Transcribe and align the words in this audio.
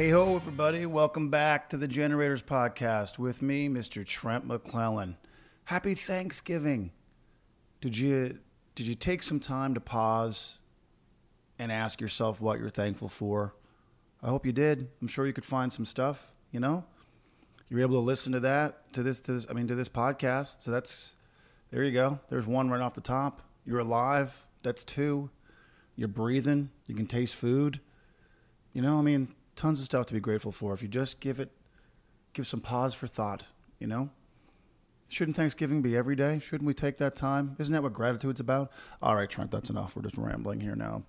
Hey 0.00 0.08
ho, 0.08 0.34
everybody! 0.34 0.86
Welcome 0.86 1.28
back 1.28 1.68
to 1.68 1.76
the 1.76 1.86
Generators 1.86 2.40
Podcast 2.40 3.18
with 3.18 3.42
me, 3.42 3.68
Mr. 3.68 4.02
Trent 4.02 4.46
McClellan. 4.46 5.18
Happy 5.64 5.94
Thanksgiving! 5.94 6.92
Did 7.82 7.98
you 7.98 8.38
did 8.74 8.86
you 8.86 8.94
take 8.94 9.22
some 9.22 9.38
time 9.38 9.74
to 9.74 9.80
pause 9.80 10.58
and 11.58 11.70
ask 11.70 12.00
yourself 12.00 12.40
what 12.40 12.58
you're 12.58 12.70
thankful 12.70 13.10
for? 13.10 13.54
I 14.22 14.30
hope 14.30 14.46
you 14.46 14.52
did. 14.52 14.88
I'm 15.02 15.06
sure 15.06 15.26
you 15.26 15.34
could 15.34 15.44
find 15.44 15.70
some 15.70 15.84
stuff. 15.84 16.32
You 16.50 16.60
know, 16.60 16.84
you 17.68 17.76
were 17.76 17.82
able 17.82 17.96
to 17.96 18.06
listen 18.06 18.32
to 18.32 18.40
that 18.40 18.90
to 18.94 19.02
this 19.02 19.20
to 19.20 19.32
this, 19.32 19.46
I 19.50 19.52
mean 19.52 19.68
to 19.68 19.74
this 19.74 19.90
podcast. 19.90 20.62
So 20.62 20.70
that's 20.70 21.14
there 21.70 21.84
you 21.84 21.92
go. 21.92 22.20
There's 22.30 22.46
one 22.46 22.70
right 22.70 22.80
off 22.80 22.94
the 22.94 23.02
top. 23.02 23.42
You're 23.66 23.80
alive. 23.80 24.46
That's 24.62 24.82
two. 24.82 25.28
You're 25.94 26.08
breathing. 26.08 26.70
You 26.86 26.94
can 26.94 27.06
taste 27.06 27.34
food. 27.34 27.80
You 28.72 28.80
know, 28.80 28.98
I 28.98 29.02
mean, 29.02 29.34
tons 29.60 29.78
of 29.78 29.84
stuff 29.84 30.06
to 30.06 30.14
be 30.14 30.20
grateful 30.20 30.52
for 30.52 30.72
if 30.72 30.80
you 30.80 30.88
just 30.88 31.20
give 31.20 31.38
it 31.38 31.50
give 32.32 32.46
some 32.46 32.60
pause 32.60 32.94
for 32.94 33.06
thought, 33.06 33.46
you 33.78 33.86
know? 33.86 34.08
Shouldn't 35.08 35.36
Thanksgiving 35.36 35.82
be 35.82 35.96
every 35.96 36.16
day? 36.16 36.38
Shouldn't 36.38 36.66
we 36.66 36.72
take 36.72 36.96
that 36.98 37.14
time? 37.16 37.56
Isn't 37.58 37.74
that 37.74 37.82
what 37.82 37.92
gratitude's 37.92 38.40
about? 38.40 38.70
All 39.02 39.16
right, 39.16 39.28
Trent, 39.28 39.50
that's 39.50 39.68
enough. 39.68 39.96
We're 39.96 40.02
just 40.02 40.16
rambling 40.16 40.60
here 40.60 40.76
now, 40.76 41.02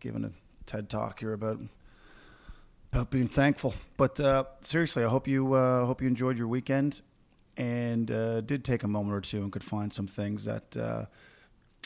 giving 0.00 0.24
a 0.24 0.30
TED 0.66 0.90
talk 0.90 1.20
here 1.20 1.32
about 1.32 1.58
about 2.92 3.10
being 3.10 3.28
thankful. 3.28 3.74
But 3.96 4.20
uh, 4.20 4.44
seriously, 4.60 5.02
I 5.04 5.08
hope 5.08 5.26
you 5.26 5.54
uh, 5.54 5.86
hope 5.86 6.02
you 6.02 6.08
enjoyed 6.08 6.36
your 6.36 6.48
weekend 6.48 7.00
and 7.56 8.10
uh, 8.10 8.42
did 8.42 8.64
take 8.64 8.82
a 8.82 8.88
moment 8.88 9.16
or 9.16 9.20
two 9.22 9.42
and 9.42 9.50
could 9.50 9.64
find 9.64 9.90
some 9.90 10.06
things 10.06 10.44
that 10.44 10.76
uh, 10.76 11.06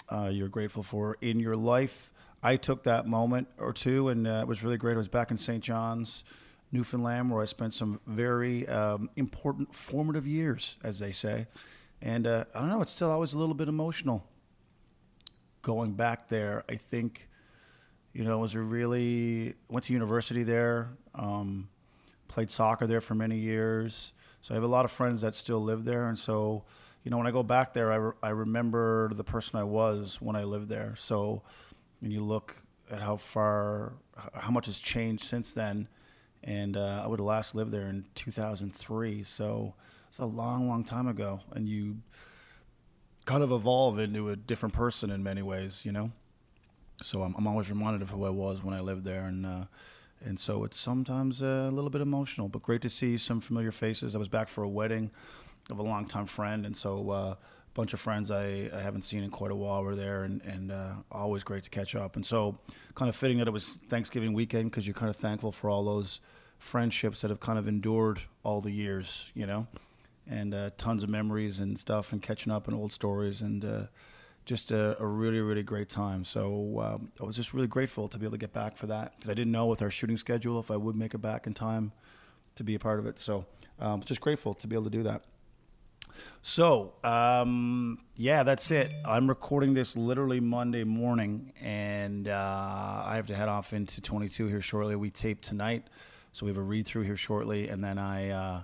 uh, 0.08 0.30
you're 0.32 0.48
grateful 0.48 0.82
for 0.82 1.18
in 1.20 1.38
your 1.38 1.54
life. 1.54 2.10
I 2.42 2.56
took 2.56 2.84
that 2.84 3.06
moment 3.06 3.48
or 3.58 3.72
two, 3.72 4.08
and 4.08 4.26
uh, 4.26 4.40
it 4.42 4.48
was 4.48 4.64
really 4.64 4.78
great. 4.78 4.94
I 4.94 4.96
was 4.96 5.08
back 5.08 5.30
in 5.30 5.36
St. 5.36 5.62
John's, 5.62 6.24
Newfoundland, 6.72 7.30
where 7.30 7.42
I 7.42 7.44
spent 7.44 7.72
some 7.72 8.00
very 8.06 8.66
um, 8.68 9.10
important, 9.16 9.74
formative 9.74 10.26
years, 10.26 10.76
as 10.82 10.98
they 10.98 11.12
say. 11.12 11.46
And 12.00 12.26
uh, 12.26 12.44
I 12.54 12.60
don't 12.60 12.70
know, 12.70 12.80
it's 12.80 12.92
still 12.92 13.10
always 13.10 13.34
a 13.34 13.38
little 13.38 13.54
bit 13.54 13.68
emotional 13.68 14.24
going 15.62 15.92
back 15.92 16.28
there. 16.28 16.64
I 16.68 16.76
think, 16.76 17.28
you 18.14 18.24
know, 18.24 18.38
it 18.38 18.40
was 18.40 18.54
a 18.54 18.60
really 18.60 19.54
went 19.68 19.84
to 19.86 19.92
university 19.92 20.42
there, 20.42 20.88
um, 21.14 21.68
played 22.28 22.50
soccer 22.50 22.86
there 22.86 23.02
for 23.02 23.14
many 23.14 23.36
years. 23.36 24.14
So 24.40 24.54
I 24.54 24.56
have 24.56 24.64
a 24.64 24.68
lot 24.68 24.86
of 24.86 24.90
friends 24.90 25.20
that 25.20 25.34
still 25.34 25.60
live 25.60 25.84
there, 25.84 26.08
and 26.08 26.18
so 26.18 26.64
you 27.04 27.10
know, 27.10 27.16
when 27.16 27.26
I 27.26 27.30
go 27.30 27.42
back 27.42 27.72
there, 27.72 27.90
I, 27.90 27.96
re- 27.96 28.12
I 28.22 28.28
remember 28.30 29.10
the 29.14 29.24
person 29.24 29.58
I 29.58 29.64
was 29.64 30.18
when 30.20 30.36
I 30.36 30.44
lived 30.44 30.68
there. 30.68 30.94
So 30.96 31.42
when 32.00 32.10
you 32.10 32.22
look 32.22 32.56
at 32.90 33.00
how 33.00 33.16
far, 33.16 33.92
how 34.34 34.50
much 34.50 34.66
has 34.66 34.78
changed 34.78 35.24
since 35.24 35.52
then, 35.52 35.88
and 36.42 36.76
uh, 36.76 37.02
I 37.04 37.06
would 37.06 37.20
have 37.20 37.26
last 37.26 37.54
lived 37.54 37.72
there 37.72 37.86
in 37.86 38.06
2003. 38.14 39.22
So 39.24 39.74
it's 40.08 40.18
a 40.18 40.24
long, 40.24 40.68
long 40.68 40.84
time 40.84 41.06
ago, 41.06 41.40
and 41.52 41.68
you 41.68 41.98
kind 43.26 43.42
of 43.42 43.52
evolve 43.52 43.98
into 43.98 44.30
a 44.30 44.36
different 44.36 44.74
person 44.74 45.10
in 45.10 45.22
many 45.22 45.42
ways, 45.42 45.82
you 45.84 45.92
know. 45.92 46.10
So 47.02 47.22
I'm, 47.22 47.34
I'm 47.38 47.46
always 47.46 47.70
reminded 47.70 48.02
of 48.02 48.10
who 48.10 48.24
I 48.24 48.30
was 48.30 48.62
when 48.62 48.74
I 48.74 48.80
lived 48.80 49.04
there, 49.04 49.22
and 49.22 49.46
uh, 49.46 49.64
and 50.24 50.38
so 50.38 50.64
it's 50.64 50.78
sometimes 50.78 51.40
a 51.40 51.70
little 51.70 51.90
bit 51.90 52.00
emotional, 52.02 52.48
but 52.48 52.62
great 52.62 52.82
to 52.82 52.90
see 52.90 53.16
some 53.16 53.40
familiar 53.40 53.72
faces. 53.72 54.14
I 54.14 54.18
was 54.18 54.28
back 54.28 54.48
for 54.48 54.62
a 54.62 54.68
wedding 54.68 55.10
of 55.70 55.78
a 55.78 55.82
longtime 55.82 56.26
friend, 56.26 56.66
and 56.66 56.76
so 56.76 57.10
uh, 57.10 57.34
bunch 57.80 57.94
of 57.94 58.00
friends 58.00 58.30
I, 58.30 58.70
I, 58.74 58.80
haven't 58.82 59.02
seen 59.02 59.22
in 59.22 59.30
quite 59.30 59.50
a 59.50 59.54
while 59.54 59.82
were 59.82 59.96
there, 59.96 60.24
and, 60.24 60.42
and 60.42 60.70
uh, 60.70 60.96
always 61.10 61.42
great 61.42 61.62
to 61.62 61.70
catch 61.70 61.94
up. 61.94 62.14
And 62.14 62.26
so, 62.26 62.58
kind 62.94 63.08
of 63.08 63.16
fitting 63.16 63.38
that 63.38 63.48
it 63.48 63.52
was 63.52 63.78
Thanksgiving 63.88 64.34
weekend 64.34 64.70
because 64.70 64.86
you're 64.86 64.92
kind 64.92 65.08
of 65.08 65.16
thankful 65.16 65.50
for 65.50 65.70
all 65.70 65.82
those 65.82 66.20
friendships 66.58 67.22
that 67.22 67.30
have 67.30 67.40
kind 67.40 67.58
of 67.58 67.66
endured 67.66 68.20
all 68.42 68.60
the 68.60 68.70
years, 68.70 69.30
you 69.32 69.46
know, 69.46 69.66
and 70.28 70.52
uh, 70.52 70.68
tons 70.76 71.02
of 71.02 71.08
memories 71.08 71.60
and 71.60 71.78
stuff, 71.78 72.12
and 72.12 72.20
catching 72.20 72.52
up 72.52 72.68
on 72.68 72.74
old 72.74 72.92
stories, 72.92 73.40
and 73.40 73.64
uh, 73.64 73.84
just 74.44 74.72
a, 74.72 75.02
a, 75.02 75.06
really, 75.06 75.40
really 75.40 75.62
great 75.62 75.88
time. 75.88 76.22
So 76.22 76.82
um, 76.84 77.12
I 77.18 77.24
was 77.24 77.34
just 77.34 77.54
really 77.54 77.66
grateful 77.66 78.08
to 78.08 78.18
be 78.18 78.26
able 78.26 78.32
to 78.32 78.38
get 78.38 78.52
back 78.52 78.76
for 78.76 78.88
that 78.88 79.14
because 79.16 79.30
I 79.30 79.34
didn't 79.34 79.52
know 79.52 79.68
with 79.68 79.80
our 79.80 79.90
shooting 79.90 80.18
schedule 80.18 80.60
if 80.60 80.70
I 80.70 80.76
would 80.76 80.96
make 80.96 81.14
it 81.14 81.22
back 81.22 81.46
in 81.46 81.54
time 81.54 81.92
to 82.56 82.62
be 82.62 82.74
a 82.74 82.78
part 82.78 82.98
of 82.98 83.06
it. 83.06 83.18
So 83.18 83.46
um, 83.78 84.02
just 84.02 84.20
grateful 84.20 84.52
to 84.52 84.66
be 84.66 84.76
able 84.76 84.84
to 84.84 84.90
do 84.90 85.02
that. 85.04 85.22
So, 86.42 86.94
um, 87.04 87.98
yeah, 88.16 88.42
that's 88.42 88.70
it. 88.70 88.92
I'm 89.04 89.28
recording 89.28 89.74
this 89.74 89.96
literally 89.96 90.40
Monday 90.40 90.84
morning, 90.84 91.52
and 91.60 92.28
uh, 92.28 93.02
I 93.04 93.16
have 93.16 93.26
to 93.26 93.34
head 93.34 93.48
off 93.48 93.72
into 93.72 94.00
22 94.00 94.46
here 94.46 94.60
shortly. 94.60 94.96
We 94.96 95.10
tape 95.10 95.40
tonight, 95.40 95.88
so 96.32 96.46
we 96.46 96.50
have 96.50 96.58
a 96.58 96.62
read 96.62 96.86
through 96.86 97.02
here 97.02 97.16
shortly, 97.16 97.68
and 97.68 97.82
then 97.84 97.98
I, 97.98 98.30
uh, 98.30 98.62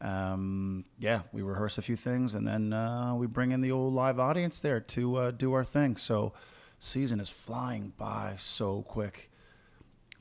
um, 0.00 0.84
yeah, 0.98 1.22
we 1.32 1.42
rehearse 1.42 1.78
a 1.78 1.82
few 1.82 1.96
things, 1.96 2.34
and 2.34 2.46
then 2.46 2.72
uh, 2.72 3.14
we 3.14 3.26
bring 3.26 3.52
in 3.52 3.60
the 3.60 3.72
old 3.72 3.92
live 3.92 4.18
audience 4.18 4.60
there 4.60 4.80
to 4.80 5.16
uh, 5.16 5.30
do 5.30 5.52
our 5.52 5.64
thing. 5.64 5.96
So, 5.96 6.32
season 6.78 7.20
is 7.20 7.28
flying 7.28 7.92
by 7.98 8.36
so 8.38 8.82
quick. 8.82 9.30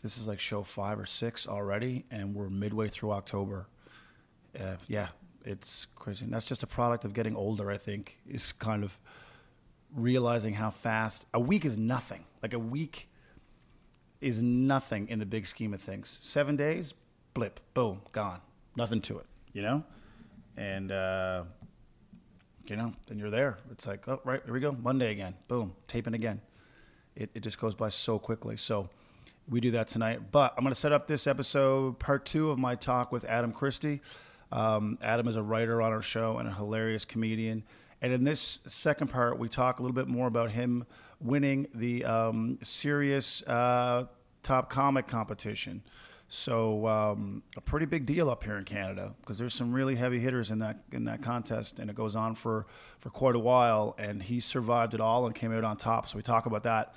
This 0.02 0.18
is 0.18 0.28
like 0.28 0.40
show 0.40 0.63
five 0.63 1.00
or 1.00 1.06
six 1.06 1.47
already, 1.47 2.06
and 2.12 2.35
we're 2.35 2.50
midway 2.50 2.88
through 2.88 3.12
October. 3.12 3.68
Uh, 4.58 4.75
yeah, 4.88 5.09
it's 5.46 5.88
crazy. 5.96 6.26
And 6.26 6.34
that's 6.34 6.46
just 6.46 6.64
a 6.64 6.68
product 6.68 7.06
of 7.06 7.14
getting 7.14 7.36
older, 7.36 7.72
I 7.72 7.78
think, 7.78 8.20
is 8.28 8.52
kind 8.52 8.84
of 8.84 9.00
realizing 9.96 10.54
how 10.54 10.70
fast 10.70 11.26
a 11.34 11.40
week 11.40 11.66
is 11.66 11.78
nothing. 11.78 12.26
Like 12.42 12.54
a 12.54 12.60
week 12.60 13.10
is 14.22 14.44
nothing 14.44 15.08
in 15.08 15.20
the 15.20 15.26
big 15.26 15.48
scheme 15.48 15.74
of 15.74 15.82
things. 15.82 16.20
Seven 16.22 16.56
days, 16.56 16.94
blip, 17.34 17.60
boom, 17.74 18.02
gone. 18.12 18.42
Nothing 18.76 19.02
to 19.02 19.20
it, 19.20 19.26
you 19.54 19.62
know? 19.62 19.84
And, 20.58 20.92
uh, 20.92 21.44
you 22.68 22.76
know, 22.76 22.92
then 23.08 23.18
you're 23.18 23.32
there. 23.32 23.58
It's 23.72 23.88
like, 23.88 24.08
oh, 24.08 24.22
right, 24.24 24.42
here 24.44 24.54
we 24.54 24.60
go. 24.60 24.72
Monday 24.72 25.12
again. 25.12 25.36
Boom, 25.48 25.76
taping 25.88 26.14
again. 26.14 26.42
It, 27.16 27.32
it 27.34 27.40
just 27.42 27.60
goes 27.60 27.76
by 27.76 27.90
so 27.90 28.20
quickly. 28.20 28.58
So 28.58 28.90
we 29.50 29.60
do 29.60 29.72
that 29.72 29.88
tonight. 29.88 30.32
But 30.32 30.54
I'm 30.58 30.64
going 30.64 30.74
to 30.74 30.80
set 30.80 30.92
up 30.92 31.08
this 31.08 31.26
episode, 31.26 31.98
part 31.98 32.26
two 32.26 32.52
of 32.52 32.60
my 32.60 32.76
talk 32.76 33.12
with 33.12 33.26
Adam 33.26 33.52
Christie. 33.52 34.02
Um, 34.52 34.98
Adam 35.02 35.28
is 35.28 35.36
a 35.36 35.44
writer 35.44 35.82
on 35.82 35.92
our 35.92 36.02
show 36.02 36.38
and 36.38 36.48
a 36.48 36.54
hilarious 36.54 37.06
comedian. 37.06 37.64
And 38.02 38.14
in 38.14 38.24
this 38.24 38.60
second 38.66 39.10
part, 39.10 39.38
we 39.38 39.50
talk 39.50 39.80
a 39.80 39.82
little 39.82 39.96
bit 39.96 40.08
more 40.08 40.28
about 40.28 40.52
him 40.52 40.86
winning 41.20 41.68
the 41.74 42.06
um, 42.06 42.58
Sirius 42.62 43.44
uh, 43.44 44.06
Top 44.42 44.70
Comic 44.70 45.08
competition. 45.08 45.84
So 46.32 46.88
um, 46.88 47.42
a 47.58 47.62
pretty 47.62 47.88
big 47.88 48.06
deal 48.06 48.30
up 48.30 48.44
here 48.44 48.58
in 48.58 48.64
Canada 48.64 49.16
because 49.20 49.40
there's 49.40 49.54
some 49.54 49.74
really 49.74 49.96
heavy 49.96 50.20
hitters 50.20 50.52
in 50.52 50.59
that 50.59 50.78
in 50.92 51.06
that 51.06 51.24
contest, 51.24 51.80
and 51.80 51.90
it 51.90 51.96
goes 51.96 52.16
on 52.16 52.36
for 52.36 52.68
for 53.00 53.09
quite 53.09 53.36
a 53.36 53.40
while. 53.40 53.96
And 53.98 54.22
he 54.22 54.40
survived 54.40 54.94
it 54.94 55.02
all 55.02 55.26
and 55.26 55.34
came 55.34 55.52
out 55.52 55.64
on 55.64 55.76
top. 55.76 56.08
So 56.08 56.18
we 56.18 56.22
talk 56.22 56.46
about 56.46 56.64
that 56.64 56.94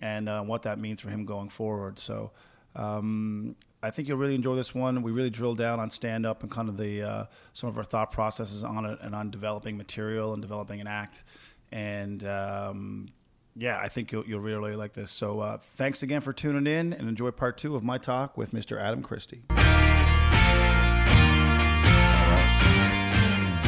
and 0.00 0.28
uh, 0.28 0.42
what 0.42 0.62
that 0.62 0.80
means 0.80 1.00
for 1.00 1.10
him 1.10 1.24
going 1.24 1.48
forward. 1.48 1.96
So 1.98 2.32
um, 2.76 3.56
I 3.82 3.90
think 3.90 4.08
you'll 4.08 4.18
really 4.18 4.34
enjoy 4.34 4.54
this 4.54 4.74
one. 4.74 5.02
We 5.02 5.10
really 5.10 5.30
drill 5.30 5.54
down 5.54 5.80
on 5.80 5.90
stand 5.90 6.24
up 6.24 6.42
and 6.42 6.50
kind 6.50 6.68
of 6.68 6.76
the 6.76 7.02
uh, 7.02 7.24
some 7.52 7.68
of 7.68 7.76
our 7.76 7.84
thought 7.84 8.12
processes 8.12 8.62
on 8.62 8.84
it 8.84 8.98
and 9.02 9.14
on 9.14 9.30
developing 9.30 9.76
material 9.76 10.32
and 10.32 10.40
developing 10.40 10.80
an 10.80 10.86
act. 10.86 11.24
And 11.72 12.24
um, 12.24 13.08
yeah, 13.56 13.78
I 13.78 13.88
think 13.88 14.12
you'll, 14.12 14.24
you'll 14.24 14.40
really, 14.40 14.76
like 14.76 14.92
this. 14.92 15.10
So 15.10 15.40
uh, 15.40 15.58
thanks 15.58 16.02
again 16.02 16.20
for 16.20 16.32
tuning 16.32 16.66
in 16.66 16.92
and 16.92 17.08
enjoy 17.08 17.32
part 17.32 17.58
two 17.58 17.74
of 17.74 17.82
my 17.82 17.98
talk 17.98 18.38
with 18.38 18.52
Mr. 18.52 18.80
Adam 18.80 19.02
Christie. 19.02 19.42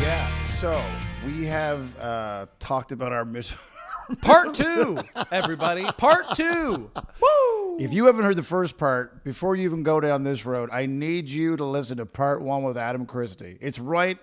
Yeah, 0.01 0.41
so 0.41 0.83
we 1.27 1.47
have 1.47 1.99
uh, 1.99 2.47
talked 2.59 2.93
about 2.93 3.13
our 3.13 3.25
mission. 3.25 3.59
Part 4.21 4.55
two, 4.55 4.99
everybody. 5.33 5.85
Part 5.97 6.35
two. 6.35 6.91
Woo! 7.21 7.79
If 7.79 7.93
you 7.93 8.07
haven't 8.07 8.25
heard 8.25 8.37
the 8.37 8.43
first 8.43 8.79
part, 8.79 9.25
before 9.25 9.57
you 9.57 9.65
even 9.65 9.83
go 9.83 10.01
down 10.01 10.23
this 10.23 10.47
road, 10.47 10.71
I 10.73 10.87
need 10.87 11.29
you 11.29 11.57
to 11.57 11.65
listen 11.65 11.97
to 11.97 12.07
part 12.07 12.43
one 12.43 12.63
with 12.63 12.77
Adam 12.77 13.07
Christie. 13.07 13.59
It's 13.61 13.79
right 13.79 14.19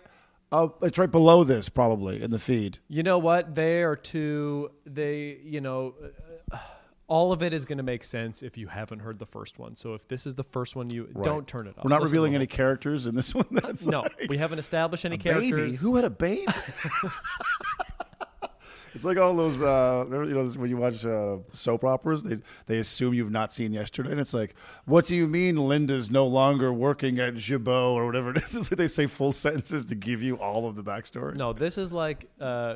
up, 0.51 0.83
it's 0.83 0.97
right 0.97 1.11
below 1.11 1.43
this, 1.43 1.67
probably 1.69 2.21
in 2.21 2.31
the 2.31 2.39
feed. 2.39 2.79
You 2.87 3.03
know 3.03 3.17
what? 3.17 3.55
They 3.55 3.83
are 3.83 3.95
two. 3.95 4.71
They, 4.85 5.37
you 5.43 5.61
know, 5.61 5.95
uh, 6.51 6.57
all 7.07 7.33
of 7.33 7.43
it 7.43 7.51
is 7.53 7.65
going 7.65 7.77
to 7.77 7.83
make 7.83 8.05
sense 8.05 8.41
if 8.41 8.57
you 8.57 8.67
haven't 8.67 8.99
heard 8.99 9.19
the 9.19 9.25
first 9.25 9.59
one. 9.59 9.75
So 9.75 9.95
if 9.95 10.07
this 10.07 10.25
is 10.25 10.35
the 10.35 10.45
first 10.45 10.77
one, 10.77 10.89
you 10.89 11.09
Right. 11.13 11.25
don't 11.25 11.45
turn 11.45 11.67
it 11.67 11.77
off. 11.77 11.83
We're 11.83 11.89
not 11.89 11.99
Listen 12.01 12.11
revealing 12.13 12.35
any 12.35 12.47
characters 12.47 13.05
in 13.05 13.15
this 13.15 13.35
one. 13.35 13.45
That's 13.51 13.85
No, 13.85 14.01
like- 14.01 14.27
we 14.29 14.37
haven't 14.37 14.59
established 14.59 15.03
any 15.03 15.15
a 15.15 15.17
baby. 15.17 15.49
characters. 15.51 15.81
Who 15.81 15.95
had 15.97 16.05
a 16.05 16.09
baby? 16.09 16.45
It's 18.93 19.03
like 19.05 19.17
all 19.17 19.35
those, 19.35 19.61
uh, 19.61 20.05
you 20.09 20.33
know, 20.33 20.45
when 20.49 20.69
you 20.69 20.77
watch 20.77 21.05
uh, 21.05 21.37
soap 21.49 21.83
operas, 21.83 22.23
they 22.23 22.37
they 22.67 22.77
assume 22.79 23.13
you've 23.13 23.31
not 23.31 23.53
seen 23.53 23.71
yesterday, 23.73 24.11
and 24.11 24.19
it's 24.19 24.33
like, 24.33 24.55
what 24.85 25.05
do 25.05 25.15
you 25.15 25.27
mean 25.27 25.55
Linda's 25.55 26.11
no 26.11 26.27
longer 26.27 26.73
working 26.73 27.17
at 27.19 27.35
Jabot 27.35 27.95
or 27.95 28.05
whatever 28.05 28.31
it 28.31 28.37
is? 28.37 28.55
It's 28.61 28.69
like 28.71 28.77
they 28.77 28.87
say 28.87 29.07
full 29.07 29.31
sentences 29.31 29.85
to 29.87 29.95
give 29.95 30.21
you 30.21 30.35
all 30.37 30.67
of 30.67 30.75
the 30.75 30.83
backstory. 30.83 31.35
No, 31.35 31.53
this 31.53 31.77
is 31.77 31.91
like 31.91 32.29
uh, 32.39 32.43
uh, 32.43 32.75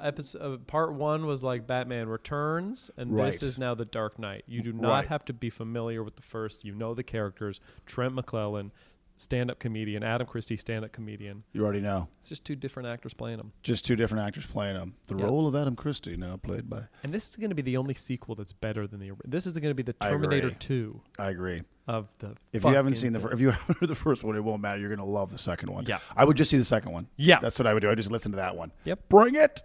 episode 0.00 0.40
uh, 0.54 0.56
part 0.66 0.94
one 0.94 1.26
was 1.26 1.42
like 1.42 1.66
Batman 1.66 2.08
Returns, 2.08 2.90
and 2.96 3.14
Right. 3.14 3.26
this 3.32 3.42
is 3.42 3.58
now 3.58 3.74
the 3.74 3.84
Dark 3.84 4.18
Knight. 4.18 4.44
You 4.46 4.62
do 4.62 4.72
not 4.72 4.88
Right. 4.90 5.08
have 5.08 5.24
to 5.26 5.32
be 5.32 5.50
familiar 5.50 6.02
with 6.02 6.16
the 6.16 6.22
first. 6.22 6.64
You 6.64 6.74
know 6.74 6.94
the 6.94 7.02
characters. 7.02 7.60
Trent 7.86 8.14
McClellan, 8.14 8.72
stand-up 9.16 9.58
comedian. 9.58 10.02
Adam 10.02 10.26
Christie, 10.26 10.56
stand-up 10.56 10.92
comedian. 10.92 11.44
You 11.52 11.62
already 11.64 11.80
know. 11.80 12.08
It's 12.20 12.28
just 12.30 12.44
two 12.44 12.56
different 12.56 12.88
actors 12.88 13.14
playing 13.14 13.36
them. 13.38 13.52
Just 13.62 13.84
two 13.84 13.94
different 13.96 14.26
actors 14.26 14.44
playing 14.46 14.74
them. 14.76 14.94
The 15.06 15.16
Yep. 15.16 15.26
role 15.26 15.46
of 15.46 15.54
Adam 15.54 15.76
Christie 15.76 16.16
now 16.16 16.36
played 16.36 16.68
by. 16.68 16.84
And 17.02 17.12
this 17.14 17.28
is 17.30 17.36
going 17.36 17.50
to 17.50 17.54
be 17.54 17.62
the 17.62 17.76
only 17.76 17.94
sequel 17.94 18.34
that's 18.34 18.52
better 18.52 18.86
than 18.86 19.00
the. 19.00 19.12
This 19.24 19.46
is 19.46 19.52
going 19.54 19.70
to 19.70 19.74
be 19.74 19.82
the 19.84 19.92
Terminator 19.94 20.48
agree. 20.48 20.56
Two 20.58 21.00
I 21.18 21.30
agree. 21.30 21.62
of 21.86 22.08
the. 22.18 22.34
If 22.52 22.64
you 22.64 22.70
haven't 22.70 22.94
seen 22.94 23.12
the 23.12 23.20
fir- 23.20 23.32
if 23.32 23.40
you 23.40 23.50
heard 23.52 23.76
the 23.88 23.94
first 23.94 24.24
one, 24.24 24.34
it 24.36 24.42
won't 24.42 24.60
matter. 24.62 24.80
You're 24.80 24.90
gonna 24.94 25.04
love 25.08 25.30
the 25.30 25.38
second 25.38 25.70
one. 25.70 25.84
Yeah. 25.86 25.98
I 26.16 26.24
would 26.24 26.36
just 26.36 26.50
see 26.50 26.58
the 26.58 26.64
second 26.64 26.92
one. 26.92 27.06
Yeah. 27.16 27.38
that's 27.40 27.58
what 27.58 27.66
I 27.66 27.74
would 27.74 27.80
do. 27.80 27.86
I 27.88 27.90
would 27.90 27.98
just 27.98 28.10
listen 28.10 28.32
to 28.32 28.36
that 28.36 28.56
one. 28.56 28.72
Yep. 28.84 29.08
Bring 29.08 29.34
it. 29.36 29.62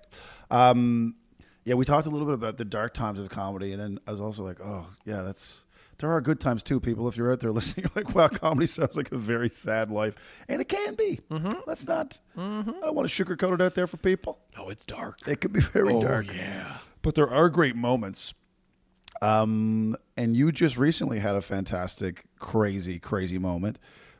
Um, 0.51 1.15
yeah, 1.65 1.75
we 1.75 1.85
talked 1.85 2.07
a 2.07 2.09
little 2.09 2.25
bit 2.25 2.33
about 2.35 2.57
the 2.57 2.65
dark 2.65 2.93
times 2.93 3.19
of 3.19 3.29
comedy, 3.29 3.71
and 3.73 3.81
then 3.81 3.99
I 4.07 4.11
was 4.11 4.21
also 4.21 4.43
like, 4.43 4.59
oh 4.63 4.87
yeah, 5.05 5.21
that's 5.21 5.63
there 5.99 6.09
are 6.11 6.21
good 6.21 6.39
times 6.39 6.63
too, 6.63 6.79
people. 6.79 7.07
If 7.07 7.15
you're 7.17 7.31
out 7.31 7.39
there 7.39 7.51
listening, 7.53 7.85
you're 7.93 8.03
like, 8.03 8.15
wow, 8.15 8.27
comedy 8.27 8.67
sounds 8.67 8.95
like 8.97 9.11
a 9.11 9.17
very 9.17 9.49
sad 9.49 9.91
life, 9.91 10.15
and 10.47 10.61
it 10.61 10.67
can 10.69 10.95
be. 10.95 11.19
Mm-hmm. 11.29 11.59
Let's 11.67 11.85
not. 11.87 12.19
I 12.37 12.41
don't 12.41 12.95
want 12.95 13.09
to 13.09 13.25
sugarcoat 13.25 13.53
it 13.53 13.61
out 13.61 13.75
there 13.75 13.87
for 13.87 13.97
people. 13.97 14.39
No, 14.57 14.69
it's 14.69 14.85
dark. 14.85 15.19
It 15.27 15.41
could 15.41 15.53
be 15.53 15.61
very 15.61 15.93
Oh, 15.93 16.01
dark. 16.01 16.27
yeah. 16.33 16.77
But 17.01 17.15
there 17.15 17.29
are 17.29 17.49
great 17.49 17.75
moments. 17.75 18.33
Um, 19.21 19.95
and 20.15 20.35
you 20.37 20.51
just 20.51 20.77
recently 20.77 21.19
had 21.19 21.35
a 21.35 21.41
fantastic, 21.41 22.23
crazy, 22.39 22.99
crazy 22.99 23.37
moment. 23.37 23.79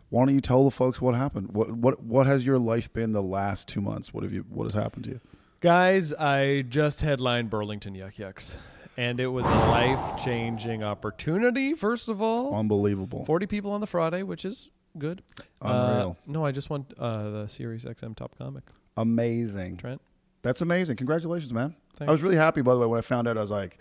Why 0.10 0.26
don't 0.26 0.34
you 0.34 0.42
tell 0.42 0.64
the 0.66 0.72
folks 0.72 1.00
what 1.00 1.16
happened? 1.16 1.52
What 1.54 1.72
what 1.72 2.04
what 2.04 2.26
has 2.28 2.46
your 2.46 2.58
life 2.58 2.92
been 2.92 3.12
the 3.14 3.22
last 3.22 3.68
two 3.68 3.80
months? 3.80 4.14
What 4.14 4.24
have 4.24 4.34
you 4.34 4.44
what 4.50 4.64
has 4.64 4.74
happened 4.74 5.06
to 5.06 5.12
you? 5.12 5.20
Guys, 5.62 6.14
I 6.14 6.64
just 6.68 7.02
headlined 7.02 7.50
Burlington 7.50 7.94
Yuk 7.96 8.18
Yuk's, 8.18 8.58
and 9.00 9.22
it 9.22 9.28
was 9.28 9.46
a 9.46 9.50
life 9.50 10.22
changing 10.22 10.84
opportunity, 10.84 11.74
first 11.74 12.10
of 12.10 12.22
all. 12.22 12.54
Unbelievable. 12.54 13.24
40 13.24 13.48
people 13.48 13.72
on 13.72 13.80
the 13.80 13.88
Friday, 13.88 14.24
which 14.24 14.44
is 14.44 14.72
good. 14.98 15.24
Unreal. 15.62 16.18
Uh, 16.20 16.30
no, 16.30 16.46
I 16.46 16.52
just 16.52 16.70
won 16.70 16.86
uh, 16.98 17.30
the 17.30 17.48
Sirius 17.48 17.86
XM 17.86 18.14
Top 18.14 18.38
Comic. 18.38 18.64
Amazing. 18.98 19.78
Trent? 19.78 20.02
That's 20.42 20.60
amazing. 20.60 20.98
Congratulations, 20.98 21.54
man. 21.54 21.76
Thanks. 21.96 22.10
I 22.10 22.12
was 22.12 22.22
really 22.22 22.36
happy 22.36 22.62
by 22.62 22.74
the 22.74 22.82
way 22.82 22.88
when 22.88 22.98
I 22.98 23.02
found 23.02 23.30
out 23.30 23.38
I 23.38 23.42
was 23.42 23.52
like 23.52 23.78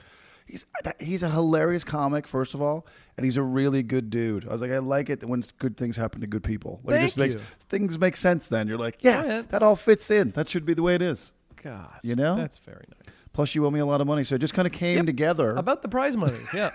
he's 0.47 0.65
he's 1.01 1.25
a 1.25 1.31
hilarious 1.31 1.83
comic 1.83 2.29
first 2.29 2.55
of 2.55 2.63
all, 2.63 2.87
and 3.17 3.25
he's 3.25 3.37
a 3.37 3.43
really 3.43 3.83
good 3.83 4.11
dude. 4.11 4.47
I 4.49 4.53
was 4.53 4.61
like 4.61 4.71
I 4.71 4.79
like 4.79 5.11
it 5.11 5.25
when 5.25 5.43
good 5.59 5.77
things 5.77 5.97
happen 5.97 6.21
to 6.21 6.29
good 6.29 6.45
people. 6.45 6.81
Like 6.85 7.01
it 7.01 7.03
just 7.03 7.17
Thank 7.17 7.33
makes 7.33 7.43
you. 7.43 7.49
things 7.69 7.99
make 7.99 8.17
sense 8.17 8.47
then. 8.47 8.69
You're 8.69 8.79
like, 8.79 8.99
yeah, 9.01 9.25
yeah. 9.25 9.43
that 9.51 9.63
all 9.65 9.77
fits 9.77 10.11
in. 10.11 10.31
That 10.31 10.49
should 10.49 10.65
be 10.65 10.75
the 10.75 10.83
way 10.83 10.95
it 10.95 11.03
is. 11.03 11.33
God. 11.63 11.95
You 12.03 12.15
know? 12.15 12.37
That's 12.37 12.59
very 12.59 12.85
nice. 13.07 13.25
Plus, 13.33 13.55
you 13.55 13.65
owe 13.67 13.71
me 13.71 13.81
a 13.81 13.87
lot 13.87 14.01
of 14.01 14.07
money, 14.07 14.25
so 14.25 14.35
it 14.35 14.39
just 14.41 14.55
kind 14.55 14.67
of 14.67 14.73
came 14.73 14.97
Yep. 14.99 15.07
together. 15.07 15.55
About 15.57 15.83
the 15.83 15.89
prize 15.89 16.17
money. 16.17 16.39
Yeah. 16.55 16.71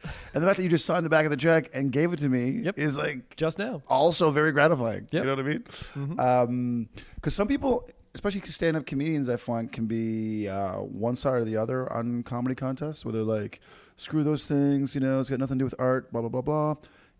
and 0.34 0.42
the 0.42 0.46
fact 0.46 0.56
that 0.56 0.62
you 0.64 0.68
just 0.68 0.84
signed 0.84 1.04
the 1.06 1.10
back 1.10 1.24
of 1.24 1.30
the 1.30 1.36
check 1.36 1.70
and 1.74 1.92
gave 1.92 2.12
it 2.12 2.18
to 2.20 2.28
me 2.28 2.62
Yep. 2.64 2.78
is 2.78 2.96
like 2.96 3.36
just 3.36 3.58
now. 3.58 3.82
also 3.88 4.30
very 4.30 4.52
gratifying. 4.52 5.06
Yep. 5.10 5.24
You 5.24 5.24
know 5.24 5.36
what 5.36 5.44
I 5.96 6.16
mean? 6.36 6.88
Because 7.14 7.34
some 7.34 7.46
people, 7.48 7.88
especially 8.14 8.40
stand-up 8.42 8.86
comedians, 8.86 9.28
I 9.28 9.36
find 9.36 9.70
can 9.70 9.86
be 9.86 10.48
uh, 10.48 10.76
one 10.78 11.16
side 11.16 11.34
or 11.34 11.44
the 11.44 11.56
other 11.56 11.90
on 11.92 12.22
comedy 12.24 12.54
contests, 12.54 13.04
where 13.04 13.12
they're 13.12 13.22
like, 13.22 13.60
"Screw 13.96 14.24
those 14.24 14.46
things," 14.48 14.94
you 14.94 15.00
know, 15.00 15.20
it's 15.20 15.28
got 15.28 15.38
nothing 15.38 15.58
to 15.58 15.62
do 15.62 15.66
with 15.66 15.74
art, 15.78 16.10
blah 16.12 16.20
blah 16.20 16.30
blah 16.30 16.42
blah. 16.42 16.74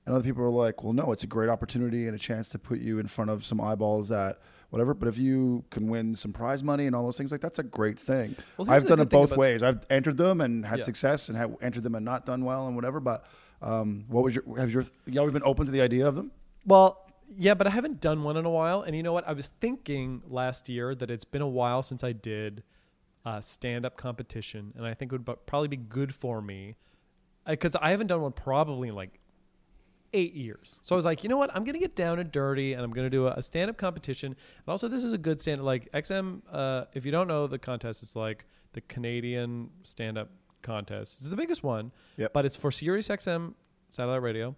And 0.05 0.14
other 0.14 0.25
people 0.25 0.43
are 0.43 0.50
like, 0.50 0.82
"Well, 0.82 0.93
no, 0.93 1.12
it's 1.12 1.23
a 1.23 1.29
great 1.29 1.49
opportunity 1.49 2.06
and 2.06 2.17
a 2.17 2.19
chance 2.19 2.49
to 2.50 2.59
put 2.59 2.81
you 2.81 2.99
in 2.99 3.06
front 3.06 3.31
of 3.31 3.44
some 3.44 3.61
eyeballs 3.61 4.09
that." 4.09 4.41
Whatever, 4.72 4.94
but 4.94 5.06
if 5.06 5.19
you 5.19 5.64
can 5.69 5.86
win 5.86 6.14
some 6.14 6.32
prize 6.32 6.64
money 6.64 6.86
and 6.86 6.96
all 6.96 7.04
those 7.04 7.19
things, 7.19 7.30
like 7.30 7.42
that's 7.42 7.58
a 7.58 7.62
great 7.62 7.98
thing. 7.98 8.34
Well, 8.56 8.70
I've 8.70 8.86
done 8.86 9.00
it 9.00 9.10
both 9.10 9.36
ways. 9.36 9.62
I've 9.62 9.80
entered 9.90 10.16
them 10.16 10.40
and 10.40 10.64
had 10.64 10.78
Yeah. 10.78 10.84
success, 10.86 11.28
and 11.28 11.36
have 11.36 11.54
entered 11.60 11.82
them 11.82 11.94
and 11.94 12.02
not 12.06 12.24
done 12.24 12.42
well 12.42 12.66
and 12.66 12.74
whatever. 12.74 12.98
But 12.98 13.26
um, 13.60 14.06
what 14.08 14.24
was 14.24 14.34
your? 14.34 14.44
Have 14.56 14.72
your 14.72 14.84
you 15.04 15.20
always 15.20 15.34
been 15.34 15.42
open 15.44 15.66
to 15.66 15.72
the 15.72 15.82
idea 15.82 16.08
of 16.08 16.14
them? 16.14 16.30
Well, 16.64 17.04
yeah, 17.28 17.52
but 17.52 17.66
I 17.66 17.70
haven't 17.70 18.00
done 18.00 18.22
one 18.22 18.38
in 18.38 18.46
a 18.46 18.50
while. 18.50 18.80
And 18.80 18.96
you 18.96 19.02
know 19.02 19.12
what? 19.12 19.28
I 19.28 19.34
was 19.34 19.48
thinking 19.60 20.22
last 20.26 20.70
year 20.70 20.94
that 20.94 21.10
it's 21.10 21.26
been 21.26 21.42
a 21.42 21.48
while 21.48 21.82
since 21.82 22.02
I 22.02 22.12
did 22.12 22.62
a 23.26 23.42
stand 23.42 23.84
up 23.84 23.98
competition. 23.98 24.72
And 24.75 24.86
I 24.86 24.94
think 24.94 25.12
it 25.12 25.20
would 25.26 25.46
probably 25.46 25.68
be 25.68 25.76
good 25.76 26.14
for 26.14 26.40
me 26.40 26.76
because 27.46 27.76
I 27.76 27.90
haven't 27.90 28.06
done 28.06 28.22
one 28.22 28.32
probably 28.32 28.88
in 28.88 28.94
like 28.94 29.18
eight 30.14 30.35
years. 30.35 30.79
So 30.82 30.94
I 30.94 30.97
was 30.97 31.05
like, 31.05 31.23
you 31.23 31.29
know 31.29 31.37
what? 31.37 31.50
I'm 31.55 31.64
going 31.64 31.75
to 31.75 31.79
get 31.81 31.97
down 31.97 32.19
and 32.19 32.31
dirty 32.31 32.73
and 32.75 32.82
I'm 32.82 32.91
going 32.93 33.06
to 33.06 33.11
do 33.11 33.26
a, 33.26 33.32
a 33.32 33.43
stand 33.43 33.70
up 33.70 33.76
competition. 33.79 34.29
And 34.29 34.69
also, 34.69 34.88
this 34.88 35.05
is 35.05 35.12
a 35.12 35.19
good 35.19 35.41
stand 35.41 35.61
up. 35.61 35.67
Like 35.67 35.91
XM, 35.93 36.43
uh, 36.53 36.85
if 36.94 37.05
you 37.06 37.12
don't 37.12 37.29
know 37.29 37.47
the 37.47 37.59
contest, 37.59 38.03
it's 38.03 38.14
like 38.17 38.44
the 38.73 38.81
Canadian 38.82 39.70
stand 39.82 40.19
up 40.19 40.31
contest. 40.62 41.19
It's 41.20 41.29
the 41.29 41.37
biggest 41.37 41.62
one, 41.62 41.93
Yep. 42.17 42.32
but 42.32 42.44
it's 42.44 42.56
for 42.56 42.70
Sirius 42.70 43.09
XM 43.09 43.55
satellite 43.91 44.23
radio. 44.23 44.55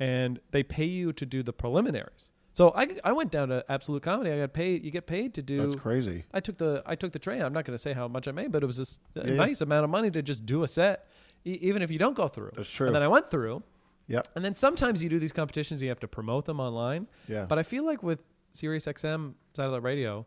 And 0.00 0.40
they 0.50 0.62
pay 0.62 0.84
you 0.86 1.12
to 1.12 1.26
do 1.26 1.42
the 1.42 1.52
preliminaries. 1.52 2.32
So 2.54 2.72
I, 2.76 2.96
I 3.04 3.12
went 3.12 3.30
down 3.30 3.48
to 3.48 3.64
Absolute 3.68 4.02
Comedy. 4.02 4.30
I 4.30 4.38
got 4.38 4.52
paid. 4.52 4.84
You 4.84 4.90
get 4.90 5.06
paid 5.06 5.34
to 5.34 5.42
do. 5.42 5.62
That's 5.68 5.80
crazy. 5.80 6.24
I 6.34 6.40
took 6.40 6.58
the 6.58 6.82
I 6.84 6.96
took 6.96 7.12
the 7.12 7.18
train. 7.18 7.40
I'm 7.40 7.52
not 7.52 7.64
going 7.64 7.74
to 7.74 7.82
say 7.82 7.92
how 7.94 8.08
much 8.08 8.28
I 8.28 8.32
made, 8.32 8.52
but 8.52 8.62
it 8.62 8.66
was 8.66 8.98
a 9.16 9.26
Yeah. 9.26 9.34
nice 9.34 9.60
amount 9.62 9.84
of 9.84 9.90
money 9.90 10.10
to 10.10 10.22
just 10.22 10.44
do 10.44 10.62
a 10.62 10.68
set, 10.68 11.06
e- 11.46 11.58
even 11.62 11.80
if 11.82 11.90
you 11.90 11.98
don't 11.98 12.14
go 12.16 12.28
through. 12.28 12.50
That's 12.56 12.68
true. 12.68 12.88
And 12.88 12.96
then 12.96 13.02
I 13.02 13.08
went 13.08 13.30
through, 13.30 13.62
Yep. 14.12 14.28
and 14.36 14.44
then 14.44 14.54
sometimes 14.54 15.02
you 15.02 15.08
do 15.08 15.18
these 15.18 15.32
competitions, 15.32 15.82
you 15.82 15.88
have 15.88 16.00
to 16.00 16.08
promote 16.08 16.44
them 16.44 16.60
online. 16.60 17.08
Yeah. 17.28 17.46
But 17.46 17.58
I 17.58 17.62
feel 17.62 17.84
like 17.84 18.02
with 18.02 18.22
Sirius 18.52 18.84
XM 18.86 19.34
satellite 19.54 19.82
radio, 19.82 20.26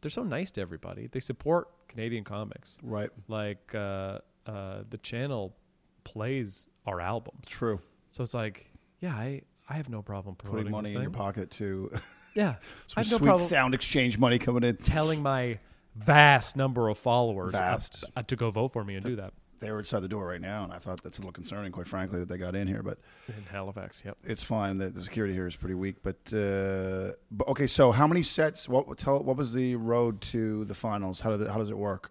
they're 0.00 0.10
so 0.10 0.24
nice 0.24 0.50
to 0.52 0.60
everybody. 0.60 1.06
They 1.06 1.20
support 1.20 1.68
Canadian 1.88 2.24
comics. 2.24 2.78
Right. 2.82 3.10
Like 3.28 3.72
uh, 3.74 4.18
uh, 4.46 4.82
the 4.90 4.98
channel 4.98 5.56
plays 6.04 6.68
our 6.86 7.00
albums, 7.00 7.48
True. 7.48 7.80
so 8.08 8.22
it's 8.24 8.34
like, 8.34 8.70
yeah, 9.00 9.12
I 9.14 9.42
I 9.68 9.74
have 9.74 9.88
no 9.88 10.02
problem 10.02 10.34
promoting 10.34 10.64
Putting 10.64 10.72
money 10.72 10.94
in 10.94 11.02
your 11.02 11.10
pocket 11.12 11.50
to 11.52 11.92
Yeah, 12.34 12.56
some 12.86 12.94
I 12.96 13.00
have 13.02 13.10
no 13.12 13.16
sweet 13.18 13.26
problem 13.26 13.48
SoundExchange 13.48 14.18
money 14.18 14.38
coming 14.38 14.64
in. 14.64 14.76
telling 14.76 15.22
my 15.22 15.58
vast 15.94 16.56
number 16.56 16.88
of 16.88 16.98
followers 16.98 17.52
Vast. 17.52 18.04
uh, 18.16 18.22
to 18.22 18.36
go 18.36 18.50
vote 18.50 18.72
for 18.72 18.84
me 18.84 18.94
and 18.94 19.04
do 19.04 19.16
that 19.16 19.32
They 19.60 19.70
were 19.70 19.78
outside 19.80 20.00
the 20.00 20.08
door 20.08 20.26
right 20.26 20.40
now, 20.40 20.64
and 20.64 20.72
I 20.72 20.78
thought 20.78 21.02
that's 21.02 21.18
a 21.18 21.20
little 21.20 21.32
concerning, 21.32 21.70
quite 21.70 21.86
frankly, 21.86 22.18
that 22.20 22.28
they 22.30 22.38
got 22.38 22.54
in 22.56 22.66
here. 22.66 22.82
But 22.82 22.98
in 23.28 23.44
Halifax. 23.50 24.02
Yep. 24.04 24.16
it's 24.24 24.42
fine. 24.42 24.78
The, 24.78 24.88
the 24.88 25.02
security 25.02 25.34
here 25.34 25.46
is 25.46 25.54
pretty 25.54 25.74
weak. 25.74 25.96
But, 26.02 26.32
uh, 26.32 27.12
but 27.30 27.46
okay, 27.48 27.66
so 27.66 27.92
how 27.92 28.06
many 28.06 28.22
sets? 28.22 28.68
What 28.70 28.96
tell? 28.96 29.22
What 29.22 29.36
was 29.36 29.52
the 29.52 29.76
road 29.76 30.22
to 30.22 30.64
the 30.64 30.74
finals? 30.74 31.20
How 31.20 31.36
did 31.36 31.46
how 31.46 31.58
does 31.58 31.68
it 31.70 31.76
work? 31.76 32.10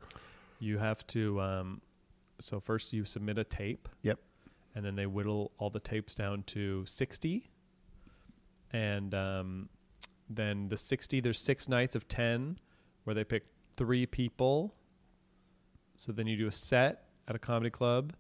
You 0.60 0.78
have 0.78 1.06
to. 1.08 1.42
Um, 1.42 1.82
so 2.40 2.60
first 2.60 2.94
you 2.94 3.04
submit 3.04 3.38
a 3.40 3.44
tape, 3.44 3.90
Yep. 4.04 4.20
and 4.76 4.86
then 4.86 4.96
they 4.96 5.08
whittle 5.08 5.52
all 5.58 5.72
the 5.72 5.80
tapes 5.80 6.14
down 6.14 6.44
to 6.44 6.86
sixty, 6.86 7.50
and 8.72 9.14
um, 9.16 9.70
then 10.30 10.70
the 10.70 10.78
sixty. 10.78 11.20
There's 11.20 11.40
six 11.40 11.68
nights 11.68 11.96
of 11.96 12.08
ten, 12.08 12.60
where 13.06 13.14
they 13.16 13.24
pick 13.24 13.46
three 13.76 14.06
people. 14.06 14.76
So 15.98 16.12
then 16.12 16.28
you 16.28 16.38
do 16.38 16.48
a 16.48 16.52
set 16.52 17.06
at 17.30 17.36
a 17.36 17.40
comedy 17.40 17.70
club, 17.70 18.14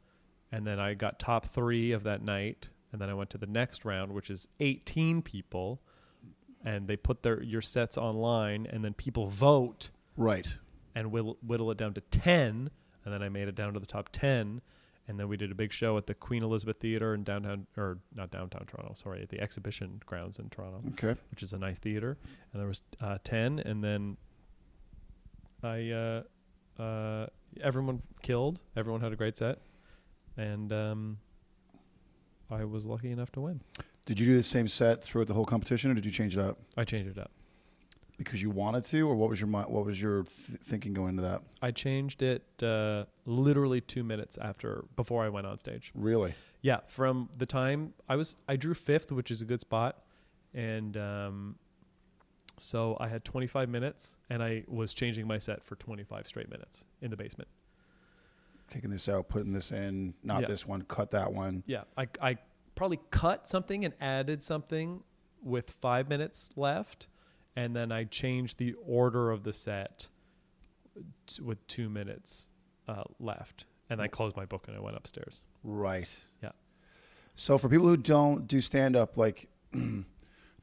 and 0.52 0.66
then 0.66 0.80
I 0.80 0.94
got 0.94 1.20
top 1.20 1.48
three 1.48 1.92
of 1.92 2.04
that 2.04 2.22
night, 2.24 2.70
and 2.94 3.02
then 3.02 3.10
I 3.10 3.14
went 3.14 3.30
to 3.32 3.38
the 3.38 3.48
next 3.48 3.84
round, 3.84 4.14
which 4.14 4.30
is 4.30 4.48
eighteen 4.62 5.22
people, 5.22 5.82
and 6.64 6.88
they 6.88 6.96
put 6.96 7.24
their 7.24 7.42
your 7.44 7.62
sets 7.62 7.98
online, 7.98 8.66
and 8.68 8.86
then 8.86 8.94
people 8.94 9.28
vote 9.28 9.90
Right. 10.16 10.58
and 10.96 11.12
whittle, 11.12 11.38
whittle 11.42 11.72
it 11.72 11.78
down 11.78 11.94
to 11.94 12.02
10 12.02 12.70
and 13.06 13.14
then 13.14 13.24
i 13.24 13.30
made 13.30 13.48
it 13.48 13.56
down 13.56 13.74
to 13.74 13.80
the 13.80 13.86
top 13.86 14.10
10 14.12 14.62
and 15.08 15.18
then 15.18 15.30
we 15.30 15.38
did 15.38 15.50
a 15.50 15.56
big 15.56 15.72
show 15.72 15.96
at 15.98 16.08
the 16.08 16.14
queen 16.14 16.44
elizabeth 16.44 16.78
theater 16.82 17.14
in 17.14 17.24
downtown 17.24 17.66
or 17.78 18.00
not 18.14 18.30
downtown 18.32 18.66
toronto 18.66 18.92
sorry 18.96 19.22
at 19.22 19.30
the 19.30 19.40
exhibition 19.40 20.02
grounds 20.06 20.38
in 20.40 20.50
toronto 20.50 20.82
Okay. 20.92 21.18
which 21.32 21.42
is 21.42 21.54
a 21.54 21.58
nice 21.58 21.80
theater 21.80 22.18
and 22.52 22.60
there 22.60 22.68
was 22.68 22.82
uh, 23.00 23.18
10 23.24 23.60
and 23.60 23.82
then 23.82 24.18
i 25.64 25.90
uh, 25.92 26.24
uh, 26.80 27.26
everyone 27.62 28.02
killed 28.22 28.60
everyone 28.76 29.02
had 29.02 29.12
a 29.12 29.16
great 29.16 29.36
set 29.38 29.60
and 30.38 30.72
um, 30.72 31.18
i 32.50 32.64
was 32.64 32.86
lucky 32.86 33.12
enough 33.12 33.32
to 33.32 33.42
win 33.42 33.62
Did 34.06 34.20
you 34.20 34.26
do 34.26 34.36
the 34.36 34.44
same 34.44 34.68
set 34.68 35.04
throughout 35.04 35.28
the 35.28 35.34
whole 35.34 35.46
competition, 35.46 35.92
or 35.92 35.94
did 35.94 36.06
you 36.06 36.12
change 36.12 36.38
it 36.38 36.42
up 36.42 36.58
i 36.78 36.84
changed 36.84 37.18
it 37.18 37.22
up 37.22 37.32
because 38.18 38.42
you 38.42 38.50
wanted 38.50 38.84
to, 38.84 39.08
or 39.08 39.16
what 39.16 39.30
was 39.30 39.40
your 39.40 39.48
mi- 39.48 39.60
what 39.76 39.86
was 39.86 40.02
your 40.02 40.24
th- 40.24 40.60
thinking 40.60 40.94
going 40.94 41.10
into 41.10 41.22
that? 41.22 41.42
i 41.62 41.72
changed 41.72 42.22
it 42.22 42.44
uh, 42.64 43.06
literally 43.26 43.80
two 43.82 44.04
minutes 44.04 44.38
after 44.42 44.84
before 44.96 45.24
i 45.24 45.30
went 45.30 45.48
on 45.48 45.58
stage 45.58 45.92
Really? 45.96 46.34
Yeah, 46.62 46.80
from 46.88 47.30
the 47.38 47.46
time 47.46 47.94
I 48.10 48.18
was, 48.18 48.36
I 48.50 48.58
drew 48.58 48.74
fifth, 48.74 49.14
which 49.14 49.32
is 49.32 49.42
a 49.42 49.46
good 49.46 49.62
spot, 49.62 50.04
and 50.54 50.98
um, 50.98 51.56
So 52.62 52.98
I 53.00 53.08
had 53.08 53.24
25 53.24 53.70
minutes, 53.70 54.16
and 54.30 54.44
I 54.44 54.64
was 54.68 54.94
changing 54.94 55.26
my 55.28 55.38
set 55.38 55.64
for 55.64 55.76
25 55.76 56.28
straight 56.28 56.50
minutes 56.50 56.86
in 57.02 57.10
the 57.12 57.18
basement. 57.18 57.48
Taking 58.70 58.90
this 58.92 59.10
out, 59.10 59.30
putting 59.30 59.52
this 59.54 59.72
in, 59.72 60.14
not 60.24 60.42
Yeah. 60.42 60.48
this 60.48 60.68
one, 60.68 60.84
cut 60.84 61.12
that 61.12 61.34
one. 61.34 61.64
Yeah, 61.66 61.84
I 61.98 62.08
I 62.22 62.38
probably 62.76 63.00
cut 63.12 63.48
something 63.48 63.84
and 63.84 63.94
added 64.00 64.44
something 64.44 65.04
with 65.42 65.70
five 65.72 66.08
minutes 66.08 66.52
left, 66.56 67.08
and 67.56 67.76
then 67.76 67.92
I 67.92 68.04
changed 68.04 68.58
the 68.60 68.74
order 68.86 69.32
of 69.32 69.44
the 69.44 69.54
set 69.54 70.10
t- 71.28 71.42
with 71.42 71.66
two 71.68 71.90
minutes 71.90 72.52
uh, 72.88 73.04
left, 73.20 73.66
and 73.90 74.02
I 74.02 74.08
closed 74.08 74.36
my 74.36 74.46
book 74.46 74.68
and 74.68 74.78
I 74.78 74.80
went 74.80 74.98
upstairs. 74.98 75.42
Right. 75.64 76.24
Yeah. 76.44 76.52
So 77.36 77.58
for 77.58 77.70
people 77.70 77.88
who 77.88 77.98
don't 77.98 78.48
do 78.48 78.62
stand 78.62 78.96
up, 78.96 79.18
like 79.18 79.48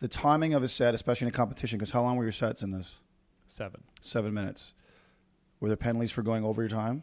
the 0.01 0.09
timing 0.09 0.55
of 0.55 0.63
a 0.63 0.69
set, 0.69 0.95
especially 0.95 1.27
in 1.27 1.29
a 1.29 1.37
competition, 1.37 1.79
because 1.79 1.91
how 1.91 2.03
long 2.03 2.17
were 2.17 2.23
your 2.25 2.33
sets 2.33 2.63
in 2.63 2.71
this? 2.71 3.01
Seven. 3.47 3.83
Seven 4.01 4.35
minutes. 4.35 4.75
Were 5.61 5.69
there 5.69 5.77
penalties 5.77 6.13
for 6.13 6.23
going 6.23 6.45
over 6.45 6.63
your 6.63 6.69
time? 6.69 7.03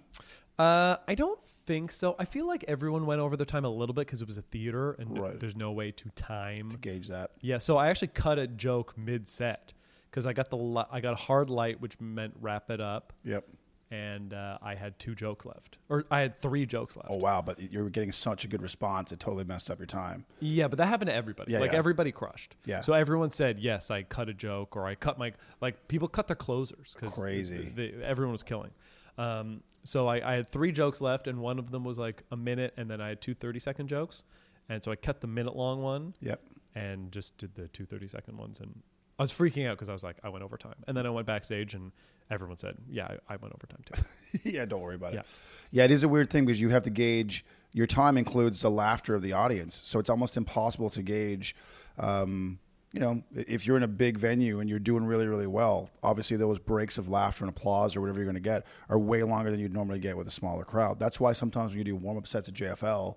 Uh, 0.60 0.98
I 1.08 1.16
don't 1.16 1.40
think 1.66 1.92
so. 1.92 2.16
I 2.20 2.26
feel 2.26 2.46
like 2.46 2.64
everyone 2.68 3.06
went 3.06 3.20
over 3.22 3.36
their 3.36 3.46
time 3.46 3.66
a 3.66 3.70
little 3.70 3.96
bit 3.96 4.06
because 4.06 4.22
it 4.22 4.28
was 4.28 4.38
a 4.38 4.42
theater 4.44 4.92
and 4.94 5.18
Right. 5.18 5.40
there's 5.40 5.56
no 5.56 5.72
way 5.72 5.92
to 5.92 6.10
time. 6.12 6.70
To 6.70 6.78
gauge 6.78 7.08
that. 7.08 7.32
Yeah, 7.42 7.58
so 7.58 7.78
I 7.78 7.88
actually 7.90 8.10
cut 8.10 8.38
a 8.38 8.46
joke 8.46 8.96
mid 8.98 9.28
set 9.28 9.74
because 10.12 10.28
I 10.28 10.34
got 10.34 10.50
the 10.52 10.58
li- 10.58 10.86
I 10.92 11.00
got 11.02 11.14
a 11.14 11.18
hard 11.18 11.50
light, 11.50 11.82
which 11.82 12.00
meant 12.00 12.36
wrap 12.40 12.70
it 12.70 12.80
up, 12.80 13.14
Yep. 13.24 13.48
And 13.92 14.34
uh, 14.34 14.58
I 14.62 14.76
had 14.76 14.98
two 14.98 15.14
jokes 15.16 15.46
left, 15.46 15.78
or 15.90 16.06
I 16.10 16.20
had 16.22 16.38
three 16.38 16.66
jokes 16.66 16.96
left. 16.96 17.10
Oh 17.12 17.18
wow! 17.18 17.42
But 17.42 17.60
you 17.72 17.84
were 17.84 17.90
getting 17.90 18.12
such 18.12 18.44
a 18.44 18.48
good 18.48 18.62
response, 18.62 19.12
it 19.12 19.20
totally 19.20 19.44
messed 19.44 19.70
up 19.70 19.80
your 19.80 19.86
time. 19.86 20.26
Yeah, 20.40 20.68
but 20.68 20.78
that 20.80 20.88
happened 20.88 21.10
to 21.10 21.16
everybody. 21.16 21.52
Yeah, 21.54 21.60
like 21.60 21.72
yeah. 21.74 21.78
everybody 21.78 22.12
crushed. 22.12 22.56
Yeah. 22.66 22.82
So 22.82 22.94
everyone 22.94 23.30
said 23.32 23.60
yes, 23.60 23.92
I 23.92 24.04
cut 24.04 24.30
a 24.30 24.34
joke, 24.34 24.76
or 24.76 24.88
I 24.88 24.96
cut 24.96 25.18
my 25.20 25.34
like 25.62 25.88
people 25.88 26.08
cut 26.08 26.28
their 26.28 26.36
closers 26.36 26.96
because 27.00 27.16
Crazy. 27.16 27.74
everyone 28.04 28.34
was 28.34 28.44
killing. 28.44 28.72
Um, 29.18 29.62
so 29.84 30.08
I, 30.08 30.32
I 30.32 30.36
had 30.36 30.50
three 30.50 30.72
jokes 30.72 31.02
left, 31.02 31.28
and 31.28 31.40
one 31.40 31.60
of 31.60 31.72
them 31.72 31.84
was 31.84 32.00
like 32.00 32.24
a 32.32 32.38
minute, 32.38 32.74
and 32.78 32.90
then 32.90 33.02
I 33.02 33.10
had 33.10 33.22
two 33.22 33.34
30 33.34 33.60
second 33.60 33.88
jokes, 33.90 34.24
and 34.70 34.84
so 34.84 34.92
I 34.92 34.96
cut 34.96 35.22
the 35.22 35.28
minute 35.28 35.56
long 35.56 35.82
one 35.82 36.16
Yep. 36.22 36.42
and 36.74 37.12
just 37.12 37.38
did 37.38 37.54
the 37.56 37.68
two 37.68 37.86
30 37.86 38.08
second 38.08 38.38
ones, 38.38 38.60
and 38.60 38.82
I 39.20 39.24
was 39.24 39.32
freaking 39.32 39.68
out 39.68 39.78
because 39.78 39.90
I 39.90 39.94
was 39.94 40.04
like 40.04 40.18
I 40.24 40.30
went 40.30 40.44
overtime, 40.44 40.76
and 40.88 40.96
then 40.98 41.06
I 41.06 41.10
went 41.10 41.28
backstage, 41.28 41.74
and 41.74 41.92
everyone 42.32 42.58
said 42.58 42.76
yeah 42.90 43.16
I, 43.30 43.34
I 43.34 43.38
went 43.38 43.54
overtime 43.54 43.82
too. 43.86 44.40
yeah, 44.50 44.66
don't 44.66 44.82
worry 44.82 44.96
about 44.96 45.14
Yeah. 45.14 45.20
it. 45.22 45.26
Yeah, 45.72 45.84
it 45.86 45.92
is 45.92 46.04
a 46.04 46.08
weird 46.08 46.30
thing 46.30 46.46
because 46.46 46.60
you 46.62 46.70
have 46.70 46.84
to 46.84 46.90
gauge 46.90 47.46
your 47.76 47.88
time 47.88 48.18
includes 48.18 48.62
the 48.62 48.70
laughter 48.70 49.16
of 49.16 49.22
the 49.24 49.34
audience, 49.34 49.82
so 49.84 49.98
it's 50.00 50.10
almost 50.10 50.38
impossible 50.38 50.90
to 50.92 51.02
gauge. 51.02 51.56
Um, 51.98 52.60
you 52.92 53.00
know, 53.00 53.24
if 53.36 53.66
you're 53.66 53.76
in 53.78 53.82
a 53.82 53.88
big 53.88 54.20
venue 54.20 54.60
and 54.60 54.70
you're 54.70 54.78
doing 54.78 55.04
really, 55.04 55.26
really 55.26 55.48
well, 55.48 55.90
obviously 56.04 56.38
those 56.38 56.60
breaks 56.60 57.00
of 57.00 57.10
laughter 57.10 57.44
and 57.44 57.50
applause 57.50 57.96
or 57.96 58.02
whatever 58.02 58.20
you're 58.20 58.26
going 58.26 58.36
to 58.36 58.40
get 58.40 58.68
are 58.88 59.00
way 59.00 59.24
longer 59.24 59.50
than 59.50 59.60
you'd 59.60 59.74
normally 59.74 59.98
get 59.98 60.16
with 60.16 60.28
a 60.28 60.32
smaller 60.32 60.64
crowd. 60.64 61.00
That's 61.00 61.20
why 61.20 61.34
sometimes 61.34 61.72
when 61.72 61.80
you 61.80 61.84
do 61.84 61.96
warm 61.96 62.20
up 62.20 62.28
sets 62.28 62.48
at 62.48 62.54
JFL, 62.54 63.16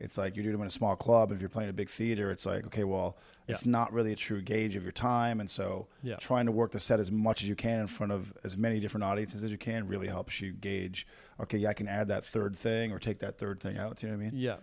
it's 0.00 0.16
like 0.18 0.36
you 0.36 0.42
do 0.42 0.52
them 0.52 0.60
in 0.60 0.66
a 0.66 0.70
small 0.70 0.94
club. 0.96 1.32
If 1.32 1.40
you're 1.40 1.48
playing 1.48 1.70
a 1.70 1.72
big 1.72 1.88
theater, 1.88 2.30
it's 2.30 2.46
like, 2.46 2.66
okay, 2.66 2.84
well, 2.84 3.16
it's 3.48 3.64
not 3.66 3.92
really 3.92 4.12
a 4.12 4.16
true 4.16 4.40
gauge 4.42 4.76
of 4.76 4.82
your 4.82 4.92
time. 4.92 5.40
And 5.40 5.48
so 5.50 5.88
Yeah. 6.02 6.16
trying 6.16 6.46
to 6.46 6.52
work 6.52 6.70
the 6.72 6.78
set 6.80 7.00
as 7.00 7.10
much 7.10 7.42
as 7.42 7.48
you 7.48 7.56
can 7.56 7.80
in 7.80 7.86
front 7.86 8.12
of 8.12 8.32
as 8.44 8.56
many 8.56 8.78
different 8.78 9.04
audiences 9.04 9.42
as 9.42 9.50
you 9.50 9.58
can 9.58 9.88
really 9.88 10.06
helps 10.08 10.40
you 10.40 10.52
gauge, 10.52 11.06
okay, 11.40 11.58
yeah, 11.58 11.70
I 11.70 11.72
can 11.74 11.88
add 11.88 12.08
that 12.08 12.24
third 12.24 12.56
thing 12.56 12.92
or 12.92 12.98
take 12.98 13.18
that 13.20 13.38
third 13.38 13.60
thing 13.60 13.78
out. 13.78 13.96
Do 13.96 14.06
you 14.06 14.12
know 14.12 14.18
what 14.18 14.26
I 14.26 14.30
mean? 14.30 14.38
yeah. 14.40 14.56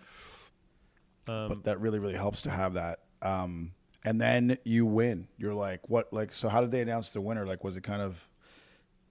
Um, 1.27 1.47
but 1.49 1.63
that 1.63 1.79
really, 1.81 1.99
really 1.99 2.13
helps 2.15 2.41
to 2.43 2.49
have 2.51 2.73
that. 2.75 2.99
Um, 3.21 3.71
and 4.03 4.21
then 4.21 4.57
you 4.63 4.85
win. 4.85 5.27
You're 5.37 5.55
like, 5.55 5.89
what? 5.89 6.13
Like, 6.13 6.31
so 6.31 6.47
how 6.47 6.61
did 6.61 6.69
they 6.71 6.81
announce 6.81 7.11
the 7.11 7.21
winner? 7.21 7.45
Like, 7.47 7.63
was 7.63 7.75
it 7.75 7.81
kind 7.81 8.01
of 8.03 8.29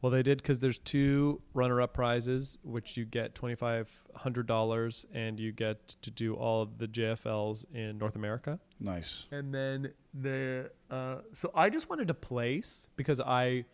Well, 0.05 0.11
they 0.11 0.23
did 0.23 0.37
because 0.37 0.61
there's 0.61 0.77
two 0.77 1.41
runner-up 1.55 1.95
prizes, 1.95 2.59
which 2.63 2.99
you 2.99 3.07
get 3.07 3.35
twenty 3.35 3.55
five 3.55 3.89
hundred 4.15 4.47
dollars, 4.47 5.07
and 5.15 5.41
you 5.41 5.51
get 5.51 5.89
to 6.03 6.11
do 6.11 6.35
all 6.35 6.61
of 6.61 6.77
the 6.77 6.87
JFLs 6.87 7.65
in 7.73 7.97
North 7.97 8.15
America. 8.15 8.59
nice? 8.79 9.25
And 9.31 9.55
then 9.55 9.95
the 10.13 10.71
uh, 10.91 11.21
so 11.33 11.51
I 11.55 11.71
just 11.71 11.89
wanted 11.89 12.09
to 12.09 12.15
place 12.15 12.87
because 12.97 13.19
I 13.19 13.65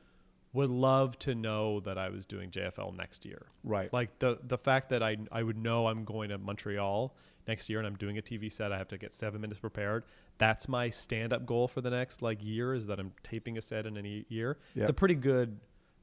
would 0.52 0.70
love 0.70 1.18
to 1.18 1.34
know 1.34 1.80
that 1.80 1.98
I 1.98 2.10
was 2.10 2.24
doing 2.26 2.50
JFL 2.50 2.96
next 2.96 3.26
year. 3.26 3.46
Right. 3.64 3.92
Like 3.92 4.20
the 4.20 4.38
the 4.40 4.56
fact 4.56 4.90
that 4.90 5.02
I 5.02 5.16
I 5.32 5.42
would 5.42 5.58
know 5.58 5.88
I'm 5.88 6.04
going 6.04 6.28
to 6.28 6.38
Montreal 6.38 7.12
next 7.48 7.68
year 7.68 7.80
and 7.80 7.88
I'm 7.88 7.96
doing 7.96 8.18
a 8.18 8.22
TV 8.22 8.52
set. 8.52 8.70
I 8.70 8.78
have 8.78 8.88
to 8.88 8.98
get 8.98 9.12
seven 9.14 9.40
minutes 9.40 9.58
prepared. 9.58 10.04
That's 10.38 10.68
my 10.68 10.90
stand 10.90 11.32
up 11.32 11.44
goal 11.44 11.66
for 11.66 11.80
the 11.80 11.90
next 11.90 12.22
like 12.22 12.38
year 12.40 12.72
is 12.72 12.86
that 12.86 13.00
I'm 13.00 13.10
taping 13.24 13.58
a 13.58 13.60
set 13.60 13.84
in 13.84 13.96
any 13.96 14.26
year. 14.28 14.58
Yep. 14.74 14.82
It's 14.82 14.90
a 14.90 14.94
pretty 14.94 15.16
good 15.16 15.58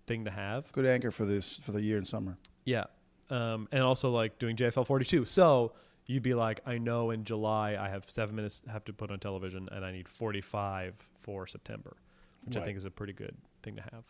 thing 0.08 0.26
to 0.26 0.32
have. 0.32 0.72
Good 0.72 0.86
anchor 0.86 1.12
for 1.12 1.26
this 1.26 1.60
for 1.60 1.72
the 1.72 1.82
year 1.82 1.98
and 1.98 2.08
summer. 2.08 2.38
Yeah. 2.66 2.86
Um, 3.30 3.68
and 3.72 3.84
also 3.84 4.10
like 4.10 4.40
doing 4.40 4.56
JFL 4.56 4.88
42. 4.88 5.26
So 5.26 5.74
you'd 6.06 6.24
be 6.24 6.34
like, 6.34 6.62
I 6.66 6.78
know 6.78 7.12
in 7.12 7.24
July 7.26 7.78
I 7.80 7.90
have 7.90 8.10
seven 8.10 8.36
minutes 8.36 8.64
have 8.72 8.86
to 8.86 8.94
put 8.94 9.12
on 9.12 9.20
television 9.20 9.68
and 9.72 9.84
I 9.86 9.92
need 9.92 10.08
45 10.08 10.96
for 11.20 11.46
September, 11.46 11.98
which 12.46 12.56
I 12.58 12.64
think 12.64 12.78
is 12.78 12.86
a 12.86 12.90
pretty 12.92 13.14
good 13.14 13.36
thing 13.62 13.76
to 13.76 13.82
have. 13.82 14.04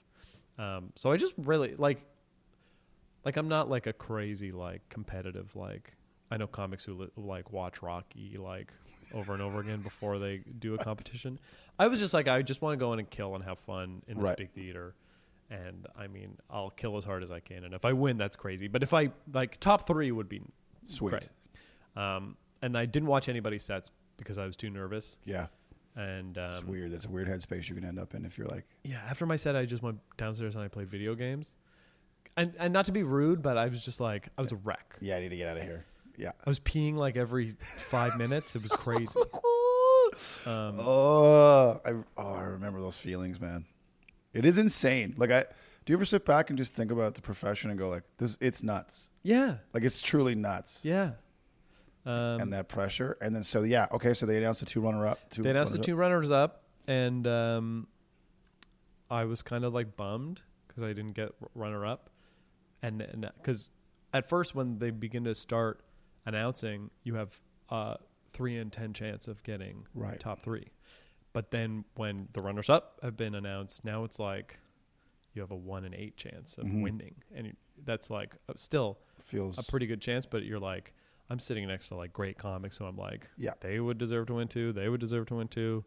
Um, 0.60 0.94
so 0.96 1.12
I 1.12 1.18
just 1.18 1.34
really 1.38 1.76
like, 1.76 2.00
like 3.26 3.36
I'm 3.38 3.48
not 3.50 3.70
like 3.70 3.88
a 3.88 3.94
crazy 3.94 4.52
like 4.52 4.88
competitive 4.90 5.56
like 5.56 5.94
I 6.30 6.38
know 6.38 6.48
comics 6.48 6.84
who 6.84 6.94
li- 6.94 7.10
like 7.16 7.52
watch 7.52 7.82
Rocky 7.82 8.38
like 8.38 8.74
over 9.14 9.34
and 9.34 9.42
over 9.42 9.60
again 9.62 9.82
before 9.82 10.20
they 10.20 10.44
do 10.60 10.76
a 10.76 10.78
competition. 10.78 11.40
I 11.80 11.88
was 11.88 12.00
just 12.00 12.14
like 12.14 12.28
I 12.28 12.42
just 12.42 12.62
want 12.62 12.74
to 12.74 12.78
go 12.78 12.94
in 12.94 13.00
and 13.00 13.10
kill 13.10 13.34
and 13.36 13.44
have 13.44 13.60
fun 13.60 14.02
in 14.08 14.18
this 14.18 14.24
Right. 14.26 14.38
big 14.38 14.52
theater. 14.52 14.94
And 15.50 15.88
I 15.98 16.08
mean, 16.08 16.38
I'll 16.50 16.70
kill 16.72 16.98
as 16.98 17.06
hard 17.06 17.24
as 17.24 17.32
I 17.32 17.40
can, 17.40 17.64
and 17.64 17.74
if 17.74 17.86
I 17.86 17.94
win, 17.94 18.18
that's 18.18 18.36
crazy. 18.36 18.68
But 18.68 18.84
if 18.84 18.94
I 18.94 19.12
like 19.34 19.60
top 19.60 19.88
three 19.88 20.12
would 20.12 20.28
be 20.28 20.42
Sweet. 20.86 21.12
great. 21.12 21.30
Um, 21.96 22.36
and 22.62 22.78
I 22.78 22.86
didn't 22.86 23.08
watch 23.08 23.30
anybody's 23.30 23.64
sets 23.64 23.92
because 24.18 24.38
I 24.38 24.46
was 24.46 24.56
too 24.56 24.70
nervous. 24.70 25.18
Yeah. 25.24 25.48
And 25.96 26.38
It's 26.38 26.60
um, 26.64 26.68
weird. 26.68 26.92
That's 26.92 27.06
a 27.06 27.10
weird 27.10 27.28
headspace 27.28 27.70
you 27.70 27.76
can 27.76 27.86
end 27.86 27.98
up 27.98 28.14
in 28.14 28.26
if 28.26 28.38
you're 28.38 28.48
like, 28.48 28.66
yeah, 28.84 29.00
after 29.10 29.26
my 29.26 29.36
set, 29.36 29.56
I 29.56 29.66
just 29.66 29.82
went 29.82 30.00
downstairs 30.18 30.56
and 30.56 30.64
I 30.64 30.68
played 30.68 30.90
video 30.90 31.16
games. 31.16 31.56
And 32.36 32.54
and 32.60 32.72
not 32.74 32.86
to 32.86 32.92
be 32.92 33.02
rude, 33.04 33.42
but 33.42 33.58
I 33.58 33.68
was 33.68 33.84
just 33.84 34.00
like 34.00 34.28
I 34.38 34.42
was 34.42 34.52
a 34.52 34.58
wreck. 34.58 34.96
yeah, 35.02 35.16
I 35.16 35.22
need 35.22 35.30
to 35.30 35.38
get 35.38 35.48
out 35.48 35.58
of 35.58 35.64
here. 35.64 35.86
Yeah. 36.18 36.32
I 36.46 36.50
was 36.50 36.60
peeing 36.60 36.96
like 36.96 37.16
every 37.18 37.52
five 37.78 38.18
minutes. 38.18 38.56
It 38.56 38.64
was 38.64 38.72
crazy. 38.74 39.18
Um, 40.48 40.80
oh, 40.80 41.80
I 41.86 41.92
oh 42.18 42.34
I 42.34 42.42
remember 42.44 42.80
those 42.82 42.98
feelings, 42.98 43.40
man. 43.40 43.66
It 44.34 44.46
is 44.46 44.58
insane. 44.58 45.14
Like 45.18 45.32
I, 45.32 45.42
do 45.86 45.94
you 45.94 45.98
ever 45.98 46.06
sit 46.06 46.26
back 46.26 46.50
and 46.50 46.58
just 46.58 46.74
think 46.76 46.92
about 46.92 47.16
the 47.16 47.22
profession 47.22 47.70
and 47.70 47.80
go 47.80 47.90
like, 47.90 48.04
this? 48.18 48.38
It's 48.42 48.62
nuts. 48.64 49.10
yeah, 49.24 49.58
Like 49.74 49.84
it's 49.84 50.02
truly 50.02 50.36
nuts. 50.36 50.82
yeah. 50.84 51.12
Um, 52.06 52.40
And 52.42 52.54
that 52.54 52.70
pressure, 52.70 53.18
and 53.20 53.36
then 53.36 53.44
so 53.44 53.64
yeah, 53.64 53.88
okay. 53.92 54.14
So 54.14 54.26
they 54.26 54.38
announced 54.38 54.62
the 54.62 54.66
two 54.66 54.80
runner 54.80 55.06
up. 55.06 55.20
Two 55.30 55.44
they 55.44 55.50
announced 55.50 55.74
the 55.74 55.80
two 55.80 55.96
runners 55.96 56.32
up, 56.32 56.64
and 56.88 57.28
um, 57.28 57.88
I 59.12 59.26
was 59.26 59.42
kind 59.42 59.66
of 59.66 59.74
like 59.74 59.98
bummed 59.98 60.42
because 60.68 60.84
I 60.84 60.88
didn't 60.94 61.14
get 61.14 61.30
runner 61.54 61.86
up, 61.86 62.10
and 62.82 63.06
because 63.42 63.72
at 64.14 64.30
first 64.30 64.56
when 64.56 64.80
they 64.80 64.90
begin 64.90 65.26
to 65.26 65.36
start 65.36 65.82
announcing, 66.26 66.92
you 67.04 67.16
have 67.16 67.38
uh, 67.70 67.96
three 68.32 68.58
in 68.58 68.70
ten 68.70 68.94
chance 68.94 69.28
of 69.28 69.44
getting 69.44 69.86
Right. 69.94 70.18
top 70.18 70.42
three, 70.42 70.68
but 71.38 71.52
then 71.52 71.86
when 71.94 72.28
the 72.34 72.42
runners 72.42 72.68
up 72.68 73.00
have 73.04 73.16
been 73.16 73.36
announced, 73.36 73.86
now 73.86 74.04
it's 74.04 74.18
like 74.18 74.58
you 75.36 75.42
have 75.44 75.52
a 75.52 75.56
one 75.56 75.86
in 75.86 75.94
eight 75.94 76.18
chance 76.18 76.58
of 76.58 76.66
Mhm. 76.66 76.82
winning, 76.82 77.16
and 77.36 77.56
that's 77.86 78.10
like 78.10 78.36
uh, 78.50 78.54
still 78.56 78.98
feels 79.22 79.60
a 79.60 79.64
pretty 79.70 79.86
good 79.86 80.02
chance, 80.02 80.26
but 80.26 80.42
you're 80.44 80.58
like, 80.60 80.94
I'm 81.30 81.38
sitting 81.40 81.68
next 81.68 81.90
to 81.90 81.96
like 81.96 82.12
great 82.12 82.40
comics, 82.40 82.76
so 82.78 82.86
I'm 82.86 82.98
like, 82.98 83.30
Yeah. 83.38 83.54
they 83.60 83.80
would 83.80 84.00
deserve 84.00 84.26
to 84.28 84.34
win 84.34 84.48
too. 84.48 84.74
They 84.74 84.90
would 84.90 85.00
deserve 85.00 85.28
to 85.28 85.36
win 85.36 85.48
too. 85.48 85.86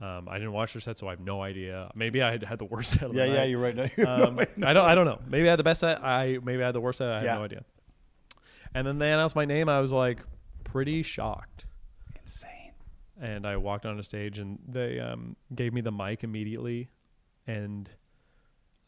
Um, 0.00 0.28
I 0.28 0.38
didn't 0.38 0.54
watch 0.54 0.72
their 0.72 0.80
set, 0.80 0.98
so 0.98 1.06
I 1.06 1.10
have 1.10 1.20
no 1.20 1.40
idea. 1.40 1.90
Maybe 1.94 2.20
I 2.20 2.32
had, 2.32 2.42
had 2.42 2.58
the 2.58 2.64
worst 2.64 2.90
set. 2.94 3.02
Of 3.04 3.12
the 3.12 3.18
Yeah, 3.18 3.24
yeah, 3.26 3.34
night. 3.34 3.50
you're 3.50 3.60
right. 3.60 3.76
No, 3.98 4.24
Um, 4.24 4.40
no. 4.56 4.66
I 4.66 4.72
don't. 4.72 4.86
I 4.86 4.94
don't 4.96 5.04
know. 5.06 5.20
Maybe 5.28 5.46
I 5.46 5.50
had 5.52 5.58
the 5.60 5.68
best 5.70 5.78
set. 5.80 6.02
I 6.02 6.38
maybe 6.42 6.62
I 6.64 6.66
had 6.66 6.74
the 6.74 6.80
worst 6.80 6.98
set. 6.98 7.10
I 7.10 7.20
have 7.22 7.38
no 7.38 7.44
idea. 7.44 7.62
And 8.74 8.84
then 8.86 8.98
they 8.98 9.12
announced 9.12 9.36
my 9.36 9.44
name. 9.44 9.68
I 9.68 9.78
was 9.80 9.92
like 9.92 10.18
pretty 10.64 11.02
shocked. 11.04 11.66
And 13.20 13.46
I 13.46 13.56
walked 13.56 13.86
on 13.86 13.98
a 13.98 14.02
stage, 14.02 14.38
and 14.38 14.58
they 14.66 14.98
um, 14.98 15.36
gave 15.54 15.72
me 15.72 15.80
the 15.80 15.92
mic 15.92 16.24
immediately, 16.24 16.88
and 17.46 17.88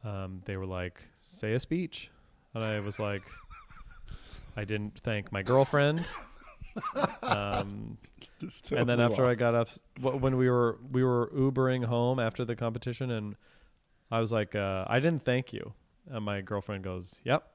um, 0.04 0.40
they 0.46 0.56
were 0.56 0.66
like, 0.66 1.02
"Say 1.18 1.52
a 1.52 1.60
speech," 1.60 2.10
and 2.54 2.64
I 2.64 2.80
was 2.80 2.98
like, 2.98 3.22
I 4.56 4.64
didn't 4.64 4.98
thank 5.00 5.30
my 5.32 5.42
girlfriend. 5.42 6.04
Um, 7.22 7.98
Just 8.40 8.72
and 8.72 8.88
then 8.88 8.98
totally 8.98 9.12
after 9.12 9.26
I 9.26 9.34
got 9.34 9.54
off, 9.54 9.78
when 10.00 10.36
we 10.36 10.48
were 10.48 10.78
we 10.90 11.04
were 11.04 11.30
Ubering 11.34 11.84
home 11.84 12.18
after 12.18 12.44
the 12.44 12.56
competition, 12.56 13.10
and 13.10 13.36
I 14.10 14.20
was 14.20 14.32
like, 14.32 14.54
uh, 14.54 14.84
I 14.88 14.98
didn't 15.00 15.24
thank 15.24 15.52
you, 15.52 15.74
and 16.10 16.24
my 16.24 16.40
girlfriend 16.40 16.82
goes, 16.84 17.20
"Yep." 17.24 17.46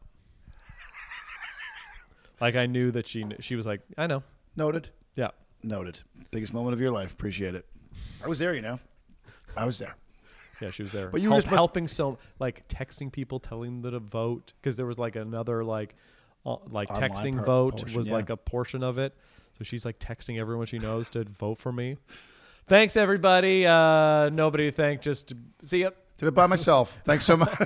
like 2.40 2.56
I 2.56 2.68
knew 2.68 2.92
that 2.92 3.08
she 3.08 3.22
kn- 3.24 3.38
she 3.42 3.56
was 3.56 3.66
like, 3.66 3.82
I 3.98 4.06
know, 4.06 4.22
noted, 4.56 4.90
yeah, 5.16 5.30
noted. 5.64 6.02
Biggest 6.32 6.54
moment 6.54 6.74
of 6.74 6.82
your 6.82 6.92
life. 6.92 7.14
Appreciate 7.14 7.56
it. 7.56 7.66
I 8.24 8.28
was 8.28 8.40
there, 8.40 8.54
you 8.54 8.62
know. 8.62 8.80
I 9.56 9.66
was 9.66 9.80
there. 9.80 9.96
Yeah, 10.62 10.72
she 10.72 10.84
was 10.84 10.92
there. 10.92 11.10
But 11.10 11.22
you 11.22 11.30
were 11.30 11.36
Help- 11.36 11.44
just 11.44 11.52
must- 11.52 11.58
helping 11.58 11.88
so 11.88 12.18
like 12.40 12.68
texting 12.68 13.12
people, 13.12 13.40
telling 13.40 13.82
them 13.82 13.92
to 13.92 14.00
vote 14.00 14.54
because 14.62 14.76
there 14.76 14.86
was 14.86 14.98
like 14.98 15.16
another 15.16 15.64
like 15.64 15.96
uh, 16.46 16.58
like 16.70 16.90
Online 16.90 17.10
texting 17.10 17.38
per- 17.38 17.46
vote 17.46 17.78
portion, 17.78 17.98
was 17.98 18.08
yeah. 18.08 18.14
like 18.14 18.30
a 18.30 18.38
portion 18.38 18.84
of 18.84 18.98
it. 18.98 19.14
So 19.58 19.64
she's 19.64 19.86
like 19.86 20.00
texting 20.00 20.40
everyone 20.40 20.66
she 20.68 20.80
knows 20.80 21.10
to 21.10 21.24
vote 21.24 21.58
for 21.58 21.72
me. 21.72 21.98
Thanks 22.68 22.98
everybody. 22.98 23.66
Uh, 23.66 24.30
nobody 24.30 24.70
to 24.70 24.76
thank. 24.76 25.02
Just 25.02 25.34
see 25.64 25.82
ya. 25.82 25.92
Did 26.18 26.28
it 26.28 26.32
by 26.32 26.48
myself. 26.48 26.98
Thanks 27.06 27.26
so 27.26 27.38
much. 27.38 27.54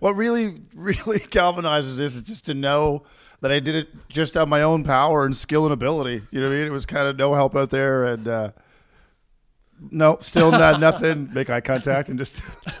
what 0.00 0.16
really, 0.16 0.60
really 0.74 1.18
galvanizes 1.30 1.96
this 1.96 2.16
is 2.16 2.22
just 2.22 2.46
to 2.46 2.54
know 2.54 3.04
that 3.42 3.52
I 3.52 3.60
did 3.60 3.74
it 3.74 4.08
just 4.08 4.36
on 4.36 4.48
my 4.48 4.62
own 4.62 4.82
power 4.84 5.26
and 5.26 5.36
skill 5.36 5.64
and 5.64 5.72
ability. 5.72 6.22
You 6.30 6.40
know 6.40 6.46
what 6.48 6.54
I 6.54 6.56
mean? 6.58 6.66
It 6.66 6.72
was 6.72 6.86
kind 6.86 7.06
of 7.06 7.16
no 7.16 7.34
help 7.34 7.54
out 7.54 7.70
there, 7.70 8.04
and 8.04 8.26
uh, 8.26 8.52
no, 9.90 10.16
still 10.20 10.50
not 10.50 10.80
nothing. 10.88 11.28
Make 11.34 11.50
eye 11.50 11.60
contact 11.60 12.08
and 12.08 12.18
just. 12.18 12.40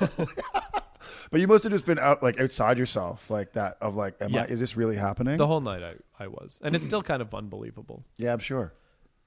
but 1.30 1.40
you 1.40 1.46
must 1.46 1.64
have 1.64 1.72
just 1.72 1.86
been 1.86 1.98
out 1.98 2.22
like 2.22 2.38
outside 2.40 2.78
yourself, 2.78 3.30
like 3.30 3.52
that. 3.52 3.76
Of 3.80 3.94
like, 3.94 4.14
am 4.20 4.30
Yeah. 4.30 4.42
I? 4.42 4.44
Is 4.46 4.60
this 4.60 4.76
really 4.76 4.96
happening? 4.96 5.36
The 5.36 5.46
whole 5.46 5.60
night 5.60 5.82
I, 5.82 5.94
I 6.24 6.26
was, 6.28 6.60
and 6.64 6.74
it's 6.74 6.84
still 6.84 7.02
kind 7.02 7.22
of 7.22 7.34
unbelievable. 7.34 8.04
yeah, 8.16 8.32
I'm 8.32 8.38
sure. 8.38 8.72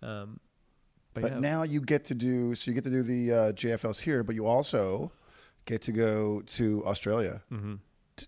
Um, 0.01 0.39
but, 1.13 1.21
But 1.21 1.31
yeah. 1.33 1.39
now 1.39 1.63
you 1.63 1.81
get 1.81 2.05
to 2.05 2.15
do 2.15 2.55
so 2.55 2.69
you 2.71 2.75
get 2.75 2.83
to 2.83 2.89
do 2.89 3.03
the 3.03 3.31
uh, 3.33 3.51
JFLs 3.53 4.01
here, 4.01 4.23
but 4.23 4.35
you 4.35 4.45
also 4.45 5.11
get 5.65 5.81
to 5.83 5.91
go 5.91 6.41
to 6.41 6.83
Australia. 6.85 7.41
Mhm. 7.51 7.79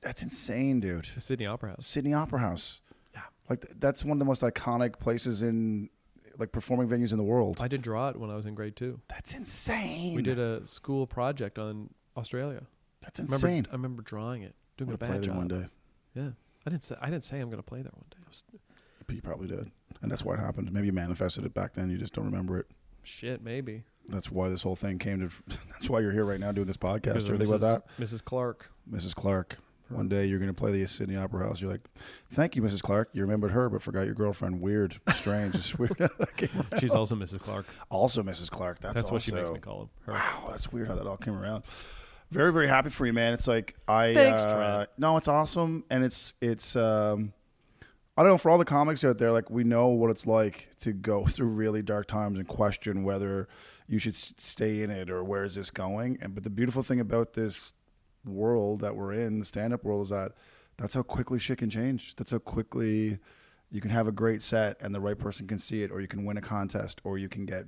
That's 0.02 0.22
insane, 0.24 0.80
dude. 0.82 1.08
the 1.16 1.22
Sydney 1.22 1.46
Opera 1.46 1.70
House. 1.72 1.86
Sydney 1.88 2.14
Opera 2.14 2.40
House. 2.40 2.80
Like 3.50 3.66
that's 3.80 4.04
one 4.04 4.14
of 4.14 4.20
the 4.20 4.26
most 4.26 4.42
iconic 4.42 5.00
places 5.00 5.42
in 5.42 5.90
like 6.38 6.52
performing 6.52 6.88
venues 6.88 7.12
in 7.12 7.18
the 7.18 7.24
world. 7.24 7.60
I 7.62 7.68
did 7.68 7.82
draw 7.82 8.10
it 8.10 8.18
when 8.18 8.30
I 8.30 8.36
was 8.36 8.46
in 8.46 8.54
grade 8.56 8.76
two. 8.76 9.00
that's 9.08 9.34
insane. 9.34 10.16
We 10.16 10.22
did 10.22 10.38
a 10.40 10.66
school 10.68 11.08
project 11.08 11.58
on 11.58 11.90
Australia. 12.16 12.64
That's 13.02 13.20
I 13.20 13.24
insane. 13.24 13.50
remember, 13.50 13.70
I 13.70 13.74
remember 13.74 14.02
drawing 14.04 14.44
it, 14.44 14.56
doing 14.78 14.90
I'm 14.90 14.96
a 14.96 14.98
bad 14.98 15.12
there 15.14 15.22
job. 15.22 15.38
one 15.38 15.48
day. 15.48 15.66
Yeah, 16.16 16.30
I 16.66 16.70
didn't 16.70 16.84
say 16.84 16.96
I 17.02 17.10
didn't 17.10 17.24
say 17.24 17.40
I'm 17.40 17.50
going 17.50 17.58
to 17.62 17.64
play 17.68 17.82
there 17.82 17.92
one 17.96 18.06
day. 18.12 18.18
I 18.26 18.30
was, 18.30 18.44
You 19.10 19.22
probably 19.22 19.48
did, 19.48 19.72
and 20.02 20.12
that's 20.12 20.26
why 20.26 20.34
it 20.36 20.40
happened. 20.40 20.72
Maybe 20.72 20.88
you 20.88 20.94
manifested 20.94 21.46
it 21.46 21.54
back 21.54 21.74
then. 21.74 21.90
You 21.90 21.98
just 21.98 22.14
don't 22.14 22.26
remember 22.26 22.60
it. 22.60 22.68
shit, 23.04 23.42
maybe. 23.42 23.84
That's 24.10 24.32
why 24.32 24.50
this 24.50 24.62
whole 24.62 24.76
thing 24.76 25.00
came 25.00 25.20
to. 25.20 25.58
That's 25.72 25.90
why 25.90 26.00
you're 26.00 26.12
here 26.14 26.24
right 26.24 26.40
now 26.40 26.52
doing 26.54 26.66
this 26.68 26.78
podcast. 26.78 27.30
Of 27.30 27.42
about 27.42 27.60
that? 27.60 27.84
Mrs. 28.00 28.24
Clark. 28.24 28.72
Mrs. 28.90 29.14
Clark. 29.14 29.58
One 29.90 30.10
day 30.10 30.26
you're 30.26 30.40
going 30.40 30.54
to 30.54 30.54
play 30.54 30.72
the 30.72 30.86
Sydney 30.86 31.16
Opera 31.16 31.48
House. 31.48 31.62
You're 31.62 31.72
like, 31.72 31.82
"Thank 32.34 32.56
you, 32.56 32.62
Mrs. 32.62 32.82
Clark. 32.82 33.10
You 33.14 33.22
remembered 33.22 33.52
her, 33.52 33.70
but 33.70 33.82
forgot 33.82 34.06
your 34.06 34.14
girlfriend. 34.16 34.62
Weird, 34.62 35.00
strange, 35.16 35.56
it's 35.56 35.78
weird." 35.78 35.98
That 35.98 36.36
came 36.36 36.50
around. 36.56 36.80
She's 36.82 36.94
also 36.94 37.16
Mrs. 37.16 37.40
Clark. 37.40 37.66
also 37.90 38.22
Mrs. 38.24 38.50
Clark. 38.50 38.80
That's, 38.80 38.96
That's, 38.96 39.12
what 39.12 39.22
she 39.22 39.32
makes 39.32 39.50
also- 39.50 39.54
me 39.54 39.60
call 39.60 39.82
him. 39.84 39.90
Her. 40.06 40.14
Wow, 40.14 40.46
that's 40.50 40.72
weird 40.72 40.88
how 40.88 40.96
that 40.96 41.08
all 41.08 41.18
came 41.18 41.38
around. 41.38 41.64
Very, 42.32 42.52
very 42.52 42.68
happy 42.68 42.90
for 42.90 43.06
you, 43.06 43.14
man. 43.14 43.34
It's 43.34 43.48
like 43.48 43.76
I. 43.88 44.14
Thanks, 44.14 44.42
uh, 44.44 44.56
Trent. 44.56 44.90
No, 44.98 45.16
it's 45.18 45.28
awesome, 45.28 45.86
and 45.90 46.04
it's 46.04 46.34
it's. 46.42 46.76
um 46.76 47.34
I 48.18 48.24
don't 48.24 48.32
know 48.32 48.38
for 48.40 48.50
all 48.50 48.58
the 48.58 48.66
comics 48.66 49.04
out 49.04 49.20
there, 49.20 49.32
like 49.32 49.52
we 49.52 49.64
know 49.64 49.90
what 49.90 50.10
it's 50.10 50.26
like 50.26 50.70
to 50.82 50.92
go 50.92 51.26
through 51.28 51.50
really 51.50 51.84
dark 51.84 52.08
times 52.08 52.40
and 52.40 52.48
question 52.48 53.04
whether 53.04 53.48
you 53.88 54.00
should 54.00 54.16
stay 54.16 54.82
in 54.82 54.90
it 54.90 55.10
or 55.12 55.24
where 55.24 55.44
is 55.44 55.54
this 55.56 55.70
going. 55.70 56.18
And 56.20 56.34
but 56.34 56.44
the 56.44 56.50
beautiful 56.50 56.82
thing 56.82 57.00
about 57.00 57.34
this 57.34 57.76
world 58.28 58.82
that 58.82 58.96
we're 58.96 59.14
in, 59.14 59.40
the 59.40 59.46
stand-up 59.46 59.84
world, 59.84 60.04
is 60.04 60.10
that 60.10 60.34
that's 60.78 60.94
how 60.94 61.02
quickly 61.04 61.40
shit 61.40 61.58
can 61.60 61.70
change. 61.70 62.16
That's 62.16 62.32
how 62.32 62.40
quickly 62.40 63.18
you 63.72 63.82
can 63.82 63.92
have 63.92 64.08
a 64.08 64.12
great 64.12 64.42
set 64.42 64.78
and 64.82 64.94
the 64.96 65.00
right 65.00 65.18
person 65.18 65.48
can 65.48 65.60
see 65.60 65.84
it, 65.84 65.92
or 65.92 66.00
you 66.02 66.08
can 66.08 66.24
win 66.26 66.38
a 66.38 66.42
contest, 66.42 67.02
or 67.04 67.18
you 67.18 67.28
can 67.30 67.46
get 67.46 67.66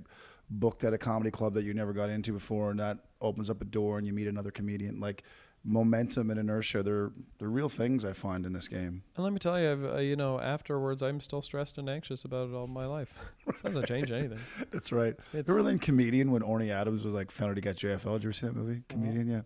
booked 0.50 0.84
at 0.84 0.94
a 0.94 0.98
comedy 0.98 1.30
club 1.32 1.54
that 1.54 1.64
you 1.64 1.74
never 1.74 1.94
got 1.94 2.10
into 2.10 2.32
before, 2.34 2.72
and 2.72 2.80
that 2.80 2.98
opens 3.22 3.50
up 3.50 3.62
a 3.62 3.66
door 3.66 3.98
and 3.98 4.08
you 4.08 4.14
meet 4.14 4.28
another 4.28 4.50
comedian. 4.52 5.00
Like 5.00 5.24
momentum 5.66 6.30
and 6.32 6.40
inertia, 6.40 6.82
they're 6.82 7.12
they're 7.38 7.50
real 7.50 7.68
things 7.70 8.06
I 8.06 8.14
find 8.14 8.46
in 8.46 8.54
this 8.54 8.68
game. 8.70 9.04
And 9.16 9.24
let 9.26 9.34
me 9.34 9.40
tell 9.40 9.60
you, 9.60 9.72
I've, 9.72 9.84
uh, 9.86 9.98
you 9.98 10.16
know, 10.16 10.40
afterwards, 10.40 11.04
I'm 11.04 11.20
still 11.20 11.42
stressed 11.42 11.78
and 11.78 11.90
anxious 11.90 12.24
about 12.24 12.50
it 12.50 12.54
all 12.56 12.68
my 12.68 12.86
life. 12.86 13.14
It 13.48 13.62
doesn't 13.64 13.88
change 13.88 14.10
anything. 14.12 14.40
That's 14.72 14.92
right. 14.92 15.16
It's- 15.34 15.48
Remember 15.50 15.70
in 15.72 15.80
Comedian 15.80 16.32
when 16.32 16.42
Orny 16.44 16.70
Adams 16.70 17.04
was 17.04 17.14
like 17.14 17.30
found 17.32 17.52
out 17.52 17.58
he 17.58 17.62
got 17.62 17.76
JFL? 17.76 18.14
Did 18.14 18.24
you 18.24 18.30
ever 18.30 18.34
see 18.34 18.46
that 18.48 18.56
movie? 18.56 18.84
Comedian, 18.88 19.28
yeah. 19.28 19.42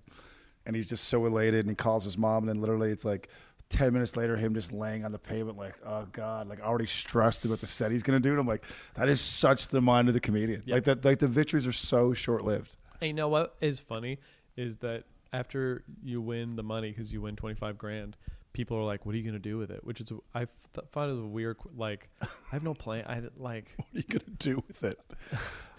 And 0.65 0.75
he's 0.75 0.87
just 0.89 1.05
so 1.05 1.25
elated 1.25 1.61
and 1.61 1.69
he 1.69 1.75
calls 1.75 2.03
his 2.03 2.17
mom 2.17 2.43
and 2.43 2.49
then 2.49 2.61
literally 2.61 2.89
it's 2.89 3.03
like 3.05 3.29
ten 3.69 3.91
minutes 3.91 4.15
later 4.15 4.37
him 4.37 4.53
just 4.53 4.71
laying 4.71 5.03
on 5.03 5.11
the 5.11 5.19
pavement 5.19 5.57
like, 5.57 5.75
oh 5.85 6.05
God, 6.11 6.47
like 6.47 6.61
already 6.61 6.85
stressed 6.85 7.43
about 7.45 7.59
the 7.59 7.67
set 7.67 7.91
he's 7.91 8.03
gonna 8.03 8.19
do. 8.19 8.31
And 8.31 8.39
I'm 8.39 8.47
like, 8.47 8.63
that 8.95 9.09
is 9.09 9.19
such 9.19 9.69
the 9.69 9.81
mind 9.81 10.07
of 10.07 10.13
the 10.13 10.19
comedian. 10.19 10.63
Yeah. 10.65 10.75
Like 10.75 10.83
that 10.85 11.03
like 11.05 11.19
the 11.19 11.27
victories 11.27 11.67
are 11.67 11.73
so 11.73 12.13
short 12.13 12.45
lived. 12.45 12.77
And 13.01 13.07
you 13.07 13.13
know 13.13 13.27
what 13.29 13.55
is 13.59 13.79
funny 13.79 14.19
is 14.55 14.77
that 14.77 15.03
after 15.33 15.83
you 16.03 16.21
win 16.21 16.55
the 16.55 16.63
money 16.63 16.91
because 16.91 17.11
you 17.11 17.21
win 17.21 17.35
25 17.35 17.77
grand, 17.77 18.15
people 18.53 18.77
are 18.77 18.83
like, 18.83 19.05
"What 19.05 19.15
are 19.15 19.17
you 19.17 19.23
gonna 19.25 19.39
do 19.39 19.57
with 19.57 19.71
it?" 19.71 19.83
Which 19.83 19.99
is 19.99 20.11
I 20.33 20.45
th- 20.73 20.87
thought 20.91 21.09
it 21.09 21.13
was 21.13 21.21
a 21.21 21.25
weird. 21.25 21.57
Like, 21.75 22.07
I 22.21 22.27
have 22.51 22.63
no 22.63 22.73
plan. 22.73 23.05
I 23.07 23.21
like. 23.35 23.73
What 23.77 23.87
are 23.93 23.97
you 23.97 24.03
gonna 24.03 24.37
do 24.37 24.63
with 24.67 24.83
it? 24.83 24.99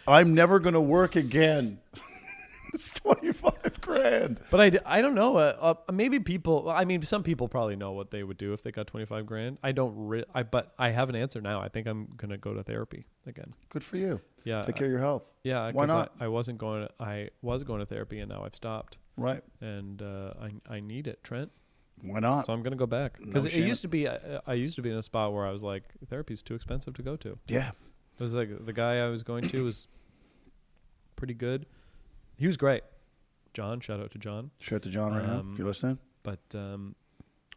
I'm 0.06 0.34
never 0.34 0.58
gonna 0.58 0.80
work 0.80 1.16
again. 1.16 1.78
it's 2.74 2.90
twenty 2.90 3.32
five 3.32 3.80
grand. 3.80 4.40
But 4.50 4.60
I, 4.84 4.98
I 4.98 5.00
don't 5.00 5.14
know. 5.14 5.36
Uh, 5.36 5.74
uh, 5.88 5.92
maybe 5.92 6.18
people. 6.20 6.68
I 6.68 6.84
mean, 6.84 7.00
some 7.02 7.22
people 7.22 7.48
probably 7.48 7.76
know 7.76 7.92
what 7.92 8.10
they 8.10 8.22
would 8.22 8.36
do 8.36 8.52
if 8.52 8.62
they 8.62 8.70
got 8.72 8.86
25 8.86 9.24
grand. 9.26 9.58
I 9.62 9.72
don't. 9.72 9.94
Re- 9.96 10.24
I 10.34 10.42
but 10.42 10.74
I 10.78 10.90
have 10.90 11.08
an 11.08 11.16
answer 11.16 11.40
now. 11.40 11.60
I 11.60 11.68
think 11.68 11.86
I'm 11.86 12.08
gonna 12.16 12.36
go 12.36 12.52
to 12.54 12.62
therapy 12.62 13.06
again. 13.26 13.54
Good 13.70 13.84
for 13.84 13.96
you. 13.96 14.20
Yeah. 14.44 14.62
Take 14.62 14.76
care 14.76 14.86
of 14.86 14.90
your 14.90 15.00
health. 15.00 15.22
Yeah. 15.42 15.70
Why 15.72 15.86
not? 15.86 16.12
I, 16.20 16.24
I 16.26 16.28
wasn't 16.28 16.58
going. 16.58 16.86
To, 16.86 16.92
I 17.02 17.30
was 17.40 17.62
going 17.62 17.80
to 17.80 17.86
therapy 17.86 18.20
and 18.20 18.28
now 18.30 18.44
I've 18.44 18.54
stopped. 18.54 18.98
Right. 19.16 19.42
And 19.60 20.02
uh, 20.02 20.34
I 20.68 20.76
I 20.76 20.80
need 20.80 21.06
it, 21.06 21.22
Trent. 21.24 21.50
Why 22.02 22.18
not? 22.18 22.44
So 22.46 22.52
I'm 22.52 22.62
gonna 22.62 22.76
go 22.76 22.86
back 22.86 23.18
because 23.18 23.44
No 23.44 23.48
it 23.48 23.52
shame. 23.52 23.66
used 23.66 23.82
to 23.82 23.88
be. 23.88 24.08
I, 24.08 24.40
I 24.46 24.54
used 24.54 24.76
to 24.76 24.82
be 24.82 24.90
in 24.90 24.96
a 24.96 25.02
spot 25.02 25.32
where 25.32 25.46
I 25.46 25.50
was 25.52 25.62
like, 25.62 25.84
therapy's 26.10 26.42
too 26.42 26.54
expensive 26.54 26.94
to 26.94 27.02
go 27.02 27.16
to. 27.16 27.38
yeah. 27.48 27.70
It 28.18 28.22
was 28.22 28.34
like 28.34 28.64
the 28.66 28.72
guy 28.72 28.98
I 28.98 29.08
was 29.08 29.22
going 29.24 29.48
to 29.48 29.64
was 29.64 29.88
pretty 31.16 31.34
good. 31.34 31.66
He 32.36 32.46
was 32.46 32.56
great. 32.56 32.82
John, 33.52 33.80
shout 33.80 34.00
out 34.00 34.10
to 34.12 34.18
John. 34.18 34.50
Shout 34.58 34.76
out 34.76 34.82
to 34.82 34.88
John 34.90 35.14
right 35.14 35.24
now 35.26 35.40
Um, 35.40 35.52
if 35.52 35.58
you're 35.58 35.66
listening. 35.66 35.98
But 36.22 36.40
um, 36.54 36.96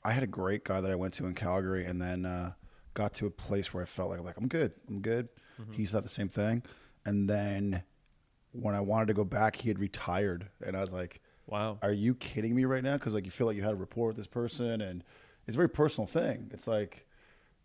I 0.03 0.11
had 0.11 0.23
a 0.23 0.27
great 0.27 0.63
guy 0.63 0.79
that 0.81 0.91
I 0.91 0.95
went 0.95 1.13
to 1.15 1.25
in 1.25 1.33
Calgary, 1.33 1.85
and 1.85 2.01
then 2.01 2.25
uh, 2.25 2.53
got 2.93 3.13
to 3.15 3.25
a 3.25 3.31
place 3.31 3.73
where 3.73 3.81
I 3.81 3.85
felt 3.85 4.09
like 4.11 4.21
like 4.21 4.37
I'm 4.37 4.47
good, 4.47 4.73
I'm 4.87 5.01
good. 5.01 5.29
Mm-hmm. 5.59 5.73
He 5.73 5.85
thought 5.85 6.03
the 6.03 6.09
same 6.09 6.29
thing, 6.29 6.63
and 7.05 7.29
then 7.29 7.83
when 8.51 8.75
I 8.75 8.81
wanted 8.81 9.07
to 9.07 9.13
go 9.13 9.23
back, 9.23 9.55
he 9.55 9.69
had 9.69 9.79
retired, 9.79 10.49
and 10.65 10.77
I 10.77 10.81
was 10.81 10.91
like, 10.93 11.21
wow, 11.47 11.79
"Are 11.81 11.91
you 11.91 12.13
kidding 12.15 12.53
me 12.55 12.65
right 12.65 12.83
now?" 12.83 12.93
Because 12.97 13.13
like 13.13 13.25
you 13.25 13.31
feel 13.31 13.47
like 13.47 13.55
you 13.55 13.63
had 13.63 13.73
a 13.73 13.75
rapport 13.75 14.07
with 14.07 14.17
this 14.17 14.27
person, 14.27 14.81
and 14.81 15.03
it's 15.47 15.55
a 15.55 15.57
very 15.57 15.69
personal 15.69 16.05
thing. 16.07 16.51
It's 16.53 16.67
like 16.67 17.07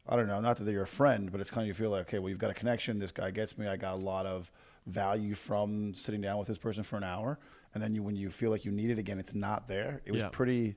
I 0.09 0.17
don't 0.17 0.27
know, 0.27 0.41
not 0.41 0.57
that 0.57 0.73
you're 0.73 0.83
a 0.83 0.87
friend, 0.87 1.31
but 1.31 1.41
it's 1.41 1.51
kind 1.51 1.63
of 1.63 1.69
you 1.69 1.75
feel 1.75 1.91
like 1.91 2.03
okay, 2.03 2.19
well 2.19 2.31
you've 2.31 2.39
got 2.39 2.51
a 2.51 2.55
connection. 2.55 2.99
This 2.99 3.13
guy 3.13 3.31
gets 3.31 3.59
me. 3.59 3.67
I 3.67 3.77
got 3.77 3.95
a 3.95 3.99
lot 3.99 4.25
of 4.25 4.51
value 4.87 5.35
from 5.35 5.95
sitting 5.95 6.21
down 6.21 6.39
with 6.39 6.49
this 6.49 6.59
person 6.59 6.83
for 6.83 6.97
an 6.97 7.05
hour, 7.05 7.39
and 7.75 7.83
then 7.83 7.95
you 7.95 8.03
when 8.03 8.17
you 8.17 8.31
feel 8.31 8.51
like 8.51 8.65
you 8.65 8.73
need 8.73 8.91
it 8.91 8.99
again, 8.99 9.19
it's 9.19 9.35
not 9.35 9.69
there. 9.69 10.01
It 10.05 10.13
was 10.13 10.23
Yeah. 10.23 10.29
pretty. 10.31 10.77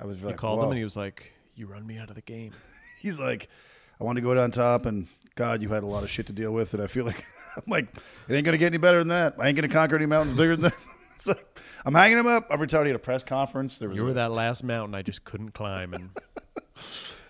I 0.00 0.04
was 0.06 0.20
you 0.20 0.26
like, 0.28 0.36
called 0.36 0.58
Whoa. 0.58 0.64
him 0.66 0.70
and 0.72 0.78
he 0.78 0.84
was 0.84 0.96
like, 0.96 1.32
"You 1.54 1.66
run 1.66 1.86
me 1.86 1.98
out 1.98 2.08
of 2.10 2.16
the 2.16 2.22
game." 2.22 2.52
he's 3.00 3.18
like, 3.18 3.48
I 4.00 4.04
want 4.04 4.16
to 4.16 4.22
go 4.22 4.38
on 4.38 4.50
top, 4.50 4.86
and 4.86 5.06
God, 5.36 5.62
you 5.62 5.68
had 5.70 5.82
a 5.82 5.86
lot 5.86 6.02
of 6.02 6.10
shit 6.10 6.26
to 6.26 6.32
deal 6.32 6.52
with, 6.52 6.74
and 6.74 6.82
I 6.82 6.86
feel 6.86 7.04
like 7.04 7.24
I'm 7.56 7.62
like, 7.66 7.88
it 8.28 8.34
ain't 8.34 8.44
gonna 8.44 8.58
get 8.58 8.66
any 8.66 8.76
better 8.78 8.98
than 8.98 9.08
that. 9.08 9.36
I 9.38 9.48
ain't 9.48 9.56
gonna 9.56 9.68
conquer 9.68 9.96
any 9.96 10.06
mountains 10.06 10.36
bigger 10.36 10.56
than 10.56 10.70
that. 10.70 10.74
It's 11.16 11.26
like, 11.28 11.58
I'm 11.86 11.94
hanging 11.94 12.18
him 12.18 12.26
up. 12.26 12.48
Every 12.50 12.66
time 12.66 12.82
he 12.82 12.88
had 12.90 12.96
a 12.96 12.98
press 12.98 13.22
conference, 13.22 13.78
there 13.78 13.88
was 13.88 13.96
You 13.96 14.04
were 14.04 14.10
a- 14.10 14.14
that 14.14 14.32
last 14.32 14.62
mountain 14.62 14.94
I 14.94 15.00
just 15.00 15.24
couldn't 15.24 15.52
climb, 15.54 15.94
and 15.94 16.10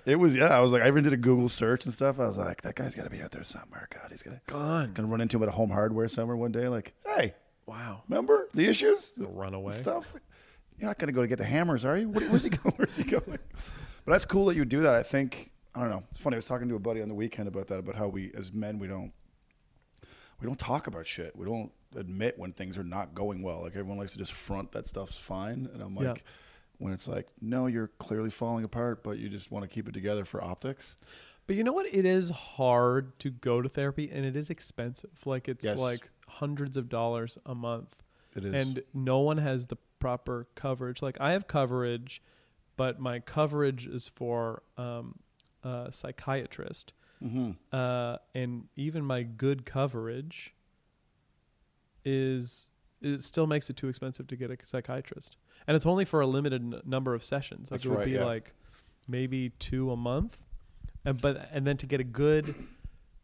it 0.07 0.17
was 0.17 0.35
yeah. 0.35 0.47
I 0.57 0.61
was 0.61 0.73
like, 0.73 0.83
I 0.83 0.87
even 0.89 1.03
did 1.05 1.13
a 1.13 1.17
Google 1.19 1.49
search 1.49 1.85
and 1.85 1.93
stuff. 1.93 2.19
I 2.19 2.27
was 2.27 2.39
like, 2.39 2.63
that 2.63 2.75
guy's 2.75 2.95
got 2.95 3.05
to 3.05 3.11
be 3.11 3.21
out 3.21 3.33
there 3.33 3.43
somewhere. 3.45 3.89
God, 3.93 4.09
he's 4.11 4.23
gonna 4.23 4.41
gone. 4.47 4.93
gonna 4.95 5.09
run 5.09 5.21
into 5.21 5.37
him 5.37 5.43
at 5.43 5.49
a 5.49 5.53
home 5.53 5.71
hardware 5.71 6.09
somewhere 6.09 6.37
one 6.37 6.53
day. 6.53 6.69
Like, 6.69 6.95
hey, 7.05 7.35
Wow, 7.67 8.03
remember 8.09 8.49
the 8.55 8.65
issues, 8.67 9.11
the 9.13 9.27
run 9.27 9.53
away. 9.53 9.75
stuff. 9.75 10.15
You're 10.79 10.89
not 10.89 10.99
gonna 10.99 11.13
go 11.13 11.21
to 11.23 11.27
get 11.29 11.39
the 11.39 11.45
hammers, 11.45 11.85
are 11.85 11.99
you? 11.99 12.09
Where's 12.09 12.45
he 12.45 12.51
going? 12.63 12.75
Where's 12.77 12.97
he 12.97 13.03
going? 13.05 13.23
But 13.27 14.13
that's 14.13 14.25
cool 14.25 14.45
that 14.47 14.57
you 14.57 14.65
do 14.65 14.81
that. 14.83 14.95
I 14.95 15.03
think 15.03 15.51
I 15.75 15.81
don't 15.81 15.91
know. 15.91 16.05
It's 16.11 16.19
funny. 16.21 16.37
I 16.37 16.39
was 16.39 16.47
talking 16.47 16.69
to 16.69 16.77
a 16.77 16.79
buddy 16.79 17.03
on 17.03 17.09
the 17.09 17.15
weekend 17.15 17.49
about 17.49 17.67
that. 17.69 17.79
About 17.81 17.97
how 17.97 18.07
we, 18.09 18.31
as 18.37 18.53
men, 18.53 18.79
we 18.79 18.87
don't 18.87 19.13
we 20.41 20.47
don't 20.47 20.59
talk 20.59 20.87
about 20.87 21.07
shit. 21.07 21.35
We 21.35 21.45
don't 21.47 21.73
admit 21.97 22.39
when 22.39 22.53
things 22.53 22.79
are 22.79 22.85
not 22.85 23.15
going 23.15 23.43
well. 23.43 23.63
Like 23.63 23.73
everyone 23.73 23.99
likes 23.99 24.13
to 24.13 24.19
just 24.19 24.33
front 24.33 24.71
that 24.73 24.87
stuff's 24.87 25.19
fine. 25.19 25.69
And 25.73 25.83
I'm 25.83 25.95
like, 25.95 26.05
Yeah. 26.19 26.23
When 26.79 26.93
it's 26.93 27.09
like, 27.09 27.27
no, 27.41 27.67
you're 27.67 27.89
clearly 27.99 28.31
falling 28.31 28.65
apart, 28.65 29.03
but 29.03 29.19
you 29.19 29.29
just 29.29 29.51
want 29.51 29.63
to 29.63 29.69
keep 29.69 29.89
it 29.89 29.93
together 29.93 30.25
for 30.25 30.43
optics. 30.43 30.95
But 31.47 31.57
you 31.57 31.65
know 31.65 31.73
what? 31.73 31.87
It 31.87 32.05
is 32.05 32.31
hard 32.31 33.19
to 33.21 33.31
go 33.31 33.63
to 33.63 33.69
therapy, 33.69 34.11
and 34.13 34.25
it 34.27 34.35
is 34.37 34.51
expensive. 34.51 35.25
Like 35.25 35.49
it's 35.49 35.65
Yes. 35.65 35.79
like 35.79 36.11
hundreds 36.29 36.77
of 36.77 36.89
dollars 36.89 37.39
a 37.47 37.55
month. 37.55 37.95
It 38.35 38.45
is. 38.45 38.53
and 38.55 38.83
no 38.93 39.21
one 39.21 39.39
has 39.39 39.69
the 39.69 39.77
proper 39.99 40.47
coverage. 40.55 41.01
Like 41.01 41.19
I 41.21 41.33
have 41.33 41.47
coverage, 41.47 42.21
but 42.77 42.99
my 43.01 43.19
coverage 43.21 43.87
is 43.87 44.09
for 44.09 44.63
um, 44.77 45.21
a 45.63 45.89
psychiatrist, 45.91 46.93
hmm 47.23 47.53
uh, 47.73 48.19
and 48.35 48.65
even 48.77 49.05
my 49.05 49.23
good 49.23 49.65
coverage 49.65 50.53
is 52.05 52.71
it 53.01 53.23
still 53.23 53.47
makes 53.47 53.69
it 53.71 53.77
too 53.77 53.89
expensive 53.89 54.27
to 54.29 54.37
get 54.37 54.51
a 54.51 54.57
psychiatrist, 54.65 55.37
and 55.67 55.77
it's 55.77 55.87
only 55.87 56.05
for 56.05 56.21
a 56.21 56.27
limited 56.27 56.63
n- 56.63 56.83
number 56.85 57.15
of 57.15 57.23
sessions. 57.25 57.71
Like 57.71 57.81
That's 57.81 57.87
it 57.87 57.89
would 57.91 57.99
right, 57.99 58.05
be 58.07 58.13
yeah. 58.13 58.25
like 58.25 58.53
maybe 59.09 59.51
two 59.59 59.91
a 59.91 59.97
month, 59.97 60.39
and 61.05 61.21
but 61.21 61.49
and 61.53 61.67
then 61.67 61.77
to 61.79 61.87
get 61.87 62.01
a 62.01 62.05
good 62.05 62.55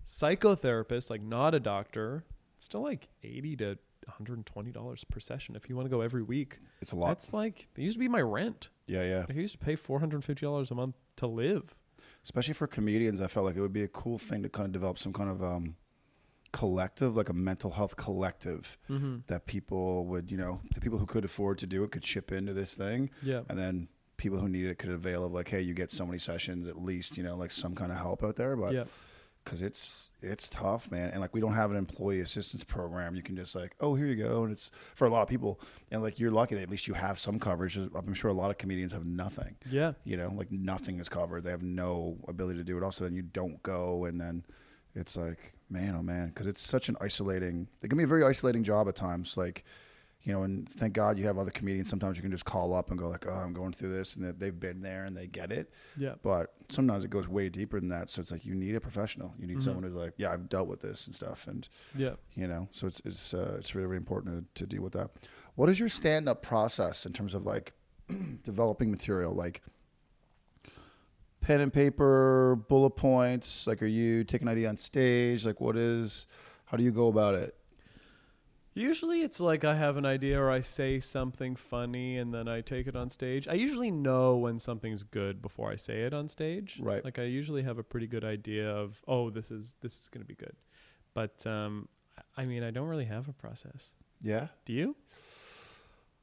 psychotherapist, 0.07 1.11
like 1.11 1.23
not 1.23 1.55
a 1.55 1.61
doctor, 1.61 2.25
it's 2.57 2.67
still 2.67 2.83
like 2.83 3.09
eighty 3.23 3.57
to. 3.57 3.79
$120 4.21 5.09
per 5.11 5.21
session 5.21 5.55
if 5.55 5.69
you 5.71 5.77
want 5.77 5.87
to 5.87 5.89
go 5.89 6.01
every 6.01 6.25
week. 6.25 6.59
It's 6.81 6.91
a 6.91 6.97
lot. 6.97 7.07
That's 7.11 7.33
like, 7.33 7.69
it 7.77 7.83
used 7.83 7.95
to 7.95 8.01
be 8.01 8.09
my 8.09 8.21
rent. 8.21 8.69
yeah, 8.89 9.05
yeah. 9.05 9.27
I 9.31 9.33
used 9.33 9.53
to 9.53 9.59
pay 9.59 9.75
$450 9.75 10.71
a 10.71 10.75
month 10.75 10.97
to 11.19 11.29
live. 11.29 11.77
especially 12.25 12.55
for 12.55 12.67
comedians 12.67 13.21
i 13.21 13.29
felt 13.29 13.47
like 13.47 13.55
it 13.55 13.61
would 13.61 13.73
be 13.73 13.85
a 13.85 13.89
cool 13.89 14.19
thing 14.19 14.43
to 14.43 14.49
kind 14.49 14.67
of 14.67 14.73
develop 14.73 14.99
some 14.99 15.13
kind 15.13 15.31
of 15.31 15.41
um, 15.41 15.77
collective 16.53 17.17
like 17.17 17.29
a 17.29 17.33
mental 17.33 17.71
health 17.71 17.97
collective 17.97 18.79
Mm-hmm. 18.91 19.19
that 19.27 19.47
people 19.47 20.07
would 20.07 20.31
you 20.31 20.37
know 20.37 20.61
the 20.75 20.81
people 20.81 20.99
who 20.99 21.07
could 21.07 21.25
afford 21.25 21.59
to 21.59 21.67
do 21.67 21.83
it 21.85 21.91
could 21.91 22.03
chip 22.03 22.31
into 22.33 22.53
this 22.53 22.75
thing. 22.75 23.11
Yeah. 23.23 23.43
and 23.49 23.59
then 23.59 23.89
people 24.19 24.39
who 24.39 24.49
need 24.49 24.67
it 24.67 24.79
could 24.79 24.91
avail 24.91 25.25
of 25.25 25.33
like 25.33 25.49
hey 25.49 25.61
you 25.63 25.75
get 25.75 25.91
so 25.91 26.07
many 26.07 26.19
sessions 26.19 26.67
at 26.69 26.81
least 26.81 27.17
you 27.17 27.23
know 27.25 27.37
like 27.37 27.51
some 27.51 27.75
kind 27.75 27.91
of 27.91 27.99
help 27.99 28.23
out 28.23 28.37
there. 28.37 28.55
But 28.57 28.75
yeah. 28.75 28.85
because 29.45 29.63
it's 29.63 30.11
it's 30.21 30.49
tough 30.49 30.91
man. 30.91 31.11
And 31.11 31.21
like 31.21 31.35
we 31.35 31.41
don't 31.41 31.55
have 31.55 31.71
an 31.71 31.77
employee 31.77 32.21
assistance 32.21 32.63
program. 32.63 33.17
You 33.17 33.23
can 33.23 33.35
just 33.35 33.55
like 33.57 33.75
oh 33.81 33.95
here 33.95 34.07
you 34.07 34.15
go. 34.17 34.45
And 34.45 34.53
it's 34.53 34.71
for 34.95 35.07
a 35.07 35.11
lot 35.11 35.23
of 35.23 35.29
people 35.29 35.59
and 35.91 36.03
like 36.03 36.21
you're 36.21 36.31
lucky 36.31 36.55
that 36.55 36.63
at 36.63 36.71
least 36.71 36.87
you 36.87 36.95
have 36.95 37.19
some 37.19 37.39
coverage. 37.41 37.77
I'm 37.77 38.15
sure 38.15 38.31
a 38.31 38.35
lot 38.35 38.51
of 38.51 38.59
comedians 38.59 38.93
have 38.93 39.07
nothing. 39.07 39.57
Yeah. 39.71 39.95
you 40.05 40.17
know 40.19 40.31
like 40.37 40.53
nothing 40.53 41.01
is 41.01 41.09
covered. 41.09 41.45
They 41.45 41.51
have 41.51 41.63
no 41.65 42.19
ability 42.29 42.59
to 42.59 42.65
do 42.65 42.77
it. 42.77 42.85
Also 42.85 43.05
then 43.05 43.15
you 43.15 43.23
don't 43.23 43.61
go 43.63 44.05
and 44.05 44.21
then 44.21 44.45
it's 44.95 45.17
like 45.17 45.55
man 45.73 45.95
oh 45.97 46.03
man 46.03 46.29
because 46.29 46.47
it's 46.47 46.61
such 46.61 46.89
an 46.89 46.97
isolating 47.01 47.67
it 47.83 47.89
can 47.89 47.97
be 47.99 48.05
a 48.05 48.07
very 48.07 48.25
isolating 48.25 48.63
job 48.63 48.87
at 48.89 48.95
times 48.95 49.37
like 49.37 49.65
you 50.25 50.33
know 50.33 50.43
and 50.43 50.69
thank 50.69 50.93
god 50.93 51.19
you 51.19 51.27
have 51.27 51.37
other 51.39 51.51
comedians 51.51 51.89
sometimes 51.89 52.17
you 52.17 52.23
can 52.23 52.31
just 52.31 52.45
call 52.45 52.73
up 52.75 52.91
and 52.91 52.99
go 52.99 53.09
like 53.09 53.27
oh 53.27 53.33
i'm 53.33 53.53
going 53.53 53.73
through 53.73 53.89
this 53.89 54.15
and 54.17 54.25
that 54.25 54.39
they've 54.39 54.61
been 54.61 54.81
there 54.81 55.05
and 55.07 55.17
they 55.17 55.27
get 55.27 55.51
it 55.51 55.73
Yeah. 55.97 56.15
but 56.23 56.55
sometimes 56.69 57.05
it 57.05 57.11
goes 57.11 57.27
way 57.27 57.49
deeper 57.49 57.81
than 57.81 57.89
that 57.89 58.09
so 58.09 58.21
it's 58.21 58.31
like 58.31 58.45
you 58.47 58.55
need 58.55 58.75
a 58.77 58.81
professional 58.81 59.35
you 59.39 59.47
need 59.49 59.57
Mhm. 59.59 59.63
someone 59.65 59.83
who's 59.83 59.95
like 59.95 60.13
yeah 60.19 60.31
i've 60.33 60.49
dealt 60.49 60.69
with 60.69 60.81
this 60.81 61.07
and 61.07 61.15
stuff 61.17 61.47
and 61.49 61.69
Yeah. 61.97 62.15
you 62.35 62.47
know 62.47 62.69
so 62.71 62.87
it's 62.87 63.01
it's 63.05 63.35
uh, 63.35 63.57
it's 63.59 63.75
really, 63.75 63.87
really 63.87 63.97
important 63.99 64.55
to, 64.55 64.65
to 64.65 64.69
deal 64.69 64.83
with 64.83 64.93
that 64.93 65.11
what 65.57 65.69
is 65.69 65.81
your 65.81 65.89
stand-up 65.89 66.43
process 66.43 67.05
in 67.07 67.13
terms 67.13 67.35
of 67.35 67.45
like 67.45 67.73
developing 68.45 68.91
material 68.91 69.33
like 69.35 69.63
pen 71.43 71.61
and 71.61 71.73
paper 71.73 72.57
bullet 72.69 72.91
points 72.91 73.67
like 73.67 73.83
are 73.83 73.87
you 73.87 74.25
taking 74.25 74.49
an 74.49 74.53
idea 74.53 74.69
on 74.69 74.77
stage 74.77 75.45
like 75.45 75.61
what 75.61 75.77
is 75.77 76.27
how 76.67 76.77
do 76.77 76.83
you 76.83 76.91
go 76.93 77.09
about 77.09 77.35
it 77.35 77.55
Usually 78.75 79.21
it's 79.21 79.39
like 79.39 79.65
I 79.65 79.75
have 79.75 79.99
an 79.99 80.07
idea 80.07 80.41
or 80.41 80.51
I 80.51 80.63
say 80.63 80.99
something 80.99 81.57
funny 81.57 82.17
and 82.17 82.33
then 82.33 82.49
I 82.49 82.63
take 82.63 82.87
it 82.87 82.97
on 82.97 83.11
stage. 83.11 83.47
I 83.47 83.53
usually 83.53 83.91
know 83.91 84.37
when 84.37 84.59
something's 84.59 85.03
good 85.03 85.43
before 85.43 85.71
I 85.71 85.77
say 85.77 86.05
it 86.05 86.15
on 86.15 86.27
stage. 86.27 86.79
Right. 86.81 87.05
Like 87.05 87.19
I 87.19 87.25
usually 87.25 87.63
have 87.65 87.77
a 87.77 87.83
pretty 87.83 88.07
good 88.07 88.25
idea 88.25 88.71
of, 88.75 89.03
oh, 89.07 89.29
this 89.29 89.51
is 89.51 89.75
this 89.83 90.01
is 90.01 90.09
going 90.09 90.23
to 90.23 90.27
be 90.27 90.35
good. 90.35 90.57
But 91.13 91.47
um 91.47 91.87
I 92.35 92.47
mean, 92.47 92.63
I 92.63 92.71
don't 92.71 92.89
really 92.89 93.05
have 93.05 93.29
a 93.29 93.35
process. 93.35 93.93
yeah 94.23 94.47
Do 94.65 94.73
you? 94.73 94.97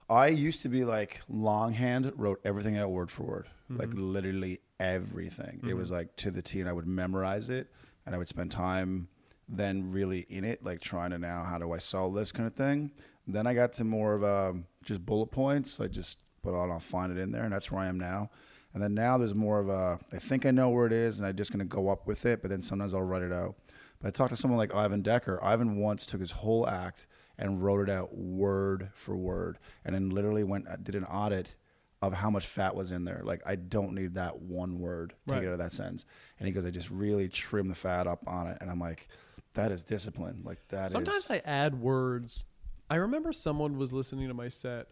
i 0.09 0.25
used 0.27 0.63
to 0.63 0.69
be 0.69 0.83
like 0.85 1.21
longhand 1.29 2.11
wrote 2.15 2.39
everything 2.43 2.75
out 2.79 2.89
word 2.89 3.11
for 3.11 3.23
word 3.23 3.47
like 3.69 3.89
Mhm. 3.89 4.11
literally 4.13 4.59
everything. 4.79 5.59
It 5.63 5.73
Mhm. 5.73 5.77
was 5.77 5.91
like 5.91 6.15
to 6.17 6.31
the 6.31 6.41
t 6.41 6.59
and 6.59 6.69
i 6.69 6.73
would 6.73 6.87
memorize 6.87 7.49
it 7.49 7.67
and 8.05 8.15
i 8.15 8.17
would 8.17 8.27
spend 8.27 8.51
time 8.51 9.07
then 9.47 9.91
really 9.91 10.21
in 10.29 10.43
it 10.43 10.63
like 10.63 10.79
trying 10.79 11.09
to 11.11 11.17
now 11.17 11.43
how 11.43 11.57
do 11.57 11.71
i 11.71 11.77
solve 11.77 12.13
this 12.13 12.31
kind 12.31 12.45
of 12.47 12.53
thing? 12.53 12.91
Then 13.27 13.45
i 13.47 13.53
got 13.53 13.73
to 13.73 13.83
more 13.83 14.13
of 14.13 14.23
um 14.23 14.65
just 14.83 15.05
bullet 15.05 15.27
points 15.31 15.79
i 15.79 15.87
just 15.87 16.19
put 16.41 16.53
on 16.55 16.71
i'll 16.71 16.79
find 16.79 17.11
it 17.11 17.17
in 17.19 17.31
there 17.31 17.43
and 17.43 17.53
that's 17.53 17.71
where 17.71 17.81
i 17.81 17.87
am 17.87 17.99
now. 17.99 18.29
And 18.73 18.83
then 18.83 18.93
now 18.93 19.17
there's 19.17 19.33
more 19.35 19.59
of 19.59 19.69
a 19.69 19.99
i 20.11 20.17
think 20.19 20.45
i 20.45 20.51
know 20.51 20.69
where 20.69 20.85
it 20.85 20.93
is 20.93 21.19
and 21.19 21.27
i'm 21.27 21.35
just 21.35 21.51
going 21.51 21.59
to 21.59 21.65
go 21.65 21.89
up 21.89 22.07
with 22.07 22.25
it 22.25 22.41
but 22.41 22.49
then 22.49 22.61
sometimes 22.61 22.93
i'll 22.93 23.01
write 23.01 23.23
it 23.23 23.33
out. 23.33 23.55
But 23.99 24.07
i 24.07 24.11
talked 24.11 24.29
to 24.29 24.35
someone 24.37 24.57
like 24.57 24.73
ivan 24.73 25.01
decker. 25.01 25.43
Ivan 25.43 25.75
once 25.77 26.05
took 26.05 26.21
his 26.21 26.31
whole 26.31 26.67
act 26.67 27.05
and 27.37 27.61
wrote 27.61 27.81
it 27.87 27.89
out 27.91 28.15
word 28.15 28.89
for 28.93 29.15
word 29.15 29.57
and 29.83 29.93
then 29.95 30.09
literally 30.09 30.43
went 30.43 30.67
uh, 30.67 30.75
did 30.77 30.95
an 30.95 31.05
audit 31.05 31.55
of 32.01 32.13
how 32.13 32.29
much 32.29 32.47
fat 32.47 32.73
was 32.75 32.91
in 32.93 33.03
there 33.03 33.21
like 33.23 33.41
i 33.45 33.55
don't 33.55 33.93
need 33.93 34.13
that 34.15 34.39
one 34.39 34.79
word 34.79 35.13
take 35.27 35.35
Right. 35.35 35.43
it 35.43 35.47
out 35.47 35.53
of 35.53 35.59
that 35.59 35.73
sentence 35.73 36.05
and 36.39 36.47
he 36.47 36.53
goes 36.53 36.65
i 36.65 36.69
just 36.69 36.89
really 36.89 37.27
trim 37.27 37.67
the 37.67 37.75
fat 37.75 38.07
up 38.07 38.23
on 38.27 38.47
it 38.47 38.57
and 38.61 38.69
i'm 38.71 38.79
like 38.79 39.07
that 39.55 39.71
is 39.71 39.83
discipline 39.83 40.41
like 40.45 40.59
that. 40.69 40.91
Sometimes 40.91 41.27
I 41.29 41.41
add 41.43 41.81
words. 41.81 42.45
I 42.89 42.95
remember 42.97 43.33
someone 43.33 43.77
was 43.77 43.91
listening 43.91 44.27
to 44.27 44.33
my 44.35 44.47
set 44.47 44.87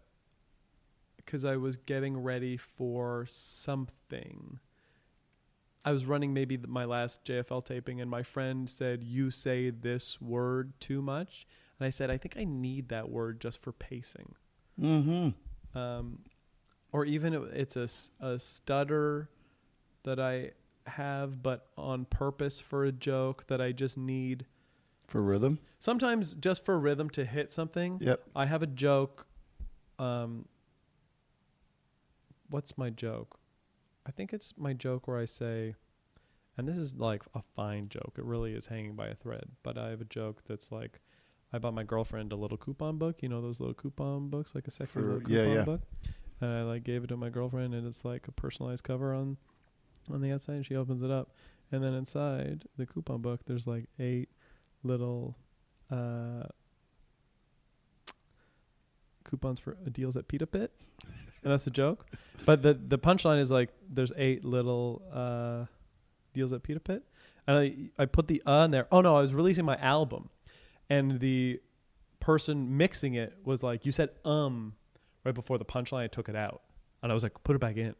because 1.16 1.44
I 1.44 1.56
was 1.56 1.76
getting 1.76 2.16
ready 2.22 2.56
for 2.56 3.24
something. 3.28 4.58
I 5.84 5.92
was 5.92 6.04
running 6.06 6.34
maybe 6.34 6.56
my 6.56 6.84
last 6.84 7.24
JFL 7.24 7.64
taping, 7.64 8.00
and 8.00 8.10
my 8.10 8.24
friend 8.24 8.68
said, 8.68 9.04
You 9.04 9.30
say 9.30 9.70
this 9.70 10.20
word 10.20 10.72
too 10.80 11.00
much. 11.00 11.46
And 11.78 11.86
I 11.86 11.90
said, 11.90 12.10
I 12.10 12.18
think 12.18 12.36
I 12.36 12.42
need 12.44 12.88
that 12.88 13.08
word 13.08 13.40
just 13.40 13.62
for 13.62 13.70
pacing. 13.72 14.34
mm-hmm 14.78 15.78
Um, 15.78 16.18
or 16.92 17.04
even 17.04 17.34
it- 17.34 17.42
it's 17.54 17.76
a 18.20 18.38
stutter 18.38 19.28
that 20.04 20.18
I 20.20 20.52
have, 20.86 21.42
but 21.42 21.68
on 21.76 22.04
purpose 22.06 22.60
for 22.60 22.84
a 22.84 22.92
joke 22.92 23.46
that 23.48 23.60
I 23.60 23.72
just 23.72 23.98
need 23.98 24.46
for 25.06 25.22
rhythm 25.22 25.58
sometimes 25.78 26.34
just 26.34 26.64
for 26.64 26.78
rhythm 26.78 27.08
to 27.10 27.24
hit 27.24 27.50
something. 27.52 27.98
yep 28.00 28.22
I 28.36 28.44
have 28.46 28.62
a 28.62 28.66
joke. 28.66 29.26
Um, 29.98 30.46
what's 32.50 32.76
my 32.78 32.90
joke? 32.90 33.38
I 34.06 34.10
think 34.10 34.32
it's 34.32 34.54
my 34.56 34.72
joke 34.72 35.06
where 35.08 35.18
I 35.18 35.24
say, 35.24 35.74
and 36.56 36.66
this 36.68 36.78
is 36.78 36.96
like 36.96 37.22
a 37.34 37.42
fine 37.54 37.88
joke. 37.88 38.14
It 38.18 38.24
really 38.24 38.54
is 38.54 38.66
hanging 38.66 38.94
by 38.96 39.08
a 39.08 39.14
thread. 39.14 39.44
But 39.62 39.76
I 39.78 39.90
have 39.90 40.00
a 40.00 40.04
joke 40.06 40.42
that's 40.46 40.72
like, 40.72 41.00
I 41.52 41.58
bought 41.58 41.74
my 41.74 41.84
girlfriend 41.84 42.32
a 42.32 42.36
little 42.36 42.56
coupon 42.58 42.96
book. 42.98 43.22
You 43.22 43.28
know 43.28 43.40
those 43.40 43.60
little 43.60 43.74
coupon 43.74 44.28
books, 44.28 44.54
like 44.54 44.66
a 44.66 44.70
sexy 44.70 44.94
For- 45.00 45.14
little 45.14 45.30
yeah, 45.30 45.40
coupon 45.44 45.54
yeah. 45.56 45.64
book. 45.64 45.80
And 46.40 46.50
I 46.50 46.62
like 46.62 46.84
gave 46.84 47.04
it 47.04 47.08
to 47.08 47.16
my 47.16 47.30
girlfriend, 47.30 47.74
and 47.74 47.86
it's 47.86 48.04
like 48.04 48.28
a 48.28 48.32
personalized 48.32 48.84
cover 48.84 49.12
on 49.12 49.36
on 50.10 50.20
the 50.20 50.32
outside. 50.32 50.56
And 50.56 50.66
she 50.66 50.76
opens 50.76 51.02
it 51.02 51.10
up, 51.10 51.30
and 51.72 51.82
then 51.82 51.94
inside 51.94 52.64
the 52.76 52.86
coupon 52.86 53.20
book, 53.20 53.40
there's 53.46 53.66
like 53.66 53.84
eight 53.98 54.28
little 54.84 55.36
uh, 55.90 56.44
coupons 59.24 59.60
for 59.60 59.76
deals 59.92 60.16
at 60.16 60.28
Pita 60.28 60.46
Pit, 60.46 60.72
and 61.42 61.52
that's 61.52 61.66
a 61.66 61.70
joke. 61.70 62.06
But 62.46 62.62
the 62.62 62.74
the 62.74 62.98
punchline 62.98 63.40
is 63.40 63.50
like 63.50 63.70
there's 63.90 64.12
eight 64.16 64.44
little 64.44 65.02
uh, 65.12 65.66
deals 66.34 66.52
at 66.52 66.62
Pita 66.62 66.80
Pit, 66.80 67.02
and 67.46 67.56
I 67.58 67.74
I 68.02 68.06
put 68.06 68.28
the 68.28 68.42
uh 68.46 68.64
in 68.64 68.70
there. 68.70 68.86
Oh 68.90 69.00
no, 69.00 69.16
I 69.16 69.20
was 69.20 69.34
releasing 69.34 69.64
my 69.64 69.76
album, 69.76 70.30
and 70.88 71.20
the 71.20 71.60
person 72.20 72.76
mixing 72.76 73.14
it 73.14 73.36
was 73.44 73.62
like, 73.62 73.84
"You 73.84 73.92
said 73.92 74.10
um 74.24 74.74
right 75.24 75.34
before 75.34 75.58
the 75.58 75.64
punchline." 75.64 76.04
I 76.04 76.06
took 76.08 76.28
it 76.28 76.36
out, 76.36 76.62
and 77.02 77.10
I 77.12 77.14
was 77.14 77.22
like, 77.22 77.42
"Put 77.44 77.56
it 77.56 77.60
back 77.60 77.76
in," 77.76 77.94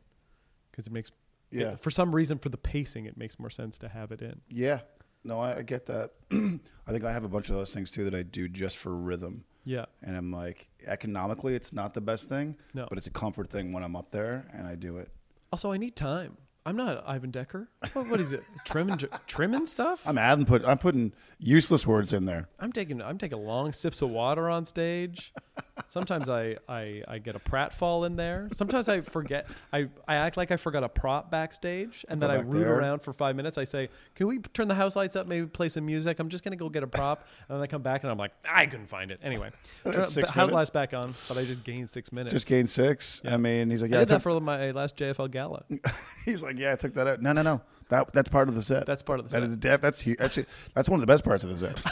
because 0.70 0.86
it 0.86 0.92
makes 0.92 1.10
yeah 1.50 1.72
it- 1.72 1.80
for 1.80 1.90
some 1.90 2.14
reason 2.14 2.38
for 2.38 2.48
the 2.50 2.56
pacing 2.58 3.06
it 3.06 3.16
makes 3.16 3.38
more 3.38 3.50
sense 3.50 3.78
to 3.78 3.88
have 3.88 4.12
it 4.12 4.20
in. 4.22 4.40
Yeah, 4.48 4.80
no, 5.24 5.38
I, 5.40 5.58
I 5.58 5.62
get 5.62 5.86
that. 5.86 6.12
I 6.32 6.90
think 6.92 7.04
I 7.04 7.12
have 7.12 7.24
a 7.24 7.28
bunch 7.28 7.48
of 7.50 7.56
those 7.56 7.72
things 7.74 7.90
too 7.92 8.04
that 8.04 8.14
I 8.14 8.22
do 8.22 8.48
just 8.48 8.76
for 8.78 8.94
rhythm, 8.94 9.44
Yeah, 9.64 9.84
and 10.02 10.16
I'm 10.16 10.32
like, 10.32 10.68
economically, 10.86 11.54
it's 11.54 11.72
not 11.72 11.94
the 11.94 12.00
best 12.00 12.28
thing, 12.28 12.56
no. 12.74 12.86
but 12.88 12.96
it's 12.98 13.06
a 13.06 13.10
comfort 13.10 13.48
thing 13.50 13.72
when 13.72 13.82
I'm 13.82 13.96
up 13.96 14.10
there 14.10 14.46
and 14.54 14.66
I 14.66 14.74
do 14.74 14.98
it. 14.98 15.10
Also, 15.52 15.70
I 15.72 15.76
need 15.78 15.96
time. 15.96 16.36
I'm 16.66 16.76
not 16.76 17.02
Ivan 17.08 17.30
Decker. 17.30 17.70
What, 17.94 18.08
what 18.10 18.20
is 18.20 18.32
it? 18.32 18.42
Trimming, 18.66 18.98
trimming 19.26 19.64
stuff. 19.64 20.02
I'm 20.06 20.18
adding 20.18 20.44
put 20.44 20.62
I'm 20.66 20.76
putting 20.76 21.14
useless 21.38 21.86
words 21.86 22.12
in 22.12 22.26
there. 22.26 22.48
I'm 22.60 22.72
taking 22.72 23.00
I'm 23.00 23.16
taking 23.16 23.38
long 23.38 23.72
sips 23.72 24.02
of 24.02 24.10
water 24.10 24.50
on 24.50 24.66
stage. 24.66 25.32
Sometimes 25.86 26.28
I, 26.28 26.56
I, 26.68 27.02
I 27.06 27.18
get 27.18 27.36
a 27.36 27.38
pratfall 27.38 28.06
in 28.06 28.16
there. 28.16 28.48
Sometimes 28.52 28.88
I 28.88 29.00
forget. 29.00 29.46
I, 29.72 29.88
I 30.06 30.16
act 30.16 30.36
like 30.36 30.50
I 30.50 30.56
forgot 30.56 30.82
a 30.84 30.88
prop 30.88 31.30
backstage, 31.30 32.04
and 32.08 32.20
then 32.20 32.30
I 32.30 32.40
root 32.40 32.60
there. 32.60 32.78
around 32.78 33.00
for 33.02 33.12
five 33.12 33.36
minutes. 33.36 33.56
I 33.58 33.64
say, 33.64 33.88
"Can 34.14 34.26
we 34.26 34.38
turn 34.38 34.68
the 34.68 34.74
house 34.74 34.96
lights 34.96 35.16
up? 35.16 35.26
Maybe 35.26 35.46
play 35.46 35.68
some 35.68 35.86
music." 35.86 36.18
I'm 36.18 36.28
just 36.28 36.44
gonna 36.44 36.56
go 36.56 36.68
get 36.68 36.82
a 36.82 36.86
prop, 36.86 37.24
and 37.48 37.56
then 37.56 37.62
I 37.62 37.66
come 37.66 37.82
back 37.82 38.02
and 38.02 38.10
I'm 38.10 38.18
like, 38.18 38.32
"I 38.48 38.66
couldn't 38.66 38.86
find 38.88 39.10
it." 39.10 39.20
Anyway, 39.22 39.50
That's 39.84 39.96
turn- 39.96 40.04
six 40.06 40.30
house 40.30 40.50
lights 40.50 40.70
back 40.70 40.92
on, 40.94 41.14
but 41.28 41.38
I 41.38 41.44
just 41.44 41.62
gained 41.64 41.88
six 41.90 42.12
minutes. 42.12 42.32
Just 42.34 42.46
gained 42.46 42.68
six. 42.68 43.22
Yeah. 43.24 43.34
I 43.34 43.36
mean, 43.36 43.70
he's 43.70 43.80
like, 43.82 43.90
yeah, 43.90 43.98
I 43.98 44.00
did 44.00 44.08
that 44.08 44.14
took, 44.22 44.22
for 44.34 44.40
my 44.40 44.70
last 44.72 44.96
JFL 44.96 45.30
gala. 45.30 45.64
he's 46.24 46.42
like, 46.42 46.58
yeah, 46.58 46.72
I 46.72 46.76
took 46.76 46.94
that 46.94 47.06
out. 47.06 47.22
No, 47.22 47.32
no, 47.32 47.42
no. 47.42 47.62
That 47.88 48.12
that's 48.12 48.28
part 48.28 48.48
of 48.48 48.54
the 48.54 48.62
set. 48.62 48.84
That's 48.86 49.02
part 49.02 49.18
of 49.20 49.28
the 49.28 49.32
That 49.32 49.42
set. 49.42 49.50
is 49.50 49.56
def. 49.56 49.80
That's 49.80 50.06
actually 50.20 50.46
that's 50.74 50.88
one 50.88 50.98
of 50.98 51.00
the 51.00 51.06
best 51.06 51.24
parts 51.24 51.44
of 51.44 51.50
the 51.50 51.56
set. 51.56 51.82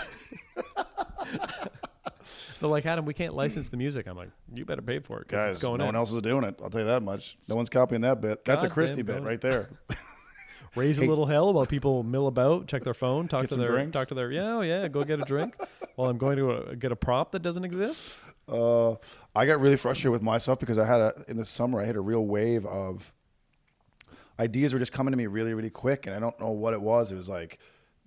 They're 2.61 2.69
like, 2.71 2.87
Adam, 2.87 3.05
we 3.05 3.15
can't 3.15 3.35
license 3.35 3.69
the 3.69 3.77
music. 3.77 4.07
I'm 4.09 4.17
like, 4.17 4.31
you 4.55 4.65
better 4.65 4.83
pay 4.83 4.99
for 4.99 5.21
it. 5.21 5.29
'cause 5.29 5.37
Guys, 5.37 5.51
it's 5.57 5.63
going 5.63 5.79
no 5.79 5.85
in. 5.85 5.89
one 5.89 5.97
else 5.97 6.13
is 6.13 6.23
doing 6.23 6.45
it. 6.45 6.59
I'll 6.63 6.71
tell 6.71 6.81
you 6.83 6.87
that 6.87 7.03
much. 7.03 7.37
No 7.49 7.55
one's 7.57 7.69
copying 7.69 8.03
that 8.03 8.21
bit. 8.21 8.45
That's 8.45 8.63
a 8.63 8.67
Goddamn 8.67 8.75
Christie 8.75 9.03
bit 9.03 9.23
right 9.23 9.41
there. 9.41 9.69
raise 10.77 10.99
a 10.99 11.07
little 11.07 11.25
hell 11.27 11.53
while 11.55 11.65
people 11.67 12.03
mill 12.03 12.27
about, 12.27 12.67
check 12.67 12.85
their 12.85 12.95
phone, 12.95 13.29
talk 13.29 13.43
Get 13.43 13.49
to 13.49 13.55
some 13.55 13.63
their 13.65 13.73
drinks? 13.73 13.93
talk 13.93 14.09
to 14.09 14.15
their 14.15 14.31
yeah, 14.31 14.57
oh 14.57 14.61
yeah, 14.61 14.89
go 14.89 15.05
get 15.05 15.19
a 15.21 15.25
drink 15.25 15.55
while 15.97 16.11
I'm 16.11 16.19
going 16.19 16.37
to 16.37 16.51
uh 16.51 16.75
get 16.75 16.93
a 16.93 16.97
prop 16.97 17.33
that 17.33 17.41
doesn't 17.43 17.65
exist. 17.65 18.15
Uh, 18.49 18.93
I 19.35 19.47
got 19.47 19.61
really 19.61 19.77
frustrated 19.77 20.13
with 20.13 20.23
myself 20.23 20.61
because 20.61 20.79
I 20.79 20.85
had 20.87 21.01
a 21.01 21.13
in 21.29 21.37
the 21.37 21.45
summer 21.47 21.81
I 21.81 21.85
had 21.85 21.97
a 21.97 22.01
real 22.01 22.27
wave 22.27 22.65
of 22.67 23.13
ideas 24.39 24.73
were 24.73 24.79
just 24.79 24.93
coming 24.93 25.13
to 25.13 25.17
me 25.17 25.27
really 25.27 25.55
really 25.55 25.71
quick, 25.71 26.07
and 26.07 26.15
I 26.15 26.19
don't 26.21 26.39
know 26.41 26.51
what 26.51 26.75
it 26.75 26.81
was. 26.81 27.11
It 27.13 27.17
was 27.17 27.29
like 27.29 27.59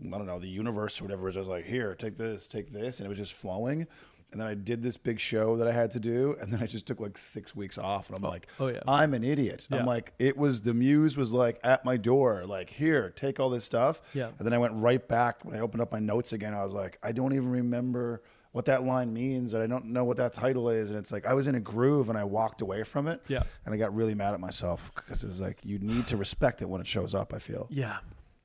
I 0.05 0.09
don't 0.11 0.27
know 0.27 0.39
the 0.39 0.47
universe 0.47 1.01
or 1.01 1.05
whatever 1.05 1.23
It 1.23 1.25
was 1.25 1.35
just 1.35 1.49
like 1.49 1.65
here, 1.65 1.93
take 1.95 2.15
this, 2.17 2.47
take 2.47 2.71
this, 2.71 2.99
and 2.99 3.05
it 3.05 3.09
was 3.09 3.17
just 3.17 3.33
flowing. 3.33 3.87
And 4.31 4.39
then 4.39 4.47
I 4.47 4.53
did 4.53 4.83
this 4.83 4.95
big 4.97 5.19
show 5.19 5.57
that 5.57 5.67
I 5.67 5.71
had 5.71 5.91
to 5.91 5.99
do, 5.99 6.35
and 6.39 6.53
then 6.53 6.61
I 6.61 6.67
just 6.67 6.85
took 6.85 6.99
like 6.99 7.17
six 7.17 7.55
weeks 7.55 7.77
off, 7.77 8.09
and 8.09 8.17
I'm 8.17 8.25
oh, 8.25 8.29
like, 8.29 8.47
oh, 8.59 8.67
yeah. 8.67 8.81
I'm 8.87 9.13
an 9.13 9.23
idiot. 9.23 9.67
Yeah. 9.71 9.79
I'm 9.79 9.85
like, 9.85 10.13
it 10.19 10.37
was 10.37 10.61
the 10.61 10.73
muse 10.73 11.17
was 11.17 11.33
like 11.33 11.59
at 11.63 11.83
my 11.83 11.97
door, 11.97 12.43
like 12.45 12.69
here, 12.69 13.09
take 13.15 13.39
all 13.39 13.49
this 13.49 13.65
stuff. 13.65 14.01
Yeah. 14.13 14.29
And 14.37 14.45
then 14.45 14.53
I 14.53 14.57
went 14.59 14.73
right 14.75 15.05
back 15.07 15.43
when 15.43 15.55
I 15.55 15.61
opened 15.61 15.81
up 15.81 15.91
my 15.91 15.99
notes 15.99 16.33
again. 16.33 16.53
I 16.53 16.63
was 16.63 16.73
like, 16.73 16.99
I 17.01 17.11
don't 17.11 17.33
even 17.33 17.49
remember 17.49 18.21
what 18.51 18.65
that 18.65 18.83
line 18.83 19.13
means, 19.13 19.53
and 19.53 19.63
I 19.63 19.67
don't 19.67 19.85
know 19.85 20.03
what 20.03 20.17
that 20.17 20.33
title 20.33 20.69
is. 20.69 20.89
And 20.91 20.99
it's 20.99 21.11
like 21.11 21.25
I 21.25 21.33
was 21.33 21.47
in 21.47 21.55
a 21.55 21.59
groove 21.59 22.09
and 22.09 22.17
I 22.17 22.23
walked 22.23 22.61
away 22.61 22.83
from 22.83 23.07
it. 23.07 23.21
Yeah. 23.27 23.43
And 23.65 23.73
I 23.73 23.77
got 23.77 23.95
really 23.95 24.15
mad 24.15 24.33
at 24.33 24.39
myself 24.39 24.91
because 24.95 25.23
it 25.23 25.27
was 25.27 25.39
like 25.39 25.59
you 25.63 25.79
need 25.79 26.07
to 26.07 26.17
respect 26.17 26.61
it 26.61 26.69
when 26.69 26.81
it 26.81 26.87
shows 26.87 27.15
up. 27.15 27.33
I 27.33 27.39
feel. 27.39 27.67
Yeah. 27.71 27.97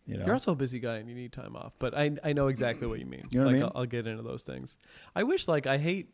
You 0.06 0.18
know. 0.18 0.26
You're 0.26 0.34
also 0.34 0.52
a 0.52 0.56
busy 0.56 0.78
guy 0.78 0.96
and 0.96 1.08
you 1.08 1.14
need 1.14 1.32
time 1.32 1.56
off, 1.56 1.72
but 1.78 1.96
I 1.96 2.12
I 2.22 2.32
know 2.32 2.48
exactly 2.48 2.86
what 2.86 2.98
you 2.98 3.06
mean. 3.06 3.26
You 3.30 3.40
know 3.40 3.46
what 3.46 3.50
I 3.50 3.52
like 3.52 3.62
mean? 3.62 3.72
I'll, 3.74 3.80
I'll 3.80 3.86
get 3.86 4.06
into 4.06 4.22
those 4.22 4.42
things. 4.42 4.78
I 5.16 5.22
wish 5.22 5.48
like 5.48 5.66
I 5.66 5.78
hate 5.78 6.10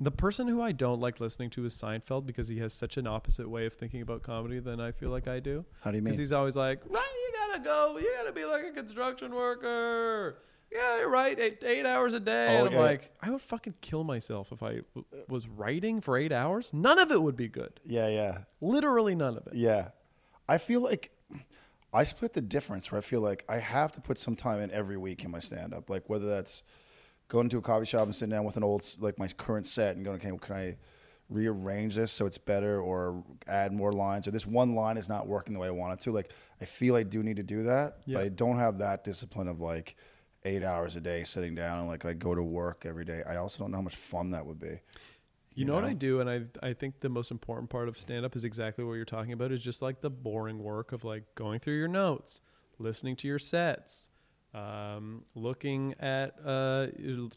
the 0.00 0.10
person 0.10 0.48
who 0.48 0.60
I 0.60 0.72
don't 0.72 1.00
like 1.00 1.20
listening 1.20 1.50
to 1.50 1.64
is 1.64 1.74
Seinfeld 1.74 2.26
because 2.26 2.48
he 2.48 2.58
has 2.58 2.72
such 2.72 2.96
an 2.96 3.06
opposite 3.06 3.48
way 3.48 3.66
of 3.66 3.74
thinking 3.74 4.02
about 4.02 4.22
comedy 4.22 4.58
than 4.60 4.80
I 4.80 4.92
feel 4.92 5.10
like 5.10 5.28
I 5.28 5.40
do. 5.40 5.64
How 5.82 5.90
do 5.90 5.96
you 5.96 6.02
mean? 6.02 6.04
Because 6.04 6.18
he's 6.18 6.32
always 6.32 6.56
like, 6.56 6.82
right, 6.88 7.02
you 7.02 7.32
gotta 7.32 7.62
go, 7.62 7.98
you 7.98 8.10
gotta 8.16 8.32
be 8.32 8.44
like 8.44 8.64
a 8.64 8.72
construction 8.72 9.34
worker. 9.34 10.38
Yeah, 10.72 10.98
you're 10.98 11.08
right. 11.08 11.38
Eight, 11.38 11.62
eight 11.64 11.86
hours 11.86 12.12
a 12.12 12.20
day. 12.20 12.48
Oh, 12.50 12.58
and 12.58 12.68
I'm 12.68 12.72
yeah. 12.74 12.80
like, 12.80 13.10
I 13.22 13.30
would 13.30 13.40
fucking 13.40 13.74
kill 13.80 14.04
myself 14.04 14.50
if 14.52 14.62
I 14.62 14.80
w- 14.94 15.24
was 15.28 15.48
writing 15.48 16.00
for 16.00 16.18
eight 16.18 16.32
hours. 16.32 16.72
None 16.74 16.98
of 16.98 17.12
it 17.12 17.22
would 17.22 17.36
be 17.36 17.48
good. 17.48 17.80
Yeah, 17.84 18.08
yeah. 18.08 18.38
Literally 18.60 19.14
none 19.14 19.36
of 19.36 19.46
it. 19.46 19.54
Yeah. 19.54 19.90
I 20.48 20.58
feel 20.58 20.80
like 20.80 21.12
I 21.96 22.04
split 22.04 22.34
the 22.34 22.42
difference 22.42 22.92
where 22.92 22.98
I 22.98 23.02
feel 23.02 23.22
like 23.22 23.44
I 23.48 23.56
have 23.56 23.90
to 23.92 24.02
put 24.02 24.18
some 24.18 24.36
time 24.36 24.60
in 24.60 24.70
every 24.70 24.98
week 24.98 25.24
in 25.24 25.30
my 25.30 25.38
stand 25.38 25.72
up. 25.72 25.88
Like 25.88 26.08
whether 26.10 26.26
that's 26.26 26.62
going 27.28 27.48
to 27.48 27.58
a 27.58 27.62
coffee 27.62 27.86
shop 27.86 28.02
and 28.02 28.14
sitting 28.14 28.30
down 28.30 28.44
with 28.44 28.58
an 28.58 28.62
old 28.64 28.84
like 29.00 29.18
my 29.18 29.28
current 29.28 29.66
set 29.66 29.96
and 29.96 30.04
going, 30.04 30.18
okay, 30.18 30.30
well, 30.30 30.38
can 30.38 30.56
I 30.56 30.76
rearrange 31.30 31.96
this 31.96 32.12
so 32.12 32.26
it's 32.26 32.38
better 32.38 32.80
or 32.80 33.24
add 33.48 33.72
more 33.72 33.92
lines 33.92 34.28
or 34.28 34.30
this 34.30 34.46
one 34.46 34.74
line 34.74 34.96
is 34.98 35.08
not 35.08 35.26
working 35.26 35.54
the 35.54 35.60
way 35.60 35.68
I 35.68 35.72
want 35.72 35.94
it 35.94 36.04
to. 36.04 36.12
Like 36.12 36.32
I 36.60 36.66
feel 36.66 36.96
I 36.96 37.02
do 37.02 37.22
need 37.22 37.36
to 37.36 37.42
do 37.42 37.62
that, 37.62 37.98
Yeah. 38.04 38.18
but 38.18 38.24
I 38.24 38.28
don't 38.28 38.58
have 38.58 38.78
that 38.78 39.02
discipline 39.02 39.48
of 39.48 39.60
like 39.62 39.96
eight 40.44 40.62
hours 40.62 40.96
a 40.96 41.00
day 41.00 41.24
sitting 41.24 41.54
down 41.54 41.80
and 41.80 41.88
like 41.88 42.04
I 42.04 42.12
go 42.12 42.34
to 42.34 42.42
work 42.42 42.84
every 42.84 43.06
day. 43.06 43.22
I 43.26 43.36
also 43.36 43.64
don't 43.64 43.70
know 43.70 43.78
how 43.78 43.82
much 43.82 43.96
fun 43.96 44.30
that 44.30 44.44
would 44.44 44.60
be. 44.60 44.80
You, 45.56 45.64
know, 45.64 45.74
what 45.74 45.84
I 45.84 45.94
do, 45.94 46.20
and 46.20 46.28
I 46.28 46.42
I 46.62 46.72
think 46.74 47.00
the 47.00 47.08
most 47.08 47.30
important 47.30 47.70
part 47.70 47.88
of 47.88 47.98
stand 47.98 48.24
up 48.24 48.36
is 48.36 48.44
exactly 48.44 48.84
what 48.84 48.94
you're 48.94 49.04
talking 49.04 49.32
about. 49.32 49.52
Is 49.52 49.62
just 49.62 49.82
like 49.82 50.00
the 50.00 50.10
boring 50.10 50.62
work 50.62 50.92
of 50.92 51.02
like 51.02 51.24
going 51.34 51.60
through 51.60 51.78
your 51.78 51.88
notes, 51.88 52.42
listening 52.78 53.16
to 53.16 53.28
your 53.28 53.38
sets, 53.38 54.10
um, 54.54 55.24
looking 55.34 55.94
at 56.00 56.34
uh, 56.44 56.86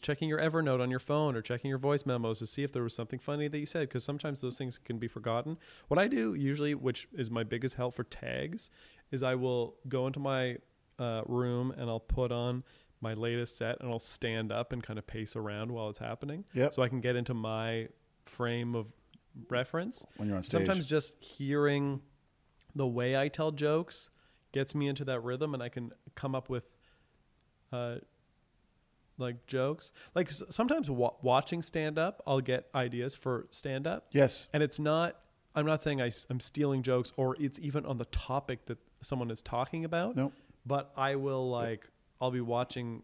checking 0.00 0.28
your 0.28 0.38
Evernote 0.38 0.80
on 0.80 0.90
your 0.90 1.00
phone 1.00 1.36
or 1.36 1.42
checking 1.42 1.68
your 1.68 1.78
voice 1.78 2.06
memos 2.06 2.38
to 2.38 2.46
see 2.46 2.62
if 2.62 2.72
there 2.72 2.82
was 2.82 2.94
something 2.94 3.18
funny 3.18 3.48
that 3.48 3.58
you 3.58 3.66
said. 3.66 3.88
Because 3.88 4.04
sometimes 4.04 4.40
those 4.40 4.56
things 4.56 4.78
can 4.78 4.98
be 4.98 5.08
forgotten. 5.08 5.58
What 5.88 5.98
I 5.98 6.08
do 6.08 6.34
usually, 6.34 6.74
which 6.74 7.08
is 7.12 7.30
my 7.30 7.42
biggest 7.42 7.74
help 7.74 7.94
for 7.94 8.04
tags, 8.04 8.70
is 9.10 9.22
I 9.22 9.34
will 9.34 9.76
go 9.88 10.06
into 10.06 10.20
my 10.20 10.58
uh, 10.98 11.22
room 11.26 11.72
and 11.76 11.88
I'll 11.90 12.00
put 12.00 12.32
on 12.32 12.64
my 13.00 13.14
latest 13.14 13.56
set 13.56 13.80
and 13.80 13.90
I'll 13.90 13.98
stand 13.98 14.52
up 14.52 14.72
and 14.72 14.82
kind 14.82 14.98
of 14.98 15.06
pace 15.06 15.34
around 15.36 15.72
while 15.72 15.88
it's 15.88 15.98
happening. 15.98 16.44
Yep. 16.54 16.74
So 16.74 16.82
I 16.82 16.88
can 16.88 17.00
get 17.00 17.16
into 17.16 17.34
my 17.34 17.88
frame 18.30 18.74
of 18.74 18.92
reference. 19.48 20.06
When 20.16 20.28
you're 20.28 20.36
on 20.36 20.42
stage. 20.42 20.52
Sometimes 20.66 20.86
just 20.86 21.22
hearing 21.22 22.00
the 22.74 22.86
way 22.86 23.16
I 23.16 23.28
tell 23.28 23.50
jokes 23.52 24.10
gets 24.52 24.74
me 24.74 24.88
into 24.88 25.04
that 25.04 25.20
rhythm 25.22 25.54
and 25.54 25.62
I 25.62 25.68
can 25.68 25.92
come 26.14 26.34
up 26.34 26.48
with 26.48 26.64
uh 27.72 27.96
like 29.18 29.46
jokes. 29.46 29.92
Like 30.14 30.28
s- 30.28 30.42
sometimes 30.50 30.90
wa- 30.90 31.14
watching 31.22 31.62
stand 31.62 31.98
up, 31.98 32.22
I'll 32.26 32.40
get 32.40 32.66
ideas 32.74 33.14
for 33.14 33.46
stand 33.50 33.86
up 33.86 34.06
Yes. 34.12 34.46
and 34.52 34.62
it's 34.62 34.78
not 34.78 35.16
i'm 35.54 35.66
not 35.66 35.82
saying 35.82 36.00
I, 36.00 36.10
am 36.30 36.38
stealing 36.38 36.82
jokes 36.84 37.12
or 37.16 37.36
it's 37.40 37.58
even 37.58 37.84
on 37.84 37.98
the 37.98 38.04
topic 38.06 38.66
that 38.66 38.78
someone 39.02 39.32
is 39.32 39.42
talking 39.42 39.84
about 39.84 40.14
Nope. 40.14 40.32
but 40.64 40.92
i 40.96 41.16
will 41.16 41.50
like 41.50 41.88
i'll 42.20 42.30
be 42.30 42.40
watching 42.40 43.02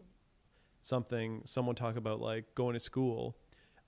something 0.81 1.43
someone 1.45 1.75
talk 1.75 1.97
about 1.97 2.21
like 2.21 2.55
going 2.55 2.75
to 2.75 2.79
school 2.81 3.37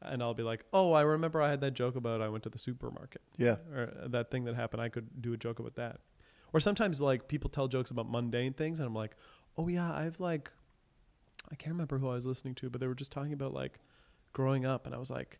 and 0.03 0.23
i'll 0.23 0.35
be 0.35 0.43
like 0.43 0.65
oh 0.73 0.93
i 0.93 1.01
remember 1.03 1.41
i 1.43 1.49
had 1.51 1.61
that 1.61 1.73
joke 1.73 1.97
about 1.97 2.21
i 2.21 2.29
went 2.29 2.43
to 2.45 2.49
the 2.51 2.59
supermarket 2.59 3.23
Yeah. 3.37 3.57
or 3.75 3.93
that 4.09 4.31
thing 4.31 4.45
that 4.45 4.55
happened 4.55 4.81
i 4.83 4.89
could 4.89 5.21
do 5.23 5.33
a 5.33 5.37
joke 5.37 5.59
about 5.59 5.75
that 5.77 6.01
or 6.53 6.61
sometimes 6.61 7.01
like 7.01 7.29
people 7.29 7.51
tell 7.51 7.69
jokes 7.69 7.91
about 7.91 8.11
mundane 8.11 8.53
things 8.53 8.79
and 8.79 8.87
i'm 8.87 8.95
like 8.95 9.17
oh 9.57 9.69
yeah 9.69 9.93
i've 9.93 10.21
like 10.21 10.51
i 11.51 11.55
can't 11.55 11.73
remember 11.73 11.99
who 11.99 12.09
i 12.09 12.15
was 12.15 12.27
listening 12.27 12.55
to 12.55 12.71
but 12.71 12.81
they 12.81 12.87
were 12.87 12.95
just 12.95 13.13
talking 13.13 13.33
about 13.33 13.53
like 13.53 13.79
growing 14.33 14.65
up 14.65 14.87
and 14.87 14.95
i 14.95 14.99
was 14.99 15.11
like 15.11 15.39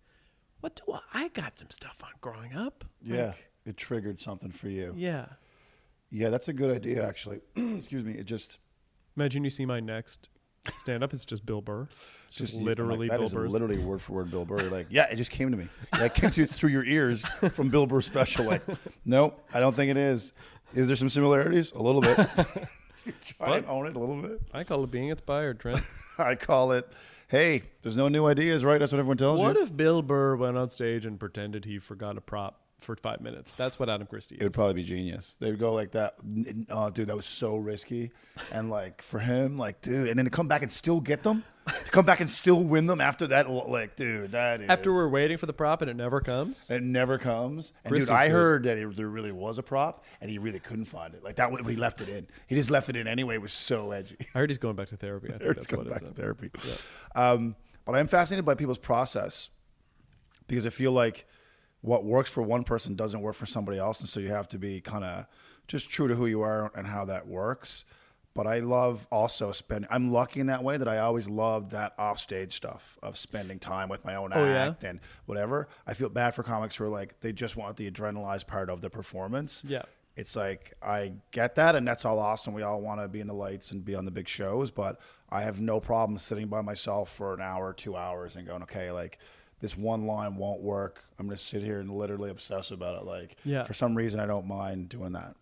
what 0.61 0.75
do 0.75 0.92
I, 0.92 1.25
I 1.25 1.29
got 1.29 1.59
some 1.59 1.71
stuff 1.71 1.99
on 2.03 2.11
growing 2.21 2.53
up 2.55 2.85
Yeah. 3.01 3.27
Like, 3.27 3.51
it 3.64 3.77
triggered 3.77 4.18
something 4.18 4.51
for 4.51 4.68
you. 4.68 4.92
yeah 4.97 5.27
Yeah, 6.11 6.31
that's 6.31 6.49
a 6.49 6.53
good 6.55 6.75
idea, 6.75 7.07
actually. 7.07 7.40
Excuse 7.57 8.03
me. 8.03 8.12
It 8.14 8.25
just 8.25 8.59
imagine 9.14 9.44
you 9.44 9.51
see 9.51 9.66
my 9.66 9.79
next 9.79 10.31
stand 10.76 11.02
up 11.02 11.12
it's 11.12 11.24
just 11.24 11.44
bill 11.44 11.61
burr 11.61 11.88
it's 12.28 12.37
just, 12.37 12.54
you- 12.54 12.64
literally 12.64 13.09
like, 13.09 13.18
bill 13.18 13.26
is 13.26 13.35
burr's 13.35 13.52
literally 13.52 13.78
word 13.78 14.02
for 14.02 14.12
word 14.12 14.31
Bill 14.31 14.44
Burr. 14.44 14.62
Like, 14.70 14.87
yeah, 14.90 15.07
it 15.11 15.16
just 15.16 15.31
came 15.31 15.50
to 15.50 15.57
me. 15.57 15.68
Yeah, 15.94 16.04
it 16.04 16.14
came 16.14 16.31
to 16.31 16.46
through 16.46 16.70
your 16.70 16.85
ears 16.85 17.24
from 17.52 17.68
Bill 17.68 17.87
Burr's 17.87 18.07
special. 18.07 18.44
Like, 18.44 18.62
no, 19.04 19.35
I 19.52 19.61
don't 19.61 19.74
think 19.74 19.90
it 19.90 19.96
is. 19.96 20.33
Is 20.74 20.87
there 20.87 20.96
some 20.96 21.09
similarities? 21.09 21.72
A 21.72 21.83
little 21.83 22.00
bit. 22.00 22.16
Try 23.24 23.59
and 23.59 23.66
own 23.66 23.87
it 23.87 23.96
a 23.96 23.98
little 23.98 24.20
bit. 24.20 24.42
i 24.52 24.64
call 24.64 24.85
it 24.85 24.90
being 24.90 25.09
inspired 25.09 25.61
trent 25.61 25.83
I 26.18 26.35
call 26.35 26.72
it. 26.72 26.92
Hey, 27.28 27.62
there's 27.83 27.96
no 27.96 28.09
new 28.09 28.26
ideas, 28.26 28.64
right? 28.64 28.78
That's 28.78 28.92
what 28.92 28.98
everyone 28.98 29.16
tells 29.16 29.38
what 29.38 29.54
you. 29.54 29.61
What 29.61 29.62
if 29.62 29.74
bill 29.74 30.02
burr 30.02 30.37
went 30.37 30.59
on 30.59 30.68
stage 30.68 31.07
and 31.07 31.18
pretended 31.18 31.64
he 31.64 31.78
forgot 31.78 32.18
a 32.18 32.20
prop 32.20 32.61
for 32.81 32.95
five 32.97 33.21
minutes 33.21 33.55
that's 33.55 33.79
what 33.79 33.88
adam 33.88 34.07
christie 34.07 34.37
is 34.37 34.41
It 34.41 34.45
would 34.45 34.55
probably 34.55 34.75
be 34.75 34.85
genius. 34.85 35.35
They 35.41 35.51
would 35.51 35.59
go 35.59 35.73
like 35.73 35.91
that. 35.93 36.14
Oh, 36.71 36.91
dude, 36.91 37.09
that 37.09 37.17
was 37.17 37.27
so 37.27 37.57
risky. 37.57 38.12
And 38.53 38.71
like 38.71 39.03
for 39.03 39.19
him, 39.19 39.59
like, 39.59 39.81
dude, 39.83 40.09
and 40.09 40.19
then 40.19 40.25
to 40.27 40.31
come 40.31 40.47
back 40.49 40.62
and 40.62 40.71
still 40.71 41.01
get 41.01 41.23
them, 41.25 41.43
to 41.67 41.91
come 41.91 42.07
back 42.07 42.21
and 42.21 42.31
still 42.31 42.62
win 42.62 42.87
them 42.87 43.01
after 43.01 43.27
that, 43.27 43.51
like, 43.51 43.97
dude, 43.97 44.31
that 44.33 44.61
is 44.61 44.71
after 44.71 44.93
we're 44.93 45.09
waiting 45.09 45.37
for 45.37 45.47
the 45.47 45.53
prop 45.53 45.83
and 45.83 45.91
it 45.91 45.97
never 45.97 46.21
comes 46.21 46.71
It 46.71 46.83
never 46.83 47.19
comes. 47.19 47.73
And 47.85 47.91
Christie's 47.91 48.07
dude, 48.09 48.17
I 48.17 48.27
good. 48.29 48.33
heard 48.33 48.62
that 48.64 48.79
it, 48.79 48.97
there 48.97 49.09
really 49.09 49.33
was 49.33 49.59
a 49.59 49.62
prop, 49.62 50.05
and 50.21 50.31
he 50.31 50.38
really 50.38 50.61
couldn't 50.61 50.85
find 50.87 51.14
it. 51.14 51.25
Like 51.25 51.37
that, 51.37 51.51
when 51.51 51.64
he 51.64 51.77
left 51.77 52.01
it 52.01 52.09
in, 52.09 52.27
he 52.47 52.55
just 52.55 52.71
left 52.71 52.88
it 52.88 52.97
in 52.97 53.07
anyway. 53.09 53.35
It 53.35 53.43
was 53.43 53.53
so 53.53 53.91
edgy. 53.91 54.17
i 54.35 54.38
heard 54.38 54.51
he's 54.51 54.59
going 54.59 54.77
back 54.77 54.88
to 54.91 54.97
therapy 54.97 55.29
i 55.29 55.33
think 55.38 55.43
he's 55.43 55.55
that's 55.57 55.67
going 55.67 55.88
what 55.88 56.01
back 56.01 56.09
to 56.09 56.14
therapy. 56.14 56.51
Um, 57.17 57.57
but 57.85 57.97
I'm 57.97 58.07
fascinated 58.07 58.45
by 58.45 58.55
people's 58.55 58.79
process 58.79 59.49
because 60.47 60.64
I 60.64 60.71
feel 60.71 60.93
like 60.93 61.27
what 61.81 62.05
works 62.05 62.31
for 62.31 62.43
one 62.43 62.64
person 62.64 62.97
doesn't 62.97 63.21
work 63.21 63.35
for 63.35 63.47
somebody 63.47 63.79
else, 63.79 64.01
and 64.01 64.09
so 64.09 64.21
you 64.21 64.29
have 64.29 64.49
to 64.49 64.59
be 64.59 64.81
kind 64.81 65.05
of 65.05 65.27
just 65.67 65.91
true 65.91 66.09
to 66.09 66.14
who 66.14 66.27
you 66.27 66.41
are 66.43 66.71
and 66.75 66.87
how 66.87 67.05
that 67.05 67.27
works. 67.27 67.85
But 68.35 68.47
I 68.47 68.61
love 68.61 69.07
also 69.11 69.51
spending. 69.53 69.88
I'm 69.91 70.12
lucky 70.12 70.38
in 70.38 70.47
that 70.47 70.62
way 70.62 70.77
that 70.77 70.87
I 70.87 70.99
always 70.99 71.29
loved 71.29 71.73
that 71.73 71.95
offstage 71.99 72.55
stuff 72.55 72.97
of 73.03 73.17
spending 73.17 73.59
time 73.59 73.88
with 73.88 74.05
my 74.05 74.14
own 74.14 74.31
Oh, 74.33 74.45
yeah? 74.45 74.67
act 74.69 74.85
and 74.85 75.01
whatever. 75.27 75.67
I 75.88 75.95
feel 75.95 76.09
bad 76.09 76.35
for 76.37 76.45
comics 76.45 76.77
who 76.77 76.85
are 76.85 76.88
like 76.88 77.19
they 77.21 77.33
just 77.33 77.57
want 77.57 77.77
the 77.77 77.91
adrenalized 77.91 78.47
part 78.47 78.71
of 78.71 78.81
the 78.81 78.91
performance. 78.91 79.64
Yeah. 79.67 79.83
It's 80.14 80.37
like 80.37 80.75
I 80.83 81.12
get 81.33 81.57
that, 81.57 81.75
and 81.75 81.87
that's 81.87 82.05
all 82.05 82.19
awesome. 82.19 82.55
We 82.55 82.62
all 82.62 82.81
want 82.81 83.01
to 83.01 83.09
be 83.09 83.21
in 83.21 83.27
the 83.27 83.35
lights 83.35 83.71
and 83.73 83.85
be 83.85 83.95
on 83.95 84.05
the 84.05 84.11
big 84.11 84.29
shows, 84.29 84.71
but 84.71 85.01
I 85.31 85.43
have 85.43 85.61
no 85.61 85.81
problem 85.81 86.19
sitting 86.19 86.47
by 86.49 86.61
myself 86.61 87.12
for 87.12 87.35
an 87.35 87.41
hour, 87.41 87.73
two 87.73 87.97
hours, 87.97 88.37
and 88.37 88.47
going, 88.47 88.62
okay, 88.64 88.91
like 88.93 89.19
this 89.61 89.77
one 89.77 90.07
line 90.07 90.37
won't 90.37 90.61
work. 90.61 91.05
I'm 91.18 91.27
going 91.27 91.37
to 91.37 91.42
sit 91.42 91.62
here 91.62 91.81
and 91.81 91.90
literally 91.90 92.31
obsess 92.31 92.71
about 92.71 93.01
it. 93.01 93.05
Like, 93.07 93.37
Yeah. 93.44 93.64
for 93.64 93.75
some 93.75 93.94
reason, 93.97 94.21
I 94.21 94.27
don't 94.27 94.47
mind 94.47 94.88
doing 94.88 95.12
that. 95.12 95.35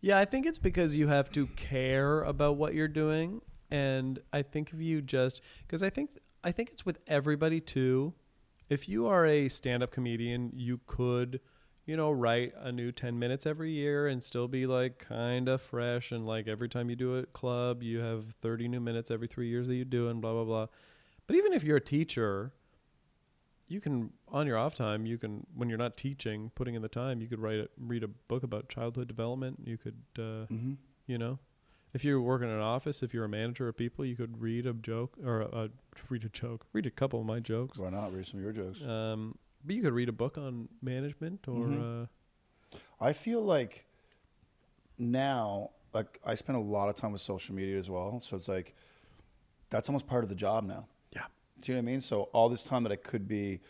Yeah, 0.00 0.18
I 0.18 0.24
think 0.24 0.46
it's 0.46 0.58
because 0.58 0.96
you 0.96 1.06
have 1.08 1.30
to 1.32 1.46
care 1.48 2.22
about 2.24 2.56
what 2.56 2.74
you're 2.74 2.88
doing, 2.88 3.40
and 3.70 4.18
I 4.32 4.42
think 4.42 4.72
if 4.72 4.80
you 4.80 5.00
just 5.00 5.40
because 5.66 5.80
I 5.82 5.90
think 5.90 6.10
I 6.42 6.50
think 6.50 6.70
it's 6.70 6.84
with 6.84 6.98
everybody 7.06 7.60
too. 7.60 8.14
If 8.68 8.88
you 8.88 9.06
are 9.06 9.24
a 9.26 9.48
stand-up 9.48 9.90
comedian, 9.92 10.50
you 10.56 10.80
could, 10.86 11.38
you 11.86 11.96
know, 11.96 12.10
write 12.10 12.52
a 12.58 12.72
new 12.72 12.90
ten 12.90 13.16
minutes 13.18 13.46
every 13.46 13.70
year 13.70 14.08
and 14.08 14.20
still 14.22 14.48
be 14.48 14.66
like 14.66 14.98
kind 14.98 15.48
of 15.48 15.62
fresh, 15.62 16.10
and 16.10 16.26
like 16.26 16.48
every 16.48 16.68
time 16.68 16.90
you 16.90 16.96
do 16.96 17.18
a 17.18 17.26
club, 17.26 17.84
you 17.84 18.00
have 18.00 18.24
thirty 18.42 18.66
new 18.66 18.80
minutes 18.80 19.08
every 19.08 19.28
three 19.28 19.48
years 19.48 19.68
that 19.68 19.76
you 19.76 19.84
do, 19.84 20.08
and 20.08 20.20
blah 20.20 20.32
blah 20.32 20.44
blah. 20.44 20.66
But 21.28 21.36
even 21.36 21.52
if 21.52 21.62
you're 21.62 21.76
a 21.76 21.80
teacher, 21.80 22.52
you 23.68 23.80
can 23.80 24.12
on 24.28 24.46
your 24.46 24.56
off 24.58 24.74
time 24.74 25.06
you 25.06 25.16
can 25.18 25.46
when 25.54 25.68
you're 25.68 25.78
not 25.78 25.96
teaching 25.96 26.50
putting 26.54 26.74
in 26.74 26.82
the 26.82 26.88
time 26.88 27.20
you 27.20 27.28
could 27.28 27.40
write 27.40 27.58
a, 27.58 27.68
read 27.78 28.02
a 28.02 28.08
book 28.08 28.42
about 28.42 28.68
childhood 28.68 29.08
development 29.08 29.60
you 29.64 29.78
could 29.78 30.02
uh, 30.18 30.46
You 31.06 31.18
know, 31.18 31.38
if 31.94 32.04
you're 32.04 32.20
working 32.20 32.48
in 32.48 32.54
an 32.54 32.60
office, 32.60 33.02
if 33.02 33.12
you're 33.12 33.24
a 33.24 33.28
manager 33.28 33.68
of 33.68 33.76
people, 33.76 34.04
you 34.04 34.14
could 34.16 34.40
read 34.40 34.66
a 34.66 34.72
joke 34.72 35.16
or 35.24 35.42
uh, 35.54 35.68
read 36.08 36.24
a 36.24 36.28
joke, 36.28 36.64
read 36.72 36.86
a 36.86 36.90
couple 36.90 37.18
of 37.20 37.26
my 37.26 37.40
jokes. 37.40 37.78
Why 37.78 37.90
not 37.90 38.14
read 38.14 38.26
some 38.26 38.38
of 38.38 38.44
your 38.44 38.52
jokes? 38.52 38.82
Um, 38.84 39.36
but 39.64 39.74
you 39.76 39.82
could 39.82 39.92
read 39.92 40.08
a 40.08 40.12
book 40.12 40.38
on 40.38 40.68
management 40.80 41.48
or 41.48 41.66
Mhm. 41.66 42.04
uh, 42.04 42.06
I 43.00 43.12
feel 43.12 43.42
like 43.42 43.84
now, 44.98 45.70
like 45.92 46.20
I 46.24 46.34
spend 46.34 46.56
a 46.56 46.60
lot 46.60 46.88
of 46.88 46.94
time 46.94 47.12
with 47.12 47.20
social 47.20 47.54
media 47.54 47.78
as 47.78 47.90
well. 47.90 48.20
So 48.20 48.36
it's 48.36 48.48
like 48.48 48.74
that's 49.70 49.88
almost 49.88 50.06
part 50.06 50.22
of 50.22 50.28
the 50.28 50.34
job 50.36 50.64
now. 50.64 50.86
Do 51.62 51.72
you 51.72 51.76
know 51.76 51.82
what 51.82 51.88
I 51.88 51.92
mean? 51.92 52.00
So 52.00 52.22
all 52.32 52.48
this 52.48 52.62
time 52.64 52.82
that 52.82 52.92
I 52.92 52.96
could 52.96 53.26
be 53.28 53.60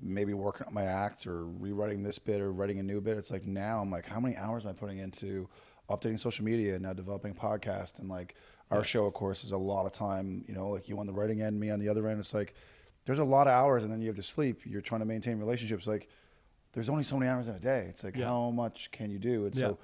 maybe 0.00 0.34
working 0.34 0.66
on 0.66 0.74
my 0.74 0.84
act 0.84 1.26
or 1.26 1.46
rewriting 1.46 2.02
this 2.02 2.18
bit 2.18 2.40
or 2.40 2.50
writing 2.50 2.78
a 2.80 2.82
new 2.82 3.00
bit, 3.00 3.16
it's 3.16 3.30
like 3.30 3.46
now 3.46 3.80
I'm 3.80 3.90
like, 3.90 4.06
how 4.06 4.18
many 4.20 4.36
hours 4.36 4.64
am 4.64 4.70
I 4.70 4.72
putting 4.72 4.98
into 4.98 5.48
updating 5.90 6.18
social 6.18 6.44
media 6.44 6.74
and 6.74 6.82
now 6.82 6.92
developing 6.92 7.32
a 7.32 7.34
podcast? 7.34 7.98
And 8.00 8.08
like 8.08 8.34
our 8.70 8.82
show, 8.82 9.04
of 9.04 9.12
course, 9.12 9.44
is 9.44 9.52
a 9.52 9.56
lot 9.56 9.84
of 9.86 9.92
time, 9.92 10.44
you 10.48 10.54
know, 10.54 10.70
like 10.70 10.88
you 10.88 10.98
on 10.98 11.06
the 11.06 11.12
writing 11.12 11.42
end, 11.42 11.60
me 11.60 11.70
on 11.70 11.78
the 11.78 11.88
other 11.88 12.08
end. 12.08 12.18
It's 12.18 12.32
like 12.34 12.54
there's 13.04 13.18
a 13.18 13.24
lot 13.24 13.46
of 13.46 13.52
hours 13.52 13.84
and 13.84 13.92
then 13.92 14.00
you 14.00 14.06
have 14.08 14.16
to 14.16 14.22
sleep. 14.22 14.62
You're 14.64 14.80
trying 14.80 15.00
to 15.02 15.06
maintain 15.06 15.38
relationships. 15.38 15.86
Like 15.86 16.08
there's 16.72 16.88
only 16.88 17.04
so 17.04 17.18
many 17.18 17.30
hours 17.30 17.48
in 17.48 17.54
a 17.54 17.60
day. 17.60 17.84
It's 17.88 18.02
like 18.02 18.16
Yeah. 18.16 18.26
how 18.26 18.50
much 18.50 18.90
can 18.92 19.10
you 19.10 19.18
do? 19.18 19.44
And 19.44 19.54
Yeah. 19.54 19.60
so 19.60 19.78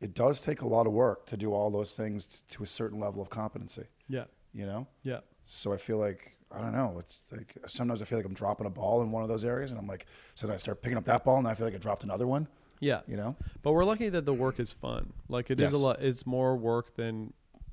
it 0.00 0.14
does 0.14 0.40
take 0.40 0.62
a 0.62 0.66
lot 0.66 0.86
of 0.86 0.92
work 0.94 1.26
to 1.26 1.36
do 1.36 1.52
all 1.52 1.70
those 1.70 1.94
things 1.96 2.26
t- 2.26 2.44
to 2.56 2.62
a 2.62 2.66
certain 2.66 2.98
level 2.98 3.20
of 3.22 3.28
competency, 3.30 3.84
yeah, 4.08 4.24
you 4.52 4.66
know? 4.66 4.86
yeah, 5.02 5.20
So 5.44 5.72
I 5.72 5.76
feel 5.76 5.98
like 5.98 6.36
I 6.56 6.60
don't 6.60 6.72
know. 6.72 6.96
It's 6.98 7.22
like 7.32 7.56
sometimes 7.66 8.00
I 8.02 8.04
feel 8.04 8.18
like 8.18 8.26
I'm 8.26 8.34
dropping 8.34 8.66
a 8.66 8.70
ball 8.70 9.02
in 9.02 9.10
one 9.10 9.22
of 9.22 9.28
those 9.28 9.44
areas, 9.44 9.70
and 9.70 9.78
I'm 9.80 9.86
like, 9.86 10.06
so 10.34 10.46
then 10.46 10.54
I 10.54 10.56
start 10.56 10.82
picking 10.82 10.96
up 10.98 11.04
that 11.04 11.24
ball, 11.24 11.38
and 11.38 11.48
I 11.48 11.54
feel 11.54 11.66
like 11.66 11.74
I 11.74 11.78
dropped 11.78 12.04
another 12.04 12.26
one. 12.26 12.46
yeah. 12.80 13.00
You 13.06 13.16
know? 13.16 13.36
But 13.62 13.72
we're 13.72 13.84
lucky 13.84 14.08
that 14.10 14.24
the 14.26 14.34
work 14.34 14.60
is 14.60 14.72
fun. 14.72 15.12
Like 15.28 15.50
it 15.50 15.60
is 15.60 15.72
a 15.72 15.78
lot. 15.78 16.00
It's 16.02 16.26
more 16.26 16.56
work 16.56 16.94
than 16.96 17.32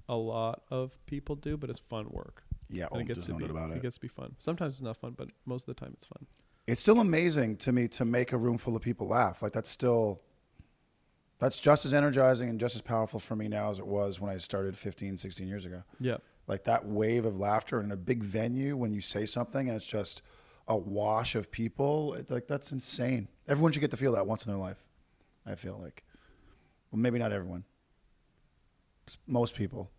a 0.10 0.15
lot 0.15 0.63
of 0.70 0.98
people 1.06 1.36
do, 1.36 1.58
but 1.58 1.70
it's 1.70 1.80
fun 1.80 2.08
work. 2.10 2.44
Yeah. 2.70 2.88
and 2.91 3.02
it 3.02 3.06
gets 3.06 3.26
to 3.26 3.34
be 3.34 3.46
about 3.46 3.72
it 3.72 3.78
it. 3.78 3.82
gets 3.82 3.96
to 3.96 4.02
be 4.02 4.08
fun. 4.08 4.36
Sometimes 4.39 4.76
it's 4.76 4.82
not 4.82 4.96
fun, 4.98 5.13
but 5.17 5.30
most 5.46 5.67
of 5.67 5.76
the 5.76 5.80
time 5.80 5.91
it's 5.94 6.06
fun. 6.06 6.26
It's 6.67 6.80
still 6.80 7.00
amazing 7.02 7.58
to 7.58 7.72
me 7.74 7.88
to 7.89 8.06
make 8.06 8.32
a 8.32 8.38
room 8.38 8.58
full 8.58 8.76
of 8.78 8.82
people 8.82 9.08
laugh. 9.08 9.41
Like 9.41 9.52
that's 9.52 9.70
still 9.70 10.22
that's 11.39 11.60
just 11.60 11.86
as 11.86 11.94
energizing 11.94 12.50
and 12.50 12.60
just 12.60 12.76
as 12.76 12.82
powerful 12.82 13.20
for 13.20 13.36
me 13.36 13.48
now 13.48 13.72
as 13.72 13.80
it 13.80 13.88
was 13.88 14.20
when 14.20 14.32
I 14.32 14.38
started 14.38 14.78
15, 14.78 15.17
16 15.17 15.48
years 15.48 15.65
ago. 15.65 15.84
Yeah, 16.00 16.17
like 16.52 16.66
that 16.66 16.86
wave 16.86 17.24
of 17.24 17.40
laughter 17.40 17.80
in 17.80 17.94
a 17.94 17.96
big 17.96 18.22
venue 18.22 18.76
when 18.76 18.92
you 18.92 19.00
say 19.00 19.26
something 19.26 19.70
and 19.70 19.76
it's 19.76 19.86
just 19.86 20.22
a 20.68 20.76
wash 20.76 21.34
of 21.34 21.50
people 21.50 22.14
it, 22.14 22.30
like 22.30 22.46
that's 22.46 22.74
insane 22.74 23.30
everyone 23.48 23.72
should 23.72 23.80
get 23.80 23.90
to 23.90 23.98
feel 23.98 24.12
that 24.12 24.28
once 24.28 24.46
in 24.46 24.52
their 24.52 24.60
life 24.60 24.84
i 25.46 25.56
feel 25.56 25.80
like 25.82 26.04
well 26.92 27.00
maybe 27.00 27.18
not 27.18 27.32
everyone 27.32 27.64
most 29.28 29.56
people 29.56 29.90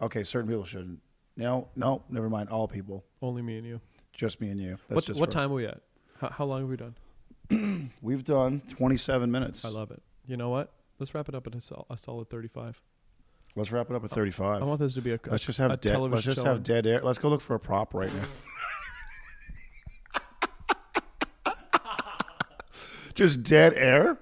okay 0.00 0.22
certain 0.22 0.48
people 0.48 0.64
shouldn't 0.64 1.00
no 1.36 1.68
no 1.74 2.02
never 2.08 2.30
mind 2.30 2.48
all 2.48 2.68
people 2.68 3.04
only 3.20 3.42
me 3.42 3.58
and 3.58 3.66
you. 3.66 3.80
just 4.12 4.40
me 4.40 4.50
and 4.50 4.60
you 4.60 4.78
that's 4.88 4.94
what 4.94 5.04
just 5.04 5.20
what 5.20 5.30
time 5.32 5.50
are 5.50 5.54
we 5.54 5.66
at? 5.66 5.80
How, 6.20 6.28
how 6.30 6.44
long 6.44 6.60
have 6.60 6.68
we 6.68 6.76
done? 6.76 7.90
we've 8.02 8.24
done 8.24 8.62
27 8.68 9.30
minutes 9.30 9.64
I 9.64 9.68
love 9.68 9.90
it. 9.90 10.02
You 10.26 10.36
know 10.36 10.48
what? 10.48 10.72
Let's 10.98 11.14
wrap 11.14 11.28
it 11.28 11.34
up 11.34 11.46
at 11.46 11.54
a, 11.54 11.60
sol- 11.60 11.86
a 11.90 11.96
solid 11.96 12.28
35. 12.30 12.82
Let's 13.58 13.72
wrap 13.72 13.90
it 13.90 13.96
up 13.96 14.04
at 14.04 14.10
35 14.10 14.62
I 14.62 14.64
want 14.64 14.80
this 14.80 14.94
to 14.94 15.02
be 15.02 15.12
a, 15.12 15.20
let's 15.26 15.44
just 15.44 15.58
a 15.58 15.62
have 15.62 15.80
dead 15.80 15.92
television 15.92 16.28
let's 16.30 16.36
just 16.36 16.46
have 16.46 16.62
dead 16.62 16.86
air. 16.86 17.00
Let's 17.02 17.18
go 17.18 17.28
look 17.28 17.40
for 17.40 17.54
a 17.54 17.60
prop 17.60 17.94
right 17.94 18.12
now. 18.14 18.24
Just 23.14 23.42
dead 23.42 23.74
air? 23.74 24.16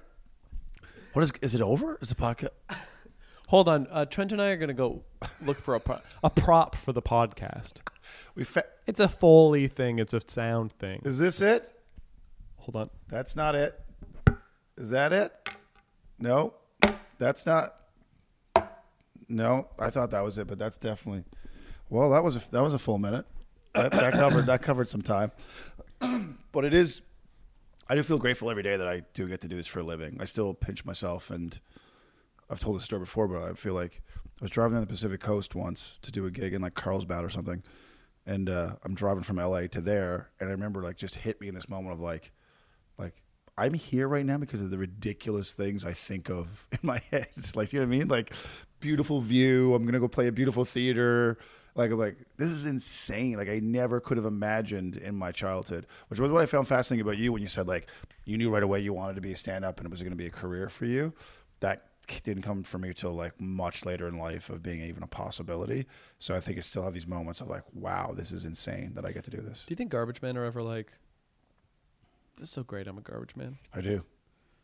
What 1.13 1.23
is 1.23 1.31
is 1.43 1.55
it 1.55 1.61
over? 1.61 1.99
Is 2.01 2.09
the 2.09 2.15
podcast? 2.15 2.49
Hold 3.49 3.69
on, 3.69 3.87
uh, 3.91 4.07
Trent 4.07 4.33
and 4.33 4.41
I 4.41 4.49
are 4.49 4.57
gonna 4.57 4.73
go 4.73 5.03
look 5.43 5.61
for 5.61 5.75
a 5.75 5.81
pro- 5.81 6.01
a 6.25 6.31
prop 6.31 6.75
for 6.75 6.95
the 6.95 7.03
podcast. 7.03 7.81
we 8.35 8.43
fa- 8.43 8.65
It's 8.87 8.99
a 8.99 9.07
Foley 9.07 9.69
thing. 9.69 9.99
It's 9.99 10.15
a 10.15 10.21
sound 10.27 10.73
thing. 10.73 11.03
is 11.05 11.19
this 11.19 11.43
it? 11.43 11.75
Hold 12.57 12.77
on. 12.77 12.91
that's 13.09 13.37
not 13.37 13.55
it. 13.55 13.79
Is 14.79 14.89
that 14.89 15.13
it? 15.13 15.31
No 16.19 16.55
that's 17.19 17.47
not 17.47 17.75
no 19.29 19.69
i 19.79 19.91
thought 19.91 20.11
that 20.11 20.25
was 20.25 20.39
it 20.39 20.47
but 20.47 20.59
that's 20.59 20.77
definitely 20.77 21.25
well 21.91 22.11
that 22.11 22.23
was 22.23 22.37
a, 22.37 22.51
that 22.51 22.63
was 22.63 22.75
a 22.75 22.79
full 22.79 22.99
minute 22.99 23.27
that, 23.75 23.93
that 23.93 24.13
covered 24.13 24.47
that 24.47 24.63
covered 24.63 24.89
some 24.89 25.03
time 25.03 25.31
but 26.53 26.65
it 26.65 26.75
is 26.75 27.03
i 27.89 27.95
do 27.95 28.03
feel 28.03 28.19
grateful 28.19 28.51
every 28.51 28.63
day 28.63 28.77
that 28.77 28.89
i 28.89 29.03
do 29.15 29.29
get 29.29 29.41
to 29.41 29.49
do 29.49 29.57
this 29.57 29.67
for 29.67 29.81
a 29.81 29.83
living 29.83 30.17
i 30.21 30.25
still 30.25 30.55
pinch 30.55 30.85
myself 30.85 31.31
and 31.31 31.61
i've 32.51 32.61
told 32.61 32.77
this 32.77 32.85
story 32.85 33.01
before 33.01 33.27
but 33.29 33.43
i 33.43 33.53
feel 33.55 33.75
like 33.75 34.03
i 34.41 34.45
was 34.45 34.51
driving 34.51 34.75
down 34.75 34.81
the 34.81 34.87
pacific 34.87 35.21
coast 35.21 35.55
once 35.55 35.99
to 36.03 36.11
do 36.11 36.27
a 36.27 36.31
gig 36.31 36.55
in 36.55 36.63
like 36.63 36.75
carlsbad 36.75 37.25
or 37.25 37.31
something 37.31 37.63
and 38.27 38.49
uh, 38.49 38.75
i'm 38.85 38.95
driving 38.95 39.23
from 39.23 39.37
la 39.37 39.61
to 39.67 39.81
there 39.81 40.31
and 40.41 40.49
i 40.49 40.53
remember 40.53 40.83
like 40.83 40.97
just 40.97 41.17
hit 41.17 41.41
me 41.41 41.49
in 41.49 41.55
this 41.55 41.69
moment 41.69 41.93
of 41.93 42.01
like 42.01 42.33
like 42.99 43.23
I'm 43.59 43.73
here 43.73 44.07
right 44.07 44.25
now 44.25 44.37
because 44.37 44.61
of 44.61 44.71
the 44.71 44.77
ridiculous 44.79 45.55
things 45.55 45.85
I 45.85 45.93
think 45.93 46.29
of 46.29 46.67
in 46.73 46.79
my 46.83 47.01
head. 47.11 47.29
It's 47.37 47.57
like 47.57 47.73
you 47.73 47.81
know 47.81 47.87
what 47.87 47.95
I 47.95 47.99
mean? 47.99 48.09
Like 48.09 48.35
beautiful 48.81 49.21
view. 49.21 49.75
I'm 49.75 49.85
gonna 49.85 50.01
go 50.01 50.09
play 50.09 50.27
a 50.27 50.33
beautiful 50.33 50.65
theater. 50.65 51.39
Like 51.75 51.91
I'm 51.91 51.99
like 51.99 52.17
this 52.37 52.49
is 52.49 52.65
insane. 52.67 53.37
Like 53.37 53.49
I 53.49 53.59
never 53.59 54.01
could 54.01 54.17
have 54.17 54.27
imagined 54.27 54.97
in 54.97 55.15
my 55.15 55.33
childhood, 55.33 55.87
which 56.09 56.19
was 56.21 56.31
what 56.31 56.43
I 56.43 56.47
found 56.47 56.67
fascinating 56.69 57.03
about 57.07 57.19
you 57.19 57.33
when 57.33 57.43
you 57.43 57.49
said 57.49 57.69
like 57.69 57.89
you 58.25 58.39
knew 58.39 58.51
right 58.51 58.63
away 58.63 58.81
you 58.81 58.93
wanted 58.93 59.15
to 59.17 59.21
be 59.21 59.33
a 59.33 59.37
stand 59.37 59.65
up 59.65 59.79
and 59.79 59.87
it 59.87 59.91
was 59.91 60.03
going 60.03 60.13
to 60.13 60.17
be 60.17 60.27
a 60.27 60.31
career 60.31 60.69
for 60.69 60.87
you. 60.87 61.13
That 61.61 61.87
didn't 62.23 62.43
come 62.43 62.63
for 62.63 62.79
me 62.79 62.95
till 62.95 63.13
like 63.13 63.39
much 63.41 63.85
later 63.85 64.07
in 64.07 64.17
life 64.17 64.49
of 64.49 64.63
being 64.63 64.81
even 64.81 65.03
a 65.03 65.07
possibility. 65.07 65.87
So 66.19 66.35
I 66.35 66.41
think 66.41 66.57
I 66.57 66.61
still 66.61 66.83
have 66.85 66.95
these 66.95 67.07
moments 67.07 67.41
of 67.41 67.49
like, 67.49 67.65
wow, 67.75 68.13
this 68.17 68.33
is 68.33 68.45
insane 68.45 68.95
that 68.95 69.05
I 69.05 69.13
get 69.13 69.25
to 69.25 69.31
do 69.31 69.41
this. 69.41 69.65
Do 69.67 69.73
you 69.73 69.77
think 69.77 69.91
garbage 69.91 70.23
men 70.23 70.37
are 70.37 70.45
ever 70.45 70.63
like, 70.63 70.93
"This 72.35 72.45
is 72.45 72.51
so 72.51 72.63
great. 72.63 72.87
I'm 72.87 72.99
a 72.99 73.03
garbage 73.03 73.35
man. 73.37 73.57
I 73.75 73.81
do. 73.81 74.05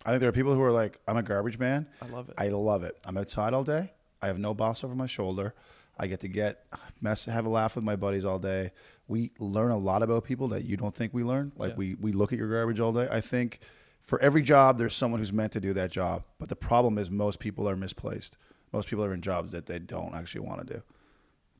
I 0.04 0.10
think 0.10 0.20
there 0.20 0.28
are 0.28 0.32
people 0.32 0.54
who 0.54 0.62
are 0.62 0.72
like, 0.72 0.98
I'm 1.06 1.16
a 1.16 1.22
garbage 1.22 1.58
man. 1.58 1.88
I 2.00 2.06
love 2.06 2.28
it." 2.28 2.34
I 2.38 2.48
love 2.48 2.84
it. 2.84 2.96
I'm 3.04 3.16
outside 3.18 3.54
all 3.54 3.64
day. 3.64 3.92
I 4.22 4.28
have 4.28 4.38
no 4.38 4.54
boss 4.54 4.84
over 4.84 4.94
my 4.94 5.06
shoulder. 5.06 5.54
I 5.98 6.06
get 6.06 6.20
to 6.20 6.28
get 6.28 6.64
mess, 7.00 7.26
have 7.26 7.44
a 7.44 7.48
laugh 7.50 7.74
with 7.76 7.84
my 7.84 7.96
buddies 7.96 8.24
all 8.24 8.38
day. 8.38 8.72
We 9.08 9.32
learn 9.38 9.70
a 9.72 9.76
lot 9.76 10.02
about 10.02 10.24
people 10.24 10.48
that 10.48 10.64
you 10.64 10.76
don't 10.76 10.94
think 10.94 11.12
we 11.12 11.22
learn. 11.24 11.52
Like 11.56 11.70
Yeah. 11.72 11.76
we 11.76 11.94
we 11.96 12.12
look 12.12 12.32
at 12.32 12.38
your 12.38 12.48
garbage 12.48 12.80
all 12.80 12.92
day. 12.92 13.08
I 13.10 13.20
think 13.20 13.58
for 14.00 14.20
every 14.20 14.42
job, 14.42 14.78
there's 14.78 14.94
someone 14.94 15.20
who's 15.20 15.32
meant 15.32 15.52
to 15.52 15.60
do 15.60 15.72
that 15.74 15.90
job. 15.90 16.24
But 16.38 16.48
the 16.48 16.56
problem 16.56 16.96
is 16.98 17.10
most 17.10 17.38
people 17.40 17.68
are 17.68 17.76
misplaced. 17.76 18.38
Most 18.72 18.88
people 18.88 19.04
are 19.04 19.12
in 19.12 19.20
jobs 19.20 19.52
that 19.52 19.66
they 19.66 19.78
don't 19.78 20.14
actually 20.14 20.46
want 20.46 20.66
to 20.66 20.74
do. 20.74 20.82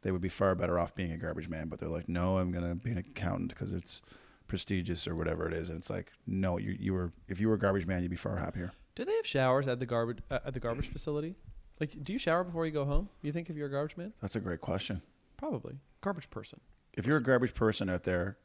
They 0.00 0.10
would 0.10 0.22
be 0.22 0.30
far 0.30 0.54
better 0.54 0.78
off 0.78 0.94
being 0.94 1.12
a 1.12 1.16
garbage 1.18 1.48
man, 1.48 1.68
but 1.68 1.78
they're 1.78 1.88
like, 1.88 2.08
no, 2.08 2.38
I'm 2.38 2.50
gonna 2.50 2.74
be 2.74 2.90
an 2.90 2.98
accountant 2.98 3.50
because 3.50 3.72
it's 3.72 4.00
prestigious 4.48 5.06
or 5.06 5.14
whatever 5.14 5.46
it 5.46 5.52
is. 5.52 5.68
And 5.68 5.78
it's 5.78 5.90
like, 5.90 6.10
no, 6.26 6.58
you 6.58 6.74
you 6.78 6.94
were 6.94 7.12
if 7.28 7.38
you 7.40 7.48
were 7.48 7.54
a 7.54 7.58
garbage 7.58 7.86
man, 7.86 8.02
you'd 8.02 8.10
be 8.10 8.16
far 8.16 8.36
happier. 8.36 8.72
Do 8.94 9.04
they 9.04 9.14
have 9.14 9.26
showers 9.26 9.68
at 9.68 9.78
the 9.78 9.86
garbage 9.86 10.18
uh, 10.30 10.38
at 10.44 10.54
the 10.54 10.60
garbage 10.60 10.88
facility? 10.88 11.36
Like, 11.82 12.04
do 12.04 12.12
you 12.12 12.18
shower 12.20 12.44
before 12.44 12.64
you 12.64 12.70
go 12.70 12.84
home? 12.84 13.08
You 13.22 13.32
think 13.32 13.50
if 13.50 13.56
you're 13.56 13.66
a 13.66 13.70
garbage 13.70 13.96
man? 13.96 14.12
That's 14.22 14.36
a 14.36 14.40
great 14.40 14.60
question. 14.60 15.02
Probably 15.36 15.74
garbage 16.00 16.30
person. 16.30 16.60
If 16.92 17.06
you're 17.06 17.16
a 17.16 17.22
garbage 17.22 17.54
person 17.54 17.90
out 17.90 18.04
there, 18.04 18.38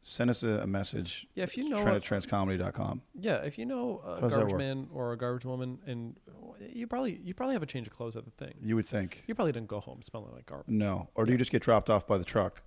send 0.00 0.30
us 0.30 0.42
a, 0.42 0.62
a 0.62 0.66
message. 0.66 1.28
Yeah, 1.36 1.44
if 1.44 1.56
you 1.56 1.68
know, 1.68 1.80
Trent 1.80 1.98
a- 1.98 2.00
trentcomedy.com. 2.14 3.02
yeah, 3.14 3.36
if 3.36 3.56
you 3.56 3.66
know 3.66 4.02
a 4.04 4.28
garbage 4.28 4.54
man 4.56 4.88
or 4.92 5.12
a 5.12 5.16
garbage 5.16 5.44
woman, 5.44 5.78
and 5.86 6.16
you 6.72 6.88
probably 6.88 7.20
you 7.22 7.34
probably 7.34 7.54
have 7.54 7.62
a 7.62 7.66
change 7.66 7.86
of 7.86 7.92
clothes 7.92 8.16
at 8.16 8.24
the 8.24 8.32
thing. 8.32 8.54
You 8.60 8.74
would 8.74 8.86
think. 8.86 9.22
You 9.28 9.36
probably 9.36 9.52
didn't 9.52 9.68
go 9.68 9.78
home 9.78 10.02
smelling 10.02 10.32
like 10.34 10.46
garbage. 10.46 10.66
No. 10.74 11.08
Or 11.14 11.24
do 11.24 11.30
you 11.30 11.38
just 11.38 11.52
get 11.52 11.62
dropped 11.62 11.88
off 11.88 12.04
by 12.08 12.18
the 12.18 12.24
truck? 12.24 12.62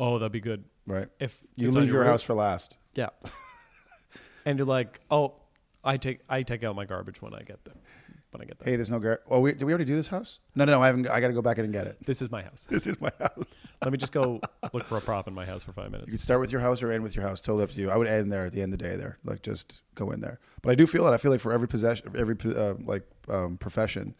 Oh, 0.00 0.18
that'd 0.18 0.32
be 0.32 0.40
good 0.40 0.64
Right. 0.84 1.06
if 1.20 1.38
You 1.54 1.70
leave 1.70 1.90
your 1.90 2.00
roof. 2.00 2.08
house 2.08 2.22
for 2.24 2.34
last. 2.34 2.76
Yeah, 2.96 3.10
and 4.44 4.58
you're 4.58 4.66
like, 4.66 4.98
oh, 5.12 5.34
I 5.84 5.96
take 5.96 6.22
I 6.28 6.42
take 6.42 6.64
out 6.64 6.74
my 6.74 6.86
garbage 6.86 7.22
when 7.22 7.34
I 7.34 7.42
get 7.42 7.64
there. 7.64 7.74
When 8.30 8.40
I 8.40 8.44
get 8.44 8.58
there, 8.60 8.70
Hey, 8.70 8.76
there's 8.76 8.90
no 8.90 8.98
gar. 9.00 9.20
Oh, 9.28 9.40
we, 9.40 9.52
did 9.52 9.64
we 9.64 9.72
already 9.72 9.84
do 9.84 9.96
this 9.96 10.06
house? 10.08 10.38
No, 10.54 10.64
no, 10.64 10.72
no. 10.72 10.82
I 10.82 10.86
haven't. 10.86 11.08
I 11.08 11.20
got 11.20 11.28
to 11.28 11.34
go 11.34 11.42
back 11.42 11.58
in 11.58 11.64
and 11.64 11.72
get 11.72 11.86
it. 11.88 11.96
this 12.06 12.22
is 12.22 12.30
my 12.30 12.42
house. 12.42 12.66
This 12.70 12.86
is 12.86 13.00
my 13.00 13.10
house. 13.18 13.72
Let 13.82 13.90
me 13.90 13.98
just 13.98 14.12
go 14.12 14.40
look 14.72 14.86
for 14.86 14.96
a 14.98 15.00
prop 15.00 15.26
in 15.26 15.34
my 15.34 15.44
house 15.44 15.64
for 15.64 15.72
five 15.72 15.90
minutes. 15.90 16.06
You 16.06 16.12
could 16.12 16.20
start 16.20 16.40
with 16.40 16.52
your 16.52 16.60
house 16.60 16.82
or 16.82 16.92
end 16.92 17.02
with 17.02 17.16
your 17.16 17.26
house. 17.26 17.40
Totally 17.40 17.64
up 17.64 17.70
to 17.70 17.80
you. 17.80 17.90
I 17.90 17.96
would 17.96 18.06
end 18.06 18.30
there 18.30 18.46
at 18.46 18.52
the 18.52 18.62
end 18.62 18.72
of 18.72 18.78
the 18.78 18.84
day. 18.84 18.96
There, 18.96 19.18
like 19.24 19.42
just 19.42 19.82
go 19.96 20.10
in 20.12 20.20
there. 20.20 20.38
But 20.62 20.70
I 20.70 20.74
do 20.76 20.86
feel 20.86 21.04
that. 21.04 21.12
I 21.12 21.16
feel 21.16 21.32
like 21.32 21.40
for 21.40 21.52
every 21.52 21.66
possession, 21.68 22.12
every 22.16 22.36
uh, 22.54 22.74
like 22.84 23.02
um, 23.28 23.56
profession, 23.56 24.14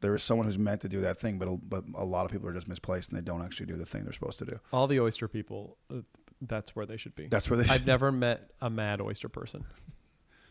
there 0.00 0.14
is 0.14 0.22
someone 0.22 0.46
who's 0.46 0.58
meant 0.58 0.82
to 0.82 0.88
do 0.88 1.00
that 1.00 1.18
thing, 1.18 1.38
but 1.38 1.48
a, 1.48 1.56
but 1.56 1.84
a 1.94 2.04
lot 2.04 2.26
of 2.26 2.32
people 2.32 2.48
are 2.48 2.52
just 2.52 2.68
misplaced 2.68 3.08
and 3.08 3.16
they 3.18 3.22
don't 3.24 3.42
actually 3.42 3.66
do 3.66 3.76
the 3.76 3.86
thing 3.86 4.04
they're 4.04 4.12
supposed 4.12 4.38
to 4.40 4.44
do. 4.44 4.60
All 4.72 4.86
the 4.86 5.00
oyster 5.00 5.28
people, 5.28 5.78
uh, 5.90 6.00
that's 6.42 6.76
where 6.76 6.84
they 6.84 6.98
should 6.98 7.14
be. 7.16 7.28
That's 7.28 7.48
where 7.48 7.56
they. 7.62 7.68
I've 7.72 7.86
never 7.86 8.12
met 8.12 8.50
a 8.60 8.68
mad 8.68 9.00
oyster 9.00 9.30
person. 9.30 9.64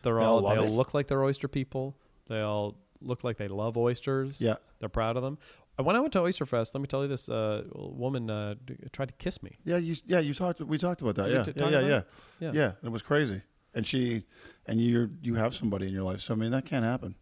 They're 0.02 0.14
They 0.16 0.20
all, 0.20 0.44
all 0.46 0.54
they 0.54 0.60
all 0.60 0.68
look 0.70 0.94
like 0.94 1.06
they're 1.06 1.22
oyster 1.22 1.46
people. 1.48 1.96
They 2.28 2.40
all 2.40 2.76
look 3.00 3.24
like 3.24 3.36
they 3.36 3.48
love 3.48 3.76
oysters. 3.76 4.40
Yeah. 4.40 4.56
They're 4.80 4.88
proud 4.88 5.16
of 5.16 5.22
them. 5.22 5.38
Uh, 5.78 5.82
When 5.84 5.96
I 5.96 6.00
went 6.00 6.12
to 6.14 6.20
Oyster 6.20 6.46
Fest, 6.46 6.74
let 6.74 6.80
me 6.80 6.86
tell 6.86 7.02
you 7.02 7.08
this: 7.08 7.28
uh, 7.28 7.64
woman 7.74 8.30
uh, 8.30 8.54
tried 8.92 9.08
to 9.08 9.14
kiss 9.14 9.42
me. 9.42 9.56
Yeah, 9.64 9.76
you 9.76 9.94
yeah 10.06 10.20
you 10.20 10.32
talked 10.34 10.60
we 10.60 10.78
talked 10.78 11.02
about 11.02 11.14
that. 11.16 11.30
Yeah, 11.30 11.42
t- 11.42 11.52
yeah, 11.56 11.68
yeah, 11.68 11.80
yeah, 11.80 11.96
it? 11.98 12.06
yeah, 12.40 12.50
Yeah. 12.52 12.72
It 12.82 12.90
was 12.90 13.02
crazy, 13.02 13.42
and 13.74 13.86
she 13.86 14.24
and 14.66 14.80
you 14.80 15.10
you 15.22 15.34
have 15.34 15.54
somebody 15.54 15.86
in 15.88 15.92
your 15.92 16.02
life. 16.04 16.20
So 16.20 16.32
I 16.34 16.36
mean 16.36 16.50
that 16.52 16.64
can't 16.64 16.84
happen. 16.84 17.14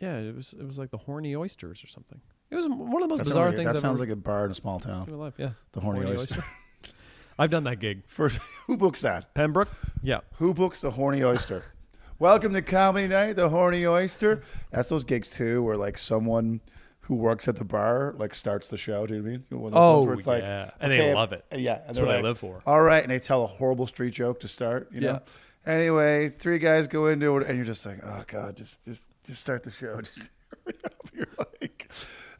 Yeah, 0.00 0.16
it 0.18 0.34
was 0.36 0.54
it 0.58 0.66
was 0.66 0.78
like 0.78 0.90
the 0.90 0.98
horny 0.98 1.34
oysters 1.34 1.82
or 1.82 1.86
something. 1.86 2.20
It 2.50 2.56
was 2.56 2.68
one 2.68 3.02
of 3.02 3.08
the 3.08 3.08
most 3.08 3.18
That 3.18 3.24
bizarre 3.24 3.46
like 3.48 3.56
things 3.56 3.66
That 3.68 3.76
I've 3.76 3.82
sounds 3.82 4.00
like 4.00 4.08
a 4.10 4.16
bar 4.16 4.44
in 4.44 4.50
a 4.50 4.54
small 4.54 4.80
town. 4.80 5.06
life. 5.18 5.34
Yeah, 5.38 5.50
The 5.72 5.80
horny, 5.80 6.06
oyster. 6.06 6.44
I've 7.38 7.50
done 7.50 7.64
that 7.64 7.78
gig. 7.78 8.02
First, 8.08 8.38
who 8.66 8.76
books 8.76 9.00
that? 9.02 9.34
Pembroke. 9.34 9.68
Yeah. 10.02 10.20
Who 10.36 10.54
books 10.54 10.80
the 10.80 10.90
horny 10.92 11.22
oyster? 11.22 11.62
Welcome 12.20 12.52
to 12.54 12.62
comedy 12.62 13.06
night, 13.06 13.36
the 13.36 13.48
horny 13.48 13.86
oyster. 13.86 14.42
That's 14.72 14.88
those 14.88 15.04
gigs 15.04 15.30
too, 15.30 15.62
where 15.62 15.76
like 15.76 15.96
someone 15.96 16.60
who 17.02 17.14
works 17.14 17.46
at 17.46 17.54
the 17.54 17.64
bar 17.64 18.12
like 18.18 18.34
starts 18.34 18.68
the 18.68 18.76
show. 18.76 19.06
Do 19.06 19.14
you 19.14 19.22
know 19.22 19.24
what 19.24 19.30
I 19.30 19.36
mean? 19.36 19.60
One 19.60 19.66
of 19.68 19.74
those 19.74 19.80
Oh 19.80 19.94
ones 19.94 20.06
where 20.06 20.14
it's 20.14 20.26
oh, 20.26 20.30
like, 20.32 20.42
yeah, 20.42 20.70
and 20.80 20.92
okay, 20.92 21.00
they 21.00 21.14
love 21.14 21.32
it. 21.32 21.44
Yeah, 21.52 21.74
and 21.74 21.82
That's 21.86 21.94
they're 21.94 22.06
what 22.06 22.12
I 22.12 22.16
like, 22.16 22.24
live 22.24 22.38
for. 22.38 22.60
All 22.66 22.82
right, 22.82 23.04
and 23.04 23.12
they 23.12 23.20
tell 23.20 23.44
a 23.44 23.46
horrible 23.46 23.86
street 23.86 24.14
joke 24.14 24.40
to 24.40 24.48
start. 24.48 24.88
You 24.90 25.02
know. 25.02 25.20
Anyway, 25.64 26.28
three 26.28 26.58
guys 26.58 26.88
go 26.88 27.06
into 27.06 27.36
it, 27.36 27.46
and 27.46 27.56
you're 27.56 27.64
just 27.64 27.86
like, 27.86 28.00
oh 28.04 28.24
god, 28.26 28.56
just 28.56 28.84
just 28.84 29.04
just 29.24 29.40
start 29.40 29.62
the 29.62 29.70
show. 29.70 30.00
Just 30.02 30.30
hurry 30.64 30.74
up. 30.84 31.10
You're 31.14 31.26
like, 31.38 31.88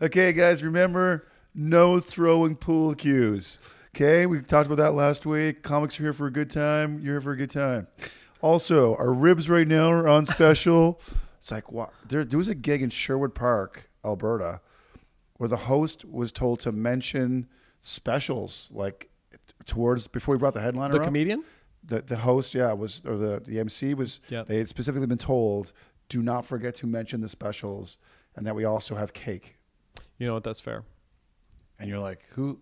okay, 0.02 0.32
guys, 0.32 0.64
remember 0.64 1.28
no 1.54 2.00
throwing 2.00 2.56
pool 2.56 2.96
cues. 2.96 3.60
Okay, 3.94 4.26
we 4.26 4.40
talked 4.40 4.66
about 4.66 4.78
that 4.78 4.94
last 4.94 5.24
week. 5.24 5.62
Comics 5.62 6.00
are 6.00 6.02
here 6.02 6.12
for 6.12 6.26
a 6.26 6.32
good 6.32 6.50
time. 6.50 6.98
You're 6.98 7.14
here 7.14 7.20
for 7.20 7.32
a 7.32 7.36
good 7.36 7.50
time. 7.50 7.86
Also, 8.40 8.94
our 8.96 9.12
ribs 9.12 9.48
right 9.50 9.66
now 9.66 9.90
are 9.90 10.08
on 10.08 10.26
special. 10.26 11.00
it's 11.40 11.50
like, 11.50 11.70
what? 11.72 11.92
There, 12.08 12.24
there 12.24 12.38
was 12.38 12.48
a 12.48 12.54
gig 12.54 12.82
in 12.82 12.90
Sherwood 12.90 13.34
Park, 13.34 13.90
Alberta, 14.04 14.60
where 15.38 15.48
the 15.48 15.56
host 15.56 16.04
was 16.04 16.30
told 16.32 16.60
to 16.60 16.72
mention 16.72 17.48
specials, 17.80 18.70
like 18.72 19.10
towards 19.66 20.06
before 20.06 20.34
we 20.34 20.38
brought 20.38 20.54
the 20.54 20.60
headliner 20.60 20.94
The 20.94 21.00
up 21.00 21.04
comedian. 21.06 21.44
the 21.84 22.00
the 22.02 22.16
host, 22.16 22.54
yeah, 22.54 22.72
was 22.72 23.02
or 23.06 23.16
the 23.16 23.40
the 23.44 23.58
MC 23.60 23.94
was. 23.94 24.20
Yeah. 24.28 24.44
They 24.44 24.58
had 24.58 24.68
specifically 24.68 25.06
been 25.06 25.18
told, 25.18 25.72
do 26.08 26.22
not 26.22 26.44
forget 26.46 26.74
to 26.76 26.86
mention 26.86 27.20
the 27.20 27.28
specials, 27.28 27.98
and 28.36 28.46
that 28.46 28.54
we 28.54 28.64
also 28.64 28.94
have 28.94 29.12
cake. 29.12 29.56
You 30.18 30.26
know 30.26 30.34
what? 30.34 30.44
That's 30.44 30.60
fair. 30.60 30.84
And 31.78 31.88
you're 31.88 31.98
like, 32.00 32.24
who? 32.30 32.58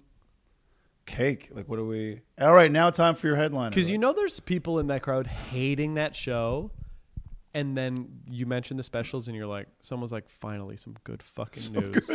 Cake? 1.07 1.51
Like, 1.53 1.69
what 1.69 1.77
do 1.77 1.87
we? 1.87 2.21
All 2.41 2.53
right, 2.53 2.71
now 2.71 2.91
time 2.91 3.15
for 3.15 3.27
your 3.27 3.37
headline. 3.37 3.71
Because 3.71 3.91
you 3.91 3.99
know, 3.99 4.13
there's 4.13 4.41
people 4.41 4.79
in 4.79 4.89
that 4.89 5.03
crowd 5.03 5.27
hating 5.27 5.95
that 5.95 6.15
show, 6.15 6.71
and 7.55 7.77
then 7.77 8.21
you 8.31 8.45
mention 8.47 8.77
the 8.77 8.83
specials, 8.83 9.29
and 9.29 9.37
you're 9.37 9.47
like, 9.47 9.69
someone's 9.81 10.13
like, 10.13 10.29
finally, 10.29 10.77
some 10.77 10.97
good 11.05 11.23
fucking 11.23 11.73
news, 11.73 12.09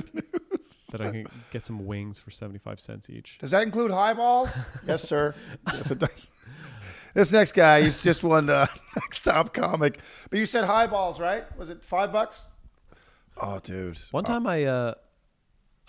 that 0.91 1.01
I 1.01 1.11
can 1.11 1.27
get 1.51 1.63
some 1.63 1.85
wings 1.85 2.19
for 2.19 2.31
seventy 2.31 2.59
five 2.59 2.79
cents 2.79 3.09
each. 3.09 3.37
Does 3.39 3.51
that 3.51 3.63
include 3.63 3.91
highballs? 3.91 4.55
yes, 4.87 5.01
sir. 5.01 5.33
Yes, 5.73 5.89
it 5.89 5.99
does. 5.99 6.29
This 7.13 7.31
next 7.31 7.53
guy, 7.53 7.81
he's 7.81 7.99
just 7.99 8.23
one 8.23 8.49
uh, 8.49 8.67
next 8.95 9.23
top 9.23 9.53
comic. 9.53 9.99
But 10.29 10.39
you 10.39 10.45
said 10.45 10.63
highballs, 10.65 11.19
right? 11.19 11.43
Was 11.57 11.69
it 11.69 11.83
five 11.83 12.11
bucks? 12.13 12.43
Oh, 13.37 13.59
dude. 13.59 13.97
One 14.11 14.23
time, 14.23 14.45
I 14.45 14.65
uh, 14.65 14.93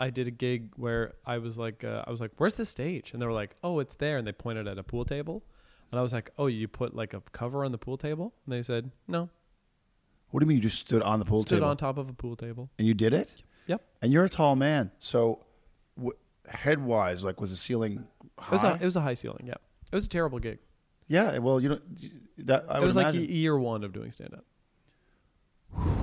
I 0.07 0.11
did 0.11 0.27
a 0.27 0.31
gig 0.47 0.61
where 0.77 1.13
I 1.25 1.39
was 1.39 1.57
like, 1.57 1.85
uh, 1.85 2.05
I 2.07 2.11
was 2.11 2.21
like, 2.21 2.33
"Where's 2.39 2.55
the 2.55 2.67
stage?" 2.67 3.13
And 3.13 3.19
they 3.23 3.27
were 3.27 3.33
like, 3.43 3.53
"Oh, 3.63 3.79
it's 3.79 3.95
there." 3.95 4.17
And 4.19 4.27
they 4.27 4.33
pointed 4.33 4.67
at 4.67 4.79
a 4.79 4.83
pool 4.83 5.05
table, 5.05 5.37
and 5.91 5.99
I 6.01 6.03
was 6.03 6.13
like, 6.13 6.31
"Oh, 6.39 6.47
you 6.49 6.67
put 6.69 6.95
like 6.95 7.15
a 7.15 7.21
cover 7.33 7.65
on 7.65 7.71
the 7.73 7.79
pool 7.79 7.97
table?" 7.97 8.35
And 8.45 8.53
they 8.55 8.63
said, 8.63 8.91
"No, 9.07 9.29
What 10.31 10.41
do 10.41 10.45
you 10.45 10.49
mean 10.49 10.57
you 10.57 10.63
just 10.71 10.79
stood 10.81 11.03
on 11.03 11.19
the 11.21 11.25
pool 11.25 11.39
table? 11.39 11.47
stood 11.47 11.57
table 11.57 11.69
on 11.69 11.77
top 11.77 11.99
of 11.99 12.09
a 12.09 12.13
pool 12.15 12.37
table." 12.37 12.69
and 12.79 12.87
you 12.89 12.95
did 12.95 13.13
it? 13.15 13.43
Yep, 13.67 13.81
And 14.03 14.13
you're 14.13 14.25
a 14.25 14.29
tall 14.29 14.57
man, 14.57 14.91
so 14.99 15.45
w- 15.97 16.17
head 16.49 16.85
wise, 16.85 17.23
like 17.23 17.41
was 17.41 17.51
the 17.51 17.57
ceiling 17.57 18.05
it 18.39 18.51
was 18.51 18.63
high? 18.63 18.73
a 18.73 18.75
it 18.83 18.85
was 18.85 18.97
a 18.97 19.01
high 19.03 19.15
ceiling. 19.15 19.45
Yeah, 19.47 19.61
it 19.93 19.95
was 19.95 20.07
a 20.07 20.09
terrible 20.09 20.41
gig. 20.41 20.59
yeah, 21.07 21.39
well, 21.39 21.61
you 21.61 21.69
know 21.69 21.79
that 22.39 22.65
I 22.69 22.79
it 22.79 22.81
would 22.81 22.87
was 22.87 22.97
like 22.97 23.15
imagine. 23.15 23.21
y- 23.31 23.37
year 23.45 23.57
one 23.57 23.85
of 23.85 23.93
doing 23.93 24.11
stand 24.11 24.35
up. 24.35 24.45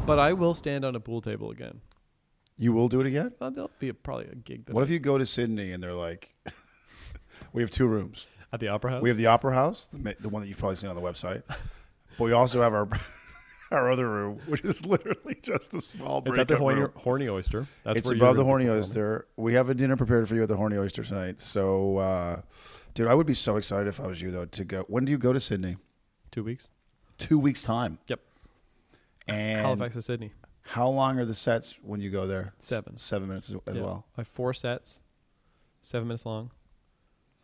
But 0.05 0.19
I 0.19 0.33
will 0.33 0.53
stand 0.53 0.85
on 0.85 0.95
a 0.95 0.99
pool 1.01 1.21
table 1.21 1.51
again. 1.51 1.81
You 2.59 2.73
will 2.73 2.87
do 2.89 2.99
it 3.01 3.07
again. 3.07 3.31
Uh, 3.41 3.49
there'll 3.49 3.71
be 3.79 3.89
a, 3.89 3.93
probably 3.95 4.27
a 4.31 4.35
gig 4.35 4.65
that 4.65 4.73
What 4.75 4.81
I- 4.81 4.83
if 4.83 4.89
you 4.89 4.99
go 4.99 5.17
to 5.17 5.25
Sydney 5.25 5.71
and 5.71 5.81
they're 5.81 5.93
like, 5.95 6.31
we 7.53 7.61
have 7.63 7.71
two 7.71 7.87
rooms. 7.87 8.27
at 8.53 8.59
the 8.59 8.67
opera 8.67 8.91
house. 8.91 9.01
We 9.01 9.09
have 9.09 9.17
the 9.17 9.27
Opera 9.27 9.53
House, 9.55 9.87
the, 9.91 10.15
the 10.19 10.29
one 10.29 10.41
that 10.43 10.47
you've 10.49 10.59
probably 10.59 10.75
seen 10.75 10.89
on 10.89 10.95
the 10.95 11.01
website, 11.01 11.41
but 11.47 11.57
we 12.19 12.33
also 12.33 12.61
have 12.61 12.73
our 12.73 12.87
our 13.71 13.91
other 13.91 14.09
room, 14.09 14.39
which 14.47 14.61
is 14.61 14.83
literally 14.85 15.37
just 15.41 15.73
a 15.75 15.79
small. 15.81 16.23
it's 16.25 16.37
at 16.39 16.47
the 16.47 16.57
horny, 16.57 16.87
horny 16.95 17.29
oyster. 17.29 17.67
That's 17.83 17.99
it's 17.99 18.11
above 18.11 18.35
the 18.35 18.43
Horny. 18.43 18.67
Oyster. 18.67 19.27
We 19.37 19.53
have 19.53 19.69
a 19.69 19.75
dinner 19.75 19.95
prepared 19.95 20.27
for 20.27 20.33
you 20.35 20.41
at 20.43 20.49
the 20.49 20.55
Horny 20.57 20.75
Oyster 20.77 21.03
tonight. 21.03 21.39
So, 21.39 21.97
uh, 21.97 22.41
dude, 22.95 23.07
I 23.07 23.13
would 23.13 23.27
be 23.27 23.35
so 23.35 23.57
excited 23.57 23.87
if 23.87 23.99
I 24.01 24.07
was 24.07 24.19
you 24.21 24.31
though 24.31 24.45
to 24.45 24.65
go. 24.65 24.85
When 24.87 25.05
do 25.05 25.11
you 25.11 25.19
go 25.19 25.33
to 25.33 25.39
Sydney? 25.39 25.77
Two 26.31 26.43
weeks. 26.43 26.71
Two 27.19 27.37
weeks 27.37 27.61
time. 27.61 27.99
Yep. 28.07 28.19
And 29.27 29.61
Halifax 29.61 29.93
to 29.93 30.01
Sydney. 30.01 30.31
How 30.69 30.87
long 30.87 31.17
are 31.19 31.25
the 31.25 31.33
sets 31.35 31.75
when 31.81 31.99
you 31.99 32.09
go 32.11 32.27
there? 32.27 32.53
Seven. 32.59 32.95
Seven 32.97 33.27
minutes 33.27 33.49
as, 33.49 33.55
as 33.67 33.75
Yeah. 33.75 33.81
well. 33.81 34.05
I 34.17 34.21
have 34.21 34.27
four 34.27 34.53
sets, 34.53 35.01
seven 35.81 36.07
minutes 36.07 36.25
long. 36.25 36.51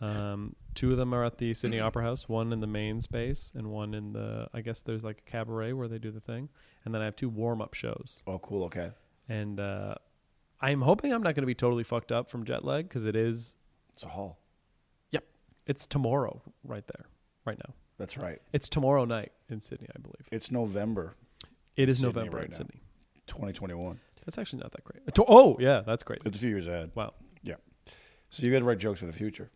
Um, 0.01 0.55
two 0.73 0.91
of 0.91 0.97
them 0.97 1.13
are 1.13 1.23
at 1.23 1.37
the 1.37 1.53
Sydney 1.53 1.79
Opera 1.79 2.03
House, 2.03 2.27
one 2.29 2.51
in 2.53 2.59
the 2.59 2.67
main 2.67 3.01
space, 3.01 3.51
and 3.55 3.71
one 3.71 3.93
in 3.93 4.13
the 4.13 4.47
I 4.53 4.61
guess 4.61 4.81
there's 4.81 5.03
like 5.03 5.23
a 5.25 5.29
cabaret 5.31 5.73
where 5.73 5.87
they 5.87 5.97
do 5.97 6.11
the 6.11 6.19
thing, 6.19 6.49
and 6.83 6.93
then 6.93 7.01
I 7.01 7.05
have 7.05 7.15
two 7.15 7.29
warm 7.29 7.61
up 7.61 7.73
shows. 7.73 8.21
Oh, 8.27 8.37
cool. 8.39 8.65
Okay. 8.65 8.91
And 9.29 9.59
uh, 9.59 9.95
I'm 10.61 10.81
hoping 10.81 11.11
I'm 11.13 11.23
not 11.23 11.33
going 11.33 11.43
to 11.43 11.47
be 11.47 11.55
totally 11.55 11.83
fucked 11.83 12.11
up 12.11 12.27
from 12.27 12.43
jet 12.43 12.63
lag 12.63 12.87
because 12.87 13.05
it 13.05 13.15
is. 13.15 13.55
It's 13.93 14.03
a 14.03 14.09
hall. 14.09 14.37
Yep. 15.11 15.23
It's 15.65 15.87
tomorrow, 15.87 16.41
right 16.63 16.85
there, 16.85 17.05
right 17.45 17.57
now. 17.57 17.73
That's 17.97 18.17
right. 18.17 18.41
It's 18.51 18.67
tomorrow 18.67 19.05
night 19.05 19.31
in 19.49 19.61
Sydney, 19.61 19.87
I 19.95 19.99
believe. 19.99 20.27
It's 20.31 20.51
November 20.51 21.15
It 21.77 21.87
is 21.87 21.99
Sydney 21.99 22.13
November 22.13 22.37
right 22.37 22.45
in 22.47 22.51
now. 22.51 22.57
Sydney. 22.57 22.81
2021. 23.27 23.99
That's 24.25 24.37
actually 24.37 24.59
not 24.59 24.71
that 24.71 24.83
great. 24.83 25.01
Oh 25.27 25.55
yeah, 25.59 25.81
that's 25.85 26.03
great. 26.03 26.21
It's 26.25 26.37
a 26.37 26.39
few 26.39 26.49
years 26.49 26.67
ahead. 26.67 26.91
Wow. 26.95 27.13
Yeah. 27.43 27.55
So 28.29 28.43
you 28.43 28.51
got 28.51 28.59
to 28.59 28.65
write 28.65 28.79
jokes 28.79 28.99
for 28.99 29.05
the 29.05 29.13
future. 29.13 29.51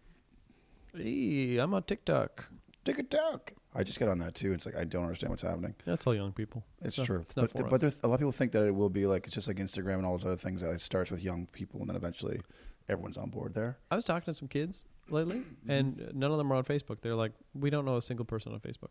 Hey, 0.96 1.58
I'm 1.58 1.74
on 1.74 1.84
TikTok. 1.84 2.46
TikTok. 2.86 3.54
I 3.76 3.84
just 3.84 4.00
got 4.00 4.10
on 4.10 4.20
that 4.20 4.36
too. 4.36 4.54
It's 4.54 4.66
like 4.66 4.76
I 4.76 4.84
don't 4.84 5.04
understand 5.04 5.30
what's 5.32 5.42
happening. 5.42 5.76
That's 5.86 6.06
all 6.08 6.16
young 6.16 6.32
people. 6.32 6.64
It's 6.82 6.96
true. 6.96 7.20
it's 7.22 7.36
not 7.36 7.52
but 7.54 7.70
but 7.70 7.82
there's, 7.82 8.00
a 8.04 8.08
lot 8.08 8.16
of 8.16 8.20
people 8.20 8.32
think 8.32 8.52
that 8.54 8.64
it 8.64 8.74
will 8.74 8.90
be 8.90 9.06
like 9.06 9.26
it's 9.26 9.36
just 9.36 9.48
like 9.48 9.58
Instagram 9.58 9.96
and 9.96 10.06
all 10.06 10.18
those 10.18 10.26
other 10.26 10.36
things 10.36 10.62
that 10.62 10.72
it 10.72 10.82
starts 10.82 11.12
with 11.12 11.24
young 11.24 11.48
people 11.48 11.80
and 11.80 11.90
then 11.90 11.96
eventually 11.96 12.42
everyone's 12.90 13.18
on 13.18 13.30
board 13.30 13.54
there. 13.54 13.78
I 13.92 13.96
was 13.96 14.06
talking 14.06 14.26
to 14.26 14.34
some 14.34 14.48
kids 14.48 14.86
lately, 15.10 15.44
and 15.68 16.12
none 16.14 16.32
of 16.32 16.38
them 16.38 16.52
are 16.52 16.56
on 16.56 16.64
Facebook. 16.64 17.02
They're 17.02 17.16
like, 17.16 17.34
we 17.54 17.70
don't 17.70 17.86
know 17.86 17.98
a 17.98 18.02
single 18.02 18.26
person 18.26 18.54
on 18.54 18.60
Facebook, 18.60 18.90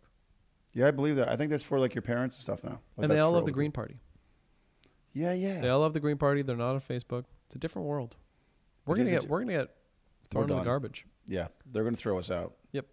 Yeah, 0.73 0.89
I 0.89 0.91
believe 0.91 1.17
that. 1.17 1.29
I 1.29 1.37
think 1.37 1.51
that's 1.51 1.63
for 1.63 1.79
like 1.79 1.95
your 1.95 2.03
parents 2.03 2.37
and 2.37 2.43
stuff 2.43 2.65
now. 2.65 2.81
Like, 2.97 3.05
and 3.05 3.11
they 3.11 3.19
all 3.19 3.33
love 3.33 3.47
the 3.47 3.53
Green. 3.53 3.73
Party. 3.73 3.97
Yeah, 5.19 5.33
yeah. 5.33 5.61
They 5.61 5.69
all 5.69 5.81
love 5.81 5.95
the 5.95 6.01
Green 6.01 6.17
Party. 6.17 6.43
They're 6.43 6.57
not 6.57 6.75
on 6.75 6.81
Facebook. 6.81 7.25
It's 7.47 7.57
a 7.57 7.59
different 7.59 7.89
world. 7.89 8.17
We're 8.87 8.95
It 8.95 8.99
gonna 8.99 9.11
is 9.11 9.11
a 9.11 9.15
get 9.17 9.23
di- 9.23 9.29
we're 9.29 9.41
gonna 9.41 9.53
get 9.53 9.75
thrown 10.31 10.45
in 10.45 10.49
the 10.51 10.55
done. 10.57 10.65
garbage. 10.65 11.07
yeah, 11.27 11.49
they're 11.67 11.83
going 11.83 11.95
to 11.95 12.01
throw 12.01 12.19
us 12.19 12.31
out. 12.31 12.55
Yep. 12.73 12.87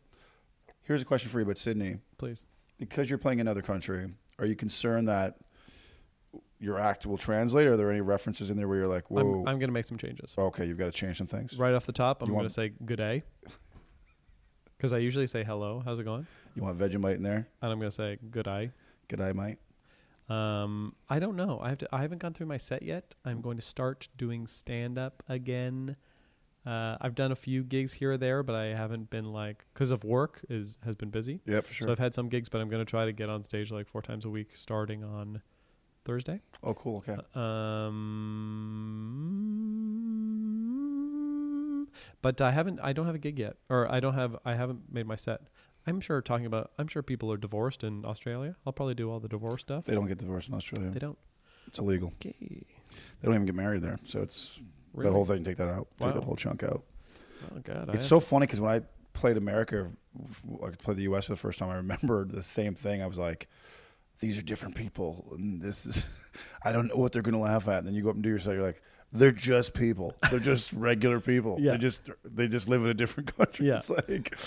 Here's 0.84 1.02
a 1.02 1.06
question 1.06 1.30
for 1.30 1.40
you 1.40 1.46
about 1.46 1.58
Sydney. 1.58 1.98
Please. 2.18 2.46
Because 2.80 3.10
you're 3.10 3.20
playing 3.20 3.40
another 3.42 3.62
country, 3.62 4.10
are 4.40 4.46
you 4.46 4.56
concerned 4.56 5.08
that 5.08 5.38
your 6.60 6.80
act 6.80 7.06
will 7.06 7.18
translate? 7.18 7.68
Are 7.68 7.78
there 7.78 7.92
any 7.92 8.02
references 8.02 8.50
in 8.50 8.58
there 8.58 8.68
where 8.68 8.78
you're 8.78 8.88
like, 8.88 9.10
whoa, 9.12 9.42
I'm, 9.42 9.48
I'm 9.48 9.60
gonna 9.60 9.72
make 9.72 9.86
some 9.86 9.98
changes. 9.98 10.36
okay, 10.38 10.66
you've 10.66 10.78
got 10.78 10.86
to 10.86 10.92
change 10.92 11.18
some 11.18 11.28
things? 11.28 11.58
Right 11.58 11.74
off 11.74 11.86
the 11.86 11.92
top, 11.94 12.22
I'm 12.22 12.28
You 12.28 12.34
gonna 12.34 12.44
want- 12.44 12.52
say 12.52 12.70
good 12.84 12.98
day, 12.98 13.24
because 14.78 14.94
I 14.94 14.98
usually 14.98 15.28
say 15.28 15.44
hello. 15.44 15.82
How's 15.86 16.00
it 16.00 16.04
going? 16.04 16.26
You 16.56 16.64
want 16.64 16.78
Vegemite 16.80 17.16
in 17.16 17.24
there? 17.24 17.48
And 17.62 17.72
I'm 17.72 17.80
gonna 17.80 17.92
say 17.92 18.18
good 18.32 18.48
eye. 18.48 18.72
Good 19.08 19.22
eye, 19.22 19.34
mate. 19.34 19.58
Um, 20.30 20.96
I 21.08 21.20
don't 21.20 21.36
know. 21.36 21.60
I 21.62 21.70
have 21.70 21.78
to. 21.80 21.88
I 21.92 22.02
haven't 22.02 22.18
gone 22.20 22.34
through 22.34 22.48
my 22.48 22.58
set 22.58 22.82
yet. 22.82 23.14
I'm 23.24 23.42
going 23.42 23.58
to 23.58 23.62
start 23.62 24.08
doing 24.18 24.48
stand 24.48 24.98
up 24.98 25.22
again. 25.30 25.96
Uh, 26.66 26.98
I've 27.00 27.14
done 27.14 27.32
a 27.32 27.36
few 27.36 27.64
gigs 27.64 27.94
here 27.94 28.14
or 28.14 28.18
there, 28.18 28.42
but 28.42 28.56
I 28.56 28.66
haven't 28.76 29.12
been 29.12 29.32
like 29.32 29.66
because 29.74 29.92
of 29.92 30.04
work 30.04 30.42
is 30.50 30.80
has 30.84 30.96
been 30.96 31.12
busy. 31.12 31.42
Yeah, 31.46 31.62
for 31.62 31.74
sure. 31.74 31.88
So 31.88 31.92
I've 31.92 32.00
had 32.00 32.16
some 32.16 32.28
gigs, 32.28 32.50
but 32.50 32.60
I'm 32.60 32.70
going 32.70 32.84
to 32.84 32.90
try 32.90 33.06
to 33.06 33.12
get 33.12 33.30
on 33.30 33.44
stage 33.44 33.72
like 33.72 33.88
four 33.88 34.02
times 34.02 34.26
a 34.26 34.30
week, 34.30 34.56
starting 34.56 35.04
on 35.04 35.44
Thursday. 36.06 36.42
oh, 36.64 36.74
cool. 36.74 37.04
Okay. 37.08 37.18
Um, 40.56 41.88
but 42.22 42.42
I 42.42 42.52
haven't. 42.52 42.80
I 42.82 42.94
don't 42.94 43.06
have 43.06 43.16
a 43.16 43.20
gig 43.20 43.38
yet, 43.38 43.58
or 43.70 43.92
I 43.92 44.00
don't 44.00 44.16
have. 44.16 44.36
I 44.44 44.56
haven't 44.56 44.92
made 44.92 45.06
my 45.06 45.16
set. 45.16 45.42
I'm 45.88 46.02
sure 46.02 46.22
talking 46.22 46.46
about. 46.46 46.72
I'm 46.80 46.88
sure 46.88 47.02
people 47.04 47.32
are 47.32 47.38
divorced 47.38 47.84
in 47.84 48.06
Australia. 48.06 48.56
I'll 48.66 48.74
probably 48.74 48.96
do 48.96 49.12
all 49.12 49.20
the 49.20 49.28
divorce 49.28 49.62
stuff. 49.62 49.86
They 49.86 49.94
don't 49.94 50.08
get 50.08 50.18
divorced 50.18 50.50
in 50.50 50.56
Australia. 50.56 50.90
They 50.90 51.00
don't. 51.00 51.18
It's 51.68 51.80
illegal. 51.80 52.14
Okay. 52.22 52.36
They 52.40 52.66
don't 53.26 53.34
even 53.36 53.46
get 53.46 53.56
married 53.56 53.82
there. 53.82 53.98
So 54.06 54.22
it's 54.22 54.60
Really? 54.94 55.10
that 55.10 55.14
whole 55.14 55.26
thing. 55.26 55.44
Take 55.44 55.58
that 55.58 55.68
out. 55.68 55.88
Take 56.00 56.14
that 56.14 56.24
whole 56.24 56.36
chunk 56.36 56.64
out. 56.64 56.84
Oh 57.54 57.60
God. 57.64 57.90
I 57.90 57.94
It's 57.94 58.06
so 58.06 58.20
funny 58.20 58.46
because 58.46 58.62
when 58.62 58.72
I 58.72 58.82
played 59.14 59.38
America, 59.38 59.92
like 60.46 60.78
played 60.78 60.98
the 60.98 61.04
U.S. 61.04 61.26
for 61.26 61.34
the 61.34 61.38
first 61.38 61.60
time, 61.60 61.70
I 61.70 61.76
remembered 61.76 62.32
the 62.32 62.44
same 62.44 62.74
thing. 62.76 63.02
I 63.02 63.08
was 63.08 63.18
like, 63.18 63.48
"These 64.20 64.38
are 64.38 64.42
different 64.42 64.76
people, 64.76 65.26
and 65.38 65.62
this 65.62 65.86
is 65.86 66.06
I 66.64 66.72
don't 66.72 66.88
know 66.88 66.96
what 66.96 67.12
they're 67.12 67.22
going 67.22 67.34
to 67.34 67.40
laugh 67.40 67.68
at." 67.68 67.80
And 67.80 67.88
then 67.88 67.94
you 67.94 68.04
go 68.04 68.10
up 68.10 68.16
and 68.16 68.24
do 68.24 68.30
your 68.30 68.40
set, 68.40 68.54
you're 68.54 68.64
like, 68.64 68.82
"They're 69.12 69.32
just 69.32 69.74
people. 69.74 70.16
They're 70.32 70.40
just 70.40 70.72
regular 70.74 71.20
people. 71.20 71.58
Yeah. 71.60 71.74
They 71.74 71.78
just 71.80 72.10
they 72.24 72.48
just 72.48 72.70
live 72.70 72.84
in 72.84 72.90
a 72.90 72.94
different 72.94 73.36
country." 73.36 73.68
Yeah. 73.68 73.78
It's 73.78 73.90
like 73.90 74.38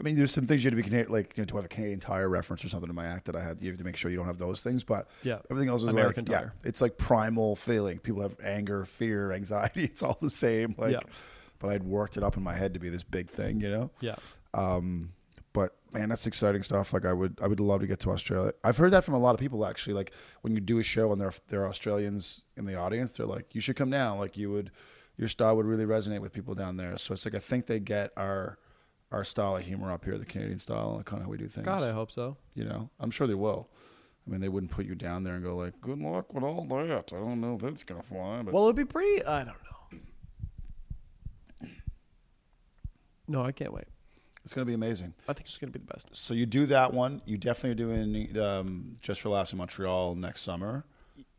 I 0.00 0.02
mean, 0.02 0.16
there's 0.16 0.32
some 0.32 0.46
things 0.46 0.64
you 0.64 0.70
have 0.70 0.76
to 0.76 0.82
be 0.82 0.88
Canadian, 0.88 1.12
like 1.12 1.36
you 1.36 1.42
know, 1.42 1.46
to 1.46 1.56
have 1.56 1.64
a 1.64 1.68
Canadian 1.68 2.00
Tire 2.00 2.28
reference 2.28 2.64
or 2.64 2.68
something 2.68 2.88
in 2.90 2.96
my 2.96 3.06
act 3.06 3.26
that 3.26 3.36
I 3.36 3.42
had. 3.42 3.60
You 3.60 3.70
have 3.70 3.78
to 3.78 3.84
make 3.84 3.96
sure 3.96 4.10
you 4.10 4.16
don't 4.16 4.26
have 4.26 4.38
those 4.38 4.62
things, 4.62 4.82
but 4.82 5.08
Yeah. 5.22 5.38
everything 5.50 5.68
else 5.68 5.82
is 5.82 5.88
American 5.88 6.24
like, 6.24 6.32
yeah, 6.32 6.38
Tire. 6.40 6.54
it's 6.64 6.80
like 6.80 6.98
primal 6.98 7.54
feeling. 7.54 7.98
People 8.00 8.22
have 8.22 8.36
anger, 8.42 8.84
fear, 8.84 9.32
anxiety. 9.32 9.84
It's 9.94 10.02
all 10.02 10.18
the 10.20 10.30
same. 10.30 10.74
Like, 10.76 10.92
Yeah. 10.92 11.00
but 11.60 11.70
I'd 11.70 11.84
worked 11.84 12.16
it 12.16 12.22
up 12.24 12.36
in 12.36 12.42
my 12.42 12.54
head 12.54 12.74
to 12.74 12.80
be 12.80 12.88
this 12.88 13.04
big 13.04 13.28
thing, 13.30 13.60
you 13.60 13.70
know. 13.70 13.90
Yeah. 14.00 14.16
Um, 14.52 15.12
but 15.52 15.76
man, 15.92 16.08
that's 16.08 16.26
exciting 16.26 16.64
stuff. 16.64 16.92
Like 16.92 17.04
I 17.04 17.12
would, 17.12 17.38
I 17.40 17.46
would 17.46 17.60
love 17.60 17.80
to 17.82 17.86
get 17.86 18.00
to 18.00 18.10
Australia. 18.10 18.52
I've 18.64 18.76
heard 18.76 18.90
that 18.90 19.04
from 19.04 19.14
a 19.14 19.18
lot 19.20 19.34
of 19.34 19.40
people 19.40 19.64
actually. 19.64 19.94
Like 19.94 20.12
when 20.42 20.54
you 20.54 20.60
do 20.60 20.78
a 20.80 20.82
show 20.82 21.12
and 21.12 21.20
there 21.20 21.28
are, 21.28 21.34
there 21.48 21.62
are 21.62 21.68
Australians 21.68 22.44
in 22.56 22.64
the 22.64 22.74
audience, 22.74 23.12
they're 23.12 23.26
like, 23.26 23.54
you 23.54 23.60
should 23.60 23.76
come 23.76 23.90
down. 23.90 24.18
Like 24.18 24.36
you 24.36 24.50
would, 24.50 24.72
your 25.16 25.28
style 25.28 25.54
would 25.56 25.66
really 25.66 25.84
resonate 25.84 26.18
with 26.20 26.32
people 26.32 26.56
down 26.56 26.76
there. 26.76 26.98
So 26.98 27.14
it's 27.14 27.24
like 27.24 27.36
I 27.36 27.38
think 27.38 27.66
they 27.66 27.78
get 27.78 28.10
our 28.16 28.58
our 29.14 29.24
style 29.24 29.56
of 29.56 29.62
humor 29.62 29.92
up 29.92 30.04
here, 30.04 30.18
the 30.18 30.24
Canadian 30.24 30.58
style, 30.58 30.96
and 30.96 31.04
kind 31.06 31.20
of 31.20 31.26
how 31.26 31.30
we 31.30 31.38
do 31.38 31.48
things. 31.48 31.64
God, 31.64 31.82
I 31.82 31.92
hope 31.92 32.10
so. 32.12 32.36
You 32.54 32.64
know, 32.64 32.90
I'm 33.00 33.10
sure 33.10 33.26
they 33.26 33.34
will. 33.34 33.68
I 34.26 34.30
mean, 34.30 34.40
they 34.40 34.48
wouldn't 34.48 34.72
put 34.72 34.86
you 34.86 34.94
down 34.94 35.22
there 35.24 35.34
and 35.34 35.42
go 35.44 35.56
like, 35.56 35.80
"Good 35.80 35.98
luck 35.98 36.32
with 36.34 36.44
all 36.44 36.64
that." 36.68 37.12
I 37.12 37.16
don't 37.16 37.40
know 37.40 37.54
if 37.56 37.62
that's 37.62 37.82
gonna 37.84 38.02
fly, 38.02 38.42
but 38.42 38.52
Well, 38.54 38.64
it'd 38.64 38.76
be 38.76 38.84
pretty. 38.84 39.24
I 39.24 39.38
don't 39.44 39.48
know. 39.48 39.54
No, 43.26 43.42
I 43.44 43.52
can't 43.52 43.72
wait. 43.72 43.86
it's 44.44 44.52
gonna 44.52 44.66
be 44.66 44.74
amazing. 44.74 45.14
I 45.28 45.32
think 45.32 45.46
it's 45.46 45.56
gonna 45.58 45.72
be 45.72 45.78
the 45.78 45.86
best. 45.86 46.08
So 46.12 46.34
you 46.34 46.44
do 46.46 46.66
that 46.66 46.92
one. 46.92 47.22
You 47.24 47.38
definitely 47.38 47.70
are 47.70 47.74
doing 47.94 48.38
um, 48.38 48.94
just 49.00 49.20
for 49.22 49.30
laughs 49.30 49.52
in 49.52 49.58
Montreal 49.58 50.14
next 50.14 50.42
summer, 50.42 50.84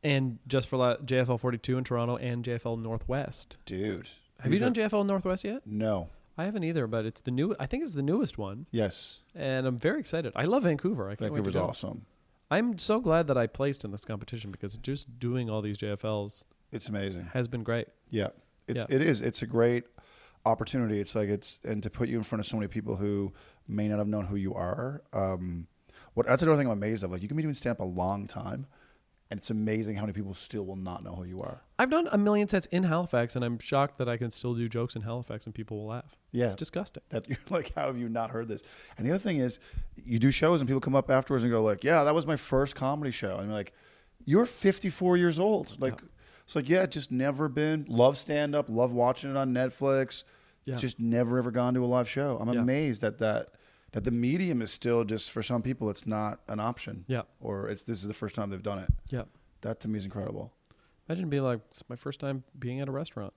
And 0.03 0.39
just 0.47 0.67
for 0.67 0.77
la- 0.77 0.97
JFL 0.97 1.39
42 1.39 1.77
in 1.77 1.83
Toronto 1.83 2.17
and 2.17 2.43
JFL 2.43 2.81
Northwest. 2.81 3.57
dude. 3.65 4.09
Have 4.39 4.51
you 4.53 4.59
done 4.59 4.73
JFL 4.73 5.05
Northwest 5.05 5.43
yet? 5.43 5.61
No. 5.65 6.09
I 6.37 6.43
haven't 6.45 6.63
either, 6.65 6.85
but 6.87 7.05
it's 7.05 7.21
the 7.21 7.31
new. 7.31 7.55
I 7.59 7.65
think 7.65 7.83
it's 7.83 7.93
the 7.93 8.01
newest 8.03 8.37
one, 8.37 8.65
Yes. 8.71 9.21
and 9.33 9.65
I'm 9.65 9.77
very 9.77 9.99
excited. 9.99 10.33
I 10.35 10.43
love 10.45 10.63
Vancouver. 10.63 11.09
I 11.09 11.15
can't 11.15 11.31
wait 11.31 11.37
to 11.39 11.43
Vancouver's 11.51 11.83
awesome. 11.83 12.05
I'm 12.51 12.77
so 12.77 12.99
glad 12.99 13.27
that 13.27 13.37
I 13.37 13.47
placed 13.47 13.83
in 13.85 13.91
this 13.91 14.05
competition 14.05 14.51
because 14.51 14.77
just 14.77 15.17
doing 15.19 15.49
all 15.49 15.61
these 15.61 15.77
JFLs 15.77 16.43
It's 16.71 16.89
amazing. 16.89 17.29
has 17.33 17.47
been 17.47 17.63
great. 17.63 17.87
Yeah. 18.09 18.29
It's 18.67 18.85
Yeah. 18.89 18.95
it 18.95 19.01
is. 19.01 19.21
It's 19.21 19.41
a 19.41 19.47
great 19.47 19.85
opportunity. 20.45 20.99
It's 20.99 21.15
like 21.15 21.29
it's 21.29 21.59
and 21.63 21.81
to 21.83 21.89
put 21.89 22.09
you 22.09 22.17
in 22.17 22.23
front 22.23 22.39
of 22.41 22.45
so 22.45 22.57
many 22.57 22.67
people 22.67 22.97
who 22.97 23.33
may 23.67 23.87
not 23.87 23.97
have 23.97 24.07
known 24.07 24.25
who 24.25 24.35
you 24.35 24.53
are. 24.53 25.01
Um, 25.13 25.67
what 26.13 26.27
that's 26.27 26.41
another 26.41 26.57
thing 26.57 26.67
I'm 26.67 26.73
amazed 26.73 27.03
of. 27.03 27.11
Like 27.11 27.21
you 27.21 27.27
can 27.27 27.37
be 27.37 27.43
doing 27.43 27.53
stand 27.53 27.71
up 27.73 27.79
a 27.79 27.83
long 27.83 28.27
time, 28.27 28.67
and 29.31 29.39
it's 29.39 29.49
amazing 29.49 29.95
how 29.95 30.01
many 30.03 30.13
people 30.13 30.33
still 30.35 30.65
will 30.65 30.75
not 30.75 31.03
know 31.03 31.13
who 31.15 31.23
you 31.23 31.39
are. 31.39 31.61
I've 31.79 31.89
done 31.89 32.07
a 32.11 32.17
million 32.17 32.47
sets 32.47 32.67
in 32.67 32.83
Halifax, 32.83 33.35
and 33.35 33.43
I'm 33.43 33.57
shocked 33.59 33.97
that 33.97 34.07
I 34.07 34.17
can 34.17 34.29
still 34.31 34.53
do 34.53 34.67
jokes 34.69 34.95
in 34.95 35.01
Halifax 35.01 35.45
and 35.45 35.55
people 35.55 35.77
will 35.77 35.87
laugh. 35.87 36.15
Yeah. 36.31 36.45
It's 36.45 36.55
disgusting. 36.55 37.01
That 37.09 37.27
you're 37.29 37.37
like, 37.49 37.73
how 37.73 37.87
have 37.87 37.97
you 37.97 38.07
not 38.07 38.29
heard 38.29 38.47
this? 38.47 38.61
And 38.97 39.05
the 39.07 39.11
other 39.11 39.19
thing 39.19 39.37
is, 39.37 39.59
you 40.05 40.19
do 40.19 40.29
shows 40.31 40.61
and 40.61 40.67
people 40.67 40.79
come 40.81 40.95
up 40.95 41.09
afterwards 41.09 41.43
and 41.43 41.51
go 41.51 41.63
like, 41.63 41.83
yeah, 41.83 42.03
that 42.03 42.13
was 42.13 42.27
my 42.27 42.35
first 42.35 42.75
comedy 42.75 43.11
show, 43.11 43.37
and 43.37 43.47
you're 43.47 43.55
like, 43.55 43.73
you're 44.25 44.45
54 44.45 45.17
years 45.17 45.37
old. 45.39 45.79
Like, 45.79 45.99
it's 46.45 46.55
like, 46.55 46.69
yeah, 46.69 46.85
just 46.85 47.11
never 47.11 47.47
been. 47.49 47.85
Love 47.87 48.17
stand 48.17 48.55
up. 48.55 48.69
Love 48.69 48.91
watching 48.93 49.29
it 49.31 49.37
on 49.37 49.53
Netflix. 49.53 50.23
Yeah. 50.65 50.75
Just 50.75 50.99
never 50.99 51.37
ever 51.37 51.51
gone 51.51 51.73
to 51.75 51.83
a 51.83 51.87
live 51.87 52.07
show. 52.09 52.37
I'm 52.39 52.51
Yeah. 52.53 52.61
amazed 52.61 53.01
that 53.01 53.17
that 53.19 53.49
that 53.91 54.03
the 54.03 54.11
medium 54.11 54.61
is 54.61 54.71
still 54.71 55.03
just 55.03 55.31
for 55.31 55.41
some 55.41 55.61
people 55.61 55.89
it's 55.89 56.05
not 56.05 56.39
an 56.47 56.59
option. 56.59 57.05
Yeah. 57.07 57.21
Or 57.39 57.69
it's 57.69 57.83
this 57.83 58.01
is 58.01 58.07
the 58.07 58.13
first 58.13 58.35
time 58.35 58.49
they've 58.49 58.61
done 58.61 58.79
it. 58.79 58.89
Yeah. 59.09 59.23
That 59.61 59.79
to 59.81 59.87
me 59.87 59.97
is 59.97 60.05
incredible. 60.05 60.53
Imagine 61.07 61.29
being 61.29 61.43
like, 61.43 61.59
it's 61.69 61.83
my 61.89 61.95
first 61.95 62.19
time 62.19 62.43
being 62.57 62.79
at 62.79 62.87
a 62.87 62.91
restaurant. 62.91 63.33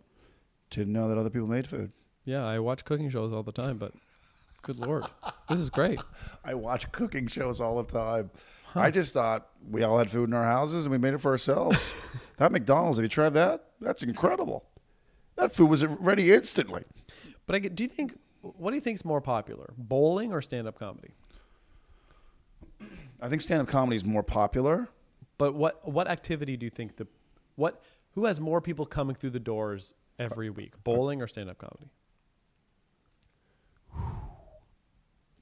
To 0.71 0.85
know 0.85 1.09
that 1.09 1.19
other 1.19 1.31
people 1.31 1.49
made 1.49 1.67
food. 1.67 1.93
Yeah, 2.25 2.45
I 2.45 2.59
watch 2.59 2.85
cooking 2.85 3.09
shows 3.09 3.33
all 3.33 3.43
the 3.43 3.53
time, 3.53 3.79
but 3.79 3.93
good 4.63 4.79
lord, 4.79 5.05
this 5.49 5.59
is 5.59 5.71
great. 5.71 5.99
I 6.45 6.55
watch 6.55 6.91
cooking 6.93 7.27
shows 7.27 7.61
all 7.61 7.83
the 7.83 7.91
time. 7.91 8.31
I 8.75 8.91
just 8.91 9.15
thought 9.15 9.49
we 9.71 9.83
all 9.83 9.97
had 9.97 10.11
food 10.11 10.29
in 10.29 10.35
our 10.35 10.45
houses 10.45 10.85
and 10.85 10.93
we 10.93 10.99
made 10.99 11.15
it 11.15 11.21
for 11.21 11.31
ourselves. 11.31 11.79
that 12.37 12.53
McDonald's, 12.53 12.99
have 12.99 13.05
you 13.05 13.09
tried 13.09 13.35
that? 13.35 13.65
That's 13.81 14.03
incredible. 14.03 14.65
That 15.37 15.55
food 15.55 15.71
was 15.71 15.87
ready 15.87 16.33
instantly. 16.33 16.85
But 17.47 17.57
I 17.57 17.61
get, 17.61 17.75
do 17.75 17.85
you 17.85 17.89
think? 17.89 18.19
What 18.57 18.71
do 18.71 18.77
you 18.77 18.81
think 18.81 18.97
is 18.97 19.05
more 19.05 19.21
popular, 19.21 19.73
bowling 19.77 20.33
or 20.33 20.41
stand-up 20.41 20.79
comedy? 20.79 21.11
I 23.21 23.29
think 23.29 23.43
stand 23.43 23.63
up 23.63 23.69
comedy 23.69 23.97
is 23.97 24.05
more 24.05 24.23
popular. 24.23 24.89
But 25.37 25.55
what 25.55 25.89
what 25.89 26.09
activity 26.09 26.57
do 26.57 26.65
you 26.65 26.71
think 26.71 26.97
the 26.97 27.07
what 27.57 27.83
who 28.15 28.25
has 28.25 28.41
more 28.41 28.61
people 28.61 28.87
coming 28.87 29.15
through 29.17 29.31
the 29.31 29.41
doors 29.41 29.95
every 30.19 30.51
week, 30.51 30.73
bowling 30.85 31.23
or 31.23 31.27
stand-up 31.27 31.59
comedy? 31.59 31.91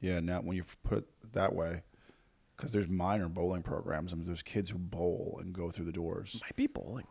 Yeah, 0.01 0.21
now 0.21 0.41
when 0.41 0.57
you 0.57 0.65
put 0.85 0.99
it 0.99 1.33
that 1.33 1.55
way, 1.55 1.83
because 2.57 2.73
there's 2.73 2.89
minor 2.89 3.29
bowling 3.29 3.63
programs. 3.63 4.13
I 4.13 4.17
mean, 4.17 4.27
there's 4.27 4.43
kids 4.43 4.71
who 4.71 4.79
bowl 4.79 5.39
and 5.41 5.53
go 5.53 5.71
through 5.71 5.87
the 5.87 5.93
doors. 5.93 6.41
Might 6.43 6.57
be 6.57 6.67
bowling. 6.67 7.07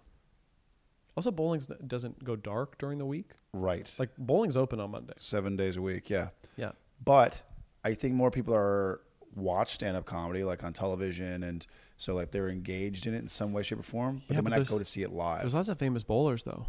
Also, 1.18 1.32
bowling 1.32 1.62
doesn't 1.88 2.24
go 2.24 2.36
dark 2.36 2.78
during 2.78 2.98
the 2.98 3.06
week. 3.06 3.32
Right. 3.54 3.94
Like 3.98 4.10
bowling's 4.18 4.58
open 4.58 4.80
on 4.80 4.92
Monday. 4.92 5.14
seven 5.18 5.56
days 5.56 5.78
a 5.78 5.82
week. 5.82 6.10
Yeah. 6.10 6.30
Yeah. 6.58 6.72
But 7.04 7.42
I 7.84 7.94
think 7.94 8.16
more 8.16 8.32
people 8.32 8.54
are 8.54 9.02
watch 9.36 9.74
stand 9.74 9.96
up 9.98 10.06
comedy 10.06 10.44
like 10.44 10.64
on 10.64 10.72
television 10.74 11.44
and 11.44 11.66
so 11.98 12.14
like 12.16 12.32
they're 12.32 12.50
engaged 12.50 13.08
in 13.08 13.14
it 13.14 13.20
in 13.20 13.28
some 13.30 13.54
way, 13.54 13.64
shape, 13.64 13.80
or 13.80 13.84
form. 13.84 14.22
But 14.28 14.34
Yeah, 14.36 14.42
they 14.42 14.44
might 14.44 14.50
but 14.52 14.60
not 14.60 14.68
go 14.68 14.80
to 14.80 14.86
see 14.86 15.04
it 15.04 15.12
live. 15.12 15.42
There's 15.42 15.54
lots 15.54 15.70
of 15.70 15.78
famous 15.80 16.04
bowlers 16.04 16.44
though. 16.44 16.66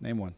Name 0.00 0.18
one. 0.18 0.34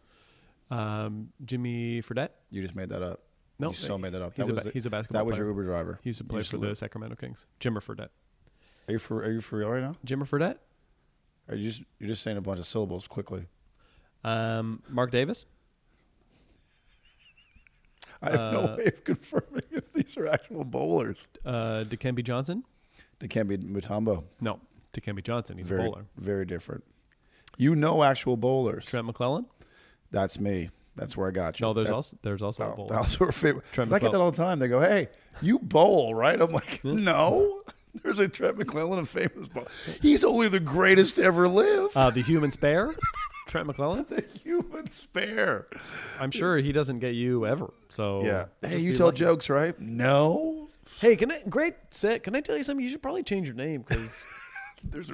Um, 0.70 1.30
Jimmy 1.44 2.00
Fredette. 2.02 2.30
You 2.50 2.62
just 2.62 2.74
made 2.76 2.88
that 2.90 3.02
up. 3.02 3.20
No, 3.58 3.68
you 3.68 3.74
so 3.74 3.98
made 3.98 4.12
that 4.12 4.22
up. 4.22 4.32
He's 4.36 4.46
that 4.46 4.58
a 4.58 4.64
the- 4.64 4.70
he's 4.70 4.86
a 4.86 4.90
basketball 4.90 5.20
player. 5.20 5.24
That 5.24 5.26
was 5.26 5.36
player. 5.36 5.44
your 5.46 5.52
Uber 5.54 5.64
driver. 5.64 6.00
He 6.02 6.10
used 6.10 6.18
to 6.20 6.24
You 6.24 6.28
play 6.30 6.42
for 6.42 6.56
the 6.58 6.74
Sacramento 6.74 7.16
Kings. 7.16 7.46
Jimmer 7.60 7.82
Fredette. 7.82 8.08
Are 8.88 8.92
you 8.92 8.98
for 8.98 9.22
Are 9.22 9.30
you 9.30 9.40
for 9.40 9.58
real 9.58 9.68
right 9.68 9.82
now? 9.82 9.94
Jimmer 10.06 10.26
Fredette. 10.28 10.56
Are 11.50 11.56
you 11.56 11.64
just 11.68 11.82
you're 11.98 12.08
just 12.08 12.22
saying 12.22 12.36
a 12.36 12.40
bunch 12.40 12.58
of 12.60 12.66
syllables 12.66 13.06
quickly? 13.06 13.46
Um, 14.24 14.82
Mark 14.88 15.10
Davis. 15.10 15.44
I 18.22 18.30
have 18.30 18.52
no 18.52 18.60
Uh, 18.60 18.76
way 18.78 18.84
of 18.86 19.04
confirming 19.04 19.62
if 19.70 19.92
these 19.92 20.16
are 20.16 20.26
actual 20.26 20.64
bowlers. 20.64 21.16
Uh, 21.44 21.84
Dikembe 21.88 22.22
Johnson. 22.22 22.64
They 23.18 23.28
can't 23.28 23.48
be 23.48 23.56
Mutombo. 23.58 24.24
No, 24.40 24.60
Dikembe 24.92 25.22
Johnson. 25.24 25.56
He's 25.58 25.68
very 25.68 25.82
a 25.86 25.90
bowler. 25.90 26.04
very 26.16 26.44
different. 26.44 26.84
You 27.56 27.74
know 27.74 28.02
actual 28.02 28.36
bowlers. 28.36 28.84
Trent 28.86 29.06
McClellan. 29.06 29.46
That's 30.10 30.38
me. 30.38 30.70
That's 30.96 31.16
where 31.16 31.28
I 31.28 31.30
got 31.30 31.58
you. 31.60 31.66
No, 31.66 31.72
there's 31.72 31.86
That's- 31.86 31.96
also 31.96 32.18
there's 32.22 32.42
also 32.42 32.62
a 32.64 32.72
Oh, 32.72 32.76
bowler. 32.76 32.88
that 32.90 33.00
was 33.04 33.14
her 33.16 33.32
favorite. 33.32 33.64
Trent 33.72 33.88
'Cause 33.90 33.92
I 33.94 33.98
get 34.00 34.12
that 34.12 34.20
all 34.20 34.30
the 34.30 34.36
time. 34.36 34.58
They 34.58 34.68
go, 34.68 34.80
"Hey, 34.80 35.08
you 35.40 35.58
bowl, 35.58 36.14
right?" 36.14 36.38
I'm 36.40 36.50
like, 36.52 36.84
"No." 36.84 37.62
There's 38.02 38.18
a 38.18 38.28
Trent 38.28 38.58
McClellan, 38.58 38.98
a 39.00 39.06
famous 39.06 39.48
bowl. 39.48 39.66
He's 40.00 40.22
only 40.24 40.48
the 40.48 40.60
greatest 40.60 41.16
to 41.16 41.22
ever 41.24 41.48
live. 41.48 41.96
Uh, 41.96 42.10
the 42.10 42.22
human 42.22 42.52
spare. 42.52 42.94
Trent 43.46 43.66
McClellan. 43.66 44.06
the 44.08 44.24
human 44.42 44.88
spare. 44.88 45.66
I'm 46.20 46.30
sure 46.30 46.58
he 46.58 46.72
doesn't 46.72 47.00
get 47.00 47.14
you 47.14 47.46
ever. 47.46 47.72
So 47.88 48.24
Yeah. 48.24 48.46
Hey, 48.62 48.72
just 48.72 48.84
you 48.84 48.92
be 48.92 48.96
tell 48.98 49.06
lucky. 49.06 49.18
jokes, 49.18 49.50
right? 49.50 49.78
No. 49.80 50.68
Hey, 51.00 51.16
can 51.16 51.30
I? 51.32 51.42
Great 51.48 51.74
set. 51.90 52.22
Can 52.22 52.34
I 52.34 52.40
tell 52.40 52.56
you 52.56 52.62
something? 52.62 52.84
You 52.84 52.90
should 52.90 53.02
probably 53.02 53.22
change 53.22 53.46
your 53.46 53.56
name 53.56 53.84
because 53.86 54.22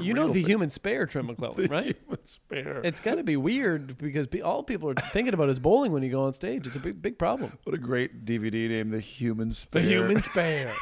you 0.00 0.14
know 0.14 0.28
the 0.28 0.34
thing. 0.34 0.46
human 0.46 0.70
spare, 0.70 1.06
Trent 1.06 1.26
McClellan, 1.26 1.66
right? 1.70 1.96
human 1.96 2.24
spare. 2.24 2.80
It's 2.84 3.00
got 3.00 3.16
to 3.16 3.22
be 3.24 3.36
weird 3.36 3.98
because 3.98 4.26
pe- 4.26 4.40
all 4.40 4.62
people 4.62 4.88
are 4.90 4.94
thinking 4.94 5.34
about 5.34 5.48
is 5.48 5.58
bowling 5.58 5.92
when 5.92 6.02
you 6.02 6.10
go 6.10 6.24
on 6.24 6.32
stage. 6.32 6.66
It's 6.66 6.76
a 6.76 6.80
big, 6.80 7.00
big 7.02 7.18
problem. 7.18 7.52
what 7.64 7.74
a 7.74 7.78
great 7.78 8.24
DVD 8.24 8.68
name, 8.68 8.90
The 8.90 9.00
Human 9.00 9.50
Spare. 9.50 9.82
The 9.82 9.88
human 9.88 10.22
spare 10.22 10.72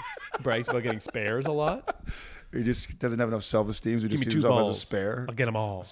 brags 0.43 0.68
about 0.68 0.82
getting 0.82 1.01
spares 1.01 1.47
a 1.47 1.53
lot. 1.53 2.05
He 2.53 2.62
just 2.62 2.99
doesn't 2.99 3.18
have 3.18 3.28
enough 3.28 3.43
self-esteem. 3.45 4.01
So 4.01 4.05
he 4.05 4.11
just 4.11 4.24
sees 4.24 4.32
himself 4.35 4.61
as 4.68 4.76
a 4.76 4.80
spare. 4.80 5.26
I'll 5.28 5.35
get 5.35 5.47
them 5.47 5.57
all. 5.57 5.85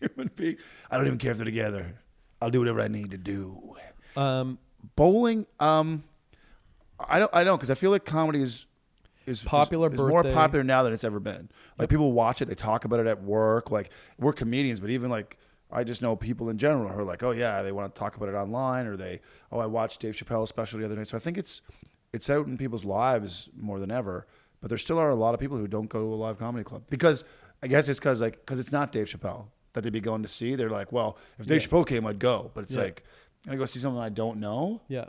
Human 0.00 0.30
being. 0.34 0.56
I 0.90 0.96
don't 0.96 1.06
even 1.06 1.18
care 1.18 1.30
if 1.32 1.36
they're 1.36 1.44
together. 1.44 2.00
I'll 2.42 2.50
do 2.50 2.58
whatever 2.58 2.80
I 2.80 2.88
need 2.88 3.10
to 3.12 3.18
do. 3.18 3.76
Um, 4.16 4.58
bowling 4.96 5.46
um 5.60 6.02
i 6.98 7.18
don't 7.18 7.30
i 7.34 7.44
don't 7.44 7.58
because 7.58 7.68
i 7.70 7.74
feel 7.74 7.90
like 7.90 8.06
comedy 8.06 8.40
is 8.40 8.64
is 9.30 9.42
Popular 9.42 9.88
is, 9.88 9.94
is 9.94 9.98
more 10.00 10.22
popular 10.22 10.62
now 10.64 10.82
than 10.82 10.92
it's 10.92 11.04
ever 11.04 11.20
been 11.20 11.48
like 11.78 11.88
people 11.88 12.12
watch 12.12 12.42
it 12.42 12.46
they 12.48 12.54
talk 12.54 12.84
about 12.84 13.00
it 13.00 13.06
at 13.06 13.22
work 13.22 13.70
like 13.70 13.90
we're 14.18 14.32
comedians 14.32 14.80
but 14.80 14.90
even 14.90 15.08
like 15.10 15.38
i 15.72 15.82
just 15.84 16.02
know 16.02 16.16
people 16.16 16.48
in 16.50 16.58
general 16.58 16.88
who 16.90 17.00
are 17.00 17.04
like 17.04 17.22
oh 17.22 17.30
yeah 17.30 17.62
they 17.62 17.72
want 17.72 17.94
to 17.94 17.98
talk 17.98 18.16
about 18.16 18.28
it 18.28 18.34
online 18.34 18.86
or 18.86 18.96
they 18.96 19.20
oh 19.52 19.58
i 19.58 19.66
watched 19.66 20.00
dave 20.00 20.14
chappelle's 20.16 20.48
special 20.48 20.78
the 20.78 20.84
other 20.84 20.96
night 20.96 21.06
so 21.08 21.16
i 21.16 21.20
think 21.20 21.38
it's 21.38 21.62
it's 22.12 22.28
out 22.28 22.46
in 22.46 22.58
people's 22.58 22.84
lives 22.84 23.48
more 23.56 23.78
than 23.78 23.90
ever 23.90 24.26
but 24.60 24.68
there 24.68 24.78
still 24.78 24.98
are 24.98 25.10
a 25.10 25.14
lot 25.14 25.32
of 25.32 25.40
people 25.40 25.56
who 25.56 25.66
don't 25.68 25.88
go 25.88 26.00
to 26.00 26.14
a 26.14 26.16
live 26.16 26.38
comedy 26.38 26.64
club 26.64 26.82
because 26.90 27.24
i 27.62 27.66
guess 27.66 27.88
it's 27.88 27.98
because 28.00 28.20
like 28.20 28.40
because 28.40 28.58
it's 28.60 28.72
not 28.72 28.90
dave 28.92 29.06
chappelle 29.06 29.46
that 29.72 29.82
they'd 29.84 29.92
be 29.92 30.00
going 30.00 30.22
to 30.22 30.28
see 30.28 30.56
they're 30.56 30.70
like 30.70 30.90
well 30.92 31.16
if 31.38 31.46
dave 31.46 31.62
Yeah. 31.62 31.68
chappelle 31.68 31.86
came 31.86 32.06
i'd 32.06 32.18
go 32.18 32.50
but 32.54 32.62
it's 32.64 32.72
Yeah. 32.72 32.82
like 32.82 33.04
i'm 33.44 33.50
gonna 33.50 33.58
go 33.58 33.64
see 33.66 33.78
someone 33.78 34.02
i 34.04 34.08
don't 34.08 34.40
know 34.40 34.80
yeah. 34.88 35.04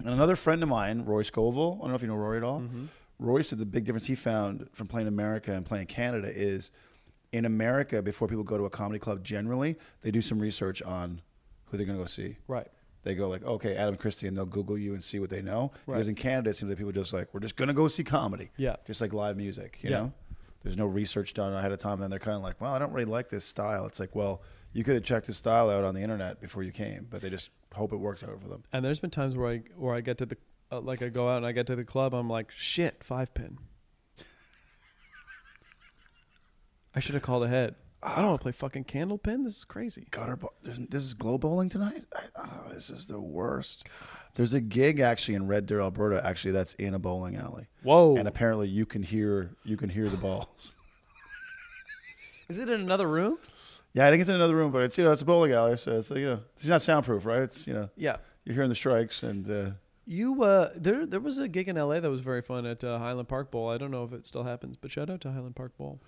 and 0.00 0.08
another 0.10 0.36
friend 0.36 0.62
of 0.62 0.68
mine, 0.68 1.04
Roy 1.04 1.22
Scoville, 1.22 1.76
I 1.78 1.82
don't 1.82 1.88
know 1.90 1.94
if 1.96 2.02
you 2.02 2.08
know 2.08 2.14
Roy 2.14 2.36
at 2.36 2.44
all. 2.44 2.60
Mm-hmm. 2.60 2.84
Roy 3.18 3.42
said 3.42 3.58
the 3.58 3.66
big 3.66 3.84
difference 3.84 4.06
he 4.06 4.14
found 4.14 4.68
from 4.72 4.86
playing 4.86 5.08
America 5.08 5.52
and 5.52 5.64
playing 5.66 5.86
Canada 5.86 6.30
is 6.32 6.70
in 7.32 7.44
America, 7.44 8.00
before 8.02 8.26
people 8.28 8.44
go 8.44 8.56
to 8.56 8.64
a 8.64 8.70
comedy 8.70 8.98
club, 8.98 9.22
generally, 9.22 9.76
they 10.00 10.10
do 10.10 10.22
some 10.22 10.38
research 10.38 10.80
on 10.82 11.20
who 11.66 11.76
they're 11.76 11.84
going 11.84 11.98
to 11.98 12.02
go 12.02 12.06
see. 12.06 12.36
Right. 12.46 12.68
they 13.02 13.14
go 13.14 13.28
like, 13.28 13.44
okay, 13.44 13.76
Adam 13.76 13.96
Christie, 13.96 14.26
and 14.28 14.36
they'll 14.36 14.46
Google 14.46 14.78
you 14.78 14.92
and 14.94 15.02
see 15.02 15.18
what 15.18 15.28
they 15.30 15.42
know. 15.42 15.72
Right. 15.86 15.96
Because 15.96 16.08
in 16.08 16.14
Canada, 16.14 16.50
it 16.50 16.54
seems 16.56 16.70
like 16.70 16.78
people 16.78 16.92
just 16.92 17.12
like, 17.12 17.28
we're 17.32 17.40
just 17.40 17.56
gonna 17.56 17.72
go 17.74 17.86
see 17.88 18.02
comedy. 18.04 18.50
Yeah. 18.56 18.76
Just 18.86 19.00
like 19.00 19.12
live 19.12 19.36
music, 19.36 19.78
you 19.82 19.90
Yeah. 19.90 19.98
know. 19.98 20.12
There's 20.62 20.76
no 20.76 20.86
research 20.86 21.34
done 21.34 21.52
ahead 21.54 21.70
of 21.72 21.78
time. 21.78 21.94
And 21.94 22.02
then 22.02 22.10
they're 22.10 22.18
kind 22.18 22.36
of 22.36 22.42
like, 22.42 22.60
well, 22.60 22.72
I 22.74 22.78
don't 22.78 22.92
really 22.92 23.04
like 23.06 23.28
this 23.28 23.44
style. 23.44 23.86
It's 23.86 24.00
like, 24.00 24.14
well, 24.16 24.42
you 24.72 24.84
could 24.84 24.94
have 24.94 25.04
checked 25.04 25.26
this 25.28 25.36
style 25.36 25.70
out 25.70 25.84
on 25.84 25.94
the 25.94 26.02
internet 26.02 26.40
before 26.40 26.62
you 26.64 26.72
came, 26.72 27.06
but 27.08 27.20
they 27.22 27.30
just 27.30 27.50
hope 27.74 27.92
it 27.92 27.96
worked 27.96 28.24
out 28.24 28.40
for 28.42 28.48
them. 28.48 28.64
And 28.72 28.84
there's 28.84 28.98
been 29.00 29.10
times 29.10 29.36
where 29.36 29.48
I 29.50 29.58
where 29.76 29.94
I 29.94 30.00
get 30.00 30.18
to 30.18 30.26
the 30.26 30.36
uh, 30.70 30.80
like 30.80 31.02
I 31.02 31.08
go 31.08 31.28
out 31.28 31.38
and 31.38 31.46
I 31.46 31.52
get 31.52 31.66
to 31.68 31.76
the 31.76 31.84
club, 31.84 32.14
I'm 32.14 32.28
like, 32.28 32.50
shit, 32.50 33.02
five 33.04 33.32
pin. 33.34 33.58
I 36.94 37.00
should 37.00 37.14
have 37.14 37.22
called 37.22 37.44
ahead. 37.44 37.74
I 38.02 38.16
don't 38.16 38.26
want 38.28 38.40
to 38.40 38.42
play 38.42 38.52
fucking 38.52 38.84
candle 38.84 39.18
pin. 39.18 39.44
This 39.44 39.56
is 39.58 39.64
crazy. 39.64 40.06
gutter 40.10 40.36
bo- 40.36 40.52
there's, 40.62 40.78
this 40.78 41.02
is 41.04 41.14
glow 41.14 41.36
bowling 41.36 41.68
tonight 41.68 42.04
I, 42.14 42.20
oh, 42.36 42.72
this 42.72 42.90
is 42.90 43.08
the 43.08 43.20
worst 43.20 43.86
there's 44.36 44.52
a 44.52 44.60
gig 44.60 45.00
actually 45.00 45.34
in 45.34 45.48
red 45.48 45.66
deer 45.66 45.80
alberta 45.80 46.24
actually 46.24 46.52
that's 46.52 46.74
in 46.74 46.94
a 46.94 46.98
bowling 47.00 47.34
alley 47.36 47.66
Whoa! 47.82 48.16
and 48.16 48.28
apparently 48.28 48.68
you 48.68 48.86
can 48.86 49.02
hear 49.02 49.50
you 49.64 49.76
can 49.76 49.88
hear 49.88 50.08
the 50.08 50.16
balls 50.16 50.76
is 52.48 52.58
it 52.58 52.68
in 52.68 52.80
another 52.80 53.08
room? 53.08 53.38
yeah 53.94 54.06
i 54.06 54.10
think 54.10 54.20
it's 54.20 54.28
in 54.28 54.36
another 54.36 54.54
room 54.54 54.70
but 54.70 54.82
it's 54.82 54.96
you 54.96 55.02
know 55.02 55.10
it's 55.10 55.22
a 55.22 55.24
bowling 55.24 55.50
alley 55.50 55.76
so 55.76 55.90
it's 55.92 56.08
you 56.10 56.26
know 56.26 56.40
it's 56.54 56.66
not 56.66 56.82
soundproof 56.82 57.26
right 57.26 57.42
it's 57.42 57.66
you 57.66 57.74
know 57.74 57.90
Yeah. 57.96 58.18
you're 58.44 58.54
hearing 58.54 58.68
the 58.68 58.76
strikes 58.76 59.24
and 59.24 59.50
uh, 59.50 59.70
You 60.10 60.42
uh, 60.42 60.70
there 60.74 61.04
there 61.04 61.20
was 61.20 61.36
a 61.38 61.48
gig 61.48 61.68
in 61.68 61.76
L.A. 61.76 62.00
that 62.00 62.10
was 62.10 62.22
very 62.22 62.40
fun 62.40 62.64
at 62.64 62.82
uh, 62.82 62.98
Highland 62.98 63.28
Park 63.28 63.50
Bowl. 63.50 63.68
I 63.68 63.76
don't 63.76 63.90
know 63.90 64.04
if 64.04 64.12
it 64.14 64.24
still 64.26 64.42
happens, 64.44 64.74
but 64.76 64.90
shout 64.90 65.10
out 65.10 65.20
to 65.20 65.30
Highland 65.32 65.54
Park 65.54 65.76
Bowl. 65.76 66.00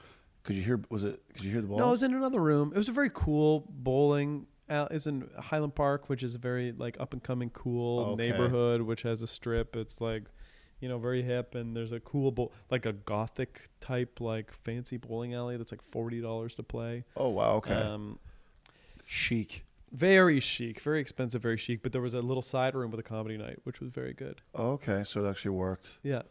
could 0.43 0.57
you 0.57 0.63
hear 0.63 0.81
was 0.89 1.05
it 1.05 1.21
could 1.35 1.45
you 1.45 1.51
hear 1.53 1.61
the 1.61 1.67
ball 1.67 1.77
No, 1.79 1.89
it 1.89 1.91
was 1.91 2.03
in 2.03 2.15
another 2.15 2.41
room. 2.41 2.73
It 2.75 2.79
was 2.79 2.89
a 2.89 2.93
very 2.93 3.11
cool 3.13 3.67
bowling. 3.69 4.47
al- 4.71 4.87
It's 4.91 5.07
in 5.07 5.29
Highland 5.39 5.75
Park, 5.75 6.09
which 6.09 6.23
is 6.23 6.35
a 6.35 6.39
very 6.39 6.73
like 6.73 6.97
up 6.99 7.13
and 7.13 7.23
coming 7.23 7.51
cool 7.51 8.01
Okay. 8.13 8.31
neighborhood, 8.31 8.81
which 8.83 9.03
has 9.03 9.21
a 9.21 9.27
strip. 9.27 9.77
It's 9.77 10.01
like, 10.01 10.25
you 10.81 10.89
know, 10.89 10.97
very 10.99 11.23
hip, 11.23 11.55
and 11.55 11.77
there's 11.77 11.93
a 11.93 12.01
cool 12.01 12.33
bowl, 12.33 12.53
like 12.71 12.87
a 12.87 12.95
gothic 12.95 13.69
type, 13.83 14.19
like 14.19 14.51
fancy 14.65 14.97
bowling 14.97 15.35
alley 15.35 15.59
that's 15.59 15.73
like 15.73 15.83
forty 15.83 16.23
dollars 16.23 16.55
to 16.55 16.63
play. 16.63 17.05
oh 17.19 17.29
wow 17.29 17.57
okay 17.57 17.75
Um, 17.75 18.19
chic 19.05 19.67
very 19.93 20.39
chic, 20.41 20.81
very 20.81 21.01
expensive, 21.01 21.43
very 21.43 21.57
chic. 21.57 21.83
But 21.83 21.93
there 21.93 22.01
was 22.03 22.15
a 22.15 22.21
little 22.21 22.43
side 22.43 22.75
room 22.75 22.91
with 22.91 23.01
a 23.01 23.03
comedy 23.05 23.37
night, 23.37 23.59
which 23.65 23.81
was 23.81 23.91
very 23.91 24.13
good. 24.13 24.41
oh, 24.55 24.73
okay 24.73 25.03
so 25.05 25.25
it 25.25 25.29
actually 25.29 25.51
worked 25.53 25.99
Yeah, 26.03 26.23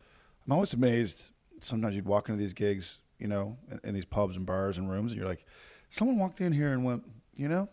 i'm 0.45 0.51
always 0.53 0.73
amazed 0.73 1.31
sometimes 1.59 1.95
you'd 1.95 2.05
walk 2.05 2.29
into 2.29 2.39
these 2.39 2.53
gigs 2.53 2.99
you 3.19 3.27
know 3.27 3.57
in, 3.71 3.79
in 3.89 3.93
these 3.93 4.05
pubs 4.05 4.37
and 4.37 4.45
bars 4.45 4.77
and 4.77 4.89
rooms 4.89 5.11
and 5.11 5.19
you're 5.19 5.27
like 5.27 5.45
someone 5.89 6.17
walked 6.17 6.39
in 6.39 6.53
here 6.53 6.69
and 6.71 6.85
went 6.85 7.03
you 7.37 7.47
know 7.49 7.67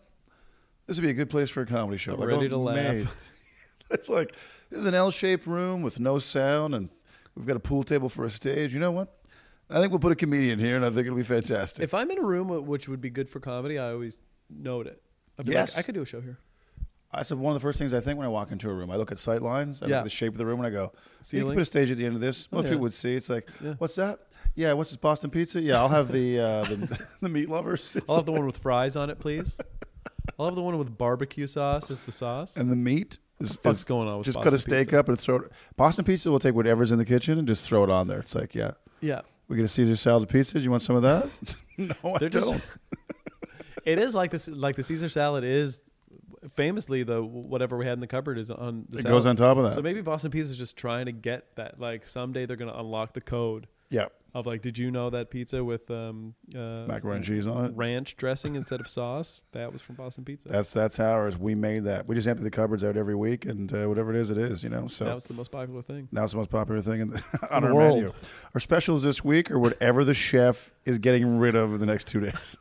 this 0.85 0.97
would 0.97 1.03
be 1.03 1.09
a 1.09 1.13
good 1.13 1.29
place 1.29 1.49
for 1.49 1.61
a 1.61 1.65
comedy 1.65 1.97
show 1.97 2.13
I'm 2.13 2.19
Like, 2.19 2.27
ready 2.29 2.45
I'm 2.45 2.49
to 2.51 2.57
laugh. 2.57 3.15
it's 3.91 4.09
like 4.09 4.33
this 4.69 4.79
is 4.79 4.85
an 4.85 4.93
l-shaped 4.93 5.47
room 5.47 5.81
with 5.81 5.99
no 6.01 6.19
sound 6.19 6.75
and 6.75 6.89
we've 7.35 7.45
got 7.47 7.55
a 7.55 7.61
pool 7.61 7.83
table 7.83 8.09
for 8.09 8.25
a 8.25 8.29
stage 8.29 8.73
you 8.73 8.79
know 8.81 8.91
what 8.91 9.13
i 9.69 9.79
think 9.79 9.91
we'll 9.93 9.99
put 9.99 10.11
a 10.11 10.15
comedian 10.15 10.59
here 10.59 10.75
and 10.75 10.83
i 10.85 10.89
think 10.89 11.05
it'll 11.07 11.15
be 11.17 11.23
fantastic 11.23 11.81
if 11.83 11.93
I'm 11.93 12.11
in 12.11 12.17
a 12.17 12.23
room 12.23 12.51
uh, 12.51 12.59
which 12.59 12.89
would 12.89 12.99
be 13.01 13.09
good 13.09 13.29
for 13.29 13.39
comedy, 13.39 13.79
I 13.79 13.91
always 13.91 14.19
note 14.49 14.87
it. 14.87 15.01
I'd 15.39 15.45
be 15.45 15.51
Yes. 15.53 15.75
like, 15.75 15.83
I 15.83 15.85
could 15.85 15.95
do 15.95 16.01
a 16.01 16.05
show 16.05 16.21
here. 16.21 16.37
I 17.11 17.21
said 17.23 17.37
one 17.37 17.51
of 17.53 17.55
the 17.55 17.65
first 17.65 17.79
things 17.79 17.93
I 17.93 17.99
think 18.01 18.17
when 18.17 18.25
I 18.25 18.29
walk 18.29 18.51
into 18.51 18.69
a 18.69 18.73
room, 18.73 18.91
I 18.91 18.95
look 18.97 19.11
at 19.11 19.17
sight 19.17 19.41
lines, 19.41 19.81
I 19.81 19.85
look 19.85 19.91
Yeah. 19.91 19.97
at 19.99 20.03
the 20.03 20.09
shape 20.09 20.33
of 20.33 20.37
the 20.37 20.45
room, 20.45 20.59
and 20.59 20.67
I 20.67 20.69
go, 20.69 20.83
"You 20.83 20.89
can 20.89 21.23
Ceilings? 21.23 21.55
put 21.55 21.61
a 21.61 21.65
stage 21.65 21.89
at 21.91 21.97
the 21.97 22.05
end 22.05 22.15
of 22.15 22.21
this." 22.21 22.47
Oh, 22.51 22.57
Most 22.57 22.65
yeah. 22.65 22.69
people 22.71 22.81
would 22.83 22.93
see. 22.93 23.15
It's 23.15 23.29
like, 23.29 23.49
Yeah. 23.63 23.75
"What's 23.77 23.95
that?" 23.95 24.19
Yeah, 24.55 24.73
what's 24.73 24.89
this 24.89 24.97
Boston 24.97 25.29
pizza? 25.29 25.61
Yeah, 25.61 25.77
I'll 25.79 25.87
have 25.89 26.11
the 26.11 26.39
uh, 26.39 26.63
the, 26.65 27.07
the 27.21 27.29
meat 27.29 27.49
lovers. 27.49 27.95
It's 27.95 28.09
I'll 28.09 28.17
have 28.17 28.25
the 28.25 28.31
one 28.33 28.45
with 28.45 28.57
fries 28.57 28.95
on 28.97 29.09
it, 29.09 29.19
please. 29.19 29.59
I'll 30.37 30.47
have 30.47 30.55
the 30.55 30.61
one 30.61 30.77
with 30.77 30.97
barbecue 30.97 31.47
sauce 31.47 31.89
as 31.89 31.99
the 32.01 32.11
sauce. 32.11 32.57
and 32.57 32.69
the 32.69 32.75
meat 32.75 33.19
is, 33.39 33.53
fuck's 33.53 33.77
is- 33.79 33.83
going 33.85 34.07
on 34.09 34.17
with 34.17 34.25
just 34.25 34.35
Boston 34.35 34.51
cut 34.51 34.55
a 34.55 34.59
steak 34.61 34.87
pizza? 34.87 34.99
up 34.99 35.07
and 35.09 35.17
throw 35.19 35.37
it. 35.37 35.51
Boston 35.77 36.03
pizza 36.03 36.29
will 36.29 36.39
take 36.39 36.55
whatever's 36.55 36.91
in 36.91 36.97
the 36.97 37.05
kitchen 37.05 37.39
and 37.39 37.47
just 37.47 37.65
throw 37.65 37.83
it 37.85 37.89
on 37.89 38.07
there. 38.07 38.19
It's 38.19 38.35
like, 38.35 38.53
yeah, 38.53 38.71
yeah, 38.99 39.21
we 39.47 39.55
get 39.55 39.63
a 39.65 39.69
Caesar 39.69 39.95
salad 39.95 40.23
of 40.23 40.29
pizza. 40.29 40.59
You 40.59 40.69
want 40.71 40.81
some 40.83 40.97
of 40.97 41.03
that? 41.03 41.29
no, 41.77 41.95
I 42.03 42.17
They're 42.17 42.29
don't. 42.29 42.61
It 43.87 43.99
is 43.99 44.13
like 44.13 44.31
this. 44.31 44.47
Like 44.47 44.75
the 44.75 44.83
Caesar 44.83 45.09
salad 45.09 45.43
is 45.43 45.81
famously 46.55 47.03
the 47.03 47.23
whatever 47.23 47.77
we 47.77 47.85
had 47.85 47.93
in 47.93 48.01
the 48.01 48.07
cupboard 48.07 48.37
is 48.37 48.51
on. 48.51 48.85
The 48.89 48.99
it 48.99 49.01
salad. 49.03 49.15
goes 49.15 49.25
on 49.25 49.35
top 49.37 49.57
of 49.57 49.63
that. 49.63 49.75
So 49.75 49.81
maybe 49.81 50.01
Boston 50.01 50.29
Pizza 50.29 50.51
is 50.51 50.57
just 50.57 50.77
trying 50.77 51.05
to 51.05 51.11
get 51.13 51.55
that. 51.55 51.79
Like 51.79 52.05
someday 52.05 52.45
they're 52.45 52.57
going 52.57 52.71
to 52.71 52.79
unlock 52.79 53.13
the 53.13 53.21
code 53.21 53.67
yeah, 53.89 54.07
of 54.33 54.45
like, 54.45 54.61
did 54.61 54.77
you 54.77 54.91
know 54.91 55.09
that 55.09 55.29
pizza 55.29 55.63
with 55.63 55.89
um, 55.89 56.35
uh, 56.53 56.85
macaroni 56.85 57.17
and 57.17 57.25
cheese 57.25 57.47
on 57.47 57.65
it. 57.65 57.71
ranch 57.75 58.17
dressing 58.17 58.55
instead 58.55 58.81
of 58.81 58.89
sauce? 58.89 59.39
That 59.53 59.71
was 59.71 59.81
from 59.81 59.95
Boston 59.95 60.25
Pizza. 60.25 60.49
That's 60.49 60.71
that's 60.71 60.99
ours. 60.99 61.37
We 61.37 61.55
made 61.55 61.85
that. 61.85 62.07
We 62.07 62.15
just 62.15 62.27
empty 62.27 62.43
the 62.43 62.51
cupboards 62.51 62.83
out 62.83 62.97
every 62.97 63.15
week, 63.15 63.45
and 63.45 63.71
uh, 63.73 63.85
whatever 63.85 64.13
it 64.13 64.19
is, 64.19 64.29
it 64.29 64.37
is. 64.37 64.63
You 64.63 64.69
know. 64.69 64.87
So 64.87 65.05
that 65.05 65.15
was 65.15 65.25
the 65.25 65.33
most 65.33 65.51
popular 65.51 65.81
thing. 65.81 66.09
Now 66.11 66.23
it's 66.23 66.33
the 66.33 66.39
most 66.39 66.49
popular 66.49 66.81
thing 66.81 66.99
in 66.99 67.09
the, 67.11 67.23
on 67.51 67.63
the 67.63 67.69
our 67.69 67.75
world. 67.75 67.95
menu. 67.95 68.13
Our 68.53 68.59
specials 68.59 69.03
this 69.03 69.23
week 69.23 69.49
are 69.49 69.59
whatever 69.59 70.03
the 70.03 70.13
chef 70.13 70.71
is 70.85 70.99
getting 70.99 71.39
rid 71.39 71.55
of 71.55 71.73
in 71.73 71.79
the 71.79 71.85
next 71.85 72.07
two 72.07 72.19
days. 72.19 72.57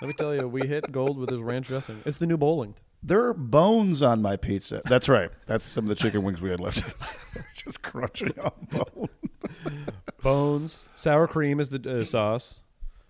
Let 0.00 0.08
me 0.08 0.14
tell 0.14 0.34
you, 0.34 0.46
we 0.46 0.66
hit 0.66 0.90
gold 0.92 1.18
with 1.18 1.30
his 1.30 1.40
ranch 1.40 1.68
dressing. 1.68 2.00
It's 2.04 2.18
the 2.18 2.26
new 2.26 2.36
bowling. 2.36 2.74
There 3.02 3.24
are 3.26 3.34
bones 3.34 4.02
on 4.02 4.20
my 4.20 4.36
pizza. 4.36 4.82
That's 4.84 5.08
right. 5.08 5.30
That's 5.46 5.64
some 5.64 5.84
of 5.84 5.88
the 5.88 5.94
chicken 5.94 6.22
wings 6.22 6.40
we 6.40 6.50
had 6.50 6.60
left. 6.60 6.82
Just 7.54 7.82
crunching 7.82 8.32
on 8.38 8.52
bone. 8.70 9.08
Bones, 10.22 10.82
sour 10.96 11.26
cream 11.26 11.60
is 11.60 11.70
the 11.70 11.98
uh, 12.00 12.04
sauce. 12.04 12.60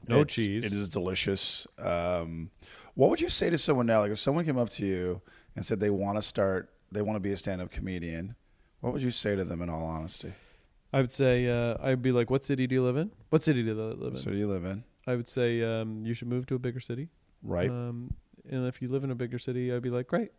No 0.08 0.20
It's- 0.20 0.34
cheese. 0.34 0.64
It 0.64 0.72
is 0.72 0.88
delicious. 0.88 1.66
Um, 1.78 2.50
what 2.94 3.10
would 3.10 3.20
you 3.20 3.28
say 3.28 3.50
to 3.50 3.58
someone 3.58 3.86
now? 3.86 4.00
Like 4.00 4.10
if 4.12 4.18
someone 4.18 4.44
came 4.44 4.58
up 4.58 4.70
to 4.70 4.86
you 4.86 5.22
and 5.54 5.64
said 5.64 5.80
they 5.80 5.90
want 5.90 6.18
to 6.18 6.22
start, 6.22 6.70
they 6.92 7.02
want 7.02 7.16
to 7.16 7.20
be 7.20 7.32
a 7.32 7.36
stand-up 7.36 7.70
comedian. 7.70 8.36
What 8.80 8.92
would 8.92 9.02
you 9.02 9.10
say 9.10 9.34
to 9.34 9.44
them 9.44 9.62
in 9.62 9.68
all 9.70 9.84
honesty? 9.86 10.32
I 10.92 11.00
would 11.00 11.12
say 11.12 11.46
uh, 11.48 11.76
I'd 11.82 12.00
be 12.02 12.12
like, 12.12 12.30
"What 12.30 12.44
city 12.44 12.66
do 12.66 12.74
you 12.74 12.82
live 12.82 12.96
in? 12.96 13.10
What 13.30 13.42
city 13.42 13.62
do 13.62 13.68
you 13.70 13.74
live 13.74 13.98
What 13.98 14.08
in?" 14.12 14.16
city 14.16 14.30
do 14.32 14.36
you 14.38 14.46
live 14.46 14.64
in? 14.64 14.84
I 15.06 15.14
would 15.14 15.28
say 15.28 15.62
um, 15.62 16.04
you 16.04 16.14
should 16.14 16.28
move 16.28 16.46
to 16.46 16.54
a 16.54 16.58
bigger 16.58 16.80
city. 16.80 17.08
Right. 17.42 17.70
Um, 17.70 18.14
and 18.48 18.66
if 18.66 18.82
you 18.82 18.88
live 18.88 19.04
in 19.04 19.10
a 19.10 19.14
bigger 19.14 19.38
city, 19.38 19.72
I'd 19.72 19.82
be 19.82 19.90
like, 19.90 20.06
"Great." 20.06 20.32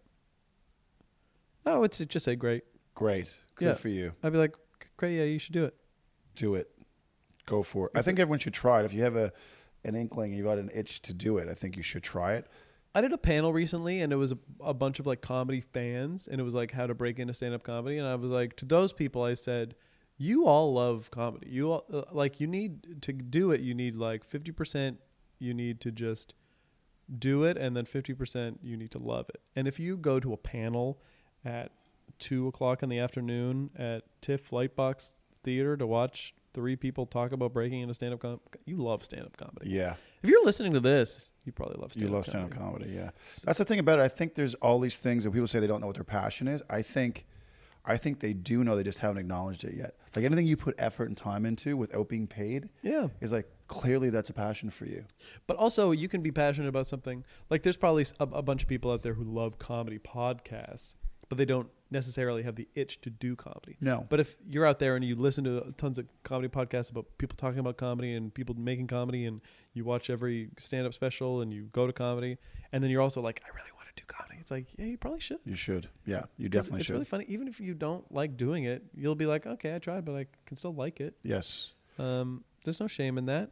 No, 1.65 1.83
it's 1.83 1.99
just 1.99 2.25
say 2.25 2.35
great. 2.35 2.63
Great. 2.95 3.37
Good 3.55 3.65
yeah. 3.65 3.73
for 3.73 3.89
you. 3.89 4.13
I'd 4.23 4.31
be 4.31 4.37
like, 4.37 4.55
"Great, 4.97 5.17
yeah, 5.17 5.23
you 5.23 5.39
should 5.39 5.53
do 5.53 5.65
it." 5.65 5.75
do 6.37 6.55
it. 6.55 6.71
Go 7.45 7.63
for 7.63 7.87
it. 7.87 7.91
I 7.95 7.99
Is 7.99 8.05
think 8.05 8.19
everyone 8.19 8.39
should 8.39 8.53
try 8.53 8.79
it. 8.79 8.85
If 8.85 8.93
you 8.93 9.03
have 9.03 9.17
a 9.17 9.33
an 9.83 9.95
inkling, 9.95 10.33
you've 10.33 10.45
got 10.45 10.57
an 10.57 10.69
itch 10.73 11.01
to 11.03 11.13
do 11.13 11.37
it. 11.37 11.47
I 11.49 11.53
think 11.53 11.75
you 11.75 11.83
should 11.83 12.03
try 12.03 12.33
it. 12.33 12.47
I 12.95 13.01
did 13.01 13.13
a 13.13 13.17
panel 13.17 13.53
recently, 13.53 14.01
and 14.01 14.11
it 14.11 14.15
was 14.15 14.31
a, 14.31 14.37
a 14.61 14.73
bunch 14.73 14.99
of 14.99 15.05
like 15.05 15.21
comedy 15.21 15.61
fans, 15.61 16.27
and 16.27 16.39
it 16.39 16.43
was 16.43 16.53
like 16.53 16.71
how 16.71 16.87
to 16.87 16.93
break 16.93 17.19
into 17.19 17.33
stand 17.33 17.53
up 17.53 17.63
comedy. 17.63 17.97
And 17.97 18.07
I 18.07 18.15
was 18.15 18.31
like, 18.31 18.55
to 18.57 18.65
those 18.65 18.93
people, 18.93 19.23
I 19.23 19.33
said, 19.33 19.75
you 20.17 20.45
all 20.47 20.73
love 20.73 21.11
comedy. 21.11 21.47
You 21.49 21.71
all 21.71 21.85
uh, 21.93 22.01
like 22.11 22.39
you 22.39 22.47
need 22.47 23.01
to 23.03 23.13
do 23.13 23.51
it. 23.51 23.61
You 23.61 23.73
need 23.73 23.95
like 23.95 24.23
fifty 24.23 24.51
percent. 24.51 24.99
You 25.39 25.53
need 25.53 25.79
to 25.81 25.91
just 25.91 26.33
do 27.19 27.43
it, 27.43 27.57
and 27.57 27.75
then 27.75 27.85
fifty 27.85 28.13
percent 28.13 28.59
you 28.63 28.75
need 28.77 28.91
to 28.91 28.99
love 28.99 29.29
it. 29.29 29.41
And 29.55 29.67
if 29.67 29.79
you 29.79 29.97
go 29.97 30.19
to 30.19 30.33
a 30.33 30.37
panel 30.37 30.99
at 31.45 31.71
two 32.19 32.47
o'clock 32.47 32.81
in 32.83 32.89
the 32.89 32.99
afternoon 32.99 33.69
at 33.77 34.03
TIFF 34.21 34.49
Lightbox 34.49 35.11
Theater 35.43 35.77
to 35.77 35.85
watch 35.85 36.33
three 36.53 36.75
people 36.75 37.05
talk 37.05 37.31
about 37.31 37.53
breaking 37.53 37.81
into 37.81 37.93
stand 37.93 38.13
up 38.15 38.19
com- 38.21 38.39
you 38.65 38.77
love 38.77 39.03
stand 39.03 39.23
up 39.23 39.37
comedy. 39.37 39.69
Yeah, 39.69 39.93
If 40.23 40.29
you're 40.29 40.43
listening 40.43 40.73
to 40.73 40.79
this, 40.79 41.31
you 41.45 41.51
probably 41.51 41.77
love 41.79 41.91
stand 41.91 42.05
up. 42.05 42.09
you 42.09 42.17
up 42.17 42.25
love 42.25 42.27
stand-up 42.27 42.51
comedy. 42.57 42.89
Yeah, 42.95 43.11
that's 43.45 43.59
the 43.59 43.65
thing 43.65 43.77
about 43.79 43.99
it. 43.99 44.01
I 44.01 44.07
think 44.07 44.33
there's 44.33 44.55
all 44.55 44.79
these 44.79 44.97
things 44.99 45.23
that 45.25 45.31
people 45.31 45.47
say 45.47 45.59
they 45.59 45.67
don't 45.67 45.79
know 45.81 45.87
what 45.87 45.95
their 45.97 46.03
passion 46.03 46.47
is. 46.47 46.63
I 46.69 46.81
think, 46.81 47.27
I 47.89 47.97
think 47.97 48.19
they 48.19 48.33
do 48.33 48.63
know. 48.63 48.75
They 48.75 48.83
just 48.83 48.99
haven't 48.99 49.17
acknowledged 49.19 49.63
it 49.63 49.73
yet. 49.75 49.95
Like 50.15 50.25
anything 50.25 50.45
you 50.45 50.57
put 50.57 50.75
effort 50.77 51.07
and 51.07 51.15
time 51.15 51.45
into 51.45 51.77
without 51.77 52.09
being 52.09 52.27
paid 52.27 52.69
Yeah. 52.83 53.07
is 53.21 53.31
like 53.31 53.49
clearly 53.67 54.09
that's 54.09 54.29
a 54.29 54.33
passion 54.33 54.69
for 54.69 54.85
you. 54.85 55.05
But 55.47 55.57
also, 55.57 55.91
you 55.91 56.07
can 56.09 56.21
be 56.21 56.31
passionate 56.31 56.67
about 56.67 56.87
something. 56.87 57.23
Like, 57.49 57.63
there's 57.63 57.77
probably 57.77 58.05
a 58.19 58.41
bunch 58.41 58.63
of 58.63 58.67
people 58.69 58.91
out 58.91 59.03
there 59.03 59.13
who 59.13 59.23
love 59.23 59.57
comedy 59.57 59.99
podcasts, 59.99 60.95
but 61.29 61.37
they 61.37 61.45
don't 61.45 61.69
necessarily 61.91 62.43
have 62.43 62.55
the 62.55 62.67
itch 62.75 63.01
to 63.01 63.09
do 63.09 63.35
comedy. 63.35 63.77
No, 63.79 64.05
But 64.09 64.19
if 64.19 64.35
you're 64.47 64.65
out 64.65 64.79
there 64.79 64.95
and 64.95 65.05
you 65.05 65.15
listen 65.15 65.43
to 65.45 65.73
tons 65.77 65.97
of 65.99 66.05
comedy 66.23 66.47
podcasts 66.49 66.89
about 66.91 67.05
people 67.17 67.35
talking 67.37 67.59
about 67.59 67.77
comedy 67.77 68.13
and 68.13 68.33
people 68.33 68.55
making 68.55 68.87
comedy, 68.87 69.25
and 69.25 69.41
you 69.73 69.85
watch 69.85 70.09
every 70.09 70.49
stand 70.59 70.85
up 70.85 70.93
special 70.93 71.41
and 71.41 71.53
you 71.53 71.63
go 71.71 71.87
to 71.87 71.93
comedy, 71.93 72.37
and 72.71 72.83
then 72.83 72.91
you're 72.91 73.01
also 73.01 73.21
like, 73.21 73.41
I 73.45 73.49
really 73.55 73.71
want 73.75 73.87
to 73.95 74.01
do 74.03 74.05
comedy, 74.07 74.37
it's 74.39 74.51
like, 74.51 74.65
yeah, 74.77 74.85
you 74.85 74.97
probably 74.97 75.19
should. 75.19 75.39
you 75.45 75.55
should. 75.55 75.89
Yeah, 76.05 76.23
you 76.37 76.49
definitely 76.49 76.79
it's 76.79 76.85
should. 76.87 76.93
It's 76.97 77.11
really 77.11 77.23
funny. 77.23 77.25
Even 77.29 77.47
if 77.47 77.59
you 77.59 77.73
don't 77.73 78.09
like 78.13 78.37
doing 78.37 78.65
it, 78.65 78.83
you'll 78.93 79.15
be 79.15 79.25
like, 79.25 79.45
okay, 79.45 79.75
I 79.75 79.79
tried, 79.79 80.03
but 80.05 80.15
I 80.15 80.25
can 80.45 80.57
still 80.57 80.73
like 80.73 80.99
it. 80.99 81.15
yes. 81.23 81.71
Um, 81.99 82.43
there's 82.63 82.79
no 82.79 82.87
shame 82.87 83.17
in 83.17 83.25
that. 83.27 83.49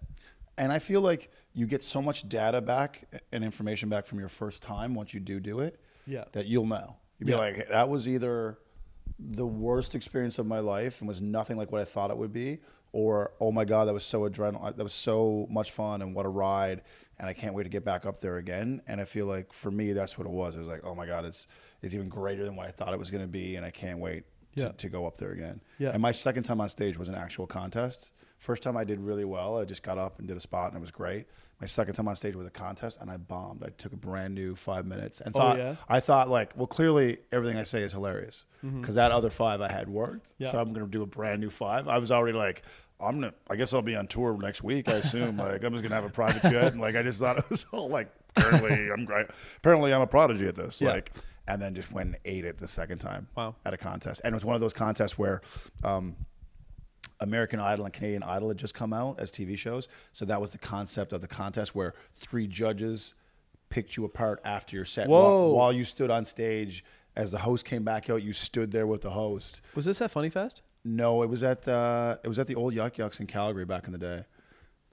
And 0.57 0.71
I 0.71 0.79
feel 0.79 1.01
like 1.01 1.31
you 1.53 1.65
get 1.65 1.83
so 1.83 2.01
much 2.01 2.29
data 2.29 2.61
back 2.61 3.05
and 3.31 3.43
information 3.43 3.89
back 3.89 4.05
from 4.05 4.19
your 4.19 4.29
first 4.29 4.61
time 4.61 4.93
once 4.93 5.13
you 5.13 5.19
do 5.19 5.39
do 5.39 5.59
it 5.61 5.79
Yeah. 6.05 6.25
that 6.33 6.45
you'll 6.45 6.65
know. 6.67 6.95
You'll 7.19 7.27
be 7.27 7.31
Yeah. 7.31 7.37
like, 7.37 7.69
that 7.69 7.89
was 7.89 8.07
either 8.07 8.57
the 9.19 9.45
worst 9.47 9.95
experience 9.95 10.39
of 10.39 10.45
my 10.45 10.59
life 10.59 10.99
and 11.01 11.07
was 11.07 11.21
nothing 11.21 11.57
like 11.57 11.71
what 11.71 11.81
I 11.81 11.85
thought 11.85 12.11
it 12.11 12.17
would 12.17 12.33
be, 12.33 12.59
or 12.91 13.31
oh 13.39 13.51
my 13.51 13.63
god, 13.65 13.85
that 13.85 13.93
was 13.93 14.03
so 14.03 14.21
adrenaline, 14.29 14.63
uh, 14.63 14.71
that 14.71 14.83
was 14.83 14.93
so 14.93 15.47
much 15.49 15.71
fun 15.71 16.01
and 16.01 16.13
what 16.15 16.25
a 16.25 16.29
ride. 16.29 16.81
and 17.17 17.29
I 17.29 17.33
can't 17.33 17.53
wait 17.55 17.63
to 17.63 17.69
get 17.69 17.85
back 17.85 18.05
up 18.05 18.19
there 18.19 18.35
again. 18.35 18.81
And 18.87 18.99
I 18.99 19.05
feel 19.05 19.25
like 19.25 19.53
for 19.53 19.71
me, 19.71 19.93
that's 19.93 20.17
what 20.17 20.27
it 20.27 20.31
was. 20.31 20.57
It 20.57 20.59
was 20.59 20.67
like, 20.67 20.81
oh 20.83 20.93
my 20.93 21.05
god, 21.05 21.23
it's 21.23 21.47
it's 21.81 21.93
even 21.93 22.09
greater 22.09 22.43
than 22.43 22.57
what 22.57 22.67
I 22.67 22.71
thought 22.71 22.91
it 22.93 22.99
was 22.99 23.09
going 23.09 23.23
to 23.23 23.27
be, 23.29 23.55
and 23.55 23.65
I 23.65 23.71
can't 23.71 23.99
wait 23.99 24.23
to, 24.57 24.73
to 24.73 24.89
go 24.89 25.05
up 25.07 25.17
there 25.17 25.31
again. 25.31 25.61
Yeah. 25.79 25.91
And 25.91 26.01
my 26.01 26.11
second 26.11 26.43
time 26.43 26.59
on 26.59 26.67
stage 26.67 26.97
was 26.97 27.07
an 27.07 27.15
actual 27.15 27.47
contest. 27.47 28.13
First 28.37 28.63
time 28.63 28.77
I 28.77 28.83
did 28.83 28.99
really 28.99 29.25
well. 29.25 29.57
I 29.57 29.65
just 29.65 29.81
got 29.83 29.97
up 29.97 30.19
and 30.19 30.27
did 30.27 30.37
a 30.37 30.39
spot, 30.41 30.67
and 30.69 30.77
it 30.77 30.81
was 30.81 30.91
great. 30.91 31.25
My 31.61 31.67
second 31.67 31.93
time 31.95 32.07
on 32.07 32.15
stage 32.17 32.35
was 32.35 32.45
a 32.45 32.51
contest, 32.51 32.99
and 33.01 33.09
I 33.09 33.17
bombed. 33.17 33.63
I 33.63 33.69
took 33.77 33.93
a 33.93 33.95
brand 33.97 34.35
new 34.35 34.55
five 34.55 34.85
minutes 34.85 35.21
and 35.21 35.33
Oh, 35.35 35.39
thought 35.39 35.57
yeah? 35.57 35.75
I 35.87 35.99
thought 36.01 36.27
like, 36.29 36.51
well, 36.55 36.67
clearly 36.67 37.19
everything 37.31 37.57
I 37.57 37.63
say 37.63 37.81
is 37.81 37.93
hilarious 37.93 38.45
because 38.61 38.95
that 38.95 39.11
other 39.11 39.29
five 39.29 39.61
I 39.61 39.71
had 39.71 39.87
worked. 39.87 40.31
Mm-hmm. 40.31 40.43
Yeah. 40.43 40.51
So 40.51 40.59
I'm 40.59 40.73
going 40.73 40.85
to 40.85 40.91
do 40.91 41.01
a 41.01 41.05
brand 41.05 41.39
new 41.39 41.49
five. 41.49 41.87
I 41.87 41.97
was 41.99 42.11
already 42.11 42.37
like, 42.37 42.63
I'm 42.99 43.19
gonna. 43.21 43.33
I 43.49 43.55
guess 43.55 43.73
I'll 43.73 43.81
be 43.81 43.95
on 43.95 44.07
tour 44.07 44.37
next 44.41 44.63
week. 44.63 44.89
I 44.89 44.93
assume. 44.95 45.37
like 45.37 45.63
I'm 45.63 45.71
just 45.73 45.83
gonna 45.83 45.95
have 45.95 46.05
a 46.05 46.09
private 46.09 46.41
jet, 46.51 46.71
and 46.73 46.81
like 46.81 46.95
I 46.95 47.03
just 47.03 47.19
thought 47.19 47.37
it 47.37 47.49
was 47.49 47.65
all 47.71 47.89
like 47.89 48.09
apparently 48.35 48.89
I'm 48.91 49.03
great. 49.05 49.27
Apparently 49.57 49.93
I'm 49.93 50.01
a 50.01 50.07
prodigy 50.07 50.47
at 50.47 50.55
this. 50.55 50.81
Yeah. 50.81 50.91
Like, 50.91 51.11
and 51.47 51.61
then 51.61 51.75
just 51.75 51.91
went 51.91 52.07
and 52.07 52.17
ate 52.25 52.43
it 52.45 52.57
the 52.57 52.67
second 52.67 52.99
time. 52.99 53.27
Wow. 53.35 53.55
At 53.65 53.73
a 53.73 53.77
contest, 53.77 54.21
and 54.23 54.33
it 54.33 54.35
was 54.35 54.45
one 54.45 54.55
of 54.55 54.61
those 54.61 54.73
contests 54.73 55.17
where. 55.17 55.41
Um, 55.83 56.15
American 57.25 57.59
Idol 57.59 57.85
and 57.85 57.93
Canadian 57.93 58.23
Idol 58.23 58.49
had 58.49 58.57
just 58.57 58.73
come 58.73 58.93
out 58.93 59.19
as 59.19 59.31
TV 59.31 59.57
shows. 59.57 59.87
So 60.13 60.25
that 60.25 60.39
was 60.39 60.51
the 60.51 60.57
concept 60.59 61.11
of 61.11 61.21
the 61.21 61.27
contest 61.27 61.75
where 61.75 61.93
three 62.15 62.47
judges 62.47 63.15
picked 63.69 63.97
you 63.97 64.05
apart 64.05 64.39
after 64.45 64.75
your 64.75 64.85
set. 64.85 65.09
Whoa. 65.09 65.47
While, 65.47 65.55
while 65.55 65.73
you 65.73 65.83
stood 65.83 66.11
on 66.11 66.23
stage, 66.23 66.85
as 67.15 67.31
the 67.31 67.39
host 67.39 67.65
came 67.65 67.83
back 67.83 68.09
out, 68.09 68.21
you 68.23 68.31
stood 68.31 68.71
there 68.71 68.87
with 68.87 69.01
the 69.01 69.09
host. 69.09 69.61
Was 69.73 69.85
this 69.85 70.01
at 70.01 70.11
Funny 70.11 70.29
Fest? 70.29 70.61
No, 70.83 71.23
it 71.23 71.29
was 71.29 71.43
at 71.43 71.67
uh, 71.67 72.17
it 72.23 72.27
was 72.27 72.37
at 72.37 72.45
the 72.45 72.53
old 72.55 72.73
Yuk 72.75 72.99
Yuk's 72.99 73.19
in 73.19 73.25
Calgary 73.25 73.65
back 73.65 73.87
in 73.87 73.91
the 73.91 73.97
day, 73.97 74.23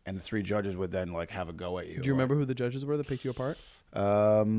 and 0.07 0.17
the 0.17 0.23
three 0.23 0.43
judges 0.43 0.75
would 0.75 0.91
then 0.91 1.13
like 1.13 1.31
have 1.31 1.51
a 1.51 1.53
go 1.53 1.79
at 1.79 1.87
you. 1.89 2.01
Do 2.01 2.07
you 2.07 2.15
remember 2.15 2.35
who 2.35 2.47
the 2.47 2.55
judges 2.55 2.83
were 2.85 2.97
that 2.97 3.07
picked 3.07 3.27
you 3.27 3.31
apart? 3.31 3.59
Um, 3.93 4.53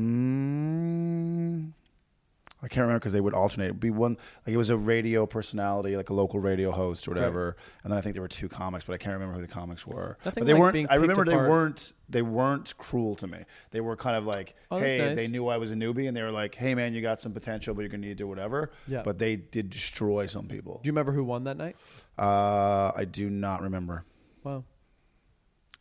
I 2.64 2.68
can't 2.68 2.82
remember 2.82 2.98
because 3.00 3.12
they 3.12 3.20
would 3.20 3.34
alternate. 3.34 3.66
It'd 3.66 3.78
be 3.80 3.90
one 3.90 4.16
like 4.46 4.54
it 4.54 4.56
was 4.56 4.70
a 4.70 4.76
radio 4.76 5.26
personality, 5.26 5.96
like 5.96 6.08
a 6.08 6.14
local 6.14 6.40
radio 6.40 6.70
host 6.70 7.06
or 7.06 7.10
whatever, 7.10 7.56
and 7.82 7.92
then 7.92 7.98
I 7.98 8.00
think 8.00 8.14
there 8.14 8.22
were 8.22 8.28
two 8.28 8.48
comics, 8.48 8.86
but 8.86 8.94
I 8.94 8.96
can't 8.96 9.12
remember 9.12 9.34
who 9.34 9.42
the 9.42 9.52
comics 9.52 9.86
were. 9.86 10.16
Nothing 10.24 10.40
but 10.42 10.46
they 10.46 10.52
like 10.54 10.60
weren't. 10.74 10.90
I 10.90 10.94
remember 10.94 11.24
picked 11.24 11.36
they 11.36 11.36
weren't. 11.36 11.94
They 12.08 12.22
weren't 12.22 12.76
cruel 12.78 13.16
to 13.16 13.26
me. 13.26 13.44
They 13.70 13.80
were 13.80 13.96
kind 13.96 14.16
of 14.16 14.24
like, 14.24 14.54
Oh, 14.70 14.78
hey, 14.78 14.98
nice. 14.98 15.16
they 15.16 15.26
knew 15.28 15.48
I 15.48 15.58
was 15.58 15.70
a 15.70 15.74
newbie, 15.74 16.08
and 16.08 16.16
they 16.16 16.22
were 16.22 16.30
like, 16.30 16.54
hey 16.54 16.74
man, 16.74 16.94
you 16.94 17.02
got 17.02 17.20
some 17.20 17.32
potential, 17.32 17.74
but 17.74 17.82
you're 17.82 17.88
gonna 17.90 18.00
need 18.02 18.08
to 18.08 18.14
do 18.14 18.26
whatever. 18.28 18.70
Yeah. 18.88 19.02
But 19.04 19.18
they 19.18 19.36
did 19.36 19.68
destroy 19.70 20.26
some 20.26 20.48
people. 20.48 20.80
Do 20.82 20.88
you 20.88 20.92
remember 20.92 21.12
who 21.12 21.22
won 21.24 21.44
that 21.44 21.56
night? 21.58 21.76
Uh, 22.18 22.92
I 22.96 23.04
do 23.04 23.28
not 23.28 23.62
remember. 23.62 24.04
Wow. 24.42 24.64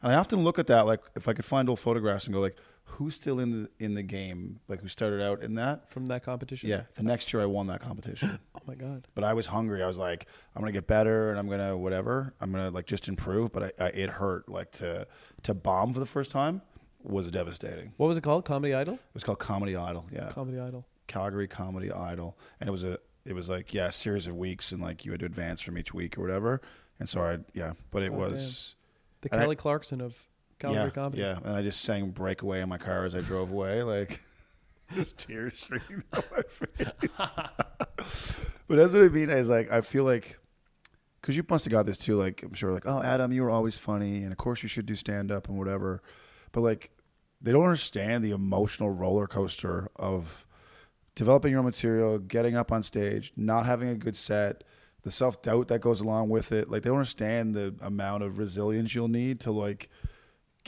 And 0.01 0.11
I 0.11 0.15
often 0.15 0.39
look 0.43 0.59
at 0.59 0.67
that, 0.67 0.81
like 0.85 0.99
if 1.15 1.27
I 1.29 1.33
could 1.33 1.45
find 1.45 1.69
old 1.69 1.79
photographs 1.79 2.25
and 2.25 2.33
go, 2.33 2.41
like, 2.41 2.57
who's 2.85 3.15
still 3.15 3.39
in 3.39 3.51
the 3.63 3.69
in 3.79 3.93
the 3.93 4.03
game, 4.03 4.59
like 4.67 4.81
who 4.81 4.87
started 4.87 5.21
out 5.21 5.41
in 5.41 5.55
that. 5.55 5.89
From 5.89 6.05
that 6.07 6.23
competition? 6.23 6.69
Yeah, 6.69 6.83
the 6.95 7.03
next 7.03 7.31
year 7.33 7.41
I 7.41 7.45
won 7.45 7.67
that 7.67 7.79
competition, 7.81 8.39
Oh 8.55 8.59
my 8.67 8.75
God. 8.75 9.07
but 9.15 9.23
I 9.23 9.33
was 9.33 9.45
hungry. 9.47 9.81
I 9.83 9.87
was 9.87 9.97
like, 9.97 10.27
I'm 10.55 10.61
gonna 10.61 10.71
get 10.71 10.87
better, 10.87 11.29
and 11.29 11.39
I'm 11.39 11.47
gonna 11.49 11.77
whatever. 11.77 12.33
I'm 12.41 12.51
gonna 12.51 12.69
like 12.71 12.85
just 12.85 13.07
improve. 13.07 13.51
But 13.51 13.73
I, 13.79 13.85
I, 13.85 13.87
it 13.89 14.09
hurt 14.09 14.47
like 14.49 14.71
to 14.73 15.07
to 15.43 15.53
bomb 15.53 15.93
for 15.93 15.99
the 15.99 16.05
first 16.05 16.31
time 16.31 16.61
was 17.01 17.29
devastating. 17.31 17.91
What 17.97 18.07
was 18.07 18.17
it 18.17 18.21
called? 18.21 18.45
Comedy 18.45 18.73
Idol? 18.73 18.93
It 18.95 18.99
was 19.13 19.23
called 19.23 19.39
Comedy 19.39 19.75
Idol. 19.75 20.05
Yeah, 20.11 20.29
Comedy 20.29 20.59
Idol. 20.59 20.85
Calgary 21.07 21.47
Comedy 21.47 21.91
Idol, 21.91 22.37
and 22.59 22.67
it 22.69 22.71
was 22.71 22.83
a 22.83 22.97
it 23.25 23.33
was 23.33 23.49
like 23.49 23.73
yeah 23.73 23.87
a 23.87 23.91
series 23.91 24.27
of 24.27 24.35
weeks, 24.37 24.71
and 24.71 24.81
like 24.81 25.03
you 25.05 25.11
had 25.11 25.19
to 25.21 25.25
advance 25.25 25.61
from 25.61 25.77
each 25.77 25.93
week 25.93 26.17
or 26.17 26.21
whatever. 26.21 26.61
And 26.99 27.09
so 27.09 27.21
I 27.21 27.39
yeah, 27.53 27.73
but 27.91 28.03
it 28.03 28.11
Oh, 28.11 28.17
was. 28.19 28.75
The 29.21 29.29
And 29.31 29.39
I- 29.41 29.43
Kelly 29.45 29.55
Clarkson 29.55 29.99
of 30.01 30.27
Calgary 30.63 30.83
yeah, 30.85 30.89
Comedy. 30.91 31.21
Yeah, 31.21 31.39
and 31.43 31.57
I 31.57 31.61
just 31.61 31.81
sang 31.81 32.11
"Breakaway" 32.11 32.61
in 32.61 32.69
my 32.69 32.77
car 32.77 33.05
as 33.05 33.13
I 33.15 33.19
drove 33.19 33.51
away, 33.51 33.83
like 33.83 34.21
just 34.95 35.17
tears 35.17 35.59
streaming 35.59 36.03
down 36.13 36.23
my 36.31 36.43
face. 36.43 36.87
but 38.67 38.77
that's 38.77 38.93
what 38.93 39.03
I 39.03 39.09
mean. 39.09 39.29
Is 39.29 39.49
like 39.49 39.71
I 39.71 39.81
feel 39.81 40.05
like 40.05 40.39
because 41.19 41.35
you 41.35 41.43
must 41.49 41.65
have 41.65 41.71
got 41.73 41.85
this 41.85 41.97
too. 41.97 42.15
Like 42.15 42.43
I'm 42.43 42.53
sure, 42.53 42.71
like 42.71 42.85
oh 42.85 43.01
Adam, 43.03 43.33
you 43.33 43.43
were 43.43 43.49
always 43.49 43.77
funny, 43.77 44.23
and 44.23 44.31
of 44.31 44.37
course 44.37 44.63
you 44.63 44.69
should 44.69 44.85
do 44.85 44.95
stand 44.95 45.33
up 45.33 45.49
and 45.49 45.57
whatever. 45.57 46.01
But 46.53 46.61
like 46.61 46.91
they 47.41 47.51
don't 47.51 47.65
understand 47.65 48.23
the 48.23 48.31
emotional 48.31 48.89
roller 48.89 49.27
coaster 49.27 49.89
of 49.97 50.45
developing 51.13 51.51
your 51.51 51.59
own 51.59 51.65
material, 51.65 52.19
getting 52.19 52.55
up 52.55 52.71
on 52.71 52.83
stage, 52.83 53.33
not 53.35 53.65
having 53.65 53.89
a 53.89 53.95
good 53.95 54.15
set, 54.15 54.63
the 55.01 55.11
self 55.11 55.41
doubt 55.41 55.67
that 55.67 55.81
goes 55.81 55.99
along 55.99 56.29
with 56.29 56.53
it. 56.53 56.71
Like 56.71 56.83
they 56.83 56.89
don't 56.89 56.99
understand 56.99 57.53
the 57.53 57.75
amount 57.81 58.23
of 58.23 58.39
resilience 58.39 58.95
you'll 58.95 59.09
need 59.09 59.41
to 59.41 59.51
like. 59.51 59.89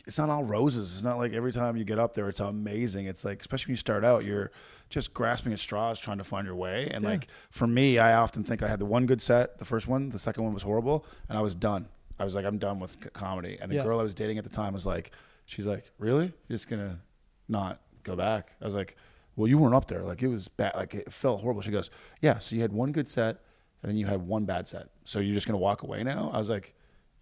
It's 0.06 0.18
not 0.18 0.30
all 0.30 0.44
roses. 0.44 0.94
It's 0.94 1.04
not 1.04 1.18
like 1.18 1.34
every 1.34 1.52
time 1.52 1.78
you 1.78 1.84
get 1.84 2.00
up 2.00 2.14
there, 2.14 2.30
it's 2.30 2.40
amazing. 2.40 3.06
It's 3.08 3.24
like, 3.26 3.40
especially 3.42 3.70
when 3.70 3.74
you 3.74 3.78
start 3.78 4.04
out, 4.04 4.24
you're 4.26 4.52
just 4.90 5.14
grasping 5.14 5.54
at 5.54 5.60
straws, 5.60 6.00
trying 6.00 6.18
to 6.20 6.24
find 6.24 6.46
your 6.46 6.56
way. 6.56 6.90
And 6.92 7.04
Yeah. 7.04 7.12
like 7.12 7.28
for 7.50 7.66
me, 7.68 7.98
I 7.98 8.14
often 8.14 8.44
think 8.44 8.62
I 8.62 8.68
had 8.68 8.80
the 8.80 8.86
one 8.86 9.06
good 9.06 9.22
set, 9.22 9.58
the 9.58 9.66
first 9.66 9.88
one, 9.88 10.10
the 10.10 10.20
second 10.20 10.44
one 10.44 10.54
was 10.54 10.64
horrible, 10.64 11.06
and 11.30 11.38
I 11.38 11.42
was 11.42 11.56
done. 11.56 11.88
I 12.20 12.24
was 12.24 12.36
like, 12.36 12.46
I'm 12.46 12.58
done 12.58 12.80
with 12.80 13.12
comedy. 13.14 13.58
And 13.62 13.72
the 13.72 13.76
Yeah. 13.78 13.84
girl 13.84 14.00
I 14.00 14.04
was 14.04 14.16
dating 14.16 14.38
at 14.38 14.44
the 14.44 14.50
time 14.50 14.74
was 14.74 14.86
like, 14.86 15.12
she's 15.46 15.66
like, 15.66 15.92
really? 15.98 16.26
You're 16.48 16.56
just 16.56 16.68
gonna 16.70 17.00
not 17.48 17.82
go 18.04 18.16
back? 18.16 18.56
I 18.62 18.66
was 18.66 18.76
like, 18.76 18.96
well, 19.36 19.48
you 19.48 19.58
weren't 19.58 19.76
up 19.76 19.86
there. 19.88 20.04
Like 20.04 20.22
it 20.24 20.28
was 20.28 20.48
bad. 20.48 20.76
Like 20.76 20.94
it 20.94 21.12
felt 21.12 21.42
horrible. 21.42 21.62
She 21.62 21.72
goes, 21.72 21.90
yeah. 22.22 22.38
So 22.38 22.56
you 22.56 22.62
had 22.62 22.72
one 22.72 22.92
good 22.92 23.10
set, 23.10 23.42
and 23.82 23.90
then 23.90 23.98
you 23.98 24.06
had 24.06 24.22
one 24.22 24.46
bad 24.46 24.68
set. 24.68 24.90
So 25.04 25.20
you're 25.20 25.34
just 25.34 25.48
gonna 25.48 25.58
walk 25.58 25.84
away 25.84 26.04
now? 26.04 26.30
I 26.34 26.38
was 26.38 26.50
like, 26.50 26.74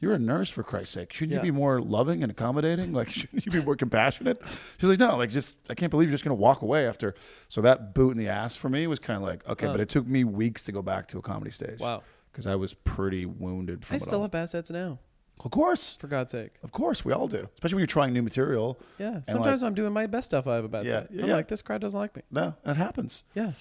you're 0.03 0.13
a 0.13 0.19
nurse 0.19 0.49
for 0.49 0.61
Christ's 0.63 0.93
sake. 0.93 1.13
Shouldn't 1.13 1.31
Yeah. 1.31 1.37
you 1.37 1.51
be 1.51 1.57
more 1.57 1.81
loving 1.81 2.21
and 2.21 2.31
accommodating? 2.31 2.93
Like 2.93 3.09
shouldn't 3.17 3.45
you 3.45 3.51
be 3.51 3.61
more 3.63 3.75
compassionate? 3.75 4.41
She's 4.77 4.89
like, 4.89 4.99
no. 4.99 5.17
Like 5.17 5.29
just 5.31 5.57
I 5.69 5.73
can't 5.73 5.89
believe 5.89 6.09
you're 6.09 6.13
just 6.13 6.23
gonna 6.23 6.35
walk 6.35 6.61
away 6.61 6.87
after. 6.87 7.15
So 7.49 7.61
that 7.61 7.93
boot 7.95 8.11
in 8.11 8.17
the 8.17 8.27
ass 8.27 8.55
for 8.55 8.69
me 8.69 8.85
was 8.85 8.99
kind 8.99 9.17
of 9.17 9.23
like 9.27 9.47
okay, 9.49 9.65
Huh. 9.65 9.71
but 9.71 9.81
it 9.81 9.89
took 9.89 10.05
me 10.05 10.23
weeks 10.23 10.63
to 10.63 10.71
go 10.71 10.81
back 10.81 11.07
to 11.07 11.17
a 11.17 11.21
comedy 11.21 11.51
stage. 11.51 11.79
Wow. 11.79 12.03
Because 12.31 12.45
I 12.47 12.55
was 12.55 12.73
pretty 12.73 13.25
wounded 13.25 13.85
from 13.85 13.95
I 13.95 13.97
still 13.97 14.15
all. 14.15 14.21
have 14.23 14.31
bad 14.31 14.49
sets 14.49 14.69
now, 14.71 14.99
of 15.45 15.51
course. 15.51 15.95
for 15.97 16.07
God's 16.07 16.31
sake. 16.31 16.51
Of 16.63 16.71
course, 16.71 17.05
we 17.05 17.13
all 17.13 17.27
do. 17.27 17.47
Especially 17.55 17.75
when 17.75 17.81
you're 17.81 17.87
trying 17.87 18.11
new 18.13 18.23
material. 18.23 18.79
Yeah. 18.97 19.09
like- 19.11 19.25
Sometimes 19.29 19.61
I'm 19.63 19.75
doing 19.75 19.93
my 19.93 20.07
best 20.07 20.25
stuff. 20.25 20.47
I 20.47 20.55
have 20.55 20.65
a 20.65 20.67
bad 20.67 20.85
Yeah, 20.85 20.91
set. 21.01 21.09
I'm 21.11 21.19
yeah. 21.29 21.35
like, 21.35 21.47
this 21.47 21.61
crowd 21.61 21.81
doesn't 21.81 21.99
like 21.99 22.15
me. 22.15 22.23
No, 22.31 22.55
it 22.65 22.75
happens. 22.75 23.23
Yeah. 23.35 23.51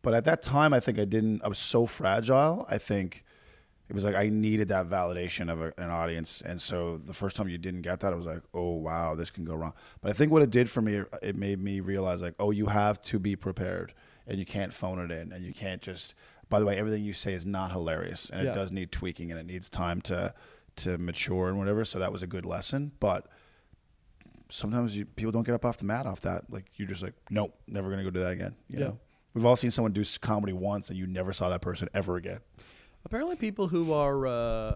But 0.00 0.14
at 0.14 0.24
that 0.24 0.40
time, 0.42 0.72
I 0.72 0.80
think 0.80 0.98
I 0.98 1.04
didn't. 1.04 1.44
I 1.44 1.48
was 1.48 1.58
so 1.58 1.84
fragile. 1.86 2.66
I 2.68 2.78
think 2.78 3.22
it 3.92 3.94
was 3.94 4.04
like 4.04 4.14
I 4.14 4.30
needed 4.30 4.68
that 4.68 4.88
validation 4.88 5.52
of 5.52 5.60
a, 5.60 5.74
an 5.76 5.90
audience, 5.90 6.40
and 6.40 6.58
so 6.58 6.96
the 6.96 7.12
first 7.12 7.36
time 7.36 7.46
you 7.50 7.58
didn't 7.58 7.82
get 7.82 8.00
that, 8.00 8.10
I 8.14 8.16
was 8.16 8.24
like, 8.24 8.40
"Oh 8.54 8.70
wow, 8.76 9.14
this 9.14 9.30
can 9.30 9.44
go 9.44 9.54
wrong." 9.54 9.74
But 10.00 10.08
I 10.10 10.14
think 10.14 10.32
what 10.32 10.40
it 10.40 10.48
did 10.48 10.70
for 10.70 10.80
me, 10.80 11.02
it 11.22 11.36
made 11.36 11.60
me 11.62 11.80
realize 11.80 12.22
like, 12.22 12.34
"Oh, 12.38 12.52
you 12.52 12.66
have 12.68 13.02
to 13.02 13.18
be 13.18 13.36
prepared, 13.36 13.92
and 14.26 14.38
you 14.38 14.46
can't 14.46 14.72
phone 14.72 14.98
it 14.98 15.10
in, 15.10 15.30
and 15.30 15.44
you 15.44 15.52
can't 15.52 15.82
just." 15.82 16.14
By 16.48 16.58
the 16.58 16.64
way, 16.64 16.78
everything 16.78 17.02
you 17.04 17.12
say 17.12 17.34
is 17.34 17.44
not 17.44 17.70
hilarious, 17.70 18.30
and 18.30 18.42
Yeah. 18.44 18.52
it 18.52 18.54
does 18.54 18.72
need 18.72 18.92
tweaking, 18.92 19.30
and 19.30 19.38
it 19.38 19.44
needs 19.44 19.68
time 19.68 20.00
to 20.02 20.32
to 20.76 20.96
mature 20.96 21.48
and 21.50 21.58
whatever. 21.58 21.84
So 21.84 21.98
that 21.98 22.12
was 22.12 22.22
a 22.22 22.26
good 22.26 22.46
lesson, 22.46 22.92
but. 22.98 23.26
Sometimes 24.48 24.94
you, 24.94 25.06
people 25.06 25.32
don't 25.32 25.44
get 25.44 25.54
up 25.54 25.64
off 25.64 25.78
the 25.78 25.86
mat 25.86 26.04
off 26.04 26.20
that. 26.22 26.44
Like 26.50 26.66
you're 26.76 26.86
just 26.88 27.02
like, 27.02 27.14
nope, 27.30 27.54
never 27.66 27.88
gonna 27.88 28.04
go 28.04 28.10
do 28.10 28.20
that 28.20 28.32
again. 28.32 28.54
You 28.68 28.78
Yeah. 28.78 28.84
know? 28.86 28.98
We've 29.32 29.46
all 29.46 29.56
seen 29.56 29.70
someone 29.70 29.92
do 29.92 30.04
comedy 30.20 30.52
once 30.52 30.90
and 30.90 30.98
you 30.98 31.06
never 31.06 31.32
saw 31.32 31.48
that 31.48 31.62
person 31.62 31.88
ever 31.94 32.16
again. 32.16 32.40
Apparently, 33.04 33.36
people 33.36 33.68
who 33.68 33.92
are 33.92 34.26
uh, 34.26 34.74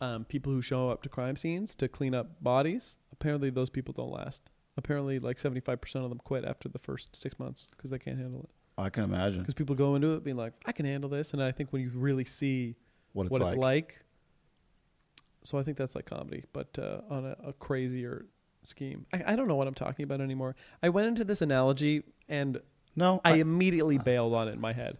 um, 0.00 0.24
people 0.24 0.52
who 0.52 0.62
show 0.62 0.90
up 0.90 1.02
to 1.02 1.08
crime 1.08 1.36
scenes 1.36 1.74
to 1.76 1.88
clean 1.88 2.14
up 2.14 2.42
bodies, 2.42 2.96
apparently 3.12 3.50
those 3.50 3.70
people 3.70 3.92
don't 3.92 4.10
last. 4.10 4.50
Apparently, 4.76 5.18
like 5.18 5.38
75% 5.38 6.04
of 6.04 6.10
them 6.10 6.18
quit 6.18 6.44
after 6.44 6.68
the 6.68 6.78
first 6.78 7.16
six 7.16 7.38
months 7.38 7.66
because 7.70 7.90
they 7.90 7.98
can't 7.98 8.18
handle 8.18 8.40
it. 8.42 8.50
I 8.78 8.90
can 8.90 9.04
imagine 9.04 9.40
Because 9.40 9.54
people 9.54 9.74
go 9.74 9.94
into 9.94 10.14
it 10.14 10.24
being 10.24 10.36
like, 10.36 10.52
I 10.66 10.72
can 10.72 10.84
handle 10.84 11.08
this. 11.08 11.32
And 11.32 11.42
I 11.42 11.50
think 11.50 11.72
when 11.72 11.80
you 11.80 11.90
really 11.94 12.26
see 12.26 12.76
what 13.14 13.24
it's 13.24 13.32
what 13.32 13.40
like. 13.40 13.52
it's 13.52 13.58
like, 13.58 14.00
so 15.44 15.58
I 15.58 15.62
think 15.62 15.78
that's 15.78 15.94
like 15.94 16.04
comedy, 16.04 16.44
but 16.52 16.78
uh, 16.78 17.00
on 17.08 17.24
a, 17.24 17.36
a 17.48 17.52
crazier 17.54 18.26
scheme. 18.62 19.06
I, 19.12 19.32
I 19.32 19.36
don't 19.36 19.48
know 19.48 19.54
what 19.54 19.66
I'm 19.66 19.74
talking 19.74 20.04
about 20.04 20.20
anymore. 20.20 20.56
I 20.82 20.90
went 20.90 21.06
into 21.06 21.24
this 21.24 21.40
analogy 21.40 22.02
and 22.28 22.60
No, 22.96 23.20
I 23.24 23.32
I, 23.32 23.34
immediately 23.36 23.96
bailed 23.96 24.34
on 24.34 24.48
it 24.48 24.52
in 24.52 24.60
my 24.60 24.74
head. 24.74 24.98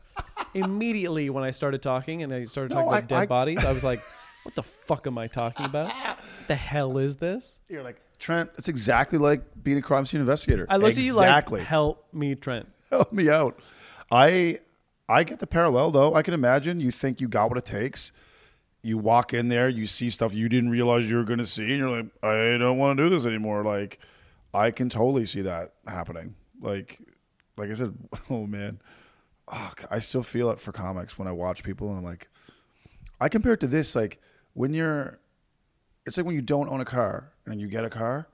Immediately 0.56 1.30
when 1.30 1.44
I 1.44 1.50
started 1.50 1.82
talking 1.82 2.22
and 2.22 2.32
I 2.32 2.44
started 2.44 2.70
No, 2.74 2.76
talking 2.82 2.88
about 2.88 3.02
I- 3.02 3.06
dead 3.06 3.18
I- 3.22 3.26
bodies, 3.26 3.64
I 3.64 3.72
was 3.72 3.84
like, 3.92 4.00
"What 4.42 4.54
the 4.54 4.62
fuck 4.62 5.06
am 5.06 5.18
I 5.18 5.26
talking 5.28 5.66
about? 5.66 5.86
What 5.94 6.18
the 6.48 6.54
hell 6.56 6.98
is 6.98 7.16
this?" 7.16 7.60
you're 7.68 7.82
like 7.82 8.00
Trent. 8.18 8.50
It's 8.56 8.68
exactly 8.68 9.18
like 9.18 9.42
being 9.62 9.76
a 9.78 9.82
crime 9.82 10.06
scene 10.06 10.20
investigator. 10.20 10.66
I 10.70 10.76
looked 10.76 10.96
exactly. 10.98 11.60
at 11.60 11.64
you 11.64 11.64
like, 11.64 11.66
"Help 11.68 12.06
me, 12.14 12.34
Trent." 12.34 12.66
Help 12.90 13.12
me 13.12 13.28
out. 13.28 13.58
I 14.10 14.60
I 15.08 15.22
get 15.24 15.38
the 15.38 15.46
parallel 15.46 15.90
though. 15.90 16.14
I 16.14 16.22
can 16.22 16.32
imagine 16.34 16.80
you 16.80 16.90
think 16.90 17.20
you 17.20 17.28
got 17.28 17.48
what 17.50 17.58
it 17.58 17.64
takes. 17.64 18.12
You 18.82 18.98
walk 18.98 19.34
in 19.34 19.48
there, 19.48 19.68
you 19.68 19.86
see 19.86 20.10
stuff 20.10 20.32
you 20.32 20.48
didn't 20.48 20.70
realize 20.70 21.10
you 21.10 21.16
were 21.16 21.24
going 21.24 21.40
to 21.40 21.46
see, 21.46 21.62
and 21.70 21.78
you're 21.78 21.90
like, 21.90 22.06
I 22.22 22.56
don't 22.56 22.78
want 22.78 22.96
to 22.96 23.02
do 23.04 23.08
this 23.08 23.26
anymore. 23.26 23.64
Like, 23.64 23.98
I 24.54 24.70
can 24.70 24.88
totally 24.88 25.26
see 25.26 25.40
that 25.42 25.72
happening. 25.88 26.36
Like, 26.60 27.00
like 27.56 27.68
I 27.70 27.74
said, 27.74 27.94
oh 28.30 28.46
man, 28.46 28.78
oh, 29.48 29.72
I 29.90 29.98
still 30.00 30.22
feel 30.22 30.50
it 30.50 30.60
for 30.60 30.72
comics 30.72 31.18
when 31.18 31.28
I 31.28 31.32
watch 31.32 31.62
people, 31.62 31.88
and 31.88 31.98
I'm 31.98 32.04
like, 32.04 32.28
I 33.20 33.28
compare 33.28 33.54
it 33.54 33.60
to 33.60 33.66
this. 33.66 33.94
Like 33.94 34.20
when 34.54 34.74
you're, 34.74 35.18
it's 36.04 36.16
like 36.16 36.26
when 36.26 36.34
you 36.34 36.42
don't 36.42 36.68
own 36.68 36.80
a 36.80 36.84
car 36.84 37.32
and 37.46 37.60
you 37.60 37.68
get 37.68 37.84
a 37.84 37.90
car, 37.90 38.28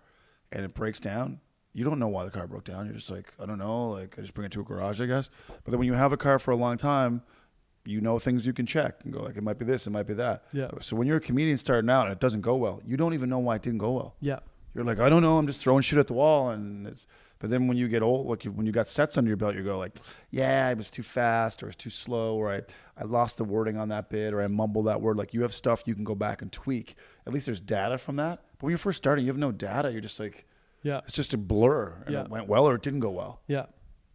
and 0.50 0.64
it 0.64 0.74
breaks 0.74 1.00
down, 1.00 1.40
you 1.72 1.84
don't 1.84 1.98
know 1.98 2.08
why 2.08 2.24
the 2.24 2.30
car 2.30 2.46
broke 2.46 2.64
down. 2.64 2.86
You're 2.86 2.96
just 2.96 3.10
like, 3.10 3.32
I 3.40 3.46
don't 3.46 3.58
know, 3.58 3.90
like 3.90 4.18
I 4.18 4.20
just 4.20 4.34
bring 4.34 4.46
it 4.46 4.52
to 4.52 4.60
a 4.60 4.64
garage, 4.64 5.00
I 5.00 5.06
guess. 5.06 5.30
But 5.48 5.70
then 5.70 5.78
when 5.78 5.86
you 5.86 5.94
have 5.94 6.12
a 6.12 6.18
car 6.18 6.38
for 6.38 6.50
a 6.50 6.56
long 6.56 6.76
time, 6.76 7.22
you 7.84 8.00
know 8.00 8.18
things 8.18 8.46
you 8.46 8.52
can 8.52 8.66
check 8.66 9.00
and 9.04 9.12
go 9.12 9.20
like, 9.20 9.36
it 9.36 9.42
might 9.42 9.58
be 9.58 9.64
this, 9.64 9.86
it 9.86 9.90
might 9.90 10.06
be 10.06 10.14
that. 10.14 10.44
Yeah. 10.52 10.70
So 10.80 10.94
when 10.96 11.06
you're 11.06 11.16
a 11.16 11.20
comedian 11.20 11.56
starting 11.56 11.90
out 11.90 12.04
and 12.04 12.12
it 12.12 12.20
doesn't 12.20 12.42
go 12.42 12.56
well, 12.56 12.82
you 12.86 12.96
don't 12.96 13.14
even 13.14 13.28
know 13.28 13.38
why 13.38 13.56
it 13.56 13.62
didn't 13.62 13.78
go 13.78 13.92
well. 13.92 14.14
Yeah. 14.20 14.40
You're 14.74 14.84
like, 14.84 15.00
I 15.00 15.08
don't 15.08 15.22
know, 15.22 15.38
I'm 15.38 15.46
just 15.46 15.60
throwing 15.60 15.82
shit 15.82 15.98
at 15.98 16.06
the 16.06 16.12
wall, 16.12 16.50
and 16.50 16.86
it's. 16.86 17.06
But 17.42 17.50
then 17.50 17.66
when 17.66 17.76
you 17.76 17.88
get 17.88 18.02
old, 18.02 18.28
like 18.28 18.44
when 18.44 18.66
you 18.66 18.72
got 18.72 18.88
sets 18.88 19.18
under 19.18 19.26
your 19.28 19.36
belt, 19.36 19.56
you 19.56 19.64
go 19.64 19.76
like, 19.76 19.96
yeah, 20.30 20.68
I 20.68 20.74
was 20.74 20.92
too 20.92 21.02
fast, 21.02 21.60
or 21.60 21.66
I 21.66 21.70
was 21.70 21.74
too 21.76 21.90
slow, 21.90 22.36
or 22.36 22.52
I, 22.52 22.60
I 22.96 23.02
lost 23.02 23.36
the 23.36 23.42
wording 23.44 23.76
on 23.76 23.88
that 23.88 24.08
bit, 24.10 24.32
or 24.32 24.40
I 24.40 24.46
mumbled 24.46 24.86
that 24.86 25.00
word. 25.00 25.16
Like 25.18 25.34
you 25.34 25.42
have 25.42 25.52
stuff 25.52 25.82
you 25.84 25.96
can 25.96 26.04
go 26.04 26.14
back 26.14 26.40
and 26.40 26.52
tweak. 26.52 26.94
At 27.26 27.32
least 27.32 27.46
there's 27.46 27.60
data 27.60 27.98
from 27.98 28.14
that. 28.16 28.44
But 28.58 28.62
when 28.62 28.70
you're 28.70 28.78
first 28.78 28.98
starting, 28.98 29.24
you 29.24 29.30
have 29.32 29.38
no 29.38 29.50
data. 29.50 29.90
You're 29.90 30.00
just 30.00 30.20
like, 30.20 30.46
Yeah. 30.84 31.00
it's 31.04 31.14
just 31.16 31.34
a 31.34 31.36
blur, 31.36 31.94
and 32.06 32.14
Yeah. 32.14 32.20
it 32.22 32.30
went 32.30 32.46
well 32.46 32.68
or 32.68 32.76
it 32.76 32.82
didn't 32.82 33.00
go 33.00 33.10
well, 33.10 33.40
Yeah. 33.48 33.66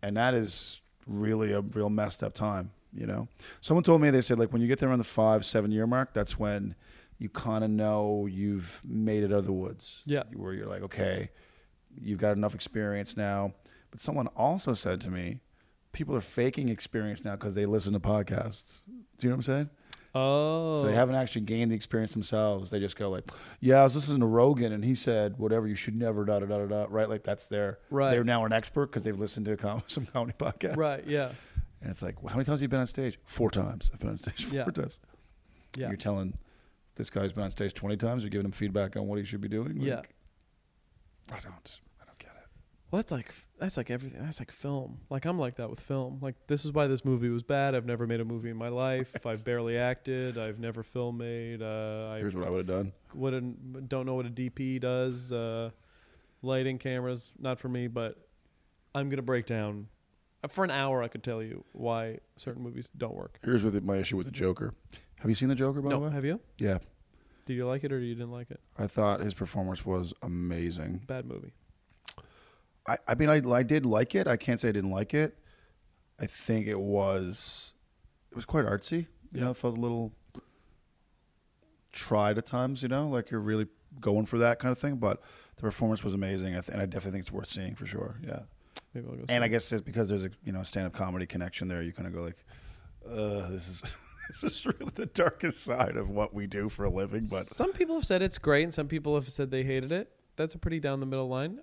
and 0.01 0.15
that 0.15 0.33
is 0.33 0.81
really 1.05 1.51
a 1.51 1.59
real 1.59 1.89
messed 1.89 2.23
up 2.23 2.33
time. 2.33 2.71
You 2.93 3.07
know, 3.07 3.27
someone 3.59 3.83
told 3.83 3.99
me 4.01 4.09
they 4.09 4.21
said 4.21 4.39
like 4.39 4.53
when 4.53 4.61
you 4.61 4.69
get 4.69 4.79
there 4.79 4.87
around 4.87 4.99
the 4.99 5.03
five 5.03 5.45
seven 5.45 5.69
year 5.71 5.85
mark, 5.85 6.13
that's 6.13 6.39
when 6.39 6.75
you 7.19 7.27
kind 7.27 7.65
of 7.65 7.69
know 7.69 8.25
you've 8.25 8.81
made 8.85 9.23
it 9.23 9.33
out 9.33 9.39
of 9.39 9.45
the 9.45 9.51
woods. 9.51 10.01
Yeah. 10.05 10.23
where 10.33 10.53
you're 10.53 10.67
like, 10.67 10.83
okay, 10.83 11.29
you've 12.01 12.19
got 12.19 12.37
enough 12.37 12.55
experience 12.55 13.17
now. 13.17 13.53
But 13.91 13.99
someone 13.99 14.27
also 14.35 14.73
said 14.73 15.01
to 15.01 15.09
me, 15.09 15.39
people 15.91 16.15
are 16.15 16.21
faking 16.21 16.69
experience 16.69 17.23
now 17.23 17.35
because 17.35 17.55
they 17.55 17.65
listen 17.65 17.93
to 17.93 17.99
podcasts. 17.99 18.79
Do 18.87 18.93
you 19.21 19.29
know 19.29 19.35
what 19.35 19.37
I'm 19.37 19.43
saying? 19.43 19.69
Oh. 20.15 20.77
So 20.77 20.85
they 20.87 20.93
oh. 20.93 20.95
haven't 20.95 21.15
actually 21.15 21.41
gained 21.41 21.71
the 21.71 21.75
experience 21.75 22.13
themselves. 22.13 22.71
They 22.71 22.79
just 22.79 22.97
go 22.97 23.09
like, 23.09 23.25
"Yeah, 23.59 23.81
I 23.81 23.83
was 23.83 23.95
listening 23.95 24.21
to 24.21 24.25
Rogan, 24.25 24.73
and 24.73 24.83
he 24.83 24.95
said 24.95 25.37
whatever. 25.37 25.67
You 25.67 25.75
should 25.75 25.95
never 25.95 26.25
da 26.25 26.39
da 26.39 26.45
da 26.45 26.59
da 26.59 26.65
da." 26.65 26.85
Right? 26.89 27.09
Like 27.09 27.23
that's 27.23 27.47
their. 27.47 27.79
Right. 27.89 28.11
They're 28.11 28.23
now 28.23 28.45
an 28.45 28.53
expert 28.53 28.87
because 28.87 29.03
they've 29.03 29.19
listened 29.19 29.45
to 29.47 29.53
a 29.53 29.57
com- 29.57 29.83
some 29.87 30.05
comedy 30.05 30.33
podcast. 30.37 30.77
Right. 30.77 31.05
Yeah. 31.05 31.31
And 31.81 31.91
it's 31.91 32.01
like, 32.01 32.23
well, 32.23 32.29
how 32.29 32.37
many 32.37 32.45
times 32.45 32.59
have 32.59 32.63
you 32.63 32.69
been 32.69 32.79
on 32.79 32.87
stage? 32.87 33.19
Four 33.23 33.51
times. 33.51 33.91
I've 33.93 33.99
been 33.99 34.09
on 34.09 34.17
stage 34.17 34.45
four 34.49 34.57
Yeah. 34.57 34.65
times. 34.65 34.99
Yeah. 35.75 35.87
You're 35.89 35.97
telling 35.97 36.35
this 36.95 37.11
guy's 37.11 37.31
been 37.31 37.43
on 37.43 37.51
stage 37.51 37.75
20 37.75 37.97
times. 37.97 38.23
You're 38.23 38.31
giving 38.31 38.45
him 38.45 38.51
feedback 38.51 38.97
on 38.97 39.07
what 39.07 39.19
he 39.19 39.25
should 39.25 39.41
be 39.41 39.47
doing. 39.47 39.79
Yeah. 39.79 40.01
Like, 41.31 41.45
I 41.45 41.49
don't. 41.49 41.81
I 42.01 42.05
don't 42.05 42.17
get 42.19 42.29
it. 42.31 42.47
Well, 42.91 42.99
that's 42.99 43.11
like 43.11 43.33
that's 43.59 43.75
like 43.77 43.89
everything. 43.91 44.21
That's 44.23 44.39
like 44.39 44.51
film. 44.51 44.99
Like 45.09 45.25
I'm 45.25 45.37
like 45.37 45.55
that 45.57 45.69
with 45.69 45.79
film. 45.79 46.19
Like 46.21 46.35
this 46.47 46.63
is 46.65 46.71
why 46.71 46.87
this 46.87 47.03
movie 47.03 47.29
was 47.29 47.43
bad. 47.43 47.75
I've 47.75 47.85
never 47.85 48.07
made 48.07 48.19
a 48.21 48.25
movie 48.25 48.49
in 48.49 48.55
my 48.57 48.69
life. 48.69 49.13
I've 49.25 49.43
barely 49.43 49.77
acted. 49.77 50.37
I've 50.37 50.59
never 50.59 50.83
film 50.83 51.17
made. 51.17 51.61
Uh, 51.61 52.11
I 52.13 52.19
Here's 52.19 52.35
what 52.35 52.47
I 52.47 52.49
would 52.49 52.67
have 52.69 52.77
done. 52.85 52.93
wouldn't 53.13 53.89
don't 53.89 54.05
know 54.05 54.15
what 54.15 54.25
a 54.25 54.29
DP 54.29 54.79
does. 54.79 55.31
Uh, 55.31 55.71
lighting, 56.41 56.77
cameras, 56.77 57.31
not 57.39 57.59
for 57.59 57.67
me. 57.69 57.87
But 57.87 58.17
I'm 58.95 59.09
gonna 59.09 59.21
break 59.21 59.45
down. 59.45 59.87
uh, 60.43 60.47
For 60.47 60.63
an 60.63 60.71
hour, 60.71 61.03
I 61.03 61.07
could 61.09 61.23
tell 61.23 61.43
you 61.43 61.65
why 61.73 62.19
certain 62.37 62.63
movies 62.63 62.89
don't 62.95 63.15
work. 63.15 63.39
Here's 63.43 63.63
what 63.65 63.73
the, 63.73 63.81
my 63.81 63.97
issue 63.97 64.15
with 64.17 64.27
the 64.27 64.31
Joker. 64.31 64.73
Have 65.19 65.29
you 65.29 65.35
seen 65.35 65.49
the 65.49 65.55
Joker? 65.55 65.81
By 65.81 65.89
the 65.89 65.95
No, 65.95 66.05
way, 66.05 66.11
have 66.11 66.23
you? 66.25 66.39
yeah. 66.57 66.77
Did 67.47 67.53
you 67.55 67.65
like 67.65 67.83
it 67.83 67.91
or 67.91 67.99
you 67.99 68.13
didn't 68.13 68.31
like 68.31 68.51
it? 68.51 68.59
I 68.77 68.85
thought 68.87 69.21
his 69.21 69.33
performance 69.33 69.83
was 69.85 70.13
amazing. 70.21 71.01
Bad 71.07 71.25
movie. 71.25 71.53
I, 72.87 72.97
I 73.07 73.15
mean, 73.15 73.29
I, 73.29 73.41
I 73.51 73.63
did 73.63 73.85
like 73.85 74.13
it. 74.15 74.27
I 74.27 74.37
can't 74.37 74.59
say 74.59 74.69
I 74.69 74.71
didn't 74.73 74.91
like 74.91 75.13
it. 75.15 75.37
I 76.19 76.25
think 76.25 76.67
it 76.67 76.79
was, 76.79 77.73
it 78.31 78.35
was 78.35 78.45
quite 78.45 78.65
artsy. 78.65 78.99
You 78.99 79.07
Yeah. 79.33 79.43
know, 79.45 79.51
it 79.51 79.57
felt 79.57 79.77
a 79.77 79.81
little 79.81 80.13
tried 81.91 82.37
at 82.37 82.45
times. 82.45 82.81
You 82.81 82.87
know, 82.89 83.07
like 83.09 83.31
you're 83.31 83.39
really 83.41 83.67
going 83.99 84.25
for 84.25 84.37
that 84.39 84.59
kind 84.59 84.71
of 84.71 84.77
thing. 84.77 84.97
But 84.97 85.21
the 85.55 85.61
performance 85.61 86.03
was 86.03 86.13
amazing, 86.13 86.49
I 86.55 86.59
th- 86.61 86.69
and 86.69 86.81
I 86.81 86.85
definitely 86.85 87.11
think 87.11 87.21
it's 87.23 87.31
worth 87.31 87.47
seeing 87.47 87.75
for 87.75 87.85
sure. 87.85 88.15
Yeah, 88.23 88.41
Maybe 88.93 89.07
I'll 89.09 89.15
go. 89.15 89.23
and 89.29 89.43
I 89.43 89.47
guess 89.47 89.71
it's 89.71 89.81
because 89.81 90.09
there's 90.09 90.23
a 90.25 90.29
you 90.43 90.51
know 90.51 90.63
stand 90.63 90.85
up 90.87 90.93
comedy 90.93 91.25
connection 91.25 91.67
there. 91.67 91.81
You 91.81 91.93
kind 91.93 92.07
of 92.07 92.13
go 92.13 92.21
like, 92.23 92.37
uh, 93.09 93.47
this 93.49 93.67
is 93.67 93.83
this 94.41 94.43
is 94.43 94.65
really 94.65 94.91
the 94.95 95.05
darkest 95.07 95.63
side 95.63 95.95
of 95.97 96.09
what 96.09 96.33
we 96.33 96.47
do 96.47 96.69
for 96.69 96.85
a 96.85 96.89
living. 96.89 97.27
But 97.29 97.45
some 97.47 97.71
people 97.73 97.95
have 97.95 98.05
said 98.05 98.21
it's 98.21 98.37
great, 98.37 98.63
and 98.63 98.73
some 98.73 98.87
people 98.87 99.15
have 99.15 99.29
said 99.29 99.51
they 99.51 99.63
hated 99.63 99.91
it. 99.91 100.11
That's 100.35 100.53
a 100.53 100.59
pretty 100.59 100.79
down 100.79 100.99
the 100.99 101.05
middle 101.05 101.27
line. 101.27 101.59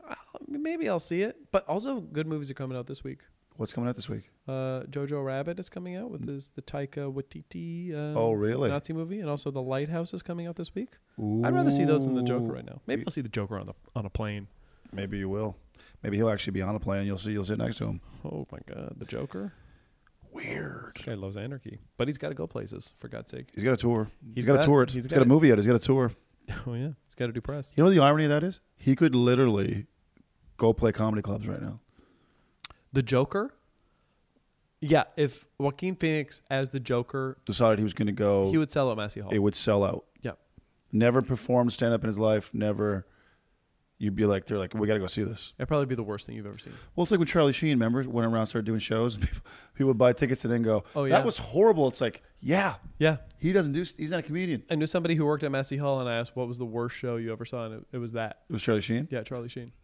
Maybe 0.49 0.89
I'll 0.89 0.99
see 0.99 1.23
it. 1.23 1.37
But 1.53 1.67
also, 1.69 2.01
good 2.01 2.27
movies 2.27 2.51
are 2.51 2.55
coming 2.55 2.77
out 2.77 2.87
this 2.89 3.05
week. 3.05 3.21
what's 3.57 3.73
coming 3.73 3.89
out 3.89 3.95
this 3.95 4.09
week? 4.09 4.31
Uh, 4.49 4.81
Jojo 4.91 5.25
Rabbit 5.25 5.61
is 5.61 5.69
coming 5.69 5.95
out 5.95 6.11
with 6.11 6.27
his 6.29 6.51
the 6.57 6.63
Taika 6.63 7.13
Waititi. 7.13 7.93
Uh, 7.95 8.19
Oh, 8.19 8.33
really? 8.33 8.69
Nazi 8.71 8.93
movie, 8.93 9.21
and 9.21 9.31
also 9.31 9.51
The 9.53 9.63
Lighthouse 9.63 10.13
is 10.13 10.23
coming 10.23 10.47
out 10.49 10.57
this 10.57 10.75
week. 10.75 10.91
I'd 11.19 11.55
rather 11.55 11.71
see 11.71 11.85
those 11.85 12.05
than 12.05 12.15
the 12.17 12.23
Joker 12.25 12.47
right 12.53 12.65
now. 12.67 12.81
Maybe 12.87 13.05
I'll 13.07 13.13
see 13.13 13.21
the 13.21 13.29
Joker 13.29 13.59
on 13.59 13.67
the 13.67 13.75
on 13.95 14.07
a 14.07 14.11
plane. 14.11 14.49
Maybe 14.93 15.19
you 15.19 15.29
will. 15.29 15.57
Maybe 16.03 16.17
he'll 16.17 16.29
actually 16.31 16.53
be 16.53 16.63
on 16.63 16.75
a 16.75 16.81
plane. 16.81 16.99
and 17.01 17.07
You'll 17.07 17.19
see. 17.19 17.31
You'll 17.31 17.45
sit 17.45 17.59
next 17.59 17.77
to 17.79 17.85
him. 17.87 18.01
Oh 18.25 18.47
my 18.51 18.59
God, 18.67 18.95
the 18.99 19.05
Joker! 19.07 19.53
Weird. 20.35 20.93
This 20.97 21.05
guy 21.05 21.15
loves 21.15 21.37
anarchy, 21.37 21.79
but 21.97 22.09
he's 22.09 22.19
got 22.19 22.29
to 22.29 22.35
go 22.35 22.47
places 22.47 22.93
for 22.99 23.09
God's 23.09 23.31
sake. 23.31 23.49
He's 23.55 23.65
got 23.65 23.73
a 23.73 23.77
tour. 23.77 24.11
He's 24.35 24.45
got, 24.47 24.55
got- 24.57 24.65
a 24.65 24.67
tour. 24.67 24.85
He's 24.85 24.95
he's 24.95 25.07
got 25.07 25.17
got, 25.17 25.23
a 25.23 25.29
movie 25.29 25.51
out. 25.53 25.59
He's 25.59 25.67
got 25.67 25.77
a 25.77 25.79
tour. 25.79 26.13
Oh 26.67 26.75
yeah, 26.75 26.89
he's 27.07 27.15
got 27.17 27.27
to 27.29 27.33
do 27.33 27.41
press. 27.41 27.73
You 27.75 27.83
know 27.83 27.89
what 27.89 27.97
the 27.97 28.03
irony 28.03 28.25
of 28.25 28.31
that 28.31 28.43
is? 28.45 28.61
He 28.77 28.95
could 28.95 29.15
literally 29.15 29.87
go 30.59 30.75
play 30.75 30.93
comedy 30.93 31.23
clubs 31.23 31.47
right 31.49 31.63
now. 31.63 31.81
The 32.93 33.03
Joker. 33.03 33.55
Yeah, 34.83 35.05
if 35.17 35.47
Joaquin 35.57 35.97
Phoenix 35.97 36.43
as 36.51 36.69
the 36.69 36.81
Joker, 36.81 37.39
Decided 37.47 37.79
he 37.79 37.85
was 37.85 37.95
going 37.95 38.09
to 38.09 38.13
go. 38.13 38.51
he 38.51 38.59
would 38.59 38.71
sell 38.71 38.91
out 38.91 38.99
Massey 38.99 39.21
Hall. 39.21 39.31
it 39.33 39.39
would 39.39 39.55
sell 39.55 39.83
out. 39.83 40.05
Yeah. 40.21 40.33
Never 40.93 41.23
performed 41.23 41.73
stand 41.73 41.95
up 41.95 42.03
in 42.03 42.09
his 42.09 42.19
life. 42.19 42.51
Never. 42.53 43.07
You'd 43.99 44.17
be 44.17 44.27
like, 44.27 44.45
they're 44.47 44.59
like, 44.59 44.75
we 44.75 44.89
got 44.89 44.95
to 44.95 45.01
go 45.01 45.07
see 45.07 45.23
this. 45.23 45.53
It'd 45.57 45.69
probably 45.69 45.87
be 45.87 45.95
the 45.95 46.03
worst 46.03 46.27
thing 46.27 46.35
you've 46.35 46.47
ever 46.47 46.59
seen. 46.59 46.73
Well, 46.97 47.03
it's 47.05 47.13
like 47.13 47.21
when 47.21 47.29
Charlie 47.29 47.53
Sheen, 47.53 47.71
remember, 47.71 48.03
went 48.03 48.27
around 48.27 48.47
started 48.49 48.67
doing 48.67 48.81
shows, 48.81 49.15
and 49.15 49.25
people, 49.25 49.43
people 49.75 49.87
would 49.89 49.99
buy 49.99 50.13
tickets 50.13 50.45
and 50.45 50.53
then 50.53 50.63
go, 50.63 50.83
Oh, 50.97 51.05
yeah. 51.05 51.17
that 51.17 51.25
was 51.25 51.39
horrible. 51.39 51.87
It's 51.89 52.01
like, 52.01 52.21
yeah, 52.41 52.75
Yeah. 52.99 53.19
he 53.39 53.53
doesn't 53.53 53.73
do. 53.73 53.81
He's 53.81 54.11
not 54.11 54.19
a 54.21 54.23
comedian. 54.23 54.65
I 54.69 54.75
knew 54.75 54.87
somebody 54.87 55.15
who 55.15 55.25
worked 55.25 55.45
at 55.45 55.51
Massey 55.53 55.77
Hall, 55.77 56.01
and 56.01 56.09
I 56.09 56.17
asked, 56.17 56.35
"What 56.37 56.49
was 56.49 56.59
the 56.59 56.67
worst 56.67 56.97
show 56.97 57.17
you 57.17 57.33
ever 57.33 57.45
saw?" 57.45 57.67
And 57.67 57.75
it, 57.77 57.87
it 57.93 57.99
was 57.99 58.13
that. 58.13 58.41
It 58.51 58.53
was 58.53 58.63
Charlie 58.63 58.81
Sheen. 58.83 59.09
Yeah, 59.11 59.23
Charlie 59.23 59.49
Sheen. 59.49 59.73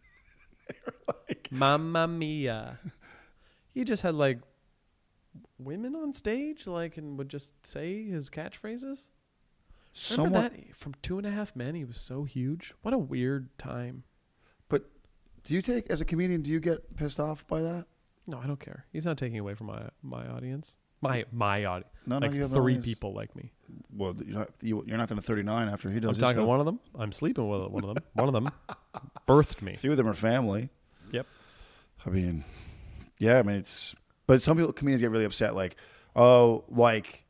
Like, 1.07 1.47
Mamma 1.51 2.07
mia! 2.07 2.79
He 3.73 3.83
just 3.83 4.03
had 4.03 4.13
like 4.15 4.39
women 5.57 5.95
on 5.95 6.13
stage, 6.13 6.67
like, 6.67 6.97
and 6.97 7.17
would 7.17 7.29
just 7.29 7.65
say 7.65 8.03
his 8.05 8.29
catchphrases. 8.29 9.09
Remember 9.93 10.39
someone, 10.39 10.43
that 10.43 10.75
from 10.75 10.95
Two 11.01 11.17
and 11.17 11.27
a 11.27 11.31
Half 11.31 11.55
Men? 11.55 11.75
He 11.75 11.85
was 11.85 11.97
so 11.97 12.23
huge. 12.23 12.73
What 12.81 12.93
a 12.93 12.97
weird 12.97 13.57
time. 13.57 14.03
but 14.69 14.89
do 15.43 15.53
you 15.53 15.61
take 15.61 15.89
as 15.89 16.01
a 16.01 16.05
comedian? 16.05 16.41
Do 16.41 16.51
you 16.51 16.59
get 16.59 16.95
pissed 16.95 17.19
off 17.19 17.45
by 17.47 17.61
that? 17.61 17.85
No, 18.27 18.39
I 18.39 18.47
don't 18.47 18.59
care. 18.59 18.85
He's 18.93 19.05
not 19.05 19.17
taking 19.17 19.39
away 19.39 19.53
from 19.55 19.67
my 19.67 19.89
my 20.01 20.27
audience. 20.27 20.77
My 21.01 21.25
my 21.31 21.65
audience. 21.65 21.91
No, 22.05 22.19
like 22.19 22.31
three 22.31 22.45
audience. 22.45 22.85
people 22.85 23.13
like 23.13 23.35
me. 23.35 23.51
Well, 23.95 24.15
you're 24.25 24.39
not, 24.39 24.49
you, 24.61 24.83
you're 24.85 24.97
not 24.97 25.07
going 25.07 25.19
to 25.19 25.25
39 25.25 25.69
after 25.69 25.89
he 25.89 25.99
does. 25.99 26.17
I'm 26.17 26.19
talking 26.19 26.41
to 26.41 26.45
one 26.45 26.59
of 26.59 26.65
them. 26.65 26.79
I'm 26.97 27.11
sleeping 27.11 27.47
with 27.47 27.69
one 27.69 27.83
of 27.83 27.95
them. 27.95 28.03
One 28.13 28.27
of 28.27 28.33
them 28.33 28.51
birthed 29.27 29.61
me. 29.61 29.73
A 29.73 29.77
few 29.77 29.91
of 29.91 29.97
them 29.97 30.07
are 30.07 30.13
family. 30.13 30.69
Yep. 31.11 31.25
I 32.05 32.09
mean, 32.09 32.43
yeah, 33.17 33.39
I 33.39 33.43
mean 33.43 33.57
it's. 33.57 33.95
But 34.27 34.41
some 34.43 34.57
people, 34.57 34.71
comedians, 34.73 35.01
get 35.01 35.11
really 35.11 35.25
upset. 35.25 35.55
Like, 35.55 35.75
oh, 36.15 36.63
like, 36.69 37.20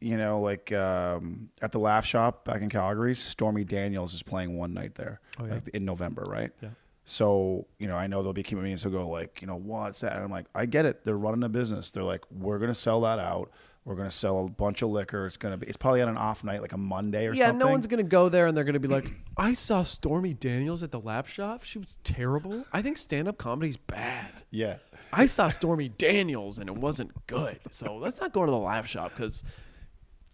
you 0.00 0.16
know, 0.16 0.40
like 0.40 0.72
um, 0.72 1.48
at 1.62 1.72
the 1.72 1.78
Laugh 1.78 2.04
Shop 2.04 2.44
back 2.44 2.60
in 2.62 2.68
Calgary, 2.68 3.14
Stormy 3.14 3.64
Daniels 3.64 4.14
is 4.14 4.22
playing 4.22 4.56
one 4.56 4.74
night 4.74 4.94
there, 4.94 5.20
Oh, 5.40 5.44
yeah. 5.46 5.54
like 5.54 5.68
in 5.68 5.84
November, 5.84 6.22
right? 6.26 6.50
Yeah. 6.60 6.70
So 7.04 7.66
you 7.78 7.86
know, 7.86 7.94
I 7.96 8.06
know 8.08 8.18
there'll 8.18 8.32
be 8.32 8.42
comedians 8.42 8.82
who 8.82 8.90
go 8.90 9.08
like, 9.08 9.40
you 9.40 9.46
know, 9.46 9.56
what's 9.56 10.00
that? 10.00 10.14
And 10.14 10.24
I'm 10.24 10.30
like, 10.30 10.46
I 10.54 10.66
get 10.66 10.86
it. 10.86 11.04
They're 11.04 11.16
running 11.16 11.44
a 11.44 11.48
business. 11.48 11.90
They're 11.92 12.02
like, 12.02 12.22
we're 12.30 12.58
gonna 12.58 12.74
sell 12.74 13.00
that 13.02 13.18
out. 13.20 13.50
We're 13.84 13.94
gonna 13.94 14.10
sell 14.10 14.44
a 14.44 14.50
bunch 14.50 14.82
of 14.82 14.88
liquor. 14.90 15.24
It's 15.26 15.36
gonna 15.36 15.56
be. 15.56 15.68
It's 15.68 15.76
probably 15.76 16.02
on 16.02 16.08
an 16.08 16.16
off 16.16 16.42
night, 16.42 16.60
like 16.60 16.72
a 16.72 16.76
Monday 16.76 17.28
or 17.28 17.32
Yeah, 17.32 17.46
something. 17.46 17.60
Yeah, 17.60 17.66
no 17.66 17.70
one's 17.70 17.86
gonna 17.86 18.02
go 18.02 18.28
there 18.28 18.48
and 18.48 18.56
they're 18.56 18.64
gonna 18.64 18.80
be 18.80 18.88
like, 18.88 19.06
I 19.36 19.52
saw 19.52 19.84
Stormy 19.84 20.34
Daniels 20.34 20.82
at 20.82 20.90
the 20.90 20.98
Laugh 21.00 21.28
Shop. 21.28 21.62
She 21.62 21.78
was 21.78 21.96
terrible. 22.02 22.64
I 22.72 22.82
think 22.82 22.98
stand 22.98 23.28
up 23.28 23.38
comedy's 23.38 23.76
bad. 23.76 24.26
Yeah. 24.50 24.78
I 25.12 25.26
saw 25.26 25.46
Stormy 25.46 25.88
Daniels 25.88 26.58
and 26.58 26.68
it 26.68 26.74
wasn't 26.74 27.12
good. 27.28 27.60
So 27.70 27.96
let's 27.96 28.20
not 28.20 28.32
go 28.32 28.44
to 28.44 28.50
the 28.50 28.58
Laugh 28.58 28.88
Shop 28.88 29.12
because 29.16 29.44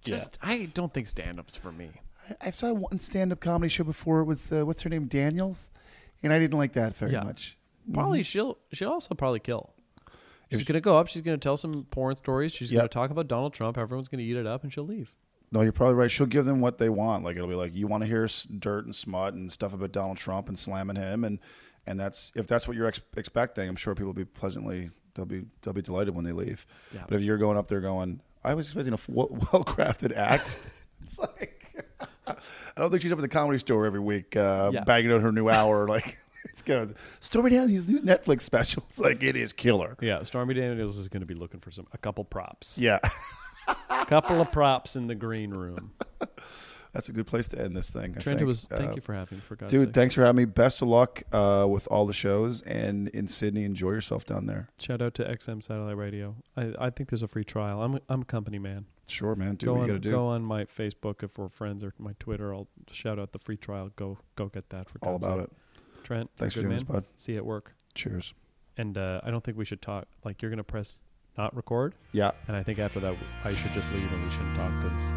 just 0.02 0.38
I 0.42 0.68
don't 0.74 0.92
think 0.92 1.06
stand 1.06 1.38
up's 1.38 1.56
for 1.56 1.72
me. 1.72 1.90
I 2.40 2.50
saw 2.50 2.72
one 2.72 2.98
stand-up 3.00 3.40
comedy 3.40 3.68
show 3.68 3.84
before 3.84 4.22
with 4.24 4.52
uh, 4.52 4.64
what's 4.64 4.82
her 4.82 4.88
name, 4.90 5.06
Daniels, 5.06 5.70
and 6.22 6.32
I 6.32 6.38
didn't 6.38 6.58
like 6.58 6.72
that 6.74 6.96
very 6.96 7.12
Yeah. 7.12 7.24
much. 7.24 7.56
Probably 7.92 8.22
she'll 8.22 8.58
she'll 8.72 8.90
also 8.90 9.14
probably 9.14 9.40
kill. 9.40 9.72
She's 10.50 10.64
gonna 10.64 10.80
go 10.80 10.98
up. 10.98 11.08
She's 11.08 11.22
gonna 11.22 11.38
tell 11.38 11.56
some 11.56 11.84
porn 11.90 12.14
stories. 12.16 12.52
She's 12.52 12.70
gonna 12.70 12.86
talk 12.88 13.10
about 13.10 13.26
Donald 13.26 13.54
Trump. 13.54 13.78
Everyone's 13.78 14.08
gonna 14.08 14.22
eat 14.22 14.36
it 14.36 14.46
up, 14.46 14.62
and 14.62 14.72
she'll 14.72 14.86
leave. 14.86 15.14
No, 15.50 15.60
you're 15.62 15.72
probably 15.72 15.94
right. 15.94 16.10
She'll 16.10 16.26
give 16.26 16.44
them 16.44 16.60
what 16.60 16.78
they 16.78 16.88
want. 16.88 17.24
Like 17.24 17.36
it'll 17.36 17.48
be 17.48 17.54
like 17.54 17.74
you 17.74 17.86
want 17.86 18.02
to 18.02 18.06
hear 18.06 18.28
dirt 18.58 18.84
and 18.84 18.94
smut 18.94 19.34
and 19.34 19.50
stuff 19.50 19.74
about 19.74 19.92
Donald 19.92 20.16
Trump 20.16 20.48
and 20.48 20.58
slamming 20.58 20.96
him, 20.96 21.24
and 21.24 21.38
and 21.86 21.98
that's 21.98 22.32
if 22.34 22.46
that's 22.46 22.68
what 22.68 22.76
you're 22.76 22.86
ex- 22.86 23.00
expecting, 23.16 23.68
I'm 23.68 23.76
sure 23.76 23.94
people 23.94 24.08
will 24.08 24.12
be 24.14 24.24
pleasantly 24.24 24.90
they'll 25.14 25.24
be 25.26 25.44
they'll 25.62 25.74
be 25.74 25.82
delighted 25.82 26.14
when 26.14 26.24
they 26.24 26.32
leave. 26.32 26.66
Yeah. 26.94 27.04
But 27.08 27.16
if 27.16 27.22
you're 27.22 27.38
going 27.38 27.56
up 27.58 27.68
there 27.68 27.80
going, 27.80 28.20
I 28.44 28.54
was 28.54 28.66
expecting 28.66 28.92
a 28.94 28.98
well 29.08 29.28
crafted 29.64 30.16
act. 30.16 30.58
it's 31.04 31.18
like 31.18 31.58
I 32.26 32.34
don't 32.76 32.90
think 32.90 33.02
she's 33.02 33.12
up 33.12 33.18
at 33.18 33.22
the 33.22 33.28
comedy 33.28 33.58
store 33.58 33.86
every 33.86 34.00
week 34.00 34.36
uh, 34.36 34.70
Yeah. 34.72 34.84
banging 34.84 35.12
out 35.12 35.20
her 35.22 35.32
new 35.32 35.48
hour. 35.48 35.86
Like 35.88 36.18
it's 36.44 36.62
good. 36.62 36.96
Stormy 37.20 37.50
Daniels' 37.50 37.88
new 37.88 38.00
Netflix 38.00 38.42
special. 38.42 38.84
It's 38.90 38.98
like 38.98 39.22
it 39.22 39.36
is 39.36 39.52
killer. 39.52 39.96
Yeah, 40.00 40.22
Stormy 40.24 40.54
Daniels 40.54 40.98
is 40.98 41.08
going 41.08 41.20
to 41.20 41.26
be 41.26 41.34
looking 41.34 41.60
for 41.60 41.70
some 41.70 41.86
a 41.92 41.98
couple 41.98 42.24
props. 42.24 42.78
Yeah, 42.78 42.98
A 43.90 44.06
couple 44.06 44.40
of 44.40 44.50
props 44.50 44.96
in 44.96 45.06
the 45.06 45.14
green 45.14 45.50
room. 45.50 45.92
That's 46.92 47.08
a 47.08 47.12
good 47.12 47.26
place 47.26 47.48
to 47.48 47.60
end 47.60 47.76
this 47.76 47.90
thing. 47.90 48.14
I 48.16 48.20
Trent, 48.20 48.36
it 48.36 48.38
think. 48.40 48.46
was 48.46 48.64
thank 48.66 48.90
Uh, 48.90 48.94
you 48.96 49.00
for 49.00 49.14
having 49.14 49.38
me. 49.38 49.42
For 49.46 49.56
God's 49.56 49.70
Dude, 49.72 49.80
sake. 49.80 49.94
thanks 49.94 50.14
for 50.14 50.24
having 50.24 50.36
me. 50.36 50.44
Best 50.44 50.82
of 50.82 50.88
luck 50.88 51.22
uh, 51.32 51.66
with 51.68 51.86
all 51.88 52.06
the 52.06 52.12
shows 52.12 52.62
and 52.62 53.08
in 53.08 53.28
Sydney. 53.28 53.64
Enjoy 53.64 53.90
yourself 53.90 54.24
down 54.26 54.46
there. 54.46 54.68
Shout 54.80 55.00
out 55.02 55.14
to 55.14 55.24
XM 55.24 55.62
Satellite 55.62 55.96
Radio. 55.96 56.36
I, 56.56 56.72
I 56.78 56.90
think 56.90 57.08
there's 57.10 57.22
a 57.22 57.28
free 57.28 57.44
trial. 57.44 57.82
I'm 57.82 57.94
a, 57.96 58.00
I'm 58.08 58.22
a 58.22 58.24
company 58.26 58.58
man. 58.58 58.86
Sure, 59.08 59.34
man. 59.34 59.56
Do 59.56 59.66
go 59.66 59.72
what 59.72 59.76
you 59.78 59.82
on 59.82 59.88
got 59.88 59.92
to 59.94 59.98
do. 60.00 60.10
go 60.10 60.26
on 60.28 60.44
my 60.44 60.64
Facebook 60.64 61.22
if 61.22 61.36
we're 61.38 61.48
friends 61.48 61.82
or 61.82 61.92
my 61.98 62.12
Twitter. 62.18 62.54
I'll 62.54 62.68
shout 62.90 63.18
out 63.18 63.32
the 63.32 63.38
free 63.38 63.56
trial. 63.56 63.90
Go 63.96 64.18
go 64.36 64.46
get 64.48 64.70
that 64.70 64.88
for 64.88 64.98
God's 65.00 65.24
All 65.24 65.32
about 65.32 65.48
sake. 65.50 65.56
it. 65.98 66.04
Trent, 66.04 66.30
Thanks 66.36 66.54
for 66.54 66.60
doing 66.60 66.68
man. 66.70 66.76
this, 66.78 66.82
bud. 66.84 67.04
See 67.16 67.32
you 67.32 67.38
at 67.38 67.46
work. 67.46 67.74
Cheers. 67.94 68.34
And 68.76 68.96
uh, 68.98 69.20
I 69.22 69.30
don't 69.30 69.42
think 69.44 69.56
we 69.58 69.64
should 69.64 69.82
talk. 69.82 70.06
Like 70.24 70.40
you're 70.42 70.50
gonna 70.50 70.64
press 70.64 71.00
not 71.38 71.54
record, 71.56 71.94
Yeah. 72.12 72.32
and 72.48 72.56
I 72.56 72.62
think 72.62 72.78
after 72.78 73.00
that 73.00 73.16
I 73.44 73.54
should 73.54 73.72
just 73.72 73.90
leave 73.92 74.10
and 74.12 74.22
we 74.24 74.30
shouldn't 74.30 74.54
talk 74.56 74.70
because 74.82 75.14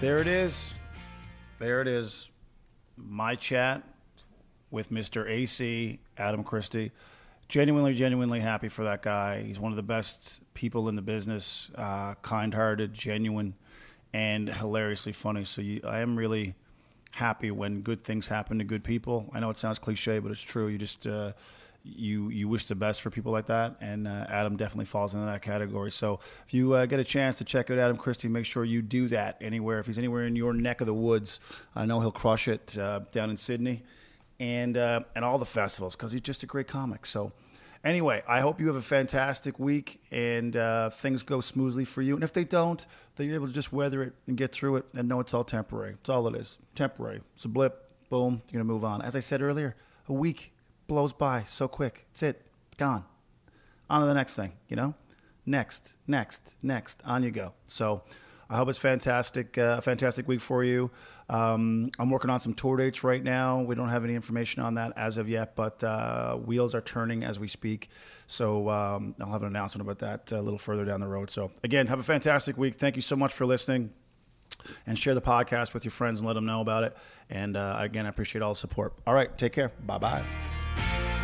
There 0.00 0.16
it 0.16 0.28
is. 0.28 0.64
There 1.58 1.82
it 1.82 1.86
is. 1.86 2.30
My 2.96 3.34
chat 3.34 3.82
with 4.70 4.88
Mr. 4.88 5.28
AC, 5.28 6.00
Adam 6.16 6.42
Christie. 6.42 6.92
Genuinely, 7.50 7.92
genuinely 7.92 8.40
happy 8.40 8.70
for 8.70 8.84
that 8.84 9.02
guy. 9.02 9.42
He's 9.42 9.60
one 9.60 9.72
of 9.72 9.76
the 9.76 9.82
best 9.82 10.40
people 10.54 10.88
in 10.88 10.96
the 10.96 11.02
business, 11.02 11.70
uh, 11.74 12.14
kind 12.22 12.54
hearted, 12.54 12.94
genuine, 12.94 13.56
and 14.14 14.48
hilariously 14.48 15.12
funny. 15.12 15.44
So 15.44 15.60
you, 15.60 15.82
I 15.84 16.00
am 16.00 16.16
really 16.16 16.54
happy 17.12 17.50
when 17.50 17.82
good 17.82 18.00
things 18.00 18.26
happen 18.26 18.56
to 18.56 18.64
good 18.64 18.82
people. 18.82 19.28
I 19.34 19.40
know 19.40 19.50
it 19.50 19.58
sounds 19.58 19.78
cliche, 19.78 20.18
but 20.18 20.32
it's 20.32 20.40
true. 20.40 20.68
You 20.68 20.78
just. 20.78 21.06
Uh, 21.06 21.32
you 21.82 22.28
you 22.28 22.48
wish 22.48 22.66
the 22.66 22.74
best 22.74 23.00
for 23.00 23.10
people 23.10 23.32
like 23.32 23.46
that, 23.46 23.76
and 23.80 24.06
uh, 24.06 24.26
Adam 24.28 24.56
definitely 24.56 24.84
falls 24.84 25.14
into 25.14 25.26
that 25.26 25.42
category. 25.42 25.90
So 25.90 26.20
if 26.46 26.52
you 26.52 26.74
uh, 26.74 26.86
get 26.86 27.00
a 27.00 27.04
chance 27.04 27.38
to 27.38 27.44
check 27.44 27.70
out 27.70 27.78
Adam 27.78 27.96
Christie, 27.96 28.28
make 28.28 28.44
sure 28.44 28.64
you 28.64 28.82
do 28.82 29.08
that 29.08 29.36
anywhere. 29.40 29.78
If 29.78 29.86
he's 29.86 29.98
anywhere 29.98 30.24
in 30.24 30.36
your 30.36 30.52
neck 30.52 30.80
of 30.80 30.86
the 30.86 30.94
woods, 30.94 31.40
I 31.74 31.86
know 31.86 32.00
he'll 32.00 32.12
crush 32.12 32.48
it 32.48 32.76
uh, 32.78 33.00
down 33.12 33.30
in 33.30 33.36
Sydney, 33.36 33.82
and 34.38 34.76
uh, 34.76 35.00
and 35.14 35.24
all 35.24 35.38
the 35.38 35.46
festivals 35.46 35.96
because 35.96 36.12
he's 36.12 36.20
just 36.20 36.42
a 36.42 36.46
great 36.46 36.68
comic. 36.68 37.06
So. 37.06 37.32
Anyway, 37.82 38.22
I 38.28 38.40
hope 38.40 38.60
you 38.60 38.66
have 38.66 38.76
a 38.76 38.82
fantastic 38.82 39.58
week 39.58 40.02
and 40.10 40.54
uh, 40.54 40.90
things 40.90 41.22
go 41.22 41.40
smoothly 41.40 41.86
for 41.86 42.02
you. 42.02 42.14
And 42.14 42.22
if 42.22 42.30
they 42.30 42.44
don't, 42.44 42.86
that 43.16 43.24
you're 43.24 43.36
able 43.36 43.46
to 43.46 43.54
just 43.54 43.72
weather 43.72 44.02
it 44.02 44.12
and 44.26 44.36
get 44.36 44.52
through 44.52 44.76
it 44.76 44.84
and 44.94 45.08
know 45.08 45.18
it's 45.20 45.32
all 45.32 45.44
temporary. 45.44 45.92
It's 45.92 46.10
all 46.10 46.26
it 46.28 46.38
is. 46.38 46.58
Temporary. 46.74 47.22
It's 47.34 47.46
a 47.46 47.48
blip. 47.48 47.90
Boom. 48.10 48.42
You're 48.52 48.62
going 48.62 48.68
to 48.68 48.70
move 48.70 48.84
on. 48.84 49.00
As 49.00 49.16
I 49.16 49.20
said 49.20 49.40
earlier, 49.40 49.76
a 50.08 50.12
week 50.12 50.52
blows 50.90 51.12
by 51.12 51.44
so 51.44 51.68
quick. 51.68 52.04
It's 52.10 52.20
it. 52.24 52.42
It's 52.66 52.76
gone. 52.76 53.04
On 53.88 54.00
to 54.00 54.08
the 54.08 54.14
next 54.14 54.34
thing, 54.34 54.54
you 54.68 54.74
know? 54.74 54.94
Next, 55.46 55.94
next, 56.08 56.56
next. 56.64 57.00
On 57.04 57.22
you 57.22 57.30
go. 57.30 57.52
So 57.68 58.02
I 58.50 58.56
hope 58.56 58.68
it's 58.68 58.78
fantastic, 58.78 59.56
uh, 59.56 59.76
a 59.78 59.82
fantastic 59.82 60.26
week 60.26 60.40
for 60.40 60.64
you. 60.64 60.90
Um, 61.28 61.92
I'm 62.00 62.10
working 62.10 62.28
on 62.28 62.40
some 62.40 62.54
tour 62.54 62.76
dates 62.76 63.04
right 63.04 63.22
now. 63.22 63.60
We 63.60 63.76
don't 63.76 63.88
have 63.88 64.02
any 64.02 64.16
information 64.16 64.62
on 64.62 64.74
that 64.74 64.92
as 64.96 65.16
of 65.16 65.28
yet, 65.28 65.54
but 65.54 65.84
uh, 65.84 66.34
wheels 66.34 66.74
are 66.74 66.80
turning 66.80 67.22
as 67.22 67.38
we 67.38 67.46
speak. 67.46 67.88
So 68.26 68.68
um, 68.68 69.14
I'll 69.20 69.30
have 69.30 69.42
an 69.42 69.48
announcement 69.48 69.88
about 69.88 70.00
that 70.00 70.32
a 70.32 70.42
little 70.42 70.58
further 70.58 70.84
down 70.84 70.98
the 70.98 71.06
road. 71.06 71.30
So 71.30 71.52
again, 71.62 71.86
have 71.86 72.00
a 72.00 72.02
fantastic 72.02 72.58
week. 72.58 72.74
Thank 72.74 72.96
you 72.96 73.02
so 73.02 73.14
much 73.14 73.32
for 73.32 73.46
listening 73.46 73.92
and 74.86 74.98
share 74.98 75.14
the 75.14 75.22
podcast 75.22 75.74
with 75.74 75.84
your 75.84 75.92
friends 75.92 76.20
and 76.20 76.26
let 76.26 76.34
them 76.34 76.46
know 76.46 76.60
about 76.60 76.84
it. 76.84 76.96
And 77.28 77.56
uh, 77.56 77.76
again, 77.78 78.06
I 78.06 78.08
appreciate 78.08 78.42
all 78.42 78.52
the 78.52 78.58
support. 78.58 78.92
All 79.06 79.14
right, 79.14 79.36
take 79.38 79.52
care. 79.52 79.72
Bye 79.86 79.98
bye. 79.98 81.19